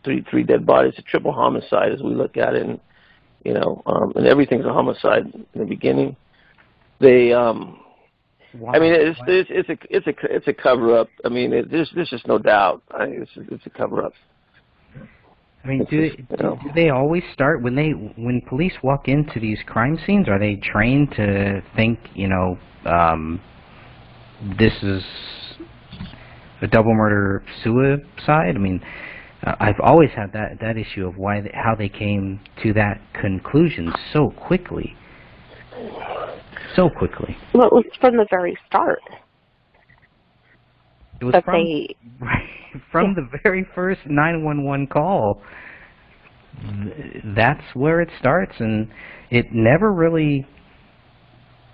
three 0.04 0.26
three 0.30 0.44
dead 0.44 0.66
bodies, 0.66 0.94
a 0.98 1.02
triple 1.02 1.32
homicide 1.34 1.92
as 1.92 2.02
we 2.02 2.14
look 2.14 2.38
at 2.38 2.56
it, 2.56 2.66
and 2.66 2.80
you 3.44 3.54
know, 3.54 3.82
um, 3.86 4.14
and 4.16 4.28
everything's 4.28 4.66
a 4.66 4.74
homicide 4.74 5.26
in 5.34 5.60
the 5.60 5.66
beginning. 5.66 6.16
They 7.00 7.34
um, 7.34 7.80
I 8.74 8.80
mean, 8.80 8.94
it's 8.94 9.20
it's 9.28 9.50
it's 9.52 9.70
a 9.70 9.78
it's 9.90 10.08
a 10.08 10.36
it's 10.36 10.48
a 10.48 10.54
cover 10.54 10.98
up. 10.98 11.10
I 11.26 11.30
mean, 11.30 11.54
it, 11.54 11.72
there's 11.72 11.90
there's 11.96 12.10
just 12.10 12.28
no 12.28 12.38
doubt. 12.38 12.84
I 12.92 13.06
mean, 13.06 13.22
it's 13.22 13.32
it's 13.36 13.66
a 13.66 13.70
cover 13.70 14.04
up. 14.04 14.14
I 15.64 15.68
mean, 15.68 15.86
do, 15.90 16.10
just, 16.10 16.30
do, 16.30 16.58
do 16.64 16.70
they 16.74 16.90
always 16.90 17.24
start 17.34 17.62
when 17.62 17.76
they 17.76 17.92
when 17.92 18.42
police 18.42 18.74
walk 18.82 19.08
into 19.08 19.40
these 19.40 19.60
crime 19.66 19.98
scenes? 20.06 20.28
Are 20.28 20.40
they 20.40 20.56
trained 20.56 21.12
to 21.18 21.62
think, 21.76 22.00
you 22.16 22.28
know, 22.28 22.58
um, 22.86 23.40
this 24.58 24.74
is 24.82 25.04
a 26.62 26.68
double 26.68 26.96
murder 26.96 27.44
suicide? 27.64 28.56
I 28.56 28.60
mean, 28.60 28.84
uh, 29.44 29.56
I've 29.60 29.80
always 29.82 30.10
had 30.16 30.34
that 30.34 30.60
that 30.62 30.78
issue 30.78 31.06
of 31.06 31.18
why 31.18 31.42
they, 31.42 31.52
how 31.54 31.76
they 31.76 31.90
came 31.90 32.40
to 32.64 32.74
that 32.74 33.00
conclusion 33.14 33.94
so 34.12 34.32
quickly, 34.32 34.96
so 36.76 36.90
quickly. 36.90 37.38
Well, 37.54 37.68
it 37.68 37.74
was 37.74 37.86
from 38.00 38.18
the 38.18 38.26
very 38.32 38.58
start 38.68 39.02
It 41.22 41.26
was 41.26 41.34
that 41.34 41.46
from 41.46 41.64
they. 41.64 41.96
Right. 42.20 42.50
From 42.92 43.16
the 43.16 43.28
very 43.44 43.66
first 43.76 44.02
911 44.06 44.88
call, 44.88 45.42
th- 46.62 47.24
that's 47.36 47.64
where 47.74 48.00
it 48.00 48.10
starts, 48.18 48.54
and 48.60 48.90
it 49.30 49.52
never 49.52 49.92
really, 49.92 50.48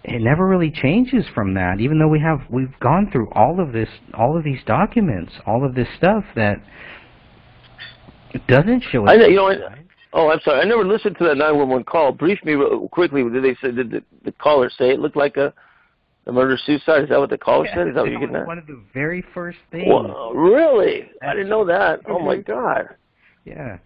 it 0.04 0.22
never 0.22 0.48
really 0.48 0.72
changes 0.72 1.26
from 1.36 1.54
that. 1.54 1.80
Even 1.80 2.00
though 2.00 2.08
we 2.08 2.20
have, 2.20 2.42
we've 2.50 2.78
gone 2.80 3.10
through 3.12 3.30
all 3.32 3.60
of 3.60 3.74
this, 3.74 3.90
all 4.16 4.36
of 4.38 4.44
these 4.44 4.60
documents, 4.66 5.34
all 5.46 5.64
of 5.64 5.76
this 5.76 5.88
stuff 5.98 6.24
that 6.36 6.56
doesn't 8.48 8.84
show. 8.92 9.08
I 9.08 9.18
know, 9.18 9.28
you 9.28 9.36
know. 9.36 9.50
I, 9.50 9.56
oh, 10.14 10.30
I'm 10.30 10.40
sorry. 10.44 10.62
I 10.62 10.66
never 10.66 10.86
listened 10.86 11.18
to 11.20 11.26
that 11.26 11.36
911 11.36 11.84
call. 11.84 12.12
Brief 12.12 12.44
me 12.44 12.54
real 12.54 12.88
quickly. 12.90 13.24
Did 13.24 13.44
they 13.44 13.56
say 13.62 13.72
did 13.72 13.92
the, 13.92 14.04
the 14.26 14.32
caller 14.32 14.70
say 14.70 14.90
it 14.90 15.00
looked 15.00 15.18
like 15.18 15.38
a 15.38 15.54
a 16.28 16.32
murder 16.32 16.58
suicide? 16.66 17.04
Is 17.04 17.10
that 17.10 17.20
what 17.20 17.30
the 17.30 17.38
caller 17.38 17.66
Yeah, 17.66 17.76
said? 17.76 17.88
Is 17.88 17.96
that 17.96 18.02
what 18.02 18.12
you're 18.12 18.20
getting 18.20 18.34
was 18.34 18.42
at? 18.42 18.48
one 18.48 18.58
of 18.58 18.68
the 18.68 18.80
very 18.94 19.24
first 19.34 19.58
things. 19.72 19.88
Well, 19.88 20.34
really? 20.34 21.10
I 21.22 21.34
didn't 21.34 21.50
know 21.50 21.66
that. 21.66 22.02
Oh 22.08 22.20
my 22.20 22.38
God. 22.38 22.90
Yeah. 23.46 23.78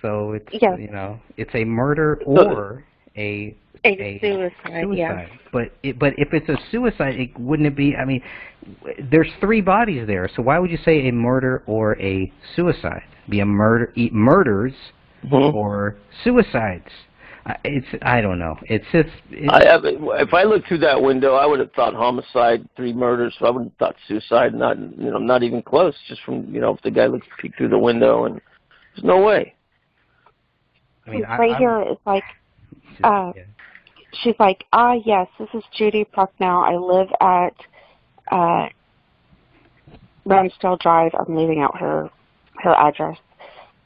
So 0.00 0.32
it's 0.32 0.48
Yes. 0.52 0.78
you 0.80 0.90
know 0.90 1.20
it's 1.36 1.54
a 1.54 1.64
murder 1.64 2.20
So- 2.24 2.50
or 2.50 2.84
a 3.16 3.54
A 3.84 3.88
a 3.88 4.18
suicide, 4.20 4.86
yeah. 4.96 5.26
But 5.52 5.72
it, 5.82 5.98
but 5.98 6.14
if 6.16 6.32
it's 6.32 6.48
a 6.48 6.56
suicide, 6.70 7.16
it 7.18 7.38
wouldn't 7.38 7.66
it 7.66 7.74
be? 7.76 7.94
I 7.96 8.04
mean, 8.04 8.22
there's 9.10 9.28
three 9.40 9.60
bodies 9.60 10.06
there, 10.06 10.28
so 10.34 10.40
why 10.42 10.58
would 10.60 10.70
you 10.70 10.78
say 10.78 11.08
a 11.08 11.12
murder 11.12 11.62
or 11.66 12.00
a 12.00 12.32
suicide? 12.54 13.02
Be 13.28 13.40
a 13.40 13.44
murder, 13.46 13.92
e- 13.96 14.10
murders 14.12 14.72
Mhm. 15.24 15.52
or 15.54 15.96
suicides. 16.22 16.90
I- 17.46 17.56
It's 17.64 17.86
I 18.02 18.20
don't 18.20 18.38
know. 18.38 18.56
It's 18.64 18.84
just 18.92 19.08
it's, 19.30 19.52
I 19.52 19.64
have, 19.66 19.82
if 19.84 20.32
I 20.32 20.44
looked 20.44 20.68
through 20.68 20.78
that 20.78 21.00
window, 21.00 21.34
I 21.34 21.46
would 21.46 21.60
have 21.60 21.72
thought 21.72 21.94
homicide, 21.94 22.68
three 22.76 22.92
murders. 22.92 23.34
So 23.38 23.46
I 23.46 23.50
would 23.50 23.64
have 23.64 23.72
thought 23.78 23.96
suicide. 24.06 24.54
Not 24.54 24.78
you 24.78 25.10
know, 25.10 25.18
not 25.18 25.42
even 25.42 25.62
close. 25.62 25.94
Just 26.08 26.22
from 26.22 26.54
you 26.54 26.60
know, 26.60 26.74
if 26.74 26.82
the 26.82 26.90
guy 26.90 27.06
looked 27.06 27.26
peeked 27.40 27.58
through 27.58 27.70
the 27.70 27.78
window, 27.78 28.26
and 28.26 28.40
there's 28.94 29.04
no 29.04 29.20
way. 29.20 29.54
I 31.06 31.10
mean, 31.10 31.24
I, 31.24 31.36
right 31.36 31.54
I 31.54 31.58
here 31.58 31.78
would 31.84 31.98
like 32.06 32.24
uh, 33.02 33.32
yeah. 33.34 33.42
she's 34.22 34.36
like, 34.38 34.64
ah, 34.72 34.94
yes, 35.04 35.26
this 35.38 35.48
is 35.54 35.64
Judy 35.76 36.04
Procknow. 36.04 36.60
I 36.60 36.76
live 36.76 37.08
at 37.20 37.54
uh, 38.30 38.68
Ramsdale 40.26 40.78
Drive. 40.78 41.12
I'm 41.18 41.36
leaving 41.36 41.60
out 41.60 41.76
her 41.78 42.10
her 42.62 42.74
address. 42.74 43.18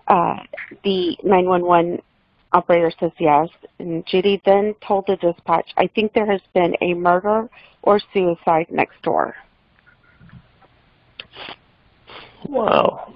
Uh, 0.09 0.37
the 0.85 1.17
911 1.25 2.01
operator 2.57 2.93
says 2.99 3.13
yes, 3.19 3.49
and 3.79 4.05
Judy 4.07 4.41
then 4.45 4.75
told 4.87 5.05
the 5.07 5.17
dispatch, 5.17 5.69
"I 5.77 5.87
think 5.95 6.13
there 6.13 6.31
has 6.35 6.41
been 6.55 6.75
a 6.81 6.95
murder 6.95 7.49
or 7.83 8.01
suicide 8.13 8.67
next 8.71 9.03
door." 9.03 9.35
Wow. 12.49 13.15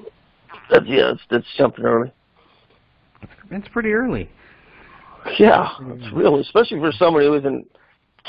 That's 0.70 0.86
yeah, 0.86 1.12
that's, 1.12 1.24
that's 1.30 1.46
jumping 1.56 1.84
early. 1.84 2.12
It's 3.50 3.68
pretty 3.68 3.92
early. 3.92 4.28
Yeah, 5.38 5.68
it's 5.80 6.12
real, 6.14 6.38
especially 6.40 6.78
for 6.78 6.92
somebody 6.92 7.26
who 7.26 7.34
isn't 7.34 7.66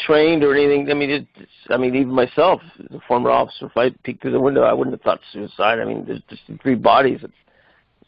trained 0.06 0.44
or 0.44 0.56
anything. 0.56 0.90
I 0.90 0.94
mean, 0.94 1.10
it, 1.10 1.28
it's, 1.36 1.52
I 1.70 1.78
mean, 1.78 1.96
even 1.96 2.12
myself, 2.12 2.62
as 2.80 2.96
a 2.96 3.00
former 3.08 3.30
officer, 3.30 3.68
if 3.68 3.78
I 3.78 3.92
peeked 4.04 4.22
through 4.22 4.32
the 4.32 4.40
window, 4.40 4.64
I 4.64 4.74
wouldn't 4.74 4.94
have 4.94 5.02
thought 5.02 5.20
suicide. 5.32 5.80
I 5.80 5.86
mean, 5.86 6.06
there's 6.06 6.22
just 6.30 6.42
three 6.62 6.76
bodies. 6.76 7.20
It's, 7.24 7.34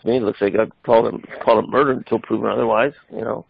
to 0.04 0.10
me, 0.10 0.18
it 0.18 0.24
looks 0.24 0.42
like 0.42 0.54
I 0.56 0.66
called 0.86 1.14
him 1.14 1.24
called 1.44 1.64
it 1.64 1.70
murder 1.70 1.92
until 1.92 2.20
proven 2.20 2.50
otherwise. 2.50 2.94
You 3.12 3.22
know. 3.22 3.46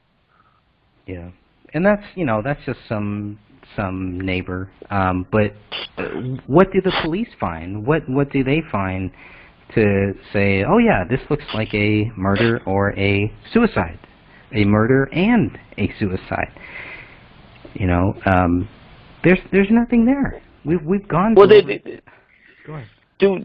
Yeah, 1.05 1.31
and 1.73 1.85
that's 1.85 2.03
you 2.15 2.25
know 2.25 2.41
that's 2.43 2.63
just 2.65 2.79
some 2.87 3.39
some 3.75 4.19
neighbor. 4.21 4.69
Um, 4.89 5.25
but 5.31 5.53
uh, 5.97 6.09
what 6.47 6.71
do 6.71 6.81
the 6.81 6.93
police 7.01 7.29
find? 7.39 7.85
What 7.85 8.07
what 8.07 8.31
do 8.31 8.43
they 8.43 8.61
find 8.71 9.11
to 9.75 10.13
say? 10.31 10.63
Oh 10.63 10.77
yeah, 10.77 11.03
this 11.09 11.21
looks 11.29 11.45
like 11.53 11.73
a 11.73 12.11
murder 12.15 12.61
or 12.65 12.97
a 12.97 13.33
suicide, 13.51 13.99
a 14.53 14.63
murder 14.65 15.09
and 15.11 15.57
a 15.77 15.91
suicide. 15.99 16.51
You 17.73 17.87
know, 17.87 18.15
um, 18.25 18.69
there's 19.23 19.39
there's 19.51 19.71
nothing 19.71 20.05
there. 20.05 20.41
We've 20.63 20.83
we've 20.83 21.07
gone. 21.07 21.35
Well, 21.35 21.47
they, 21.47 21.57
over- 21.57 21.67
they, 21.67 22.01
Go 22.65 22.75
ahead. 22.75 22.87
do 23.19 23.39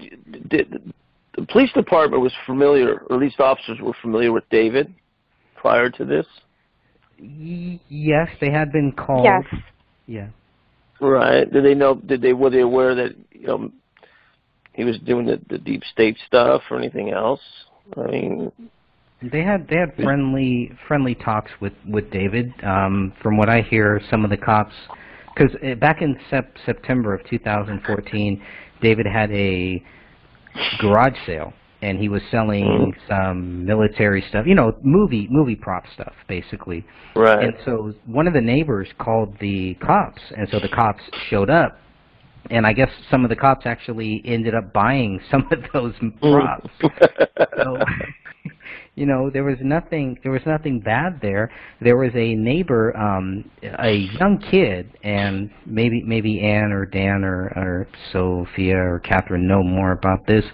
the, 1.39 1.41
the 1.41 1.47
police 1.47 1.73
department 1.73 2.23
was 2.23 2.33
familiar, 2.47 3.05
or 3.09 3.17
at 3.17 3.21
least 3.21 3.41
officers 3.41 3.79
were 3.81 3.95
familiar 4.01 4.33
with 4.33 4.45
David 4.51 4.93
prior 5.57 5.91
to 5.91 6.05
this, 6.05 6.27
yes, 7.19 8.29
they 8.41 8.51
had 8.51 8.73
been 8.73 8.93
called. 8.93 9.25
Yes. 9.25 9.61
Yeah. 10.07 10.29
right? 11.01 11.51
Did 11.53 11.65
they 11.65 11.75
know? 11.75 11.95
Did 11.95 12.23
they 12.23 12.33
were 12.33 12.51
they 12.51 12.61
aware 12.61 12.95
that 12.95 13.17
you 13.33 13.47
know 13.47 13.73
he 14.73 14.85
was 14.85 14.99
doing 15.01 15.27
the, 15.27 15.41
the 15.49 15.59
deep 15.59 15.83
state 15.93 16.17
stuff 16.27 16.63
or 16.71 16.79
anything 16.79 17.11
else? 17.11 17.41
I 17.97 18.07
mean, 18.11 18.53
They 19.23 19.43
had 19.43 19.69
they 19.69 19.77
had 19.77 19.95
friendly 19.97 20.73
friendly 20.87 21.15
talks 21.15 21.51
with 21.61 21.75
with 21.87 22.11
David. 22.11 22.53
Um, 22.63 23.13
from 23.23 23.37
what 23.37 23.49
I 23.49 23.63
hear, 23.63 24.01
some 24.11 24.25
of 24.25 24.31
the 24.31 24.37
cops, 24.37 24.75
because 25.35 25.53
back 25.79 26.03
in 26.03 26.19
sep- 26.31 26.57
September 26.65 27.15
of 27.15 27.27
2014, 27.29 28.43
David 28.81 29.07
had 29.07 29.31
a 29.33 29.83
garage 30.79 31.17
sale, 31.27 31.53
and 31.83 31.99
he 31.99 32.09
was 32.09 32.23
selling 32.31 32.65
mm-hmm. 32.65 33.01
some 33.09 33.65
military 33.65 34.25
stuff, 34.29 34.47
you 34.47 34.55
know, 34.55 34.77
movie 34.83 35.29
movie 35.31 35.57
prop 35.57 35.85
stuff, 35.95 36.15
basically. 36.29 36.85
right? 37.15 37.45
And 37.45 37.55
so 37.65 37.95
one 38.07 38.27
of 38.27 38.35
the 38.35 38.41
neighbors 38.41 38.89
called 38.99 39.37
the 39.41 39.75
cops, 39.75 40.21
and 40.37 40.49
so 40.51 40.59
the 40.61 40.69
cops 40.69 41.03
showed 41.29 41.51
up. 41.51 41.79
And 42.51 42.67
I 42.67 42.73
guess 42.73 42.89
some 43.11 43.25
of 43.25 43.31
the 43.31 43.37
cops 43.37 43.67
actually 43.67 44.23
ended 44.25 44.55
up 44.55 44.73
buying 44.73 45.21
some 45.31 45.47
of 45.51 45.59
those 45.73 45.95
mm. 45.97 46.19
props. 46.21 46.71
So, 47.57 47.79
you 48.99 49.07
know, 49.07 49.31
there 49.31 49.45
was 49.45 49.59
nothing. 49.61 50.19
There 50.25 50.33
was 50.33 50.43
nothing 50.45 50.81
bad 50.81 51.21
there. 51.23 51.53
There 51.81 51.97
was 51.97 52.11
a 52.17 52.35
neighbor, 52.35 52.97
um, 52.97 53.49
a 53.63 53.93
young 54.19 54.39
kid, 54.51 54.91
and 55.05 55.51
maybe 55.65 56.03
maybe 56.03 56.41
Ann 56.41 56.73
or 56.73 56.85
Dan 56.85 57.23
or, 57.23 57.45
or 57.55 57.89
Sophia 58.13 58.77
or 58.77 58.99
Catherine 58.99 59.47
know 59.47 59.63
more 59.63 59.93
about 59.93 60.27
this. 60.27 60.45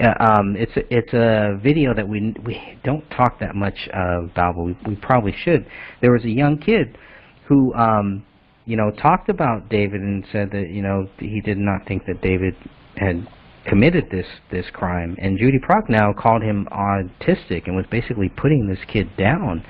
Uh, 0.00 0.14
um, 0.18 0.56
it's 0.56 0.76
a, 0.76 0.94
it's 0.94 1.12
a 1.12 1.60
video 1.62 1.94
that 1.94 2.08
we 2.08 2.34
we 2.44 2.60
don't 2.82 3.08
talk 3.10 3.38
that 3.38 3.54
much 3.54 3.88
about, 3.92 4.56
but 4.56 4.62
we, 4.62 4.76
we 4.84 4.96
probably 4.96 5.34
should. 5.44 5.64
There 6.00 6.10
was 6.10 6.24
a 6.24 6.30
young 6.30 6.58
kid 6.58 6.98
who, 7.46 7.72
um, 7.74 8.26
you 8.64 8.76
know, 8.76 8.90
talked 8.90 9.28
about 9.28 9.68
David 9.68 10.00
and 10.00 10.26
said 10.32 10.50
that 10.50 10.70
you 10.70 10.82
know 10.82 11.08
he 11.20 11.40
did 11.40 11.58
not 11.58 11.86
think 11.86 12.06
that 12.06 12.20
David 12.20 12.56
had 12.96 13.28
committed 13.64 14.10
this 14.10 14.26
this 14.50 14.66
crime 14.72 15.16
and 15.18 15.38
Judy 15.38 15.58
Prochnow 15.58 16.16
called 16.16 16.42
him 16.42 16.66
autistic 16.72 17.66
and 17.66 17.76
was 17.76 17.86
basically 17.90 18.28
putting 18.28 18.66
this 18.66 18.80
kid 18.88 19.08
down. 19.16 19.64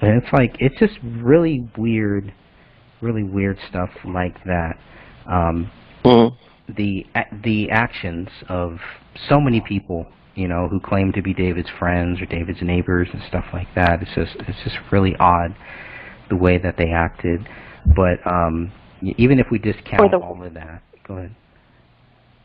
And 0.00 0.22
it's 0.22 0.32
like 0.32 0.56
it's 0.60 0.78
just 0.78 0.94
really 1.02 1.68
weird 1.76 2.32
really 3.00 3.22
weird 3.22 3.58
stuff 3.68 3.90
like 4.04 4.42
that. 4.44 4.78
Um 5.26 5.70
Mhm. 6.04 6.36
the 6.68 7.06
a- 7.14 7.26
the 7.42 7.70
actions 7.70 8.28
of 8.48 8.80
so 9.28 9.40
many 9.40 9.60
people 9.60 10.06
you 10.34 10.48
know 10.48 10.68
who 10.68 10.80
claim 10.80 11.12
to 11.12 11.22
be 11.22 11.32
David's 11.34 11.70
friends 11.78 12.20
or 12.20 12.26
David's 12.26 12.62
neighbors 12.62 13.08
and 13.12 13.22
stuff 13.22 13.46
like 13.52 13.72
that. 13.74 14.02
It's 14.02 14.14
just 14.14 14.36
it's 14.48 14.62
just 14.64 14.78
really 14.90 15.16
odd 15.16 15.54
the 16.28 16.36
way 16.36 16.58
that 16.58 16.76
they 16.76 16.90
acted. 16.90 17.48
But 17.96 18.24
um 18.26 18.70
y- 19.02 19.14
even 19.18 19.38
if 19.38 19.50
we 19.50 19.58
discount 19.58 20.10
the- 20.10 20.18
all 20.18 20.42
of 20.42 20.54
that 20.54 20.82
go 21.06 21.16
ahead 21.18 21.34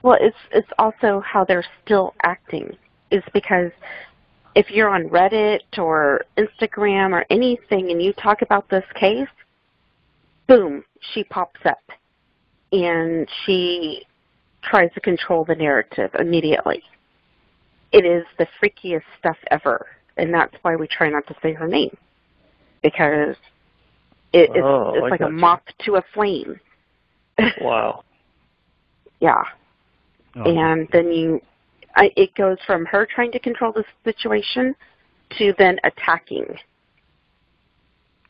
Well, 0.02 0.18
it's 0.20 0.38
it's 0.52 0.70
also 0.78 1.22
how 1.26 1.44
they're 1.44 1.66
still 1.84 2.14
acting. 2.24 2.76
Is 3.12 3.24
because 3.34 3.72
if 4.56 4.70
you're 4.70 4.90
on 4.90 5.10
Reddit 5.10 5.62
or 5.78 6.26
Instagram 6.38 7.12
or 7.12 7.26
anything 7.30 7.92
and 7.92 8.02
you 8.02 8.14
talk 8.14 8.42
about 8.42 8.70
this 8.70 8.86
case, 8.96 9.28
boom, 10.48 10.84
she 11.14 11.24
pops 11.24 11.60
up 11.66 11.82
and 12.72 13.28
she 13.46 14.06
tries 14.64 14.92
to 14.94 15.00
control 15.00 15.46
the 15.46 15.56
narrative 15.56 16.12
immediately. 16.20 16.84
It 17.92 18.06
is 18.06 18.26
the 18.38 18.48
freakiest 18.62 19.04
stuff 19.18 19.38
ever, 19.50 19.88
and 20.18 20.34
that's 20.34 20.54
why 20.62 20.76
we 20.76 20.88
try 20.88 21.10
not 21.10 21.26
to 21.28 21.36
say 21.42 21.54
her 21.54 21.68
name 21.68 21.96
because 22.84 23.36
it, 24.34 24.50
it's, 24.54 24.64
Oh, 24.64 24.94
it's 24.96 25.02
like 25.02 25.22
a 25.22 25.24
gotcha. 25.24 25.34
moth 25.34 25.62
to 25.86 25.96
a 25.96 26.04
flame. 26.14 26.60
wow. 27.62 28.04
yeah. 29.20 29.44
Oh, 30.36 30.44
and 30.44 30.88
then 30.92 31.12
you 31.12 31.42
I, 31.96 32.12
it 32.16 32.34
goes 32.36 32.58
from 32.66 32.86
her 32.86 33.08
trying 33.14 33.32
to 33.32 33.40
control 33.40 33.74
the 33.74 33.84
situation 34.04 34.76
to 35.38 35.54
then 35.58 35.80
attacking 35.84 36.46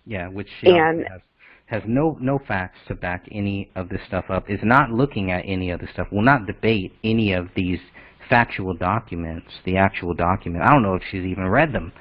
Yeah, 0.05 0.27
which 0.29 0.47
she 0.59 0.69
And- 0.69 1.05
has 1.07 1.21
has 1.67 1.83
no 1.85 2.17
no 2.19 2.39
facts 2.39 2.79
to 2.87 2.95
back 2.95 3.27
any 3.31 3.69
of 3.75 3.89
this 3.89 4.01
stuff 4.07 4.25
up. 4.29 4.49
Is 4.49 4.59
not 4.63 4.89
looking 4.89 5.31
at 5.31 5.43
any 5.45 5.69
of 5.69 5.79
the 5.79 5.87
stuff. 5.93 6.07
Will 6.11 6.23
not 6.23 6.47
debate 6.47 6.93
any 7.03 7.33
of 7.33 7.47
these 7.55 7.79
factual 8.27 8.73
documents. 8.73 9.47
The 9.65 9.77
actual 9.77 10.15
document. 10.15 10.63
I 10.63 10.71
don't 10.71 10.81
know 10.81 10.95
if 10.95 11.03
she's 11.11 11.23
even 11.25 11.47
read 11.47 11.71
them. 11.71 11.91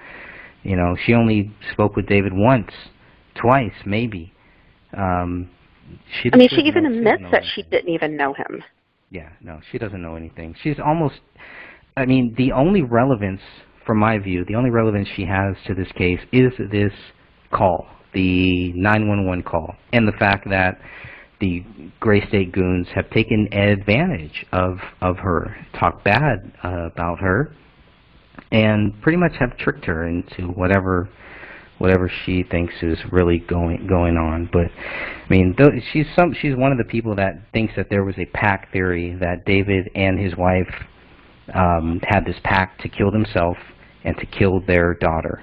You 0.62 0.76
know, 0.76 0.96
she 1.04 1.12
only 1.12 1.52
spoke 1.72 1.96
with 1.96 2.06
David 2.06 2.32
once, 2.34 2.70
twice, 3.34 3.74
maybe. 3.84 4.32
Um, 4.96 5.50
she 6.22 6.30
i 6.32 6.36
mean 6.36 6.48
she 6.48 6.62
even 6.62 6.86
admits 6.86 7.22
that 7.30 7.42
she 7.54 7.62
didn't 7.62 7.90
even 7.90 8.16
know 8.16 8.32
him 8.32 8.62
Yeah, 9.10 9.30
no, 9.40 9.60
she 9.70 9.78
doesn't 9.78 10.02
know 10.02 10.16
anything. 10.16 10.54
She's 10.62 10.78
almost, 10.84 11.20
I 11.96 12.04
mean, 12.04 12.34
the 12.36 12.52
only 12.52 12.82
relevance, 12.82 13.40
from 13.86 13.98
my 13.98 14.18
view, 14.18 14.44
the 14.46 14.54
only 14.54 14.70
relevance 14.70 15.08
she 15.16 15.24
has 15.24 15.56
to 15.66 15.74
this 15.74 15.90
case 15.92 16.20
is 16.32 16.52
this 16.70 16.92
call, 17.50 17.86
the 18.12 18.72
911 18.74 19.44
call, 19.44 19.74
and 19.92 20.06
the 20.06 20.12
fact 20.12 20.48
that 20.50 20.78
the 21.40 21.64
Gray 22.00 22.26
State 22.28 22.52
goons 22.52 22.88
have 22.94 23.08
taken 23.10 23.48
advantage 23.52 24.44
of, 24.52 24.78
of 25.00 25.16
her, 25.18 25.56
talked 25.78 26.04
bad 26.04 26.52
uh, 26.62 26.88
about 26.92 27.20
her, 27.20 27.54
and 28.52 29.00
pretty 29.00 29.18
much 29.18 29.32
have 29.38 29.56
tricked 29.56 29.84
her 29.86 30.06
into 30.06 30.48
whatever 30.48 31.08
whatever 31.78 32.10
she 32.24 32.42
thinks 32.42 32.74
is 32.82 32.98
really 33.10 33.38
going 33.38 33.86
going 33.86 34.16
on. 34.16 34.48
But 34.52 34.66
I 34.66 35.28
mean, 35.28 35.54
though 35.56 35.70
she's 35.92 36.06
some 36.14 36.34
she's 36.34 36.56
one 36.56 36.72
of 36.72 36.78
the 36.78 36.84
people 36.84 37.14
that 37.16 37.34
thinks 37.52 37.74
that 37.76 37.86
there 37.90 38.04
was 38.04 38.16
a 38.18 38.26
pact 38.26 38.72
theory 38.72 39.16
that 39.20 39.44
David 39.44 39.90
and 39.94 40.18
his 40.18 40.36
wife 40.36 40.72
um, 41.54 42.00
had 42.06 42.24
this 42.24 42.36
pact 42.44 42.80
to 42.82 42.88
kill 42.88 43.10
themselves 43.10 43.58
and 44.04 44.16
to 44.18 44.26
kill 44.26 44.60
their 44.66 44.94
daughter. 44.94 45.42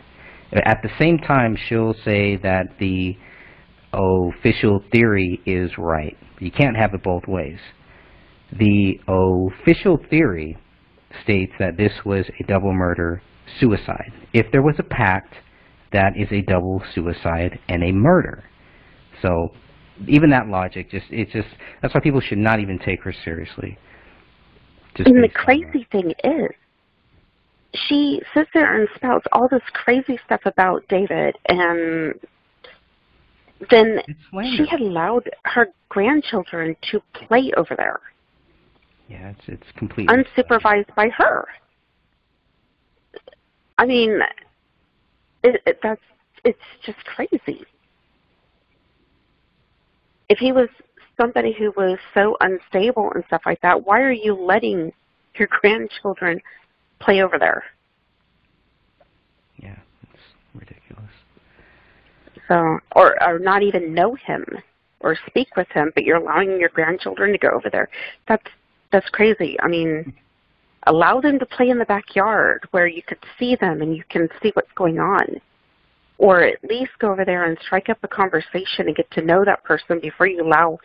At 0.52 0.82
the 0.84 0.90
same 1.00 1.18
time, 1.18 1.58
she'll 1.68 1.96
say 2.06 2.38
that 2.38 2.78
the 2.80 3.18
official 3.94 4.84
theory 4.92 5.42
is 5.46 5.72
right. 5.78 6.18
You 6.40 6.52
can't 6.52 6.78
have 6.78 6.94
it 6.94 7.04
both 7.04 7.24
ways. 7.28 7.60
The 8.58 9.00
official 9.08 10.00
theory 10.10 10.58
states 11.24 11.54
that 11.60 11.78
this 11.78 11.94
was 12.06 12.26
a 12.40 12.44
double 12.44 12.74
murder 12.74 13.22
suicide. 13.60 14.12
If 14.34 14.52
there 14.52 14.62
was 14.62 14.76
a 14.80 14.84
pact, 14.84 15.34
that 15.92 16.14
is 16.18 16.28
a 16.32 16.42
double 16.42 16.82
suicide 16.94 17.60
and 17.70 17.84
a 17.84 17.92
murder. 17.92 18.44
So 19.22 19.50
even 20.08 20.30
that 20.32 20.48
logic 20.48 20.92
just 20.92 21.06
it's 21.10 21.32
just 21.32 21.48
that's 21.82 21.94
why 21.94 22.02
people 22.02 22.22
should 22.22 22.38
not 22.38 22.60
even 22.60 22.80
take 22.80 23.02
her 23.04 23.14
seriously. 23.24 23.78
Just 24.96 25.08
and 25.08 25.24
the 25.24 25.28
based 25.28 25.38
on 25.38 25.60
that. 25.62 25.72
crazy 25.72 25.88
thing 25.92 26.14
is 26.24 26.52
she 27.88 28.22
sits 28.34 28.50
there 28.54 28.80
and 28.80 28.88
spouts 28.96 29.26
all 29.32 29.48
this 29.50 29.62
crazy 29.74 30.18
stuff 30.26 30.42
about 30.46 30.88
david 30.88 31.36
and 31.48 32.14
then 33.70 34.00
she 34.56 34.66
had 34.70 34.80
allowed 34.80 35.30
her 35.44 35.68
grandchildren 35.90 36.76
to 36.92 37.02
play 37.14 37.52
over 37.58 37.76
there 37.76 38.00
Yeah, 39.10 39.30
it's 39.30 39.42
it's 39.48 39.78
completely 39.78 40.14
unsupervised 40.16 40.94
by 40.96 41.10
her. 41.18 41.48
I 43.78 43.86
mean, 43.86 44.20
it, 45.46 45.62
it, 45.66 45.80
that's 45.82 46.02
it's 46.44 46.60
just 46.86 46.98
crazy. 47.06 47.64
If 50.28 50.40
he 50.40 50.52
was 50.52 50.70
somebody 51.20 51.54
who 51.54 51.72
was 51.78 51.98
so 52.14 52.36
unstable 52.42 53.12
and 53.14 53.24
stuff 53.28 53.44
like 53.46 53.62
that, 53.62 53.86
why 53.86 54.02
are 54.02 54.12
you 54.12 54.34
letting 54.34 54.92
your 55.38 55.48
grandchildren 55.62 56.42
play 57.00 57.22
over 57.22 57.38
there? 57.38 57.64
Yeah, 59.58 59.78
it's 60.04 60.24
ridiculous. 60.54 61.12
So, 62.48 62.80
or 62.96 63.22
or 63.24 63.40
not 63.40 63.64
even 63.64 63.94
know 63.94 64.16
him 64.16 64.44
or 65.00 65.18
speak 65.28 65.56
with 65.56 65.68
him, 65.70 65.92
but 65.94 66.04
you're 66.04 66.18
allowing 66.18 66.60
your 66.60 66.70
grandchildren 66.70 67.32
to 67.32 67.38
go 67.38 67.50
over 67.50 67.70
there. 67.70 67.90
That's 68.28 68.46
that's 68.92 69.10
crazy. 69.10 69.58
I 69.62 69.68
mean, 69.68 70.14
allow 70.88 71.20
them 71.22 71.40
to 71.40 71.46
play 71.46 71.70
in 71.70 71.80
the 71.80 71.86
backyard 71.86 72.68
where 72.72 72.88
you 72.88 73.02
could 73.02 73.20
see 73.40 73.56
them 73.56 73.82
and 73.82 73.96
you 73.96 74.04
can 74.10 74.30
see 74.42 74.52
what's 74.54 74.72
going 74.76 75.00
on. 75.00 75.42
Or 76.18 76.42
at 76.42 76.64
least 76.64 76.92
go 77.00 77.12
over 77.12 77.26
there 77.26 77.44
and 77.46 77.58
strike 77.66 77.90
up 77.90 77.98
a 78.04 78.08
conversation 78.08 78.88
and 78.88 78.96
get 78.96 79.10
to 79.12 79.22
know 79.22 79.44
that 79.44 79.64
person 79.64 80.00
before 80.00 80.28
you 80.28 80.42
allow 80.44 80.80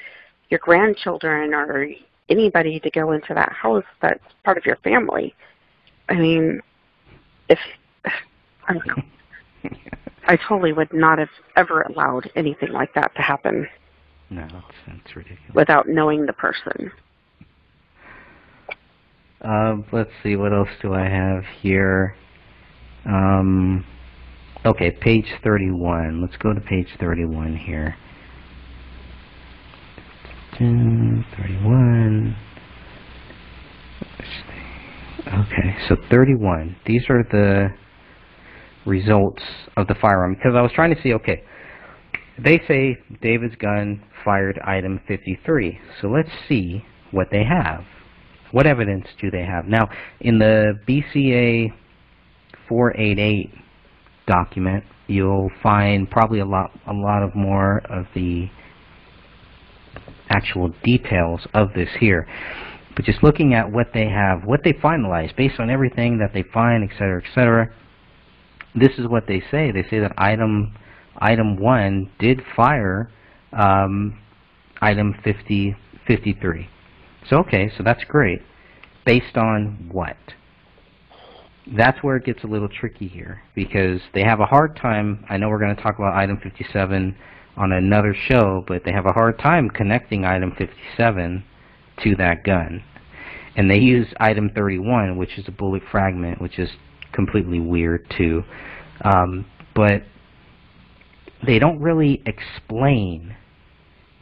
your 0.48 0.58
grandchildren 0.60 1.54
or 1.54 1.88
anybody 2.28 2.80
to 2.80 2.90
go 2.90 3.12
into 3.12 3.34
that 3.34 3.52
house 3.52 3.84
that's 4.02 4.24
part 4.44 4.58
of 4.58 4.66
your 4.66 4.76
family. 4.76 5.34
I 6.08 6.14
mean, 6.14 6.60
if 7.48 7.58
I 8.68 8.72
don't 8.72 8.86
know. 8.86 9.02
I 10.26 10.36
totally 10.36 10.72
would 10.72 10.92
not 10.92 11.18
have 11.18 11.28
ever 11.56 11.82
allowed 11.82 12.30
anything 12.36 12.70
like 12.72 12.94
that 12.94 13.14
to 13.16 13.22
happen 13.22 13.68
No, 14.30 14.46
it's 14.86 15.16
ridiculous. 15.16 15.54
without 15.54 15.88
knowing 15.88 16.26
the 16.26 16.32
person. 16.32 16.90
Um, 19.42 19.86
let's 19.90 20.10
see, 20.22 20.36
what 20.36 20.52
else 20.52 20.68
do 20.82 20.92
I 20.92 21.08
have 21.08 21.44
here? 21.62 22.14
Um, 23.06 23.86
okay, 24.66 24.90
page 24.90 25.26
31. 25.42 26.20
Let's 26.20 26.36
go 26.36 26.52
to 26.52 26.60
page 26.60 26.88
31 26.98 27.56
here. 27.56 27.96
31. 30.58 32.36
Okay, 35.26 35.76
so 35.88 35.96
31. 36.10 36.76
These 36.84 37.08
are 37.08 37.22
the 37.22 37.70
results 38.84 39.42
of 39.76 39.86
the 39.86 39.94
firearm. 39.94 40.34
Because 40.34 40.54
I 40.54 40.60
was 40.60 40.72
trying 40.74 40.94
to 40.94 41.00
see, 41.00 41.14
okay, 41.14 41.42
they 42.38 42.60
say 42.68 42.98
David's 43.22 43.56
gun 43.56 44.02
fired 44.22 44.60
item 44.64 45.00
53. 45.08 45.78
So 46.02 46.08
let's 46.08 46.28
see 46.46 46.84
what 47.10 47.28
they 47.30 47.44
have. 47.44 47.84
What 48.52 48.66
evidence 48.66 49.06
do 49.20 49.30
they 49.30 49.44
have? 49.44 49.66
Now, 49.66 49.88
in 50.20 50.38
the 50.38 50.78
BCA 50.88 51.72
488 52.68 53.50
document, 54.26 54.84
you'll 55.06 55.50
find 55.62 56.10
probably 56.10 56.40
a 56.40 56.46
lot, 56.46 56.70
a 56.86 56.92
lot 56.92 57.22
of 57.22 57.34
more 57.34 57.78
of 57.88 58.06
the 58.14 58.48
actual 60.28 60.68
details 60.82 61.40
of 61.54 61.72
this 61.74 61.88
here. 61.98 62.26
But 62.96 63.04
just 63.04 63.22
looking 63.22 63.54
at 63.54 63.70
what 63.70 63.88
they 63.94 64.08
have, 64.08 64.44
what 64.44 64.60
they 64.64 64.72
finalized, 64.72 65.36
based 65.36 65.60
on 65.60 65.70
everything 65.70 66.18
that 66.18 66.32
they 66.32 66.42
find, 66.42 66.84
et 66.84 66.92
cetera, 66.94 67.22
et 67.24 67.34
cetera, 67.34 67.74
this 68.74 68.92
is 68.98 69.06
what 69.06 69.26
they 69.26 69.42
say. 69.50 69.72
They 69.72 69.84
say 69.88 69.98
that 70.00 70.12
item 70.16 70.74
item 71.16 71.56
1 71.56 72.10
did 72.18 72.40
fire 72.56 73.10
um, 73.52 74.18
item 74.80 75.14
50, 75.24 75.76
53. 76.06 76.68
So 77.30 77.36
okay, 77.38 77.70
so 77.78 77.84
that's 77.84 78.02
great. 78.04 78.42
Based 79.06 79.36
on 79.36 79.88
what? 79.92 80.16
That's 81.76 82.02
where 82.02 82.16
it 82.16 82.24
gets 82.24 82.42
a 82.42 82.48
little 82.48 82.68
tricky 82.68 83.06
here 83.06 83.40
because 83.54 84.00
they 84.12 84.24
have 84.24 84.40
a 84.40 84.46
hard 84.46 84.74
time. 84.74 85.24
I 85.30 85.36
know 85.36 85.48
we're 85.48 85.60
going 85.60 85.74
to 85.74 85.80
talk 85.80 85.96
about 85.96 86.16
item 86.16 86.40
57 86.42 87.16
on 87.56 87.72
another 87.72 88.14
show, 88.14 88.64
but 88.66 88.82
they 88.84 88.90
have 88.90 89.06
a 89.06 89.12
hard 89.12 89.38
time 89.38 89.70
connecting 89.70 90.24
item 90.24 90.52
57 90.58 91.44
to 92.02 92.16
that 92.16 92.42
gun. 92.42 92.82
And 93.56 93.70
they 93.70 93.78
use 93.78 94.08
item 94.18 94.50
31, 94.50 95.16
which 95.16 95.38
is 95.38 95.46
a 95.46 95.52
bullet 95.52 95.82
fragment, 95.90 96.40
which 96.40 96.58
is 96.58 96.70
completely 97.12 97.60
weird 97.60 98.12
too. 98.16 98.42
Um, 99.04 99.46
but 99.74 100.02
they 101.46 101.60
don't 101.60 101.78
really 101.78 102.22
explain 102.26 103.36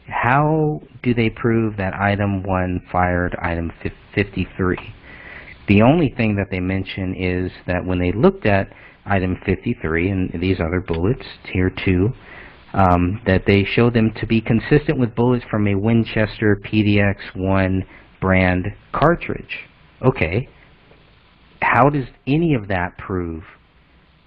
how 0.09 0.81
do 1.03 1.13
they 1.13 1.29
prove 1.29 1.77
that 1.77 1.93
item 1.93 2.43
1 2.43 2.87
fired 2.91 3.35
item 3.41 3.71
53? 4.15 4.77
The 5.67 5.81
only 5.81 6.13
thing 6.15 6.35
that 6.35 6.47
they 6.49 6.59
mention 6.59 7.15
is 7.15 7.51
that 7.67 7.85
when 7.85 7.99
they 7.99 8.11
looked 8.11 8.45
at 8.45 8.73
item 9.05 9.37
53 9.45 10.09
and 10.09 10.41
these 10.41 10.59
other 10.59 10.81
bullets, 10.81 11.25
here 11.51 11.69
too, 11.85 12.13
um, 12.73 13.21
that 13.25 13.45
they 13.45 13.63
show 13.63 13.89
them 13.89 14.11
to 14.19 14.27
be 14.27 14.41
consistent 14.41 14.99
with 14.99 15.15
bullets 15.15 15.45
from 15.49 15.67
a 15.67 15.75
Winchester 15.75 16.59
PDX-1 16.65 17.85
brand 18.21 18.67
cartridge. 18.91 19.67
Okay, 20.03 20.49
how 21.61 21.89
does 21.89 22.05
any 22.27 22.53
of 22.53 22.67
that 22.67 22.97
prove 22.97 23.43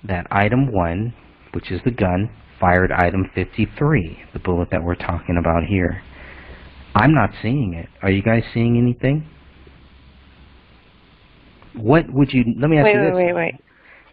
that 0.05 0.27
item 0.31 0.71
1, 0.73 1.15
which 1.53 1.71
is 1.71 1.81
the 1.85 1.91
gun, 1.91 2.31
fired 2.61 2.93
item 2.93 3.31
53, 3.35 4.19
the 4.33 4.39
bullet 4.39 4.69
that 4.71 4.83
we're 4.83 4.95
talking 4.95 5.37
about 5.39 5.65
here. 5.65 6.03
I'm 6.95 7.15
not 7.15 7.31
seeing 7.41 7.75
it. 7.75 7.89
Are 8.03 8.11
you 8.11 8.23
guys 8.23 8.43
seeing 8.53 8.77
anything? 8.77 9.27
What 11.75 12.13
would 12.13 12.33
you, 12.33 12.45
let 12.59 12.69
me 12.69 12.79
ask 12.79 12.85
Wait, 12.85 12.95
you 12.95 13.01
this. 13.01 13.15
wait, 13.15 13.25
wait. 13.27 13.35
wait. 13.35 13.55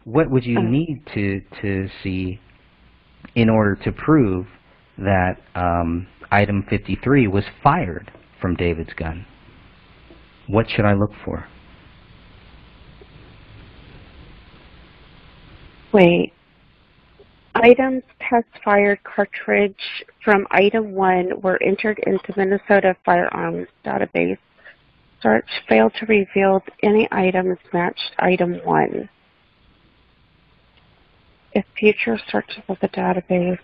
What 0.06 0.30
would 0.30 0.46
you 0.46 0.60
Uh. 0.60 0.64
need 0.64 1.04
to, 1.14 1.42
to 1.62 1.90
see 2.04 2.40
in 3.36 3.50
order 3.50 3.76
to 3.84 3.92
prove 3.92 4.48
that 4.98 5.38
um, 5.56 6.08
item 6.32 6.66
53 6.70 7.28
was 7.28 7.44
fired 7.62 8.12
from 8.42 8.56
David's 8.56 8.94
gun? 8.94 9.26
What 10.48 10.70
should 10.70 10.86
I 10.86 10.94
look 10.94 11.12
for? 11.24 11.46
Wait. 15.92 16.34
Items 17.62 18.04
test 18.22 18.48
fired 18.64 19.04
cartridge 19.04 20.06
from 20.24 20.48
item 20.52 20.94
one 20.94 21.42
were 21.42 21.62
entered 21.62 22.00
into 22.06 22.34
Minnesota 22.38 22.96
Firearms 23.06 23.68
Database. 23.86 24.38
Search 25.22 25.48
failed 25.68 25.94
to 26.00 26.06
reveal 26.06 26.64
any 26.84 27.08
items 27.12 27.58
matched 27.74 28.12
item 28.20 28.62
one. 28.64 29.10
If 31.52 31.66
future 31.78 32.18
searches 32.32 32.64
of 32.70 32.78
the 32.82 32.88
database. 32.90 33.60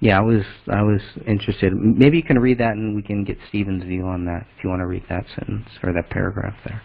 Yeah, 0.00 0.18
I 0.18 0.22
was 0.22 0.42
I 0.68 0.82
was 0.82 1.00
interested. 1.26 1.72
Maybe 1.74 2.16
you 2.16 2.22
can 2.24 2.38
read 2.38 2.58
that 2.58 2.72
and 2.72 2.96
we 2.96 3.02
can 3.02 3.22
get 3.22 3.38
Stephen's 3.48 3.84
view 3.84 4.06
on 4.06 4.24
that 4.24 4.46
if 4.56 4.64
you 4.64 4.70
want 4.70 4.80
to 4.80 4.86
read 4.86 5.04
that 5.08 5.26
sentence 5.36 5.68
or 5.82 5.92
that 5.92 6.10
paragraph 6.10 6.56
there. 6.64 6.82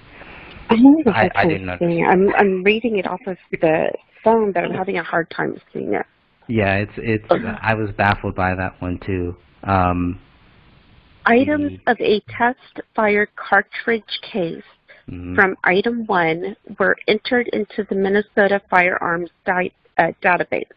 Even 0.72 1.04
I- 1.08 1.32
I 1.34 1.46
didn't 1.48 1.70
it. 1.70 2.04
I'm 2.04 2.34
I'm 2.36 2.64
reading 2.64 2.98
it 2.98 3.08
off 3.08 3.22
of 3.26 3.38
the 3.52 3.92
phone, 4.24 4.52
but 4.52 4.64
I'm 4.64 4.74
having 4.74 4.98
a 4.98 5.04
hard 5.04 5.30
time 5.30 5.60
seeing 5.74 5.94
it. 5.94 6.06
Yeah, 6.48 6.76
it's 6.78 6.92
it's. 6.98 7.26
I 7.62 7.74
was 7.76 7.92
baffled 7.92 8.36
by 8.36 8.56
that 8.56 8.82
one 8.82 9.00
too. 9.06 9.36
Um, 9.64 10.20
Items 11.26 11.74
Mhm. 11.74 11.82
of 11.88 11.98
a 12.02 12.22
test 12.22 12.82
fired 12.96 13.30
cartridge 13.36 14.20
case 14.24 14.64
mm, 15.08 15.36
from 15.36 15.56
item 15.64 16.06
one 16.08 16.56
were 16.80 16.96
entered 17.08 17.48
into 17.50 17.84
the 17.84 17.94
Minnesota 17.94 18.60
Firearms 18.70 19.30
di- 19.46 19.72
uh, 19.98 20.12
database. 20.24 20.72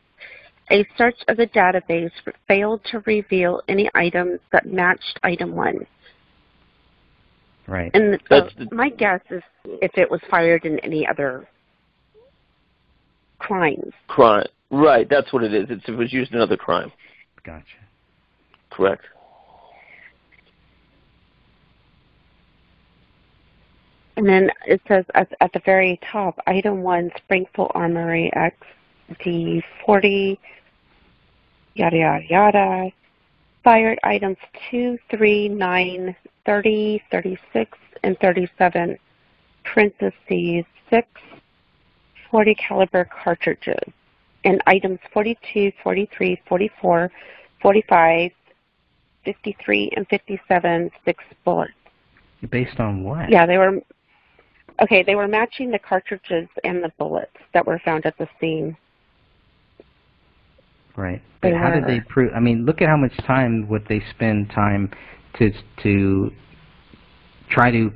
A 0.70 0.84
search 0.98 1.16
of 1.28 1.36
the 1.38 1.46
database 1.46 2.10
failed 2.48 2.84
to 2.86 3.00
reveal 3.06 3.62
any 3.68 3.88
items 3.94 4.40
that 4.50 4.66
matched 4.66 5.18
item 5.22 5.54
one. 5.54 5.86
right. 7.68 7.90
And 7.94 8.20
so 8.28 8.40
That's 8.40 8.54
the- 8.56 8.74
my 8.74 8.90
guess 8.90 9.20
is 9.30 9.42
if 9.64 9.96
it 9.96 10.10
was 10.10 10.20
fired 10.28 10.66
in 10.66 10.78
any 10.80 11.06
other 11.06 11.46
crimes. 13.42 13.92
Crime. 14.06 14.46
Right, 14.70 15.08
that's 15.08 15.32
what 15.32 15.42
it 15.42 15.52
is. 15.52 15.66
It's, 15.68 15.84
it 15.86 15.92
was 15.92 16.12
used 16.12 16.30
in 16.30 16.36
another 16.38 16.56
crime. 16.56 16.90
Gotcha. 17.44 17.64
Correct. 18.70 19.02
And 24.16 24.26
then 24.26 24.50
it 24.66 24.80
says 24.86 25.04
at, 25.14 25.32
at 25.40 25.52
the 25.52 25.60
very 25.64 25.98
top, 26.10 26.38
item 26.46 26.82
one, 26.82 27.10
Springfield 27.16 27.72
Armory 27.74 28.30
X 28.34 28.56
D40, 29.24 30.38
yada, 31.74 31.96
yada, 31.96 32.24
yada. 32.28 32.90
Fired 33.64 33.98
items 34.04 34.38
2, 34.70 34.98
3, 35.10 35.48
9, 35.48 36.16
30, 36.46 37.02
36, 37.10 37.78
and 38.02 38.18
37, 38.20 38.98
parentheses 39.64 40.64
6, 40.90 41.08
40 42.32 42.56
caliber 42.56 43.08
cartridges. 43.22 43.78
And 44.44 44.60
items 44.66 44.98
42, 45.12 45.70
43, 45.84 46.42
44, 46.48 47.12
45, 47.60 48.30
53, 49.24 49.90
and 49.96 50.08
57, 50.08 50.90
6 51.04 51.24
bullets. 51.44 51.72
Based 52.50 52.80
on 52.80 53.04
what? 53.04 53.30
Yeah, 53.30 53.46
they 53.46 53.56
were. 53.56 53.78
Okay, 54.82 55.04
they 55.04 55.14
were 55.14 55.28
matching 55.28 55.70
the 55.70 55.78
cartridges 55.78 56.48
and 56.64 56.82
the 56.82 56.90
bullets 56.98 57.36
that 57.54 57.64
were 57.64 57.80
found 57.84 58.04
at 58.04 58.18
the 58.18 58.26
scene. 58.40 58.76
Right. 60.96 61.22
But 61.40 61.52
how 61.54 61.70
did 61.70 61.84
they 61.86 62.00
prove? 62.00 62.32
I 62.34 62.40
mean, 62.40 62.64
look 62.64 62.82
at 62.82 62.88
how 62.88 62.96
much 62.96 63.16
time 63.18 63.68
would 63.68 63.86
they 63.88 64.02
spend 64.10 64.50
time 64.50 64.90
to 65.38 65.52
to 65.84 66.32
try 67.48 67.70
to 67.70 67.92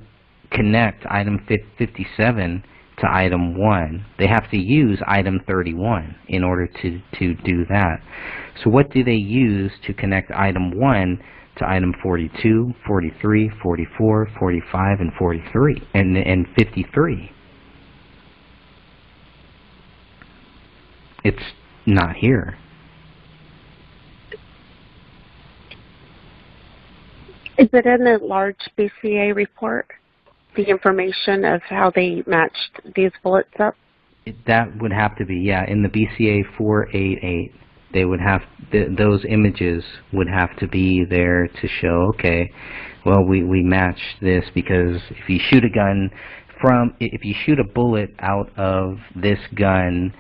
connect 0.53 1.05
item 1.07 1.45
57 1.49 2.65
to 2.99 3.07
item 3.11 3.59
1. 3.59 4.05
They 4.19 4.27
have 4.27 4.51
to 4.51 4.57
use 4.57 5.01
item 5.07 5.41
31 5.47 6.17
in 6.29 6.43
order 6.43 6.67
to 6.67 7.01
to 7.19 7.35
do 7.35 7.65
that. 7.69 8.01
So 8.63 8.71
what 8.71 8.91
do 8.91 9.05
they 9.05 9.13
use 9.13 9.73
to 9.87 9.93
connect 9.93 10.31
item 10.31 10.79
1 10.79 11.23
to 11.59 11.69
item 11.69 11.95
42, 12.03 12.75
43, 12.87 13.51
44, 13.63 14.29
45 14.39 15.01
and 15.01 15.13
43 15.19 15.89
and 15.95 16.17
and 16.17 16.47
53? 16.57 17.31
It's 21.25 21.43
not 21.87 22.17
here. 22.17 22.57
Is 27.59 27.69
it 27.73 27.87
in 27.87 28.05
the 28.05 28.19
large 28.23 28.61
BCA 28.79 29.35
report? 29.35 29.91
The 30.57 30.65
information 30.65 31.45
of 31.45 31.63
how 31.63 31.91
they 31.95 32.23
matched 32.27 32.81
these 32.95 33.13
bullets 33.23 33.53
up? 33.59 33.77
That 34.47 34.81
would 34.81 34.93
have 34.93 35.17
to 35.19 35.27
be, 35.27 35.37
yeah, 35.37 35.65
in 35.69 35.83
the 35.83 35.89
BCA 35.89 36.45
488, 36.57 37.53
they 37.93 38.05
would 38.05 38.21
have, 38.21 38.43
th 38.73 38.89
those 38.97 39.25
images 39.29 39.85
would 40.13 40.29
have 40.29 40.57
to 40.57 40.67
be 40.67 41.05
there 41.05 41.47
to 41.47 41.69
show, 41.69 42.13
okay, 42.15 42.51
well, 43.05 43.23
we, 43.23 43.45
we 43.45 43.63
match 43.63 44.01
this 44.21 44.45
because 44.55 45.01
if 45.11 45.29
you 45.29 45.39
shoot 45.39 45.65
a 45.65 45.69
gun 45.69 46.11
from, 46.61 46.95
if 47.01 47.25
you 47.25 47.35
shoot 47.45 47.61
a 47.61 47.65
bullet 47.65 48.11
out 48.19 48.51
of 48.59 48.99
this 49.15 49.39
gun, 49.55 50.13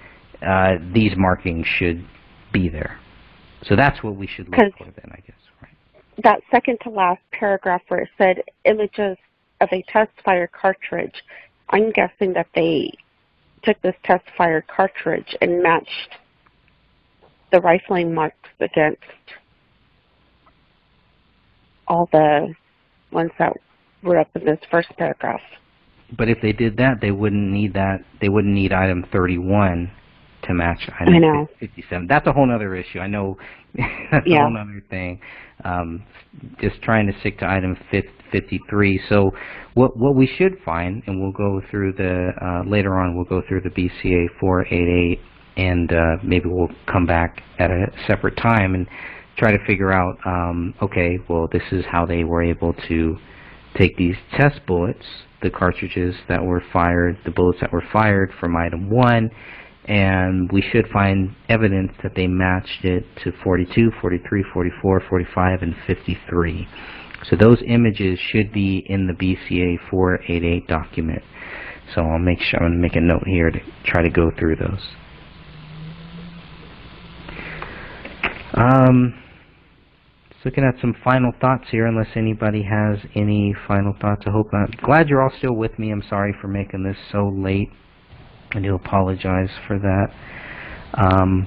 uh, 0.46 0.74
these 0.92 1.12
markings 1.16 1.66
should 1.66 2.06
be 2.52 2.68
there. 2.68 3.00
So 3.64 3.74
that's 3.74 4.02
what 4.02 4.16
we 4.16 4.26
should 4.26 4.48
look 4.48 4.76
for 4.78 4.84
then, 4.84 5.10
I 5.10 5.20
guess, 5.26 5.42
right? 5.62 5.72
That 6.22 6.40
second 6.50 6.78
to 6.82 6.90
last 6.90 7.22
paragraph 7.32 7.82
where 7.88 8.00
it 8.00 8.10
said 8.18 8.42
images 8.64 9.16
of 9.60 9.68
a 9.72 9.82
test 9.88 10.10
fire 10.24 10.48
cartridge, 10.48 11.22
I'm 11.70 11.90
guessing 11.92 12.32
that 12.34 12.48
they 12.54 12.92
took 13.62 13.80
this 13.82 13.96
test 14.04 14.24
fire 14.36 14.62
cartridge 14.62 15.36
and 15.40 15.62
matched 15.62 16.16
the 17.52 17.60
rifling 17.60 18.14
marks 18.14 18.48
against 18.60 19.00
all 21.88 22.08
the 22.12 22.54
ones 23.12 23.30
that 23.38 23.52
were 24.02 24.18
up 24.18 24.28
in 24.34 24.44
this 24.44 24.58
first 24.70 24.88
paragraph. 24.96 25.40
But 26.16 26.28
if 26.28 26.38
they 26.40 26.52
did 26.52 26.76
that, 26.76 27.00
they 27.00 27.10
wouldn't 27.10 27.50
need 27.50 27.74
that. 27.74 28.04
They 28.20 28.28
wouldn't 28.28 28.54
need 28.54 28.72
item 28.72 29.04
31 29.12 29.90
to 30.42 30.54
match 30.54 30.88
item 31.00 31.14
I 31.14 31.18
know. 31.18 31.48
57. 31.58 32.06
That's 32.06 32.26
a 32.26 32.32
whole 32.32 32.50
other 32.50 32.74
issue. 32.74 33.00
I 33.00 33.06
know 33.06 33.36
that's 33.74 34.26
a 34.26 34.36
whole 34.36 34.56
other 34.56 34.82
thing. 34.88 35.20
Um, 35.64 36.04
just 36.60 36.80
trying 36.82 37.06
to 37.06 37.18
stick 37.20 37.38
to 37.40 37.48
item 37.48 37.76
fif- 37.90 38.04
53. 38.31 39.01
So 39.09 39.31
what 39.74 39.97
what 39.97 40.15
we 40.15 40.27
should 40.27 40.59
find, 40.65 41.03
and 41.07 41.20
we'll 41.20 41.32
go 41.32 41.61
through 41.70 41.93
the 41.94 42.31
uh, 42.40 42.69
later 42.69 42.98
on. 42.98 43.16
We'll 43.16 43.24
go 43.24 43.43
through 43.47 43.62
the 43.62 43.70
BCA 43.70 44.27
488, 44.40 45.20
and 45.57 45.93
uh, 45.93 46.16
maybe 46.23 46.48
we'll 46.48 46.74
come 46.90 47.07
back 47.07 47.43
at 47.59 47.70
a 47.70 47.86
separate 48.07 48.36
time 48.36 48.74
and 48.74 48.86
try 49.36 49.53
to 49.53 49.65
figure 49.66 49.93
out. 49.93 50.16
Um, 50.24 50.74
okay, 50.82 51.19
well, 51.28 51.48
this 51.53 51.62
is 51.73 51.85
how 51.90 52.07
they 52.07 52.24
were 52.24 52.43
able 52.43 52.73
to 52.89 53.16
take 53.77 53.97
these 53.97 54.16
test 54.36 54.61
bullets, 54.66 55.05
the 55.43 55.51
cartridges 55.51 56.15
that 56.28 56.43
were 56.43 56.62
fired, 56.73 57.19
the 57.24 57.31
bullets 57.31 57.61
that 57.61 57.73
were 57.73 57.85
fired 57.93 58.32
from 58.40 58.57
item 58.57 58.90
1, 58.90 59.31
and 59.86 60.51
we 60.53 60.62
should 60.62 60.89
find 60.93 61.35
evidence 61.48 61.93
that 62.03 62.12
they 62.16 62.27
matched 62.27 62.85
it 62.85 63.05
to 63.23 63.32
42, 63.44 63.93
43, 64.01 64.44
44, 64.53 65.03
45, 65.09 65.62
and 65.62 65.74
53. 65.86 66.69
So 67.28 67.36
those 67.36 67.62
images 67.66 68.19
should 68.19 68.53
be 68.53 68.85
in 68.86 69.07
the 69.07 69.12
BCA 69.12 69.78
488 69.90 70.66
document. 70.69 71.23
So 71.94 72.03
I'll 72.03 72.19
make 72.19 72.40
sure 72.40 72.61
I'm 72.61 72.70
going 72.70 72.73
to 72.73 72.78
make 72.78 72.97
a 72.97 73.01
note 73.01 73.27
here 73.27 73.51
to 73.51 73.61
try 73.85 74.03
to 74.03 74.11
go 74.11 74.31
through 74.31 74.57
those. 74.57 74.81
Um, 78.55 79.23
just 80.31 80.44
looking 80.44 80.65
at 80.65 80.81
some 80.81 80.94
final 81.05 81.32
thoughts 81.40 81.65
here, 81.70 81.86
unless 81.86 82.09
anybody 82.16 82.62
has 82.62 82.98
any 83.15 83.55
final 83.66 83.94
thoughts. 84.01 84.23
I 84.27 84.31
hope 84.31 84.53
I'm 84.53 84.70
glad 84.82 85.09
you're 85.09 85.23
all 85.23 85.32
still 85.36 85.55
with 85.55 85.78
me. 85.78 85.90
I'm 85.90 86.03
sorry 86.09 86.35
for 86.40 86.48
making 86.48 86.85
this 86.85 86.97
so 87.11 87.28
late. 87.28 87.70
I 88.53 88.61
do 88.61 88.74
apologize 88.74 89.51
for 89.66 89.78
that. 89.78 90.15
Um, 90.94 91.47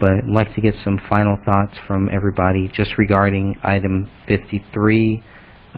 but 0.00 0.10
I'd 0.12 0.26
like 0.26 0.54
to 0.54 0.60
get 0.60 0.74
some 0.84 1.00
final 1.08 1.38
thoughts 1.44 1.74
from 1.86 2.08
everybody 2.10 2.68
just 2.74 2.98
regarding 2.98 3.56
item 3.62 4.10
53. 4.26 5.22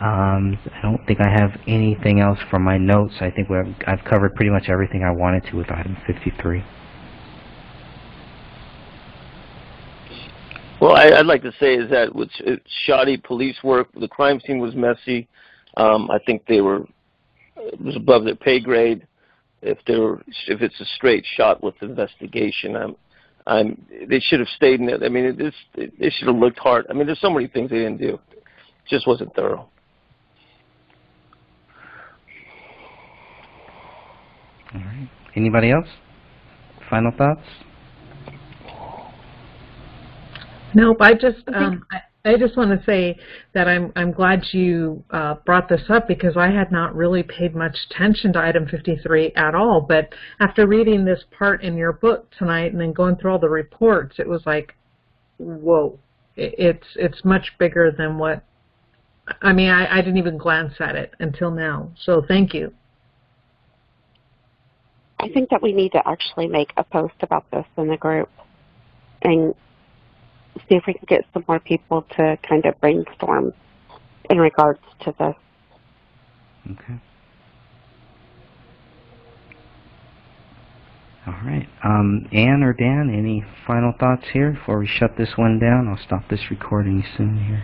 Um, 0.00 0.58
I 0.74 0.82
don't 0.82 1.04
think 1.06 1.20
I 1.20 1.28
have 1.28 1.58
anything 1.66 2.20
else 2.20 2.38
from 2.50 2.62
my 2.62 2.78
notes. 2.78 3.14
I 3.20 3.30
think 3.30 3.48
we've, 3.48 3.74
I've 3.86 4.04
covered 4.04 4.34
pretty 4.34 4.50
much 4.50 4.68
everything 4.68 5.02
I 5.02 5.10
wanted 5.10 5.44
to 5.50 5.56
with 5.56 5.70
item 5.70 5.96
53. 6.06 6.64
Well, 10.80 10.96
I, 10.96 11.10
I'd 11.10 11.26
like 11.26 11.42
to 11.42 11.52
say 11.60 11.74
is 11.74 11.90
that 11.90 12.14
with 12.14 12.30
shoddy 12.86 13.18
police 13.18 13.56
work, 13.62 13.88
the 13.98 14.08
crime 14.08 14.40
scene 14.46 14.58
was 14.58 14.74
messy. 14.74 15.28
Um, 15.76 16.10
I 16.10 16.18
think 16.24 16.46
they 16.46 16.62
were 16.62 16.86
it 17.56 17.80
was 17.80 17.96
above 17.96 18.24
their 18.24 18.34
pay 18.34 18.60
grade. 18.60 19.06
If 19.62 19.78
they 19.86 19.98
were, 19.98 20.22
if 20.48 20.62
it's 20.62 20.80
a 20.80 20.86
straight 20.96 21.24
shot 21.36 21.62
with 21.62 21.74
investigation, 21.82 22.76
I'm, 22.76 22.96
I'm. 23.50 23.84
They 24.08 24.20
should 24.20 24.38
have 24.38 24.48
stayed 24.54 24.80
in 24.80 24.88
it. 24.88 25.02
I 25.02 25.08
mean, 25.08 25.24
it, 25.24 25.38
this 25.38 25.54
they 25.74 26.08
should 26.10 26.28
have 26.28 26.36
looked 26.36 26.58
hard. 26.58 26.86
I 26.88 26.92
mean, 26.92 27.06
there's 27.06 27.20
so 27.20 27.30
many 27.30 27.48
things 27.48 27.70
they 27.70 27.78
didn't 27.78 27.98
do. 27.98 28.14
It 28.30 28.44
just 28.88 29.08
wasn't 29.08 29.34
thorough. 29.34 29.68
All 34.72 34.80
right. 34.80 35.10
Anybody 35.34 35.72
else? 35.72 35.88
Final 36.88 37.10
thoughts? 37.10 37.42
Nope. 40.72 40.98
I 41.00 41.14
just 41.14 41.42
um, 41.52 41.84
I, 41.90 42.02
I 42.24 42.36
just 42.36 42.56
want 42.56 42.70
to 42.70 42.84
say 42.84 43.18
that 43.54 43.66
I'm 43.66 43.92
I'm 43.96 44.12
glad 44.12 44.44
you 44.52 45.02
uh, 45.10 45.36
brought 45.46 45.68
this 45.68 45.82
up 45.88 46.06
because 46.06 46.36
I 46.36 46.50
had 46.50 46.70
not 46.70 46.94
really 46.94 47.22
paid 47.22 47.54
much 47.54 47.74
attention 47.90 48.34
to 48.34 48.40
item 48.40 48.66
53 48.66 49.32
at 49.36 49.54
all. 49.54 49.80
But 49.80 50.10
after 50.38 50.66
reading 50.66 51.04
this 51.04 51.24
part 51.36 51.62
in 51.62 51.76
your 51.76 51.92
book 51.94 52.30
tonight 52.38 52.72
and 52.72 52.80
then 52.80 52.92
going 52.92 53.16
through 53.16 53.32
all 53.32 53.38
the 53.38 53.48
reports, 53.48 54.16
it 54.18 54.28
was 54.28 54.42
like, 54.44 54.74
whoa, 55.38 55.98
it's 56.36 56.86
it's 56.96 57.24
much 57.24 57.52
bigger 57.58 57.90
than 57.90 58.18
what. 58.18 58.44
I 59.40 59.52
mean, 59.52 59.70
I, 59.70 59.98
I 59.98 60.00
didn't 60.02 60.18
even 60.18 60.36
glance 60.36 60.74
at 60.80 60.96
it 60.96 61.14
until 61.20 61.50
now. 61.50 61.90
So 62.04 62.22
thank 62.26 62.52
you. 62.52 62.74
I 65.20 65.28
think 65.28 65.50
that 65.50 65.62
we 65.62 65.72
need 65.72 65.92
to 65.92 66.06
actually 66.06 66.48
make 66.48 66.72
a 66.76 66.84
post 66.84 67.14
about 67.22 67.44
this 67.50 67.66
in 67.76 67.88
the 67.88 67.96
group 67.96 68.28
and 69.22 69.54
see 70.68 70.76
if 70.76 70.84
we 70.86 70.94
can 70.94 71.06
get 71.08 71.24
some 71.32 71.44
more 71.48 71.60
people 71.60 72.02
to 72.16 72.38
kind 72.48 72.64
of 72.66 72.80
brainstorm 72.80 73.52
in 74.28 74.38
regards 74.38 74.80
to 75.00 75.14
this. 75.18 75.34
Okay. 76.70 77.00
All 81.26 81.34
right. 81.44 81.68
Um, 81.84 82.28
Ann 82.32 82.62
or 82.62 82.72
Dan, 82.72 83.10
any 83.10 83.44
final 83.66 83.92
thoughts 83.98 84.24
here 84.32 84.52
before 84.52 84.78
we 84.78 84.86
shut 84.86 85.16
this 85.16 85.36
one 85.36 85.58
down? 85.58 85.88
I'll 85.88 86.02
stop 86.04 86.28
this 86.28 86.50
recording 86.50 87.04
soon 87.16 87.44
here. 87.44 87.62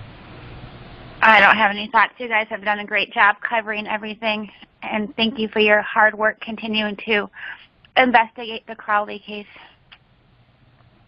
I 1.22 1.40
don't 1.40 1.56
have 1.56 1.70
any 1.70 1.88
thoughts. 1.90 2.12
You 2.18 2.28
guys 2.28 2.46
have 2.50 2.62
done 2.64 2.80
a 2.80 2.84
great 2.84 3.12
job 3.12 3.36
covering 3.40 3.86
everything, 3.86 4.50
and 4.82 5.14
thank 5.16 5.38
you 5.38 5.48
for 5.48 5.60
your 5.60 5.82
hard 5.82 6.16
work 6.16 6.40
continuing 6.40 6.96
to 7.06 7.28
investigate 7.96 8.66
the 8.66 8.74
Crowley 8.74 9.18
case. 9.18 9.46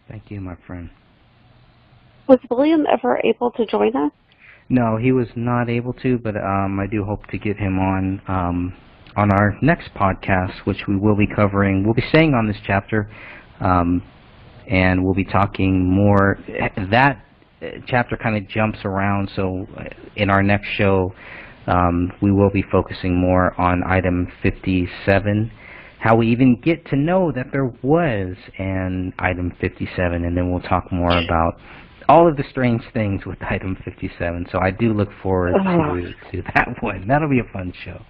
Thank 0.08 0.30
you, 0.30 0.40
my 0.40 0.56
friend. 0.66 0.90
Was 2.28 2.38
William 2.50 2.84
ever 2.92 3.18
able 3.24 3.50
to 3.52 3.64
join 3.64 3.96
us? 3.96 4.12
No, 4.68 4.98
he 4.98 5.12
was 5.12 5.28
not 5.34 5.70
able 5.70 5.94
to, 5.94 6.18
but 6.18 6.36
um, 6.36 6.78
I 6.78 6.86
do 6.86 7.02
hope 7.02 7.26
to 7.28 7.38
get 7.38 7.56
him 7.56 7.78
on 7.78 8.20
um, 8.28 8.76
on 9.16 9.32
our 9.32 9.56
next 9.62 9.94
podcast, 9.94 10.58
which 10.64 10.86
we 10.86 10.94
will 10.94 11.16
be 11.16 11.26
covering. 11.26 11.84
We'll 11.84 11.94
be 11.94 12.04
staying 12.10 12.34
on 12.34 12.46
this 12.46 12.58
chapter, 12.66 13.10
um, 13.60 14.02
and 14.70 15.02
we'll 15.02 15.14
be 15.14 15.24
talking 15.24 15.90
more. 15.90 16.38
That 16.90 17.24
uh, 17.62 17.66
chapter 17.86 18.18
kind 18.18 18.36
of 18.36 18.46
jumps 18.46 18.80
around, 18.84 19.30
so 19.34 19.66
uh, 19.78 19.84
in 20.16 20.28
our 20.28 20.42
next 20.42 20.68
show, 20.76 21.14
um, 21.66 22.12
we 22.20 22.30
will 22.30 22.50
be 22.50 22.62
focusing 22.70 23.18
more 23.18 23.58
on 23.58 23.82
item 23.84 24.30
57, 24.42 25.50
how 25.98 26.14
we 26.14 26.30
even 26.30 26.60
get 26.60 26.84
to 26.88 26.96
know 26.96 27.32
that 27.32 27.52
there 27.52 27.72
was 27.82 28.36
an 28.58 29.14
item 29.18 29.50
57, 29.58 30.24
and 30.26 30.36
then 30.36 30.52
we'll 30.52 30.60
talk 30.60 30.92
more 30.92 31.16
about 31.16 31.58
all 32.08 32.26
of 32.28 32.36
the 32.36 32.44
strange 32.50 32.82
things 32.92 33.26
with 33.26 33.38
item 33.42 33.76
57. 33.84 34.46
So 34.50 34.58
I 34.60 34.70
do 34.70 34.92
look 34.92 35.10
forward 35.22 35.54
Oh. 35.58 35.96
to 35.96 36.12
to 36.32 36.42
that 36.54 36.82
one. 36.82 37.06
That'll 37.06 37.28
be 37.28 37.40
a 37.40 37.52
fun 37.52 37.72
show. 37.84 38.00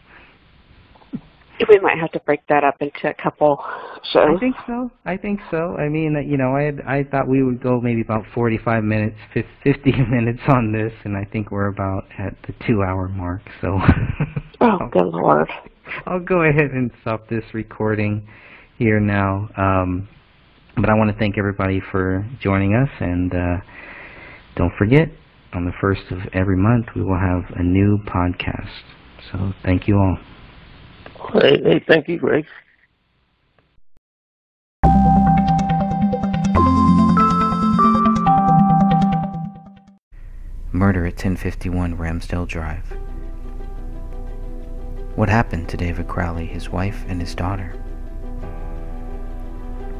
We 1.68 1.80
might 1.80 1.98
have 1.98 2.12
to 2.12 2.20
break 2.20 2.46
that 2.48 2.62
up 2.62 2.76
into 2.80 3.08
a 3.10 3.14
couple 3.20 3.64
shows. 4.12 4.36
I 4.36 4.38
think 4.38 4.54
so. 4.64 4.90
I 5.04 5.16
think 5.16 5.40
so. 5.50 5.74
I 5.76 5.88
mean, 5.88 6.14
you 6.24 6.36
know, 6.36 6.54
I 6.54 6.62
had, 6.62 6.80
I 6.86 7.02
thought 7.02 7.26
we 7.26 7.42
would 7.42 7.60
go 7.60 7.80
maybe 7.80 8.00
about 8.00 8.24
45 8.32 8.84
minutes, 8.84 9.16
50 9.34 9.92
minutes 10.08 10.38
on 10.46 10.70
this, 10.70 10.92
and 11.04 11.16
I 11.16 11.24
think 11.24 11.50
we're 11.50 11.66
about 11.66 12.04
at 12.16 12.36
the 12.46 12.54
two-hour 12.64 13.08
mark. 13.08 13.42
So 13.60 13.80
oh, 14.60 14.78
good 14.92 15.06
lord. 15.06 15.48
I'll 16.06 16.20
go 16.20 16.42
ahead 16.42 16.70
and 16.70 16.92
stop 17.02 17.28
this 17.28 17.42
recording 17.52 18.28
here 18.78 19.00
now. 19.00 19.48
Um, 19.56 20.08
but 20.76 20.88
I 20.88 20.94
want 20.94 21.10
to 21.10 21.18
thank 21.18 21.38
everybody 21.38 21.82
for 21.90 22.24
joining 22.40 22.74
us, 22.74 22.90
and 23.00 23.34
uh, 23.34 23.56
don't 24.58 24.74
forget, 24.76 25.08
on 25.52 25.64
the 25.64 25.72
first 25.80 26.10
of 26.10 26.18
every 26.32 26.56
month, 26.56 26.86
we 26.96 27.02
will 27.02 27.16
have 27.16 27.44
a 27.56 27.62
new 27.62 27.96
podcast. 27.98 28.82
So 29.30 29.54
thank 29.62 29.86
you 29.86 29.96
all. 29.96 30.18
Hey, 31.32 31.62
hey, 31.62 31.84
thank 31.86 32.08
you, 32.08 32.18
Greg. 32.18 32.44
Murder 40.72 41.06
at 41.06 41.14
1051 41.14 41.96
Ramsdale 41.96 42.48
Drive. 42.48 42.92
What 45.14 45.28
happened 45.28 45.68
to 45.68 45.76
David 45.76 46.08
Crowley, 46.08 46.46
his 46.46 46.68
wife, 46.68 47.04
and 47.06 47.20
his 47.20 47.36
daughter? 47.36 47.80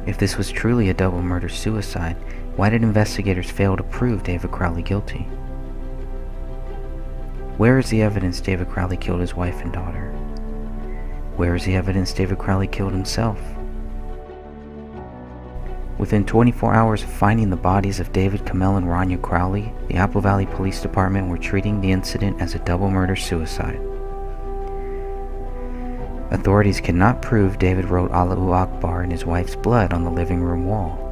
If 0.04 0.18
this 0.18 0.36
was 0.36 0.50
truly 0.50 0.88
a 0.88 0.94
double 0.94 1.22
murder 1.22 1.48
suicide, 1.48 2.16
why 2.58 2.68
did 2.68 2.82
investigators 2.82 3.48
fail 3.48 3.76
to 3.76 3.84
prove 3.84 4.24
David 4.24 4.50
Crowley 4.50 4.82
guilty? 4.82 5.20
Where 7.56 7.78
is 7.78 7.88
the 7.88 8.02
evidence 8.02 8.40
David 8.40 8.68
Crowley 8.68 8.96
killed 8.96 9.20
his 9.20 9.32
wife 9.32 9.62
and 9.62 9.72
daughter? 9.72 10.10
Where 11.36 11.54
is 11.54 11.64
the 11.64 11.76
evidence 11.76 12.12
David 12.12 12.38
Crowley 12.38 12.66
killed 12.66 12.90
himself? 12.90 13.38
Within 15.98 16.26
24 16.26 16.74
hours 16.74 17.04
of 17.04 17.10
finding 17.10 17.48
the 17.48 17.54
bodies 17.54 18.00
of 18.00 18.12
David 18.12 18.40
Komel 18.40 18.76
and 18.76 18.88
Raniya 18.88 19.22
Crowley, 19.22 19.72
the 19.86 19.94
Apple 19.94 20.20
Valley 20.20 20.46
Police 20.46 20.80
Department 20.80 21.28
were 21.28 21.38
treating 21.38 21.80
the 21.80 21.92
incident 21.92 22.42
as 22.42 22.56
a 22.56 22.64
double 22.64 22.90
murder 22.90 23.14
suicide. 23.14 23.78
Authorities 26.32 26.80
cannot 26.80 27.22
prove 27.22 27.60
David 27.60 27.84
wrote 27.84 28.10
Allahu 28.10 28.50
Akbar 28.50 29.04
in 29.04 29.12
his 29.12 29.24
wife's 29.24 29.54
blood 29.54 29.92
on 29.92 30.02
the 30.02 30.10
living 30.10 30.42
room 30.42 30.66
wall. 30.66 31.07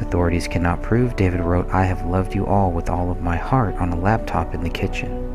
Authorities 0.00 0.48
cannot 0.48 0.82
prove 0.82 1.14
David 1.16 1.40
wrote 1.40 1.68
I 1.70 1.84
have 1.84 2.06
loved 2.06 2.34
you 2.34 2.46
all 2.46 2.72
with 2.72 2.88
all 2.88 3.10
of 3.10 3.20
my 3.20 3.36
heart 3.36 3.76
on 3.76 3.92
a 3.92 4.00
laptop 4.00 4.54
in 4.54 4.62
the 4.62 4.70
kitchen. 4.70 5.30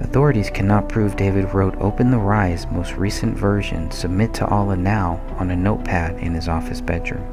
Authorities 0.00 0.50
cannot 0.50 0.88
prove 0.88 1.16
David 1.16 1.54
wrote 1.54 1.76
Open 1.80 2.10
the 2.10 2.18
Rise 2.18 2.66
most 2.70 2.94
recent 2.96 3.36
version 3.36 3.90
Submit 3.90 4.34
to 4.34 4.46
Allah 4.46 4.76
Now 4.76 5.20
on 5.38 5.50
a 5.50 5.56
notepad 5.56 6.18
in 6.18 6.34
his 6.34 6.48
office 6.48 6.80
bedroom. 6.80 7.24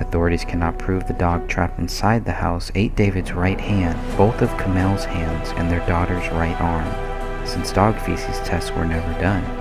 Authorities 0.00 0.44
cannot 0.44 0.78
prove 0.78 1.06
the 1.06 1.12
dog 1.12 1.48
trapped 1.48 1.78
inside 1.80 2.24
the 2.24 2.32
house 2.32 2.70
ate 2.76 2.94
David's 2.94 3.32
right 3.32 3.60
hand, 3.60 3.98
both 4.16 4.40
of 4.42 4.56
Komel's 4.56 5.04
hands, 5.04 5.50
and 5.56 5.68
their 5.68 5.84
daughter's 5.86 6.28
right 6.32 6.58
arm, 6.60 7.46
since 7.46 7.72
dog 7.72 7.98
feces 7.98 8.38
tests 8.46 8.70
were 8.70 8.84
never 8.84 9.20
done. 9.20 9.57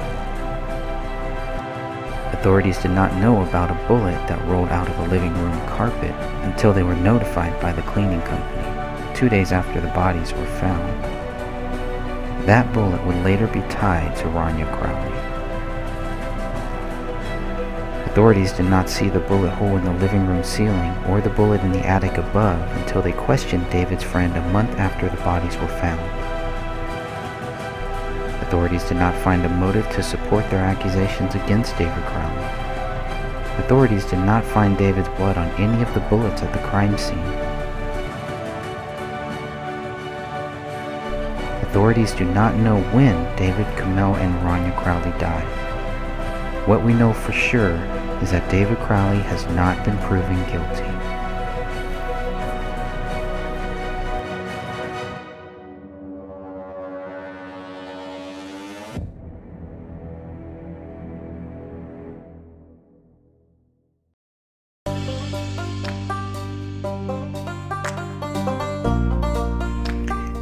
Authorities 2.48 2.82
did 2.82 2.92
not 2.92 3.14
know 3.16 3.42
about 3.42 3.70
a 3.70 3.88
bullet 3.90 4.16
that 4.30 4.42
rolled 4.48 4.70
out 4.70 4.88
of 4.88 4.98
a 5.00 5.08
living 5.10 5.34
room 5.34 5.68
carpet 5.68 6.16
until 6.46 6.72
they 6.72 6.82
were 6.82 6.96
notified 6.96 7.60
by 7.60 7.74
the 7.74 7.82
cleaning 7.82 8.22
company, 8.22 9.14
two 9.14 9.28
days 9.28 9.52
after 9.52 9.82
the 9.82 9.90
bodies 9.90 10.32
were 10.32 10.46
found. 10.46 11.04
That 12.48 12.72
bullet 12.72 13.06
would 13.06 13.18
later 13.18 13.48
be 13.48 13.60
tied 13.64 14.16
to 14.16 14.24
Raniya 14.28 14.66
Crowley. 14.78 15.18
Authorities 18.10 18.54
did 18.54 18.68
not 18.68 18.90
see 18.90 19.10
the 19.10 19.20
bullet 19.20 19.50
hole 19.50 19.76
in 19.76 19.84
the 19.84 19.92
living 19.96 20.26
room 20.26 20.42
ceiling 20.42 20.96
or 21.10 21.20
the 21.20 21.30
bullet 21.32 21.60
in 21.64 21.74
the 21.74 21.86
attic 21.86 22.18
above 22.18 22.62
until 22.78 23.02
they 23.02 23.12
questioned 23.12 23.70
David's 23.70 24.06
friend 24.06 24.34
a 24.38 24.52
month 24.52 24.72
after 24.80 25.10
the 25.10 25.18
bodies 25.18 25.58
were 25.58 25.68
found. 25.68 26.00
Authorities 28.42 28.86
did 28.86 28.96
not 28.96 29.14
find 29.22 29.46
a 29.46 29.50
motive 29.50 29.90
to 29.90 30.02
support 30.02 30.50
their 30.50 30.64
accusations 30.64 31.36
against 31.36 31.78
David 31.78 32.06
Crowley. 32.06 32.37
Authorities 33.58 34.06
did 34.06 34.20
not 34.20 34.46
find 34.46 34.78
David's 34.78 35.10
blood 35.10 35.38
on 35.38 35.48
any 35.60 35.82
of 35.82 35.94
the 35.94 36.00
bullets 36.02 36.42
at 36.42 36.54
the 36.54 36.68
crime 36.68 36.98
scene. 36.98 37.18
Authorities 41.68 42.14
do 42.14 42.26
not 42.26 42.56
know 42.56 42.82
when 42.94 43.16
David 43.36 43.66
Komel 43.76 44.16
and 44.18 44.34
Raniya 44.42 44.76
Crowley 44.82 45.12
died. 45.20 45.46
What 46.68 46.84
we 46.84 46.94
know 46.94 47.14
for 47.14 47.32
sure 47.32 47.76
is 48.22 48.32
that 48.32 48.50
David 48.50 48.78
Crowley 48.80 49.20
has 49.20 49.46
not 49.48 49.84
been 49.86 49.98
proven 50.00 50.38
guilty. 50.50 50.97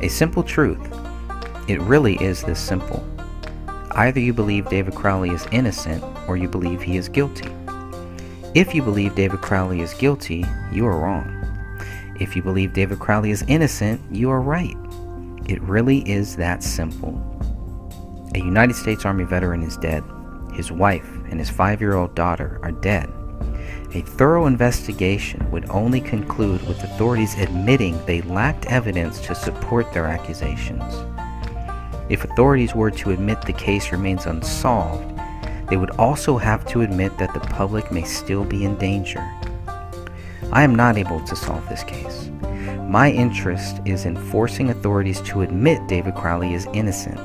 A 0.05 0.07
simple 0.07 0.43
truth. 0.43 0.87
It 1.67 1.81
really 1.81 2.13
is 2.23 2.43
this 2.43 2.59
simple. 2.59 3.03
Either 3.93 4.19
you 4.19 4.33
believe 4.33 4.69
David 4.69 4.93
Crowley 4.93 5.31
is 5.31 5.47
innocent 5.51 6.03
or 6.27 6.37
you 6.37 6.47
believe 6.47 6.83
he 6.83 6.95
is 6.95 7.09
guilty. 7.09 7.49
If 8.53 8.75
you 8.75 8.83
believe 8.83 9.15
David 9.15 9.41
Crowley 9.41 9.81
is 9.81 9.95
guilty, 9.95 10.45
you 10.71 10.85
are 10.85 10.99
wrong. 10.99 11.25
If 12.19 12.35
you 12.35 12.43
believe 12.43 12.71
David 12.71 12.99
Crowley 12.99 13.31
is 13.31 13.43
innocent, 13.47 13.99
you 14.11 14.29
are 14.29 14.41
right. 14.41 14.77
It 15.49 15.59
really 15.63 16.07
is 16.07 16.35
that 16.35 16.61
simple. 16.61 17.19
A 18.35 18.37
United 18.37 18.75
States 18.75 19.05
Army 19.05 19.23
veteran 19.23 19.63
is 19.63 19.75
dead. 19.75 20.03
His 20.53 20.71
wife 20.71 21.09
and 21.31 21.39
his 21.39 21.49
five 21.49 21.81
year 21.81 21.95
old 21.95 22.13
daughter 22.13 22.59
are 22.61 22.73
dead. 22.73 23.11
A 23.95 24.01
thorough 24.01 24.45
investigation 24.45 25.49
would 25.51 25.69
only 25.69 26.01
conclude 26.01 26.61
with 26.67 26.83
authorities 26.83 27.35
admitting 27.35 27.97
they 28.05 28.21
lacked 28.23 28.65
evidence 28.65 29.21
to 29.21 29.33
support 29.33 29.93
their 29.93 30.05
accusations. 30.05 30.83
If 32.09 32.25
authorities 32.25 32.75
were 32.75 32.91
to 32.91 33.11
admit 33.11 33.41
the 33.43 33.53
case 33.53 33.93
remains 33.93 34.25
unsolved, 34.25 35.17
they 35.69 35.77
would 35.77 35.91
also 35.91 36.37
have 36.37 36.65
to 36.71 36.81
admit 36.81 37.17
that 37.17 37.33
the 37.33 37.39
public 37.39 37.89
may 37.89 38.03
still 38.03 38.43
be 38.43 38.65
in 38.65 38.75
danger. 38.75 39.21
I 40.51 40.63
am 40.63 40.75
not 40.75 40.97
able 40.97 41.21
to 41.21 41.35
solve 41.35 41.65
this 41.69 41.85
case. 41.85 42.29
My 42.89 43.09
interest 43.09 43.79
is 43.85 44.03
in 44.03 44.17
forcing 44.17 44.71
authorities 44.71 45.21
to 45.21 45.43
admit 45.43 45.87
David 45.87 46.15
Crowley 46.15 46.53
is 46.53 46.67
innocent. 46.73 47.21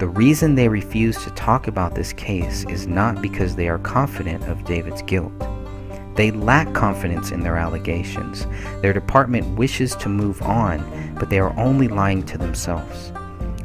The 0.00 0.08
reason 0.08 0.56
they 0.56 0.68
refuse 0.68 1.22
to 1.22 1.30
talk 1.30 1.68
about 1.68 1.94
this 1.94 2.12
case 2.12 2.64
is 2.64 2.88
not 2.88 3.22
because 3.22 3.54
they 3.54 3.68
are 3.68 3.78
confident 3.78 4.42
of 4.48 4.64
David's 4.64 5.02
guilt. 5.02 5.32
They 6.14 6.30
lack 6.30 6.72
confidence 6.72 7.32
in 7.32 7.40
their 7.40 7.56
allegations. 7.56 8.46
Their 8.82 8.92
department 8.92 9.58
wishes 9.58 9.96
to 9.96 10.08
move 10.08 10.40
on, 10.42 11.14
but 11.18 11.30
they 11.30 11.38
are 11.38 11.58
only 11.58 11.88
lying 11.88 12.22
to 12.24 12.38
themselves. 12.38 13.12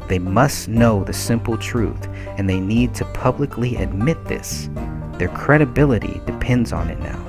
They 0.08 0.18
must 0.18 0.68
know 0.68 1.04
the 1.04 1.12
simple 1.12 1.56
truth, 1.56 2.08
and 2.36 2.50
they 2.50 2.58
need 2.58 2.94
to 2.96 3.04
publicly 3.04 3.76
admit 3.76 4.24
this. 4.24 4.68
Their 5.18 5.28
credibility 5.28 6.20
depends 6.26 6.72
on 6.72 6.88
it 6.88 6.98
now. 6.98 7.24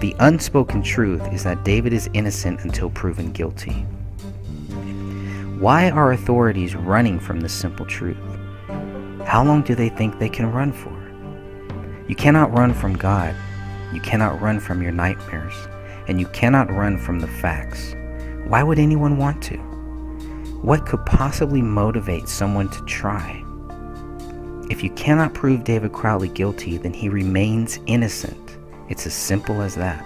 The 0.00 0.16
unspoken 0.18 0.82
truth 0.82 1.32
is 1.32 1.44
that 1.44 1.62
David 1.62 1.92
is 1.92 2.10
innocent 2.12 2.64
until 2.64 2.90
proven 2.90 3.30
guilty. 3.30 3.86
Why 5.60 5.90
are 5.90 6.10
authorities 6.10 6.74
running 6.74 7.20
from 7.20 7.38
this 7.38 7.52
simple 7.52 7.86
truth? 7.86 8.16
How 9.24 9.44
long 9.44 9.62
do 9.62 9.76
they 9.76 9.90
think 9.90 10.18
they 10.18 10.28
can 10.28 10.50
run 10.50 10.72
for? 10.72 10.90
You 12.08 12.16
cannot 12.16 12.52
run 12.52 12.74
from 12.74 12.96
God. 12.96 13.36
You 13.92 14.00
cannot 14.00 14.40
run 14.40 14.58
from 14.58 14.82
your 14.82 14.92
nightmares. 14.92 15.54
And 16.08 16.18
you 16.18 16.26
cannot 16.28 16.70
run 16.70 16.98
from 16.98 17.20
the 17.20 17.28
facts. 17.28 17.94
Why 18.48 18.62
would 18.62 18.78
anyone 18.78 19.18
want 19.18 19.42
to? 19.44 19.56
What 20.62 20.86
could 20.86 21.04
possibly 21.06 21.62
motivate 21.62 22.28
someone 22.28 22.68
to 22.70 22.84
try? 22.84 23.44
If 24.70 24.82
you 24.82 24.90
cannot 24.90 25.34
prove 25.34 25.64
David 25.64 25.92
Crowley 25.92 26.28
guilty, 26.28 26.78
then 26.78 26.92
he 26.92 27.08
remains 27.08 27.78
innocent. 27.86 28.56
It's 28.88 29.06
as 29.06 29.14
simple 29.14 29.60
as 29.60 29.74
that. 29.74 30.04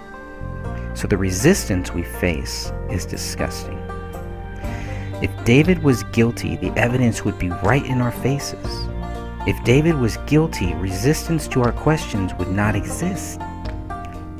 So 0.95 1.07
the 1.07 1.17
resistance 1.17 1.93
we 1.93 2.03
face 2.03 2.71
is 2.89 3.05
disgusting. 3.05 3.77
If 5.21 5.31
David 5.45 5.81
was 5.83 6.03
guilty, 6.03 6.57
the 6.57 6.71
evidence 6.77 7.23
would 7.25 7.39
be 7.39 7.49
right 7.49 7.85
in 7.85 8.01
our 8.01 8.11
faces. 8.11 8.87
If 9.47 9.63
David 9.63 9.95
was 9.95 10.17
guilty, 10.27 10.73
resistance 10.75 11.47
to 11.49 11.61
our 11.61 11.71
questions 11.71 12.33
would 12.35 12.51
not 12.51 12.75
exist. 12.75 13.39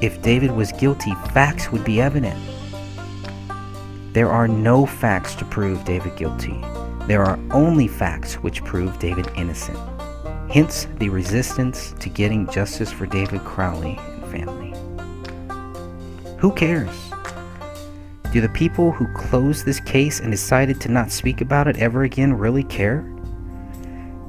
If 0.02 0.22
David 0.22 0.52
was 0.52 0.72
guilty, 0.74 1.14
facts 1.32 1.72
would 1.72 1.84
be 1.84 2.00
evident. 2.00 2.40
There 4.14 4.30
are 4.30 4.48
no 4.48 4.86
facts 4.86 5.36
to 5.36 5.46
prove 5.46 5.84
David 5.86 6.16
guilty. 6.16 6.60
There 7.08 7.24
are 7.24 7.40
only 7.52 7.88
facts 7.88 8.36
which 8.36 8.64
prove 8.64 9.00
David 9.00 9.30
innocent. 9.36 9.78
Hence 10.52 10.88
the 10.98 11.10
resistance 11.10 11.94
to 12.00 12.10
getting 12.10 12.50
justice 12.50 12.92
for 12.92 13.06
David 13.06 13.42
Crowley 13.42 13.98
and 14.00 14.32
family. 14.32 14.74
Who 16.38 16.52
cares? 16.52 17.12
Do 18.32 18.42
the 18.42 18.50
people 18.50 18.92
who 18.92 19.12
closed 19.14 19.66
this 19.66 19.80
case 19.80 20.20
and 20.20 20.32
decided 20.32 20.80
to 20.82 20.92
not 20.92 21.12
speak 21.12 21.42
about 21.42 21.68
it 21.68 21.78
ever 21.78 22.04
again 22.04 22.34
really 22.34 22.64
care? 22.64 23.04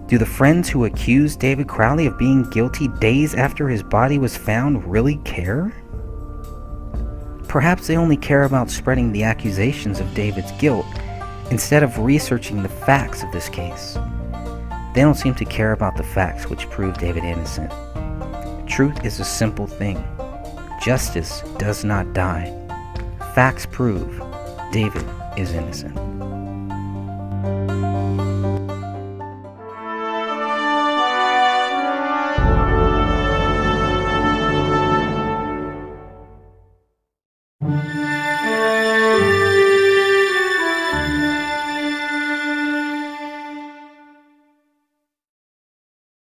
Do 0.09 0.17
the 0.17 0.25
friends 0.25 0.71
who 0.71 0.87
accused 0.87 1.39
David 1.39 1.69
Crowley 1.69 2.07
of 2.07 2.17
being 2.17 2.49
guilty 2.49 2.89
days 2.89 3.35
after 3.35 3.69
his 3.69 3.83
body 3.83 4.17
was 4.17 4.39
found 4.39 4.91
really 4.91 5.17
care? 5.17 5.71
Perhaps 7.47 7.87
they 7.87 7.97
only 7.99 8.17
care 8.17 8.45
about 8.45 8.71
spreading 8.71 9.13
the 9.13 9.25
accusations 9.25 10.01
of 10.01 10.15
David's 10.15 10.51
guilt 10.53 10.87
instead 11.51 11.83
of 11.83 11.99
researching 11.99 12.63
the 12.63 12.71
facts 12.71 13.23
of 13.23 13.31
this 13.33 13.51
case. 13.51 13.99
They 14.95 15.03
don't 15.03 15.15
seem 15.15 15.35
to 15.35 15.45
care 15.45 15.73
about 15.73 15.99
the 15.99 16.03
facts 16.03 16.49
which 16.49 16.71
prove 16.71 16.97
David 16.97 17.25
innocent. 17.25 17.71
Truth 18.67 19.05
is 19.05 19.21
a 19.21 19.25
simple 19.25 19.67
thing. 19.67 20.03
Justice 20.83 21.43
does 21.59 21.85
not 21.85 22.15
die. 22.15 22.51
Facts 23.35 23.67
prove 23.67 24.23
David 24.73 25.05
is 25.37 25.53
innocent. 25.53 25.95